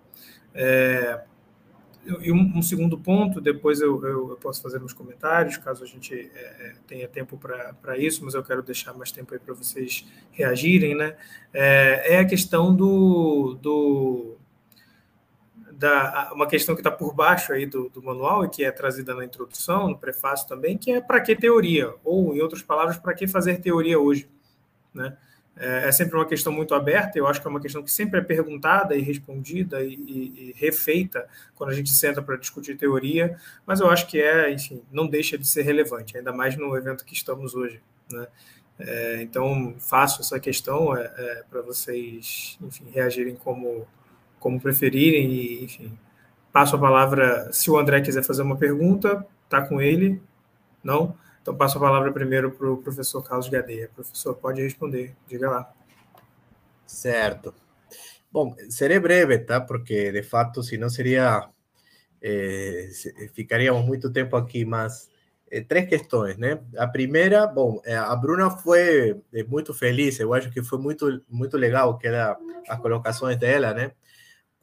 É, 0.53 1.21
e 2.05 2.31
um, 2.31 2.57
um, 2.57 2.61
segundo 2.61 2.97
ponto, 2.97 3.39
depois 3.39 3.79
eu, 3.79 4.03
eu, 4.05 4.29
eu, 4.31 4.35
posso 4.35 4.61
fazer 4.61 4.79
nos 4.79 4.91
comentários, 4.91 5.55
caso 5.55 5.83
a 5.83 5.87
gente 5.87 6.13
é, 6.13 6.67
é 6.67 6.75
tenha 6.85 7.07
tempo 7.07 7.37
para 7.37 7.97
isso, 7.97 8.25
mas 8.25 8.33
eu 8.33 8.43
quero 8.43 8.61
deixar 8.61 8.93
mais 8.93 9.09
tempo 9.11 9.33
aí 9.33 9.39
para 9.39 9.53
vocês 9.53 10.05
reagirem, 10.31 10.95
né? 10.95 11.15
É, 11.53 12.15
é, 12.15 12.19
a 12.19 12.25
questão 12.25 12.75
do, 12.75 13.57
do 13.61 14.37
da, 15.71 16.31
uma 16.33 16.45
questão 16.45 16.75
que 16.75 16.81
está 16.81 16.91
por 16.91 17.13
baixo 17.13 17.53
aí 17.53 17.65
do, 17.65 17.89
do, 17.89 18.03
manual 18.03 18.43
e 18.43 18.49
que 18.49 18.65
é 18.65 18.71
trazida 18.71 19.15
na 19.15 19.23
introdução, 19.23 19.89
no 19.89 19.97
prefácio 19.97 20.47
também, 20.47 20.77
que 20.77 20.91
é 20.91 20.99
para 20.99 21.21
que 21.21 21.35
teoria? 21.35 21.93
Ou, 22.03 22.35
em 22.35 22.41
outras 22.41 22.61
palavras, 22.61 22.97
para 22.97 23.13
que 23.13 23.27
fazer 23.27 23.61
teoria 23.61 23.97
hoje? 23.97 24.29
Né? 24.93 25.15
É, 25.55 25.87
é 25.87 25.91
sempre 25.91 26.15
uma 26.15 26.25
questão 26.25 26.51
muito 26.51 26.73
aberta, 26.73 27.17
eu 27.17 27.27
acho 27.27 27.39
que 27.39 27.47
é 27.47 27.49
uma 27.49 27.61
questão 27.61 27.83
que 27.83 27.91
sempre 27.91 28.19
é 28.19 28.23
perguntada 28.23 28.95
e 28.95 29.01
respondida 29.01 29.83
e, 29.83 29.93
e, 29.93 30.49
e 30.49 30.53
refeita 30.57 31.27
quando 31.55 31.69
a 31.69 31.73
gente 31.73 31.91
senta 31.91 32.21
para 32.21 32.37
discutir 32.37 32.75
teoria, 32.75 33.37
mas 33.65 33.79
eu 33.79 33.89
acho 33.89 34.07
que 34.07 34.19
é, 34.19 34.51
enfim, 34.51 34.81
não 34.91 35.07
deixa 35.07 35.37
de 35.37 35.47
ser 35.47 35.61
relevante, 35.61 36.17
ainda 36.17 36.33
mais 36.33 36.57
no 36.57 36.75
evento 36.75 37.05
que 37.05 37.13
estamos 37.13 37.53
hoje. 37.53 37.79
Né? 38.11 38.27
É, 38.79 39.21
então, 39.21 39.75
faço 39.79 40.21
essa 40.21 40.39
questão 40.39 40.95
é, 40.97 41.03
é 41.15 41.43
para 41.49 41.61
vocês, 41.61 42.57
enfim, 42.61 42.89
reagirem 42.91 43.35
como, 43.35 43.87
como 44.39 44.59
preferirem 44.59 45.31
e, 45.31 45.63
enfim, 45.63 45.97
passo 46.51 46.75
a 46.75 46.79
palavra, 46.79 47.51
se 47.51 47.69
o 47.69 47.77
André 47.77 48.01
quiser 48.01 48.23
fazer 48.23 48.41
uma 48.41 48.57
pergunta, 48.57 49.25
tá 49.47 49.61
com 49.61 49.79
ele, 49.79 50.21
não? 50.83 51.15
Então, 51.43 51.53
passo 51.57 51.77
a 51.77 51.81
palavra 51.81 52.09
primeiro 52.13 52.51
para 52.51 52.71
o 52.71 52.77
professor 52.77 53.21
Carlos 53.21 53.49
Gadeia. 53.49 53.91
Professor, 53.93 54.33
pode 54.33 54.61
responder, 54.61 55.13
diga 55.27 55.49
lá. 55.49 55.73
Certo. 56.85 57.53
Bom, 58.31 58.55
serei 58.69 58.97
breve, 58.97 59.39
tá? 59.39 59.59
Porque, 59.59 60.09
de 60.09 60.23
fato, 60.23 60.63
senão 60.63 60.89
seria... 60.89 61.49
Eh, 62.21 62.89
ficaríamos 63.33 63.85
muito 63.85 64.09
tempo 64.09 64.37
aqui, 64.37 64.63
mas 64.63 65.09
eh, 65.51 65.59
três 65.59 65.89
questões, 65.89 66.37
né? 66.37 66.61
A 66.77 66.87
primeira, 66.87 67.45
bom, 67.45 67.81
eh, 67.83 67.93
a 67.93 68.15
Bruna 68.15 68.49
foi 68.49 69.21
muito 69.49 69.73
feliz, 69.73 70.21
eu 70.21 70.33
acho 70.33 70.49
que 70.49 70.63
foi 70.63 70.79
muito, 70.79 71.21
muito 71.29 71.57
legal 71.57 71.97
que 71.97 72.07
era 72.07 72.37
as 72.69 72.79
colocações 72.79 73.37
dela, 73.37 73.73
né? 73.73 73.91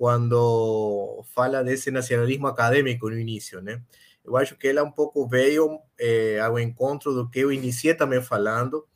quando 0.00 1.22
fala 1.34 1.62
desse 1.62 1.90
nacionalismo 1.90 2.46
acadêmico 2.46 3.10
no 3.10 3.18
início, 3.18 3.60
né? 3.60 3.82
Eu 4.30 4.36
acho 4.36 4.56
que 4.56 4.68
ela 4.68 4.84
um 4.84 4.92
pouco 4.92 5.26
veio 5.26 5.80
é, 5.98 6.38
ao 6.38 6.56
encontro 6.56 7.12
do 7.12 7.28
que 7.28 7.40
eu 7.40 7.52
iniciei 7.52 7.94
também 7.94 8.22
falando, 8.22 8.86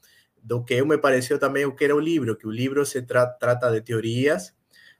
do 0.40 0.62
que 0.62 0.80
me 0.84 0.96
pareceu 0.96 1.40
também 1.40 1.64
o 1.64 1.74
que 1.74 1.84
era 1.84 1.96
o 1.96 1.98
livro, 1.98 2.36
que 2.36 2.46
o 2.46 2.52
livro 2.52 2.86
se 2.86 3.02
tra 3.02 3.26
trata 3.26 3.68
de 3.72 3.80
teorias, 3.80 4.54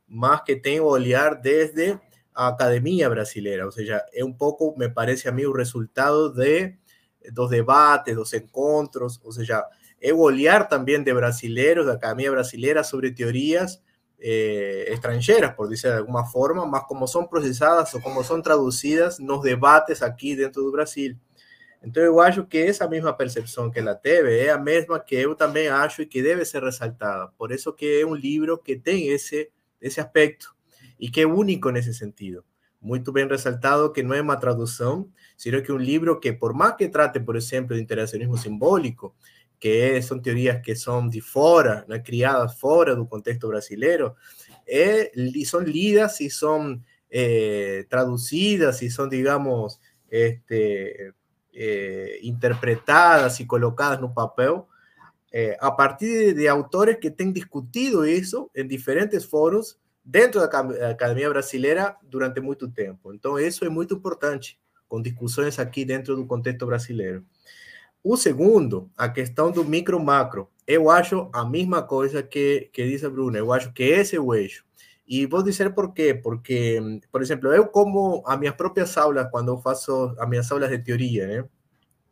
mas 0.08 0.42
que 0.42 0.56
tem 0.56 0.80
o 0.80 0.86
olhar 0.86 1.36
desde 1.36 2.00
a 2.34 2.48
academia 2.48 3.08
brasileira, 3.08 3.64
ou 3.64 3.70
seja, 3.70 4.04
é 4.12 4.24
um 4.24 4.32
pouco, 4.32 4.76
me 4.76 4.88
parece 4.88 5.28
a 5.28 5.32
mim, 5.32 5.44
o 5.44 5.52
resultado 5.52 6.30
de 6.34 6.74
dos 7.32 7.48
debates, 7.48 8.16
dos 8.16 8.34
encontros, 8.34 9.20
ou 9.22 9.30
seja, 9.30 9.64
é 10.00 10.12
o 10.12 10.18
olhar 10.18 10.68
também 10.68 11.02
de 11.02 11.14
brasileiros, 11.14 11.86
da 11.86 11.92
academia 11.92 12.30
brasileira 12.32 12.82
sobre 12.82 13.12
teorias 13.12 13.80
eh, 14.26 14.86
estrangeiras, 14.88 15.54
por 15.54 15.68
dizer 15.68 15.92
de 15.92 15.98
alguma 15.98 16.24
forma, 16.24 16.64
mas 16.64 16.84
como 16.84 17.06
são 17.06 17.26
processadas 17.26 17.92
ou 17.92 18.00
como 18.00 18.24
são 18.24 18.40
traduzidas 18.40 19.18
nos 19.18 19.42
debates 19.42 20.00
aqui 20.02 20.34
dentro 20.34 20.62
do 20.62 20.72
Brasil. 20.72 21.14
Então, 21.82 22.02
eu 22.02 22.18
acho 22.18 22.46
que 22.46 22.56
essa 22.56 22.88
mesma 22.88 23.12
percepção 23.12 23.70
que 23.70 23.78
ela 23.78 23.94
teve 23.94 24.38
é 24.38 24.50
a 24.50 24.56
mesma 24.56 24.98
que 24.98 25.14
eu 25.14 25.34
também 25.34 25.68
acho 25.68 26.00
e 26.00 26.06
que 26.06 26.22
deve 26.22 26.42
ser 26.46 26.62
ressaltada. 26.62 27.30
Por 27.36 27.52
isso 27.52 27.70
que 27.74 28.00
é 28.00 28.06
um 28.06 28.14
livro 28.14 28.56
que 28.56 28.76
tem 28.76 29.08
esse, 29.08 29.50
esse 29.78 30.00
aspecto 30.00 30.54
e 30.98 31.10
que 31.10 31.20
é 31.20 31.26
único 31.26 31.68
nesse 31.68 31.92
sentido. 31.92 32.42
Muito 32.80 33.12
bem 33.12 33.28
ressaltado 33.28 33.92
que 33.92 34.02
não 34.02 34.14
é 34.14 34.22
uma 34.22 34.38
tradução, 34.38 35.06
sino 35.36 35.62
que 35.62 35.70
é 35.70 35.74
um 35.74 35.78
livro 35.78 36.18
que, 36.18 36.32
por 36.32 36.54
mais 36.54 36.76
que 36.76 36.88
trate, 36.88 37.20
por 37.20 37.36
exemplo, 37.36 37.76
de 37.76 37.82
interacionismo 37.82 38.38
simbólico, 38.38 39.14
que 39.58 40.00
são 40.02 40.20
teorias 40.20 40.60
que 40.62 40.74
são 40.74 41.08
de 41.08 41.20
fora, 41.20 41.84
né, 41.88 41.98
criadas 41.98 42.58
fora 42.58 42.94
do 42.94 43.06
contexto 43.06 43.48
brasileiro, 43.48 44.14
é, 44.66 45.10
são 45.44 45.60
lidas 45.60 46.20
e 46.20 46.28
são 46.28 46.80
é, 47.10 47.84
traduzidas 47.88 48.82
e 48.82 48.88
digamos, 49.08 49.80
este, 50.10 51.12
eh, 51.52 52.18
interpretadas 52.22 53.40
y 53.40 53.46
colocadas 53.46 54.02
un 54.02 54.12
papel 54.12 54.64
eh, 55.30 55.56
a 55.60 55.76
partir 55.76 56.34
de, 56.34 56.48
autores 56.48 56.98
que 56.98 57.14
han 57.18 57.32
discutido 57.32 58.04
eso 58.04 58.50
en 58.54 58.68
diferentes 58.68 59.26
foros 59.26 59.78
dentro 60.02 60.40
de 60.40 60.48
la 60.80 60.88
Academia 60.90 61.28
Brasileira 61.28 61.98
durante 62.02 62.40
mucho 62.40 62.70
tiempo. 62.70 63.12
Entonces, 63.12 63.48
eso 63.48 63.64
es 63.64 63.70
muy 63.70 63.86
importante, 63.90 64.58
con 64.86 65.02
discusiones 65.02 65.58
aquí 65.58 65.84
dentro 65.84 66.16
del 66.16 66.26
contexto 66.26 66.66
brasileiro. 66.66 67.24
O 68.06 68.18
segundo, 68.18 68.90
a 68.98 69.08
questão 69.08 69.50
do 69.50 69.64
micro-macro. 69.64 70.50
Eu 70.66 70.90
acho 70.90 71.30
a 71.32 71.42
mesma 71.42 71.82
coisa 71.82 72.22
que, 72.22 72.68
que 72.70 72.86
diz 72.86 73.02
a 73.02 73.08
Bruna. 73.08 73.38
Eu 73.38 73.50
acho 73.50 73.72
que 73.72 73.82
esse 73.82 74.14
é 74.14 74.20
o 74.20 74.34
eixo. 74.34 74.62
E 75.08 75.24
vou 75.24 75.42
dizer 75.42 75.72
por 75.72 75.94
quê. 75.94 76.12
Porque, 76.14 76.78
por 77.10 77.22
exemplo, 77.22 77.50
eu 77.50 77.66
como 77.66 78.22
as 78.26 78.38
minhas 78.38 78.54
próprias 78.54 78.94
aulas, 78.98 79.26
quando 79.30 79.52
eu 79.52 79.58
faço 79.58 80.14
as 80.18 80.28
minhas 80.28 80.52
aulas 80.52 80.68
de 80.68 80.78
teoria, 80.80 81.26
né? 81.26 81.48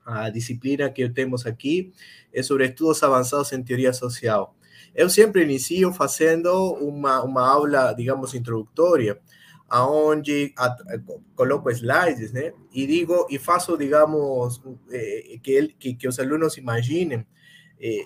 A 0.06 0.30
disciplina 0.30 0.88
que 0.88 1.06
temos 1.10 1.44
aqui 1.44 1.92
é 2.32 2.42
sobre 2.42 2.64
estudos 2.64 3.02
avançados 3.02 3.52
em 3.52 3.62
teoria 3.62 3.92
social. 3.92 4.56
Eu 4.94 5.10
sempre 5.10 5.42
inicio 5.42 5.92
fazendo 5.92 6.72
uma, 6.76 7.22
uma 7.22 7.46
aula, 7.46 7.92
digamos, 7.92 8.34
introdutória, 8.34 9.20
aonde 9.72 10.52
a, 10.58 10.76
coloco 11.34 11.70
slides, 11.70 12.30
né? 12.30 12.52
E 12.74 12.86
digo, 12.86 13.26
e 13.30 13.38
faço, 13.38 13.78
digamos, 13.78 14.60
eh, 14.90 15.38
que, 15.42 15.68
que, 15.78 15.94
que 15.94 16.06
os 16.06 16.18
alunos 16.18 16.58
imaginem 16.58 17.26
eh, 17.80 18.04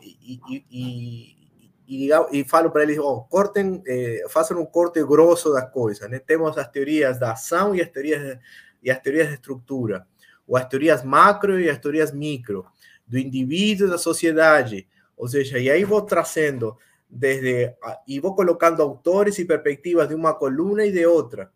e, 0.70 1.36
digamos, 1.84 2.32
e 2.32 2.44
falo 2.44 2.70
para 2.70 2.84
eles, 2.84 2.98
oh, 3.00 3.22
cortem, 3.22 3.82
eh, 3.84 4.24
façam 4.28 4.60
um 4.60 4.64
corte 4.64 5.02
grosso 5.04 5.52
das 5.52 5.68
coisas, 5.72 6.08
né? 6.08 6.20
Temos 6.20 6.56
as 6.56 6.68
teorias 6.68 7.18
da 7.18 7.32
ação 7.32 7.74
e 7.74 7.82
as 7.82 7.88
teorias 7.88 8.38
e 8.80 8.88
as 8.88 9.00
teorias 9.00 9.26
de 9.26 9.34
estrutura, 9.34 10.06
ou 10.46 10.56
as 10.56 10.68
teorias 10.68 11.02
macro 11.02 11.58
e 11.58 11.68
as 11.68 11.78
teorias 11.78 12.12
micro, 12.12 12.64
do 13.04 13.18
indivíduo 13.18 13.88
da 13.88 13.98
sociedade, 13.98 14.86
ou 15.16 15.26
seja, 15.26 15.58
e 15.58 15.68
aí 15.68 15.82
vou 15.84 16.02
trazendo 16.02 16.76
desde 17.10 17.74
e 18.06 18.20
vou 18.20 18.36
colocando 18.36 18.82
autores 18.82 19.36
e 19.40 19.44
perspectivas 19.44 20.06
de 20.06 20.14
uma 20.14 20.32
coluna 20.32 20.86
e 20.86 20.92
de 20.92 21.04
outra, 21.04 21.50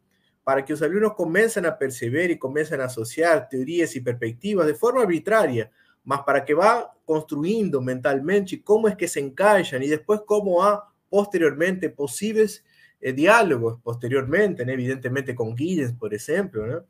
para 0.50 0.64
que 0.64 0.72
os 0.72 0.82
alunos 0.82 1.14
comecem 1.14 1.64
a 1.64 1.70
perceber 1.70 2.28
e 2.28 2.36
comecem 2.36 2.80
a 2.80 2.86
associar 2.86 3.48
teorias 3.48 3.94
e 3.94 4.00
perspectivas 4.00 4.66
de 4.66 4.74
forma 4.74 5.00
arbitrária, 5.00 5.70
mas 6.02 6.22
para 6.22 6.44
que 6.44 6.52
vá 6.52 6.92
construindo 7.04 7.80
mentalmente 7.80 8.60
cómo 8.60 8.88
es 8.88 8.96
que 8.96 9.06
se 9.06 9.20
encaixan 9.20 9.80
y 9.80 9.86
después 9.86 10.22
cómo 10.26 10.64
ha 10.64 10.92
posteriormente 11.08 11.88
posibles 11.88 12.64
eh, 13.00 13.12
diálogos, 13.12 13.78
posteriormente, 13.80 14.64
evidentemente 14.64 15.36
con 15.36 15.56
Giddens, 15.56 15.92
por 15.92 16.12
ejemplo, 16.12 16.66
¿no? 16.66 16.84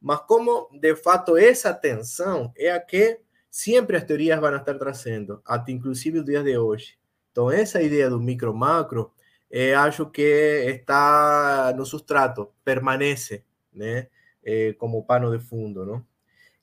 mas 0.00 0.22
como 0.22 0.70
de 0.72 0.96
fato 0.96 1.36
esa 1.36 1.78
tensión 1.78 2.50
es 2.54 2.72
a 2.72 2.86
que 2.86 3.20
siempre 3.50 3.98
las 3.98 4.06
teorías 4.06 4.40
van 4.40 4.54
a 4.54 4.58
estar 4.60 4.78
trazendo, 4.78 5.42
hasta 5.44 5.70
inclusive 5.70 6.16
los 6.16 6.26
días 6.26 6.44
de 6.44 6.56
hoy. 6.56 6.82
Entonces, 7.28 7.60
esa 7.60 7.82
idea 7.82 8.08
de 8.08 8.14
un 8.14 8.24
micro-macro, 8.24 9.12
eh, 9.52 9.74
acho 9.74 10.10
que 10.10 10.70
está 10.70 11.74
no 11.76 11.84
sustrato, 11.84 12.54
permanece 12.64 13.44
¿no? 13.72 13.84
Eh, 14.42 14.74
como 14.78 15.06
pano 15.06 15.30
de 15.30 15.38
fundo, 15.38 15.84
¿no? 15.84 16.06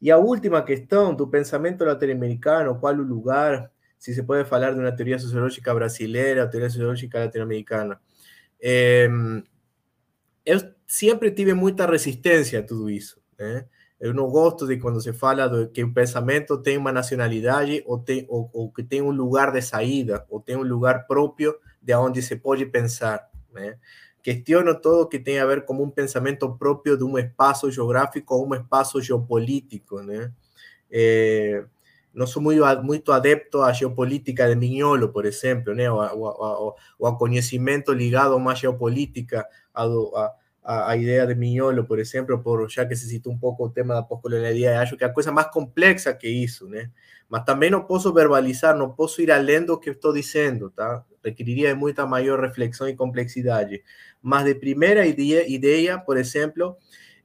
Y 0.01 0.09
a 0.09 0.17
última 0.17 0.65
cuestión, 0.65 1.15
tu 1.15 1.29
pensamiento 1.29 1.85
latinoamericano, 1.85 2.79
¿cuál 2.79 2.97
lugar? 2.97 3.71
Si 3.97 4.13
se 4.13 4.23
puede 4.23 4.45
hablar 4.49 4.73
de 4.73 4.79
una 4.79 4.95
teoría 4.95 5.19
sociológica 5.19 5.71
brasileira 5.73 6.45
o 6.45 6.49
teoría 6.49 6.69
sociológica 6.69 7.19
latinoamericana. 7.19 8.01
Eh, 8.59 9.07
eu 10.45 10.59
sempre 10.87 11.31
tive 11.31 11.53
muita 11.53 11.85
resistência 11.85 12.59
a 12.59 12.65
tudo 12.65 12.89
isso. 12.89 13.21
Né? 13.37 13.67
Eu 13.99 14.13
não 14.13 14.29
gosto 14.29 14.65
de 14.65 14.77
quando 14.77 14.99
se 14.99 15.13
fala 15.13 15.47
de 15.47 15.67
que 15.67 15.83
o 15.83 15.93
pensamento 15.93 16.57
tem 16.61 16.77
uma 16.77 16.91
nacionalidade 16.91 17.83
ou, 17.85 18.03
ou, 18.27 18.49
ou 18.51 18.71
que 18.71 18.81
tem 18.81 19.01
um 19.01 19.11
lugar 19.11 19.51
de 19.51 19.61
saída, 19.61 20.25
ou 20.29 20.39
tem 20.39 20.55
um 20.55 20.63
lugar 20.63 21.05
próprio 21.05 21.53
de 21.89 21.95
onde 21.95 22.21
se 22.21 22.35
pode 22.35 22.67
pensar. 22.67 23.27
Né? 23.51 23.75
Questiono 24.21 24.79
todo 24.79 25.09
que 25.09 25.17
tem 25.17 25.39
a 25.39 25.45
ver 25.45 25.65
com 25.65 25.73
um 25.81 25.89
pensamento 25.89 26.55
próprio 26.55 26.95
de 26.95 27.03
um 27.03 27.17
espaço 27.17 27.71
geográfico 27.71 28.35
ou 28.35 28.47
um 28.47 28.53
espaço 28.53 29.01
geopolítico, 29.01 30.01
né? 30.03 30.31
É, 30.91 31.63
não 32.13 32.27
sou 32.27 32.41
muito, 32.41 32.63
muito 32.83 33.11
adepto 33.11 33.61
à 33.61 33.71
geopolítica 33.71 34.47
de 34.47 34.55
Mignolo, 34.55 35.09
por 35.09 35.25
exemplo, 35.25 35.73
né? 35.73 35.89
ou, 35.89 35.99
ou, 35.99 36.75
ou 36.99 37.07
a 37.07 37.17
conhecimento 37.17 37.91
ligado 37.91 38.37
a 38.37 38.53
geopolítica, 38.55 39.47
a, 39.73 39.83
a, 40.63 40.91
a, 40.91 40.95
de 40.95 41.35
Mignolo, 41.35 41.85
por 41.85 41.97
exemplo, 41.97 42.39
por, 42.39 42.69
já 42.69 42.85
que 42.85 42.95
se 42.95 43.07
citou 43.07 43.33
um 43.33 43.37
pouco 43.37 43.65
o 43.65 43.69
tema 43.69 43.95
da 43.95 44.03
pós-colonialidade, 44.03 44.77
acho 44.77 44.97
que 44.97 45.03
é 45.03 45.07
a 45.07 45.13
coisa 45.13 45.31
mais 45.31 45.47
complexa 45.47 46.13
que 46.13 46.27
isso, 46.27 46.67
né? 46.67 46.91
Mas 47.27 47.43
também 47.45 47.69
não 47.69 47.83
posso 47.83 48.11
verbalizar, 48.13 48.75
não 48.75 48.91
posso 48.91 49.21
ir 49.21 49.31
além 49.31 49.63
do 49.63 49.79
que 49.79 49.91
estou 49.91 50.11
dizendo, 50.11 50.71
tá? 50.71 51.05
Requeriria 51.23 51.69
de 51.69 51.79
muita 51.79 52.05
maior 52.05 52.39
reflexão 52.39 52.87
e 52.87 52.95
complexidade. 52.95 53.83
Mas 54.21 54.45
de 54.45 54.55
primeira 54.55 55.05
ideia, 55.05 55.47
ideia 55.47 55.97
por 55.97 56.17
exemplo, 56.17 56.77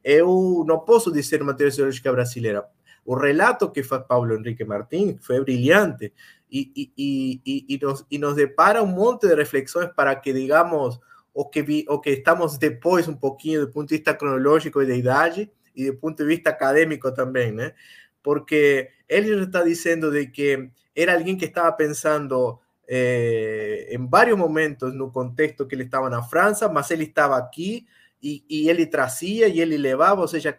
eu 0.02 0.64
não 0.66 0.80
posso 0.80 1.10
dizer 1.12 1.42
uma 1.42 1.54
teoria 1.54 1.70
sociológica 1.70 2.12
brasileira. 2.12 2.64
O 3.04 3.14
relato 3.14 3.70
que 3.70 3.82
faz 3.82 4.04
Paulo 4.06 4.34
Henrique 4.34 4.64
Martins 4.64 5.16
foi 5.20 5.40
brilhante 5.42 6.12
e, 6.50 6.90
e, 6.96 7.40
e, 7.44 7.64
e, 7.68 7.78
nos, 7.82 8.06
e 8.10 8.18
nos 8.18 8.34
depara 8.34 8.82
um 8.82 8.86
monte 8.86 9.26
de 9.26 9.34
reflexões 9.34 9.90
para 9.94 10.14
que, 10.16 10.32
digamos, 10.32 10.98
o 11.34 11.44
que, 11.44 11.84
o 11.88 11.98
que 11.98 12.10
estamos 12.10 12.56
depois 12.56 13.08
um 13.08 13.16
pouquinho 13.16 13.66
do 13.66 13.72
ponto 13.72 13.88
de 13.88 13.96
vista 13.96 14.14
cronológico 14.14 14.80
e 14.80 14.86
de 14.86 14.94
idade 14.94 15.50
e 15.74 15.90
do 15.90 15.96
ponto 15.96 16.16
de 16.18 16.24
vista 16.24 16.50
acadêmico 16.50 17.12
também, 17.12 17.50
né? 17.52 17.74
Porque 18.22 18.90
ele 19.08 19.42
está 19.42 19.62
dizendo 19.62 20.10
de 20.10 20.28
que 20.28 20.70
era 20.94 21.14
alguém 21.14 21.36
que 21.36 21.46
estava 21.46 21.72
pensando 21.72 22.58
eh, 22.86 23.88
en 23.90 24.08
varios 24.08 24.38
momentos 24.38 24.94
no 24.94 25.10
contexto 25.10 25.66
que 25.66 25.74
ele 25.74 25.84
estava 25.84 26.10
na 26.10 26.22
França, 26.22 26.68
mas 26.68 26.90
ele 26.90 27.04
estava 27.04 27.36
aqui 27.36 27.86
e, 28.22 28.44
e 28.48 28.68
ele 28.68 28.86
trazia 28.86 29.48
e 29.48 29.60
ele 29.60 29.76
levava, 29.76 30.20
ou 30.20 30.28
seja, 30.28 30.58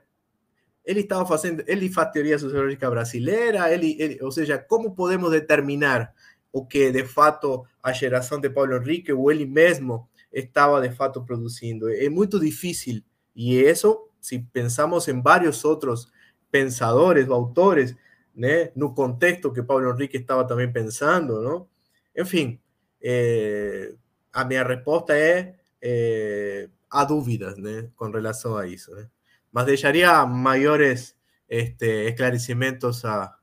ele 0.84 1.02
estava 1.02 1.26
fazendo, 1.26 1.64
ele 1.68 1.90
faz 1.90 2.12
teoria 2.12 2.38
sociológica 2.38 2.90
brasileira, 2.90 3.72
ele, 3.74 3.96
ele, 4.00 4.20
ou 4.22 4.32
seja, 4.32 4.58
como 4.58 4.96
podemos 4.96 5.32
determinar 5.32 6.14
o 6.52 6.66
que 6.66 6.92
de 6.92 7.04
fato 7.04 7.66
a 7.82 7.92
geração 7.92 8.40
de 8.40 8.50
Paulo 8.50 8.76
Henrique 8.76 9.12
ou 9.12 9.32
ele 9.32 9.46
mesmo 9.46 10.08
estava 10.32 10.80
de 10.88 10.96
fato 10.96 11.24
produzindo? 11.26 11.90
É 11.90 12.08
muito 12.10 12.40
difícil 12.40 13.04
e 13.36 13.56
isso, 13.60 14.10
se 14.22 14.40
pensamos 14.40 15.08
em 15.08 15.22
vários 15.22 15.66
outros 15.66 16.08
pensadores, 16.50 17.30
autores, 17.30 17.96
né, 18.34 18.72
no 18.76 18.94
contexto 18.94 19.52
que 19.52 19.64
Paulo 19.64 19.90
Henrique 19.92 20.18
estava 20.18 20.46
também 20.48 20.72
pensando, 20.72 21.42
não? 21.42 21.68
Enfim, 22.16 22.60
é, 23.02 23.94
a 24.32 24.44
minha 24.46 24.64
resposta 24.64 25.16
é, 25.16 25.56
é 25.82 26.70
há 26.90 27.04
dúvidas 27.04 27.58
né, 27.58 27.90
com 27.96 28.10
relação 28.10 28.56
a 28.58 28.66
isso. 28.68 28.94
Né? 28.96 29.08
Mas 29.52 29.66
deixaria 29.66 30.26
maiores 30.26 31.16
este, 31.50 32.10
esclarecimentos 32.10 33.04
a, 33.06 33.36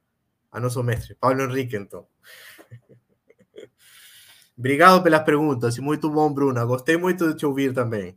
a 0.50 0.60
nosso 0.60 0.82
mestre, 0.82 1.14
Paulo 1.14 1.42
Henrique, 1.42 1.76
então. 1.76 2.06
Obrigado 4.56 5.02
pelas 5.02 5.24
perguntas 5.24 5.76
e 5.76 5.80
muito 5.80 6.10
bom, 6.10 6.32
Bruna. 6.32 6.64
Gostei 6.64 6.96
muito 6.96 7.28
de 7.28 7.36
te 7.36 7.46
ouvir 7.46 7.74
também. 7.74 8.16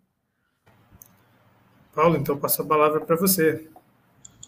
Paulo, 1.94 2.18
então 2.18 2.38
passo 2.38 2.62
a 2.62 2.66
palavra 2.66 3.02
para 3.02 3.16
você. 3.16 3.70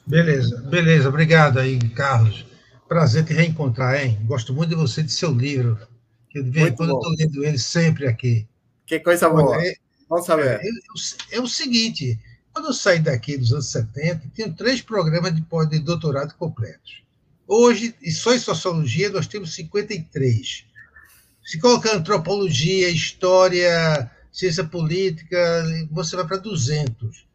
Beleza, 0.06 0.62
beleza. 0.64 1.10
Obrigado 1.10 1.60
aí, 1.60 1.80
Carlos. 1.90 2.46
Prazer 2.88 3.26
te 3.26 3.34
reencontrar, 3.34 3.96
hein? 3.96 4.20
Gosto 4.26 4.54
muito 4.54 4.70
de 4.70 4.76
você, 4.76 5.04
de 5.04 5.12
seu 5.12 5.32
livro. 5.32 5.78
Que 6.38 6.44
de 6.44 6.50
vez 6.52 6.68
em 6.68 6.76
quando 6.76 6.90
eu 6.92 6.98
estou 6.98 7.16
lendo 7.18 7.46
ele 7.46 7.58
sempre 7.58 8.08
aqui. 8.08 8.48
Que 8.86 9.00
coisa 9.00 9.30
boa. 9.30 9.62
É, 9.66 9.74
Vamos 10.10 10.26
saber. 10.26 10.62
É, 10.62 10.62
é, 10.64 11.38
é, 11.38 11.42
o 11.42 11.48
seguinte, 11.48 12.20
quando 12.54 12.68
eu 12.68 12.74
saí 12.74 13.00
daqui 13.00 13.38
dos 13.38 13.52
anos 13.52 13.68
70, 13.68 14.22
tinha 14.34 14.52
três 14.52 14.82
programas 14.82 15.36
de 15.36 15.42
pós-doutorado 15.42 16.36
completos. 16.36 17.04
Hoje, 17.48 17.96
e 18.02 18.12
só 18.12 18.34
em 18.34 18.40
sociologia, 18.40 19.10
nós 19.10 19.28
temos 19.28 19.54
53. 19.54 20.66
Se 21.44 21.60
colocar 21.60 21.96
antropologia, 21.96 22.90
história, 22.90 24.10
ciência 24.32 24.64
política, 24.64 25.64
você 25.92 26.16
vai 26.16 26.28
para 26.28 26.38
200. 26.38 27.26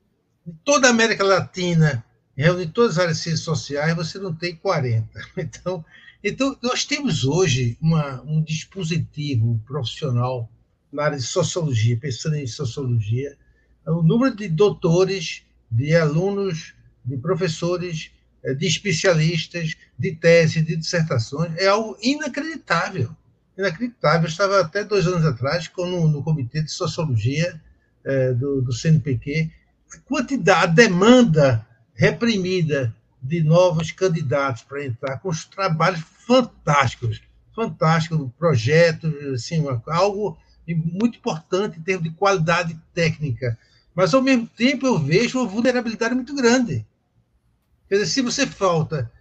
Em 0.46 0.52
toda 0.64 0.86
a 0.86 0.90
América 0.90 1.24
Latina, 1.24 2.04
reúne 2.36 2.66
todas 2.66 2.92
as 2.92 2.98
áreas 2.98 3.16
de 3.16 3.22
ciências 3.22 3.44
sociais, 3.44 3.96
você 3.96 4.18
não 4.18 4.34
tem 4.34 4.54
40. 4.56 5.08
Então, 5.36 5.84
então 6.22 6.56
nós 6.62 6.84
temos 6.84 7.24
hoje 7.24 7.76
uma, 7.80 8.22
um 8.22 8.42
dispositivo 8.42 9.60
profissional 9.66 10.50
na 10.92 11.04
área 11.04 11.16
de 11.16 11.24
sociologia, 11.24 11.96
pensando 11.96 12.36
em 12.36 12.46
sociologia, 12.46 13.36
o 13.86 14.02
número 14.02 14.36
de 14.36 14.48
doutores, 14.48 15.42
de 15.70 15.94
alunos, 15.96 16.74
de 17.04 17.16
professores, 17.16 18.10
eh, 18.42 18.54
de 18.54 18.66
especialistas, 18.66 19.74
de 19.98 20.14
teses, 20.14 20.64
de 20.64 20.76
dissertações, 20.76 21.56
é 21.56 21.66
algo 21.66 21.96
inacreditável. 22.02 23.10
Inacreditável. 23.56 24.22
Eu 24.22 24.28
estava 24.28 24.60
até 24.60 24.84
dois 24.84 25.06
anos 25.06 25.24
atrás 25.24 25.70
no, 25.76 26.08
no 26.08 26.22
Comitê 26.22 26.62
de 26.62 26.70
Sociologia 26.70 27.60
é, 28.04 28.32
do, 28.32 28.62
do 28.62 28.72
CNPq, 28.72 29.50
a 29.94 29.98
quantidade, 30.00 30.64
a 30.64 30.66
demanda 30.66 31.66
reprimida 31.94 32.94
de 33.22 33.42
novos 33.42 33.92
candidatos 33.92 34.64
para 34.64 34.84
entrar, 34.84 35.18
com 35.18 35.28
os 35.28 35.44
trabalhos 35.44 36.00
fantásticos, 36.26 37.22
fantásticos, 37.54 38.28
projetos, 38.36 39.14
assim, 39.34 39.64
algo 39.86 40.36
muito 40.66 41.18
importante 41.18 41.78
em 41.78 41.82
termos 41.82 42.04
de 42.04 42.14
qualidade 42.14 42.78
técnica. 42.92 43.58
Mas, 43.94 44.12
ao 44.14 44.22
mesmo 44.22 44.46
tempo, 44.46 44.86
eu 44.86 44.98
vejo 44.98 45.38
uma 45.38 45.46
vulnerabilidade 45.46 46.14
muito 46.14 46.34
grande. 46.34 46.86
Quer 47.88 47.96
dizer, 47.96 48.06
se 48.06 48.22
você 48.22 48.46
falta, 48.46 49.12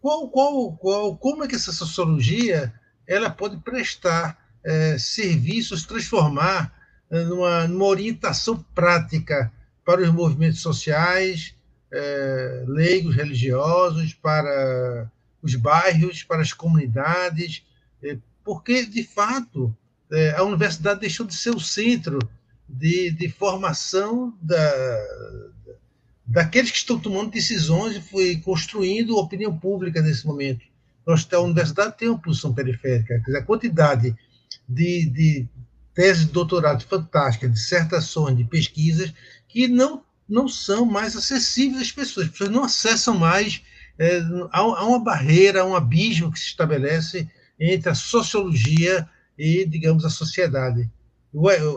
qual, 0.00 0.28
qual, 0.28 0.72
qual, 0.72 1.16
como 1.16 1.44
é 1.44 1.48
que 1.48 1.54
essa 1.54 1.72
sociologia 1.72 2.72
ela 3.06 3.30
pode 3.30 3.58
prestar 3.58 4.38
é, 4.64 4.98
serviços, 4.98 5.84
transformar 5.84 6.72
é, 7.10 7.22
numa, 7.24 7.68
numa 7.68 7.84
orientação 7.84 8.64
prática 8.74 9.52
para 9.84 10.00
os 10.00 10.10
movimentos 10.10 10.60
sociais, 10.60 11.54
é, 11.92 12.64
leigos 12.66 13.14
religiosos, 13.14 14.14
para 14.14 15.10
os 15.42 15.54
bairros, 15.54 16.22
para 16.22 16.42
as 16.42 16.52
comunidades, 16.52 17.62
é, 18.02 18.16
porque, 18.42 18.84
de 18.86 19.04
fato, 19.04 19.74
é, 20.10 20.34
a 20.36 20.42
universidade 20.42 21.00
deixou 21.00 21.26
de 21.26 21.34
ser 21.34 21.50
o 21.50 21.60
centro 21.60 22.18
de, 22.68 23.10
de 23.10 23.28
formação 23.28 24.36
da, 24.40 25.06
daqueles 26.26 26.70
que 26.70 26.78
estão 26.78 26.98
tomando 26.98 27.30
decisões 27.30 28.00
e 28.14 28.36
construindo 28.38 29.16
opinião 29.16 29.56
pública 29.56 30.00
nesse 30.00 30.26
momento. 30.26 30.64
Nós, 31.06 31.28
a 31.32 31.40
universidade 31.40 31.98
tem 31.98 32.08
uma 32.08 32.18
posição 32.18 32.54
periférica, 32.54 33.18
quer 33.18 33.24
dizer, 33.26 33.38
a 33.38 33.42
quantidade 33.42 34.16
de, 34.68 35.06
de 35.06 35.48
teses 35.92 36.26
de 36.26 36.32
doutorado 36.32 36.82
fantásticas, 36.84 37.52
dissertações, 37.52 38.36
de 38.36 38.44
pesquisas, 38.44 39.12
que 39.46 39.68
não, 39.68 40.02
não 40.28 40.48
são 40.48 40.84
mais 40.84 41.16
acessíveis 41.16 41.82
às 41.82 41.92
pessoas. 41.92 42.26
As 42.26 42.32
pessoas 42.32 42.50
não 42.50 42.64
acessam 42.64 43.16
mais, 43.16 43.62
é, 43.98 44.20
há, 44.50 44.86
uma 44.86 44.98
barreira, 44.98 45.64
um 45.64 45.74
abismo 45.74 46.32
que 46.32 46.38
se 46.38 46.46
estabelece 46.46 47.28
entre 47.58 47.90
a 47.90 47.94
sociologia 47.94 49.08
e, 49.38 49.64
digamos, 49.64 50.04
a 50.04 50.10
sociedade, 50.10 50.90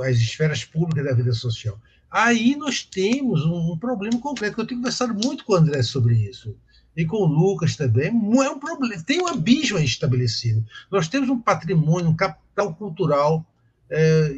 as 0.07 0.18
esferas 0.18 0.64
públicas 0.64 1.06
da 1.06 1.14
vida 1.14 1.34
social. 1.34 1.80
Aí 2.10 2.56
nós 2.56 2.84
temos 2.84 3.45
um, 3.45 3.78
problema 3.78 4.19
concreto, 4.19 4.56
que 4.56 4.61
eu 4.61 4.68
tenho 4.68 4.80
conversado 4.80 5.14
muito 5.14 5.44
com 5.44 5.53
o 5.53 5.56
André 5.57 5.84
sobre 5.84 6.15
isso, 6.15 6.56
e 6.95 7.06
com 7.06 7.18
o 7.18 7.26
Lucas 7.26 7.76
também, 7.76 8.07
é 8.07 8.49
um 8.49 8.60
problema, 8.60 9.03
tem 9.03 9.22
um 9.22 9.28
abismo 9.28 9.78
estabelecido. 9.78 10.65
Nós 10.90 11.07
temos 11.07 11.30
um 11.30 11.40
patrimônio, 11.40 12.10
um 12.10 12.15
capital 12.15 12.74
cultural 12.74 13.45
é, 13.90 14.34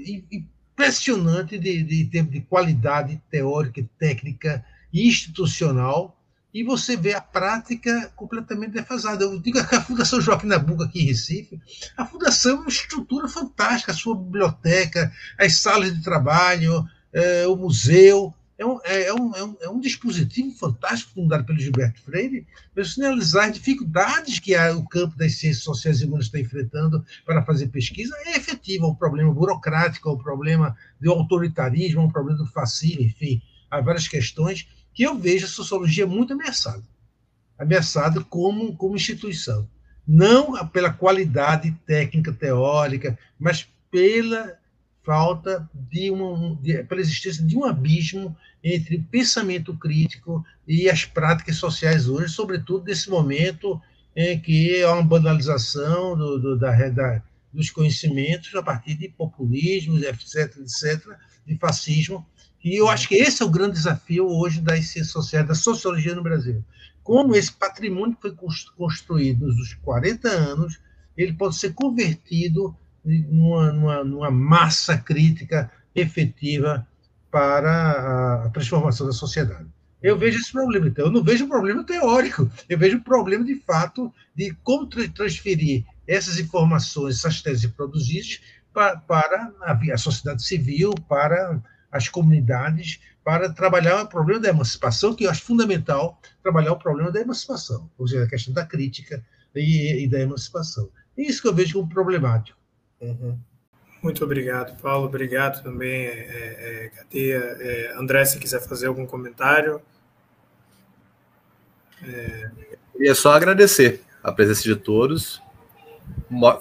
impressionante 0.79 1.59
de, 1.59 1.83
de, 1.83 2.03
de, 2.05 2.21
de 2.21 2.41
qualidade 2.41 3.21
teórica, 3.29 3.85
técnica 3.99 4.63
e 4.93 5.09
institucional, 5.09 6.15
e 6.53 6.63
você 6.63 6.95
vê 6.95 7.13
a 7.13 7.21
prática 7.21 8.11
completamente 8.15 8.71
defasada. 8.71 9.25
Eu 9.25 9.37
digo 9.39 9.63
que 9.67 9.75
a 9.75 9.81
Fundação 9.81 10.21
Joaquim 10.21 10.47
Nabuco 10.47 10.81
aqui 10.81 11.01
em 11.01 11.05
Recife, 11.05 11.61
a 11.97 12.05
fundação 12.05 12.57
é 12.57 12.59
uma 12.61 12.69
estrutura 12.69 13.27
fantástica, 13.27 13.91
a 13.91 13.95
sua 13.95 14.15
biblioteca, 14.15 15.11
as 15.37 15.57
salas 15.57 15.93
de 15.93 16.01
trabalho, 16.01 16.87
é, 17.11 17.45
o 17.45 17.57
museu, 17.57 18.33
é 18.59 18.65
um, 18.65 18.79
é, 18.83 19.03
é, 19.03 19.13
um, 19.13 19.35
é, 19.35 19.43
um, 19.43 19.57
é 19.61 19.69
um 19.69 19.79
dispositivo 19.79 20.51
fantástico 20.51 21.13
fundado 21.13 21.45
pelo 21.45 21.57
Gilberto 21.57 22.01
Freire 22.01 22.45
para 22.75 22.83
sinalizar 22.83 23.45
as 23.45 23.53
dificuldades 23.53 24.37
que 24.37 24.53
o 24.71 24.83
campo 24.83 25.17
das 25.17 25.35
ciências 25.35 25.63
sociais 25.63 26.01
e 26.01 26.05
humanas 26.05 26.25
está 26.25 26.39
enfrentando 26.39 27.03
para 27.25 27.41
fazer 27.41 27.67
pesquisa. 27.67 28.13
É 28.25 28.35
efetivo, 28.35 28.85
é 28.85 28.89
um 28.89 28.95
problema 28.95 29.33
burocrático, 29.33 30.09
é 30.09 30.11
um 30.11 30.17
problema 30.17 30.75
do 30.99 31.09
autoritarismo, 31.09 32.01
é 32.01 32.03
um 32.03 32.11
problema 32.11 32.37
do 32.37 32.45
fascismo, 32.47 33.01
enfim, 33.01 33.41
há 33.71 33.79
várias 33.79 34.09
questões 34.09 34.67
que 34.93 35.03
eu 35.03 35.17
vejo 35.17 35.45
a 35.45 35.49
sociologia 35.49 36.05
muito 36.05 36.33
ameaçada. 36.33 36.83
Ameaçada 37.57 38.21
como, 38.25 38.75
como 38.75 38.97
instituição. 38.97 39.69
Não 40.05 40.67
pela 40.67 40.91
qualidade 40.91 41.71
técnica, 41.85 42.33
teórica, 42.33 43.17
mas 43.39 43.65
pela 43.89 44.59
falta 45.03 45.67
de 45.73 46.11
uma, 46.11 46.55
de, 46.61 46.83
pela 46.83 47.01
existência 47.01 47.43
de 47.43 47.57
um 47.57 47.65
abismo 47.65 48.35
entre 48.63 48.97
o 48.97 49.03
pensamento 49.03 49.75
crítico 49.75 50.45
e 50.67 50.89
as 50.89 51.05
práticas 51.05 51.55
sociais 51.55 52.07
hoje, 52.07 52.33
sobretudo 52.33 52.85
nesse 52.85 53.09
momento 53.09 53.81
em 54.15 54.39
que 54.39 54.83
há 54.83 54.93
uma 54.93 55.03
banalização 55.03 56.17
do, 56.17 56.39
do, 56.39 56.57
da, 56.57 56.89
da, 56.89 57.23
dos 57.53 57.69
conhecimentos 57.69 58.53
a 58.55 58.61
partir 58.61 58.95
de 58.95 59.09
populismos, 59.09 60.01
etc., 60.03 60.57
etc., 60.57 61.05
de 61.45 61.57
fascismo, 61.57 62.25
e 62.63 62.75
eu 62.75 62.89
acho 62.89 63.07
que 63.07 63.15
esse 63.15 63.41
é 63.41 63.45
o 63.45 63.49
grande 63.49 63.73
desafio 63.73 64.27
hoje 64.27 64.59
das 64.59 64.79
ciências 64.87 65.11
sociais, 65.11 65.47
da 65.47 65.55
sociologia 65.55 66.13
no 66.13 66.21
Brasil. 66.21 66.63
Como 67.01 67.35
esse 67.35 67.51
patrimônio 67.51 68.15
que 68.15 68.21
foi 68.21 68.35
construído 68.75 69.47
nos 69.47 69.73
40 69.75 70.27
anos, 70.27 70.79
ele 71.15 71.33
pode 71.33 71.55
ser 71.55 71.73
convertido 71.73 72.75
numa, 73.03 73.71
numa, 73.71 74.03
numa 74.03 74.31
massa 74.31 74.97
crítica 74.97 75.71
efetiva 75.95 76.87
para 77.31 78.45
a 78.45 78.49
transformação 78.49 79.07
da 79.07 79.13
sociedade. 79.13 79.67
Eu 80.01 80.17
vejo 80.17 80.39
esse 80.39 80.51
problema. 80.51 80.87
Então, 80.87 81.05
eu 81.05 81.11
não 81.11 81.23
vejo 81.23 81.45
um 81.45 81.49
problema 81.49 81.83
teórico, 81.83 82.49
eu 82.67 82.77
vejo 82.77 82.97
um 82.97 83.03
problema 83.03 83.43
de 83.43 83.55
fato 83.55 84.13
de 84.35 84.55
como 84.63 84.87
transferir 84.87 85.85
essas 86.07 86.39
informações, 86.39 87.17
essas 87.17 87.41
teses 87.41 87.69
produzidas 87.71 88.41
para, 88.73 88.97
para 88.97 89.53
a, 89.61 89.97
sociedade 89.97 90.43
civil, 90.43 90.93
para 91.07 91.61
as 91.91 92.07
comunidades 92.07 92.99
para 93.23 93.51
trabalhar 93.53 94.01
o 94.01 94.07
problema 94.07 94.39
da 94.39 94.49
emancipação, 94.49 95.13
que 95.13 95.25
eu 95.25 95.29
acho 95.29 95.43
fundamental 95.43 96.19
trabalhar 96.41 96.71
o 96.71 96.79
problema 96.79 97.11
da 97.11 97.21
emancipação, 97.21 97.89
ou 97.97 98.07
seja, 98.07 98.23
a 98.23 98.27
questão 98.27 98.53
da 98.53 98.65
crítica 98.65 99.23
e, 99.53 100.03
e 100.03 100.07
da 100.07 100.19
emancipação. 100.19 100.89
É 101.17 101.21
isso 101.21 101.41
que 101.41 101.47
eu 101.47 101.53
vejo 101.53 101.73
como 101.73 101.89
problemático. 101.89 102.57
Uhum. 103.01 103.37
Muito 104.01 104.23
obrigado, 104.23 104.79
Paulo. 104.81 105.07
Obrigado 105.07 105.61
também, 105.61 106.05
é, 106.05 106.85
é, 106.85 106.91
Cadeia. 106.95 107.37
É, 107.37 107.93
André, 107.97 108.23
se 108.25 108.39
quiser 108.39 108.61
fazer 108.61 108.87
algum 108.87 109.05
comentário. 109.05 109.81
É... 112.03 112.49
Queria 112.93 113.15
só 113.15 113.33
agradecer 113.33 114.01
a 114.23 114.31
presença 114.31 114.63
de 114.63 114.75
todos. 114.75 115.41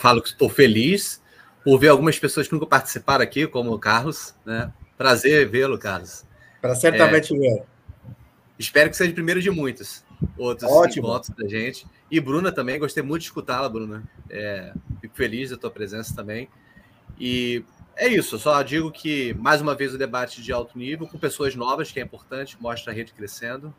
Falo 0.01 0.20
que 0.20 0.28
estou 0.28 0.48
feliz 0.48 1.23
por 1.65 1.78
ver 1.78 1.89
algumas 1.89 2.19
pessoas 2.19 2.48
que 2.48 2.55
nunca 2.55 2.66
participaram 2.66 3.23
aqui, 3.23 3.47
como 3.47 3.73
o 3.73 3.78
Carlos, 3.78 4.35
né? 4.44 4.73
Prazer 4.97 5.48
vê-lo, 5.48 5.78
Carlos. 5.78 6.24
Para 6.60 6.74
certamente 6.74 7.35
é, 7.35 7.39
ver. 7.39 7.62
Espero 8.59 8.90
que 8.90 8.97
seja 8.97 9.12
o 9.12 9.15
primeiro 9.15 9.40
de 9.40 9.51
muitos 9.51 10.02
outros 10.36 10.70
Ótimo. 10.70 11.07
encontros 11.07 11.35
da 11.36 11.47
gente. 11.47 11.86
E 12.11 12.20
Bruna 12.20 12.51
também, 12.51 12.78
gostei 12.78 13.03
muito 13.03 13.23
de 13.23 13.28
escutá-la, 13.28 13.69
Bruna. 13.69 14.03
É, 14.31 14.73
fico 15.01 15.15
feliz 15.15 15.51
da 15.51 15.57
tua 15.57 15.70
presença 15.70 16.15
também. 16.15 16.49
E 17.19 17.65
é 17.97 18.07
isso, 18.07 18.39
só 18.39 18.62
digo 18.62 18.93
que, 18.93 19.35
mais 19.35 19.61
uma 19.61 19.74
vez, 19.74 19.93
o 19.93 19.99
debate 19.99 20.40
de 20.40 20.53
alto 20.53 20.78
nível, 20.78 21.07
com 21.07 21.19
pessoas 21.19 21.57
novas, 21.57 21.90
que 21.90 21.99
é 21.99 22.03
importante, 22.03 22.57
mostra 22.61 22.93
a 22.93 22.95
rede 22.95 23.12
crescendo, 23.12 23.74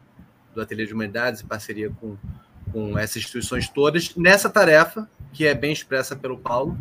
do 0.54 0.62
Ateliê 0.62 0.86
de 0.86 0.94
Humanidades, 0.94 1.42
em 1.42 1.46
parceria 1.46 1.90
com, 1.90 2.18
com 2.72 2.98
essas 2.98 3.18
instituições 3.18 3.70
todas, 3.70 4.14
nessa 4.16 4.50
tarefa, 4.50 5.10
que 5.32 5.46
é 5.46 5.56
bem 5.56 5.72
expressa 5.72 6.16
pelo 6.16 6.38
Paulo, 6.38 6.78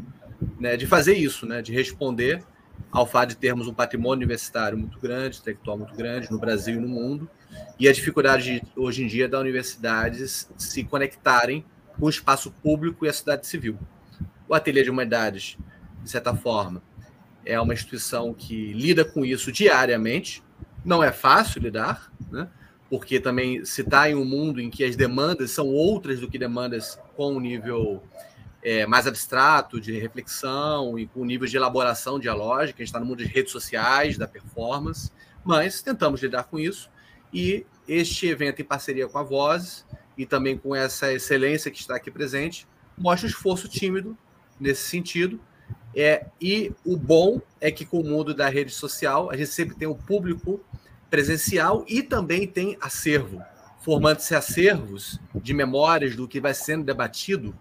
né, 0.58 0.76
de 0.76 0.86
fazer 0.86 1.14
isso, 1.14 1.46
né, 1.46 1.62
de 1.62 1.72
responder 1.72 2.42
ao 2.90 3.06
fato 3.06 3.30
de 3.30 3.36
termos 3.36 3.68
um 3.68 3.74
patrimônio 3.74 4.18
universitário 4.18 4.76
muito 4.76 4.98
grande, 4.98 5.38
intelectual 5.38 5.78
muito 5.78 5.94
grande, 5.94 6.30
no 6.30 6.38
Brasil 6.38 6.76
e 6.76 6.80
no 6.80 6.88
mundo, 6.88 7.30
e 7.78 7.88
a 7.88 7.92
dificuldade 7.92 8.62
hoje 8.76 9.02
em 9.02 9.06
dia 9.06 9.28
das 9.28 9.40
universidades 9.40 10.50
se 10.56 10.84
conectarem 10.84 11.64
com 11.98 12.06
o 12.06 12.10
espaço 12.10 12.50
público 12.50 13.06
e 13.06 13.08
a 13.08 13.12
cidade 13.12 13.46
civil. 13.46 13.78
O 14.48 14.54
Ateliê 14.54 14.82
de 14.82 14.90
Humanidades, 14.90 15.56
de 16.02 16.10
certa 16.10 16.34
forma, 16.34 16.82
é 17.44 17.60
uma 17.60 17.72
instituição 17.72 18.34
que 18.34 18.72
lida 18.72 19.04
com 19.04 19.24
isso 19.24 19.50
diariamente. 19.52 20.42
Não 20.84 21.02
é 21.02 21.12
fácil 21.12 21.60
lidar, 21.60 22.12
né? 22.30 22.48
porque 22.88 23.20
também 23.20 23.64
se 23.64 23.82
está 23.82 24.10
em 24.10 24.14
um 24.14 24.24
mundo 24.24 24.60
em 24.60 24.70
que 24.70 24.82
as 24.84 24.96
demandas 24.96 25.50
são 25.50 25.66
outras 25.66 26.20
do 26.20 26.28
que 26.28 26.38
demandas 26.38 26.98
com 27.16 27.34
um 27.34 27.40
nível 27.40 28.02
é, 28.62 28.86
mais 28.86 29.06
abstrato 29.06 29.80
de 29.80 29.98
reflexão 29.98 30.98
e 30.98 31.06
com 31.06 31.20
um 31.20 31.24
nível 31.24 31.46
de 31.46 31.56
elaboração 31.56 32.18
dialógica. 32.18 32.78
A 32.78 32.84
gente 32.84 32.88
está 32.88 33.00
no 33.00 33.06
mundo 33.06 33.24
de 33.24 33.30
redes 33.30 33.52
sociais, 33.52 34.16
da 34.16 34.26
performance, 34.26 35.10
mas 35.44 35.82
tentamos 35.82 36.22
lidar 36.22 36.44
com 36.44 36.58
isso. 36.58 36.90
E 37.32 37.66
este 37.86 38.26
evento, 38.26 38.60
em 38.60 38.64
parceria 38.64 39.08
com 39.08 39.18
a 39.18 39.22
Voz 39.22 39.84
e 40.16 40.26
também 40.26 40.56
com 40.58 40.74
essa 40.74 41.12
excelência 41.12 41.70
que 41.70 41.78
está 41.78 41.96
aqui 41.96 42.10
presente, 42.10 42.66
mostra 42.96 43.26
o 43.26 43.30
esforço 43.30 43.68
tímido 43.68 44.16
nesse 44.60 44.88
sentido. 44.88 45.40
É, 45.94 46.26
e 46.40 46.72
o 46.84 46.96
bom 46.96 47.40
é 47.60 47.70
que 47.70 47.84
com 47.84 48.00
o 48.00 48.04
mundo 48.04 48.34
da 48.34 48.48
rede 48.48 48.72
social, 48.72 49.30
a 49.30 49.36
gente 49.36 49.50
sempre 49.50 49.76
tem 49.76 49.88
o 49.88 49.94
público 49.94 50.60
presencial 51.10 51.84
e 51.88 52.02
também 52.02 52.46
tem 52.46 52.76
acervo, 52.80 53.42
formando-se 53.80 54.34
acervos 54.34 55.18
de 55.34 55.54
memórias 55.54 56.14
do 56.14 56.28
que 56.28 56.40
vai 56.40 56.52
sendo 56.54 56.84
debatido. 56.84 57.54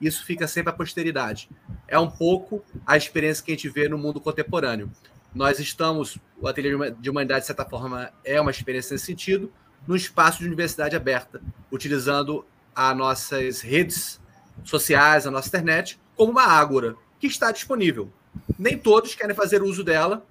Isso 0.00 0.24
fica 0.24 0.46
sempre 0.46 0.70
à 0.70 0.72
posteridade. 0.72 1.48
É 1.86 1.98
um 1.98 2.10
pouco 2.10 2.62
a 2.86 2.96
experiência 2.96 3.44
que 3.44 3.52
a 3.52 3.54
gente 3.54 3.68
vê 3.68 3.88
no 3.88 3.98
mundo 3.98 4.20
contemporâneo. 4.20 4.90
Nós 5.34 5.58
estamos, 5.58 6.18
o 6.38 6.46
Ateliê 6.46 6.90
de 6.90 7.08
Humanidade, 7.08 7.40
de 7.40 7.46
certa 7.46 7.64
forma, 7.64 8.12
é 8.22 8.38
uma 8.38 8.50
experiência 8.50 8.92
nesse 8.92 9.06
sentido, 9.06 9.50
num 9.86 9.96
espaço 9.96 10.40
de 10.40 10.46
universidade 10.46 10.94
aberta, 10.94 11.40
utilizando 11.70 12.44
as 12.74 12.96
nossas 12.96 13.60
redes 13.62 14.20
sociais, 14.62 15.26
a 15.26 15.30
nossa 15.30 15.48
internet, 15.48 15.98
como 16.14 16.32
uma 16.32 16.44
ágora 16.44 16.94
que 17.18 17.26
está 17.26 17.50
disponível. 17.50 18.12
Nem 18.58 18.76
todos 18.76 19.14
querem 19.14 19.34
fazer 19.34 19.62
uso 19.62 19.82
dela 19.82 20.24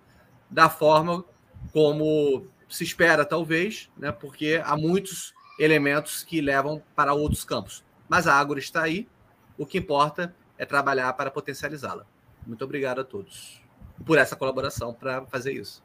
da 0.49 0.69
forma 0.69 1.25
como 1.73 2.45
se 2.69 2.83
espera, 2.83 3.25
talvez, 3.25 3.89
né, 3.97 4.11
porque 4.11 4.61
há 4.63 4.77
muitos 4.77 5.33
elementos 5.59 6.23
que 6.23 6.41
levam 6.41 6.81
para 6.95 7.13
outros 7.13 7.43
campos. 7.43 7.83
Mas 8.07 8.27
a 8.27 8.35
Ágora 8.35 8.59
está 8.59 8.83
aí, 8.83 9.07
o 9.57 9.65
que 9.65 9.77
importa 9.77 10.35
é 10.57 10.65
trabalhar 10.65 11.11
para 11.13 11.31
potencializá-la. 11.31 12.05
Muito 12.45 12.63
obrigado 12.63 13.01
a 13.01 13.03
todos 13.03 13.61
por 14.05 14.17
essa 14.17 14.35
colaboração 14.35 14.93
para 14.93 15.21
fazer 15.25 15.53
isso. 15.53 15.83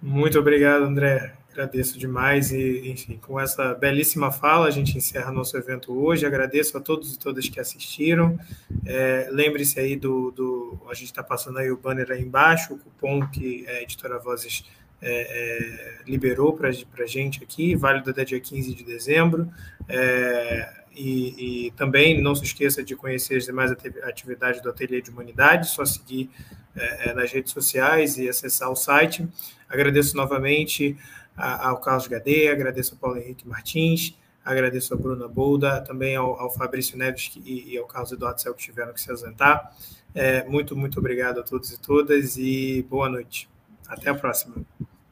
Muito 0.00 0.38
obrigado, 0.38 0.84
André. 0.84 1.34
Agradeço 1.50 1.98
demais 1.98 2.52
e, 2.52 2.88
enfim, 2.88 3.18
com 3.18 3.40
essa 3.40 3.74
belíssima 3.74 4.30
fala, 4.30 4.68
a 4.68 4.70
gente 4.70 4.96
encerra 4.96 5.32
nosso 5.32 5.56
evento 5.56 5.92
hoje. 5.92 6.24
Agradeço 6.24 6.76
a 6.78 6.80
todos 6.80 7.14
e 7.14 7.18
todas 7.18 7.48
que 7.48 7.58
assistiram. 7.58 8.38
É, 8.86 9.28
Lembre-se 9.32 9.80
aí 9.80 9.96
do, 9.96 10.30
do 10.30 10.78
a 10.88 10.94
gente 10.94 11.06
está 11.06 11.22
passando 11.22 11.58
aí 11.58 11.68
o 11.70 11.76
banner 11.76 12.12
aí 12.12 12.22
embaixo, 12.22 12.74
o 12.74 12.78
cupom 12.78 13.26
que 13.28 13.66
a 13.66 13.82
Editora 13.82 14.20
Vozes 14.20 14.64
é, 15.02 16.00
é, 16.00 16.04
liberou 16.06 16.52
para 16.52 16.68
a 16.68 17.06
gente 17.06 17.42
aqui, 17.42 17.74
válido 17.74 18.10
até 18.10 18.24
dia 18.24 18.38
15 18.38 18.74
de 18.74 18.84
dezembro. 18.84 19.50
É, 19.88 20.84
e, 20.98 21.66
e, 21.66 21.70
também 21.72 22.20
não 22.20 22.34
se 22.34 22.44
esqueça 22.44 22.82
de 22.82 22.96
conhecer 22.96 23.36
as 23.36 23.44
demais 23.44 23.70
atividades 24.02 24.60
do 24.60 24.68
Ateliê 24.68 25.00
de 25.00 25.10
Humanidade, 25.10 25.70
só 25.70 25.84
seguir 25.84 26.28
é, 26.74 27.10
é, 27.10 27.14
nas 27.14 27.30
redes 27.30 27.52
sociais 27.52 28.18
e 28.18 28.28
acessar 28.28 28.70
o 28.70 28.76
site. 28.76 29.26
Agradeço 29.68 30.16
novamente 30.16 30.96
ao 31.36 31.76
Carlos 31.78 32.08
Gadeia, 32.08 32.52
agradeço 32.52 32.94
ao 32.94 32.98
Paulo 32.98 33.16
Henrique 33.16 33.46
Martins, 33.46 34.18
agradeço 34.44 34.92
a 34.92 34.96
Bruna 34.96 35.28
Bolda, 35.28 35.80
também 35.80 36.16
ao, 36.16 36.38
ao 36.40 36.50
Fabrício 36.50 36.98
Neves 36.98 37.30
e, 37.44 37.74
e, 37.74 37.78
ao 37.78 37.86
Carlos 37.86 38.10
Eduardo 38.10 38.40
Cel 38.40 38.54
que 38.54 38.62
tiveram 38.62 38.92
que 38.92 39.00
se 39.00 39.08
ausentar. 39.10 39.72
É, 40.12 40.44
muito, 40.48 40.76
muito 40.76 40.98
obrigado 40.98 41.38
a 41.38 41.42
todos 41.44 41.72
e 41.72 41.78
todas 41.78 42.36
e 42.36 42.84
boa 42.90 43.08
noite. 43.08 43.48
Até 43.86 44.10
a 44.10 44.14
próxima. 44.14 44.56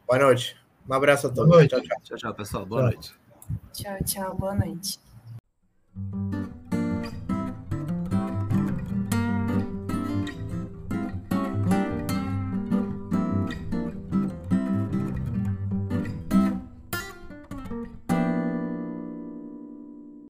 Boa 0.07 0.19
noite. 0.19 0.57
Um 0.89 0.95
abraço 0.95 1.29
a 1.29 1.31
todos. 1.31 1.49
Boa 1.49 1.59
noite. 1.59 1.71
Tchau, 1.71 1.81
tchau. 1.81 2.01
Tchau, 2.03 2.17
tchau, 2.17 2.35
pessoal. 2.35 2.67
Boa 2.67 2.83
tchau. 2.83 2.91
noite. 2.91 3.15
Tchau, 3.73 3.99
tchau. 4.05 4.37
Boa 4.37 4.55
noite. 4.55 5.06
Música 5.97 6.66